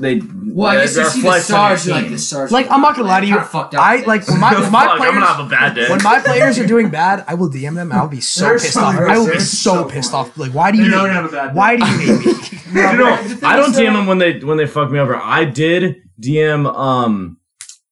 they. 0.01 0.21
Well, 0.53 0.67
I 0.67 0.75
guess 0.81 0.95
they 0.95 1.03
you 1.03 1.09
see 1.09 1.21
the 1.21 1.27
reflect 1.29 1.51
on 1.51 1.69
your 1.69 1.77
stars, 1.77 1.87
like 1.87 2.09
the 2.09 2.17
stars. 2.17 2.51
Like, 2.51 2.69
I'm 2.69 2.81
not 2.81 2.95
gonna 2.95 3.07
lie 3.07 3.21
to 3.21 3.25
you. 3.27 3.33
Kinda 3.35 3.47
fucked 3.47 3.75
up. 3.75 3.81
I 3.81 3.97
like 4.03 4.27
when 4.27 4.39
my 4.39 4.53
when 4.59 4.71
my 4.71 4.83
Fuck, 4.85 4.91
I'm 4.91 4.97
players. 4.97 5.13
gonna 5.13 5.25
have 5.25 5.45
a 5.45 5.49
bad 5.49 5.75
day. 5.75 5.89
When 5.89 6.03
my 6.03 6.19
players 6.25 6.59
are 6.59 6.67
doing 6.67 6.89
bad, 6.89 7.23
I 7.27 7.35
will 7.35 7.49
DM 7.49 7.75
them. 7.75 7.91
I'll 7.91 8.07
be 8.07 8.19
so 8.21 8.41
They're 8.45 8.53
pissed 8.59 8.73
so 8.73 8.81
off. 8.81 8.95
I 8.95 9.17
will 9.17 9.25
be 9.25 9.31
They're 9.31 9.39
so 9.39 9.73
so 9.83 9.89
pissed 9.89 10.13
off. 10.13 10.37
Like, 10.37 10.53
why 10.53 10.71
do 10.71 10.77
They 10.79 10.83
you? 10.85 10.89
know 10.91 10.99
hate 10.99 11.03
you 11.03 11.09
me? 11.09 11.13
have 11.15 11.25
a 11.25 11.29
bad 11.29 11.47
day. 11.49 11.53
Why 11.53 11.75
do 11.77 11.85
you 11.85 11.97
hate 11.97 12.25
me? 12.25 12.59
you 12.81 12.97
know, 12.97 13.13
I 13.43 13.55
don't 13.55 13.73
DM 13.73 13.93
them 13.93 14.07
when 14.07 14.17
they 14.17 14.39
when 14.39 14.57
they 14.57 14.67
fuck 14.67 14.91
me 14.91 14.99
over. 14.99 15.15
I 15.15 15.45
did 15.45 15.97
DM 16.19 16.65
um 16.73 17.37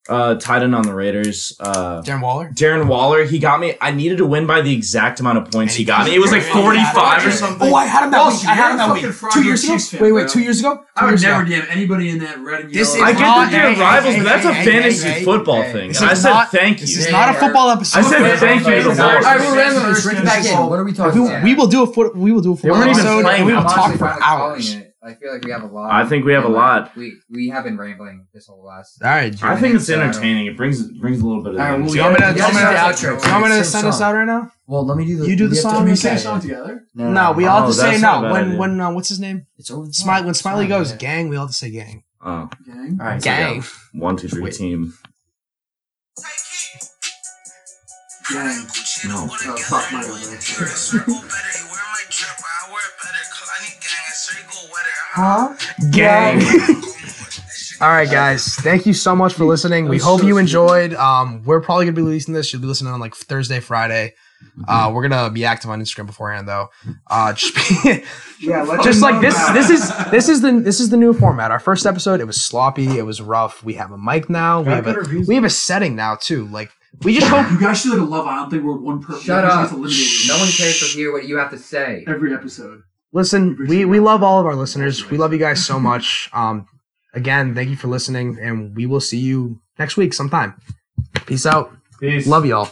uh 0.09 0.35
tight 0.35 0.63
end 0.63 0.73
on 0.75 0.81
the 0.83 0.93
Raiders. 0.93 1.55
Uh 1.59 2.01
Darren 2.01 2.21
Waller. 2.21 2.49
Darren 2.49 2.87
Waller, 2.87 3.23
he 3.23 3.39
got 3.39 3.59
me. 3.59 3.75
I 3.79 3.91
needed 3.91 4.17
to 4.17 4.25
win 4.25 4.45
by 4.47 4.61
the 4.61 4.73
exact 4.73 5.19
amount 5.19 5.37
of 5.37 5.51
points 5.51 5.75
he 5.75 5.83
got 5.85 6.05
me. 6.07 6.15
It 6.15 6.19
was 6.19 6.31
like 6.31 6.41
45 6.41 7.25
or 7.27 7.31
something. 7.31 7.71
Oh, 7.71 7.75
I 7.75 7.85
had 7.85 8.05
him 8.05 8.11
that 8.11 8.17
Well, 8.17 8.31
week. 8.35 8.45
I 8.47 8.53
had 8.53 8.71
him 8.71 8.77
that 8.77 8.89
a 8.89 8.93
week. 8.93 9.01
fucking 9.03 9.13
fraud. 9.13 9.31
Two 9.33 9.43
years 9.43 9.63
ago. 9.63 9.77
Fan, 9.77 10.01
Wait, 10.01 10.11
wait. 10.11 10.27
Two 10.29 10.39
years 10.41 10.59
ago. 10.59 10.75
Two 10.77 10.83
I 10.95 11.11
would 11.11 11.21
never 11.21 11.43
ago. 11.43 11.51
DM 11.51 11.65
anybody 11.69 12.09
in 12.09 12.19
that 12.19 12.39
red 12.39 12.61
and 12.65 12.73
This 12.73 12.93
is 12.95 13.01
I 13.01 13.11
get 13.11 13.19
that 13.19 13.51
they're 13.51 13.73
hey, 13.73 13.79
rivals, 13.79 14.15
hey, 14.15 14.19
but 14.21 14.29
that's 14.29 14.43
hey, 14.43 14.49
a 14.49 14.53
hey, 14.53 14.65
fantasy 14.65 15.07
hey, 15.07 15.13
hey. 15.19 15.23
football 15.25 15.61
Hey. 15.61 15.71
thing. 15.71 15.89
I 15.91 16.13
said 16.15 16.29
not- 16.29 16.51
thank 16.51 16.79
This 16.79 16.97
is 16.97 17.11
not 17.11 17.35
a 17.35 17.39
football 17.39 17.69
episode. 17.69 17.99
I 17.99 18.01
said 18.03 18.21
Okay, 18.21 18.37
thank 18.37 18.67
you 18.67 18.75
to 18.75 18.83
the 18.83 18.89
okay, 18.91 19.01
All 19.01 19.21
right, 19.21 19.39
we're 19.39 19.55
rambling. 19.55 19.85
Let's 19.87 20.03
bring 20.03 20.17
it 20.17 20.25
back 20.25 20.45
in. 20.45 20.57
What 20.67 20.79
are 20.79 20.83
we 20.83 20.91
We, 20.91 20.97
talking 20.97 21.27
about? 21.27 21.43
we 21.43 21.53
will 21.55 21.67
do 21.67 21.83
a 21.83 21.87
foot. 21.87 22.15
We 22.15 22.31
will 22.31 22.41
do 22.41 22.53
a 22.53 22.55
football 22.57 22.81
episode, 22.83 23.25
and 23.25 23.45
we 23.45 23.53
will 23.53 23.63
talk 23.63 23.95
for 23.95 24.07
hours. 24.23 24.75
It. 25.01 25.07
I 25.07 25.13
feel 25.15 25.31
like 25.33 25.43
we 25.43 25.51
have 25.51 25.63
a 25.63 25.67
lot. 25.67 25.91
I 25.91 26.05
think 26.07 26.25
we 26.25 26.33
have 26.33 26.45
a 26.45 26.49
lot. 26.49 26.95
We 26.95 27.13
we 27.29 27.49
have 27.49 27.63
been 27.63 27.77
rambling 27.77 28.27
this 28.33 28.47
whole 28.47 28.63
last. 28.63 29.01
All 29.03 29.09
right. 29.09 29.43
I 29.43 29.59
think 29.59 29.75
it's 29.75 29.87
So- 29.87 29.99
entertaining. 29.99 30.45
It 30.47 30.57
brings 30.57 30.83
brings 30.99 31.21
a 31.21 31.25
little 31.27 31.43
bit 31.43 31.55
of. 31.55 31.59
All 31.59 31.65
right, 31.65 31.77
well, 31.79 31.85
Do 31.87 31.91
we 31.91 31.97
you 31.97 32.03
want 32.03 32.13
me 32.13 32.17
to? 32.17 32.21
gotta- 32.21 32.33
Do 32.33 32.39
you 32.39 32.43
want 32.43 32.55
me 32.55 32.61
we 32.61 32.67
to? 32.67 32.73
gotta 32.73 32.95
Do 32.95 33.01
do 33.01 33.07
the 33.07 33.13
outro. 33.21 33.25
you 33.25 33.31
want 33.41 33.43
me 33.53 33.57
to 33.59 33.63
send 33.65 33.87
us 33.87 34.01
out 34.01 34.15
right 34.15 34.25
now? 34.25 34.51
Well, 34.67 34.85
let 34.85 34.97
me 34.97 35.05
do 35.05 35.17
the. 35.17 35.27
You 35.29 35.35
do 35.35 35.47
the 35.47 35.51
we 35.51 35.55
have 35.57 35.63
to- 35.71 35.75
song, 35.77 35.85
we 35.85 35.95
say 35.95 36.09
sing 36.09 36.15
a 36.17 36.19
song 36.19 36.41
together? 36.41 36.83
No, 36.95 37.11
No, 37.11 37.31
we 37.31 37.45
all 37.45 37.59
have 37.61 37.69
Oh, 37.69 37.71
to 37.71 37.77
say 37.77 37.91
no. 37.93 37.99
not 38.01 38.19
a 38.19 38.27
bad 38.27 38.31
When 38.33 38.43
idea. 38.47 38.57
when 38.59 38.81
uh, 38.81 38.91
what's 38.91 39.09
his 39.09 39.19
name? 39.19 39.45
It's 39.57 39.71
over. 39.71 39.87
the 39.87 39.93
Smiley. 39.93 40.25
When 40.25 40.33
Smiley 40.33 40.67
goes 40.67 40.91
gang, 40.93 41.29
we 41.29 41.35
all 41.37 41.43
have 41.45 41.51
to 41.51 41.55
say 41.57 41.71
gang. 41.71 42.03
Oh, 42.21 42.49
Gang. 42.65 42.97
All 42.99 43.07
right, 43.07 43.21
Gang. 43.21 43.63
one, 43.93 44.17
two, 44.17 44.27
three, 44.27 44.51
team. 44.51 44.93
Gang. 48.31 48.67
No. 49.07 49.27
Oh, 49.31 49.57
fuck 49.57 49.91
my 49.93 50.01
Huh? 55.11 55.55
Gang. 55.91 56.41
All 57.81 57.87
right, 57.89 58.09
guys. 58.09 58.55
Thank 58.55 58.85
you 58.85 58.93
so 58.93 59.15
much 59.15 59.33
for 59.33 59.45
listening. 59.45 59.87
We 59.87 59.97
hope 59.99 60.19
so 60.21 60.27
you 60.27 60.37
enjoyed. 60.37 60.93
Um, 60.95 61.43
we're 61.43 61.61
probably 61.61 61.85
gonna 61.85 61.95
be 61.95 62.01
releasing 62.01 62.33
this. 62.33 62.51
You'll 62.51 62.61
be 62.61 62.67
listening 62.67 62.91
on 62.93 62.99
like 62.99 63.15
Thursday, 63.15 63.59
Friday. 63.61 64.13
Uh, 64.67 64.91
we're 64.93 65.07
gonna 65.07 65.29
be 65.29 65.45
active 65.45 65.69
on 65.69 65.81
Instagram 65.81 66.05
beforehand, 66.05 66.47
though. 66.47 66.69
Uh, 67.07 67.31
just 67.33 67.55
be, 67.55 68.03
Yeah. 68.41 68.63
Let 68.63 68.83
just 68.83 69.01
like 69.01 69.21
this. 69.21 69.33
now. 69.35 69.53
This 69.53 69.69
is 69.69 69.91
this 70.11 70.29
is 70.29 70.41
the 70.41 70.51
this 70.59 70.79
is 70.81 70.89
the 70.89 70.97
new 70.97 71.13
format. 71.13 71.51
Our 71.51 71.59
first 71.59 71.85
episode, 71.85 72.19
it 72.19 72.25
was 72.25 72.41
sloppy. 72.41 72.97
It 72.97 73.05
was 73.05 73.21
rough. 73.21 73.63
We 73.63 73.75
have 73.75 73.91
a 73.91 73.97
mic 73.97 74.29
now. 74.29 74.61
We 74.61 74.71
have 74.73 74.87
a 74.87 74.95
we 75.27 75.35
have 75.35 75.45
a 75.45 75.49
setting 75.49 75.95
now 75.95 76.15
too. 76.15 76.47
Like 76.47 76.69
we 77.03 77.15
just 77.17 77.27
hope. 77.27 77.49
You 77.51 77.59
guys 77.59 77.81
should 77.81 77.91
do 77.91 77.97
like 77.99 78.07
a 78.07 78.11
Love 78.11 78.27
Island 78.27 78.51
thing 78.51 78.65
where 78.65 78.75
one 78.75 79.01
per- 79.01 79.17
Shut 79.19 79.43
one 79.43 79.45
person 79.45 79.57
up. 79.57 79.63
gets 79.63 79.73
eliminated 79.73 80.27
No 80.27 80.37
one 80.37 80.49
cares 80.51 80.79
to 80.79 80.85
hear 80.97 81.11
what 81.13 81.25
you 81.25 81.37
have 81.37 81.51
to 81.51 81.57
say. 81.57 82.03
every 82.07 82.33
episode. 82.33 82.81
Listen, 83.11 83.57
we 83.67 83.85
we 83.85 83.99
love 83.99 84.21
all 84.23 84.39
of 84.39 84.45
our 84.45 84.55
listeners. 84.55 85.09
We 85.09 85.17
love 85.17 85.33
you 85.33 85.39
guys 85.39 85.65
so 85.65 85.79
much. 85.79 86.29
Um, 86.33 86.67
again, 87.13 87.55
thank 87.55 87.69
you 87.69 87.75
for 87.75 87.87
listening, 87.87 88.37
and 88.39 88.75
we 88.75 88.85
will 88.85 89.01
see 89.01 89.17
you 89.17 89.61
next 89.79 89.97
week 89.97 90.13
sometime. 90.13 90.53
Peace 91.25 91.45
out. 91.45 91.71
Peace. 91.99 92.27
Love 92.27 92.45
y'all. 92.45 92.69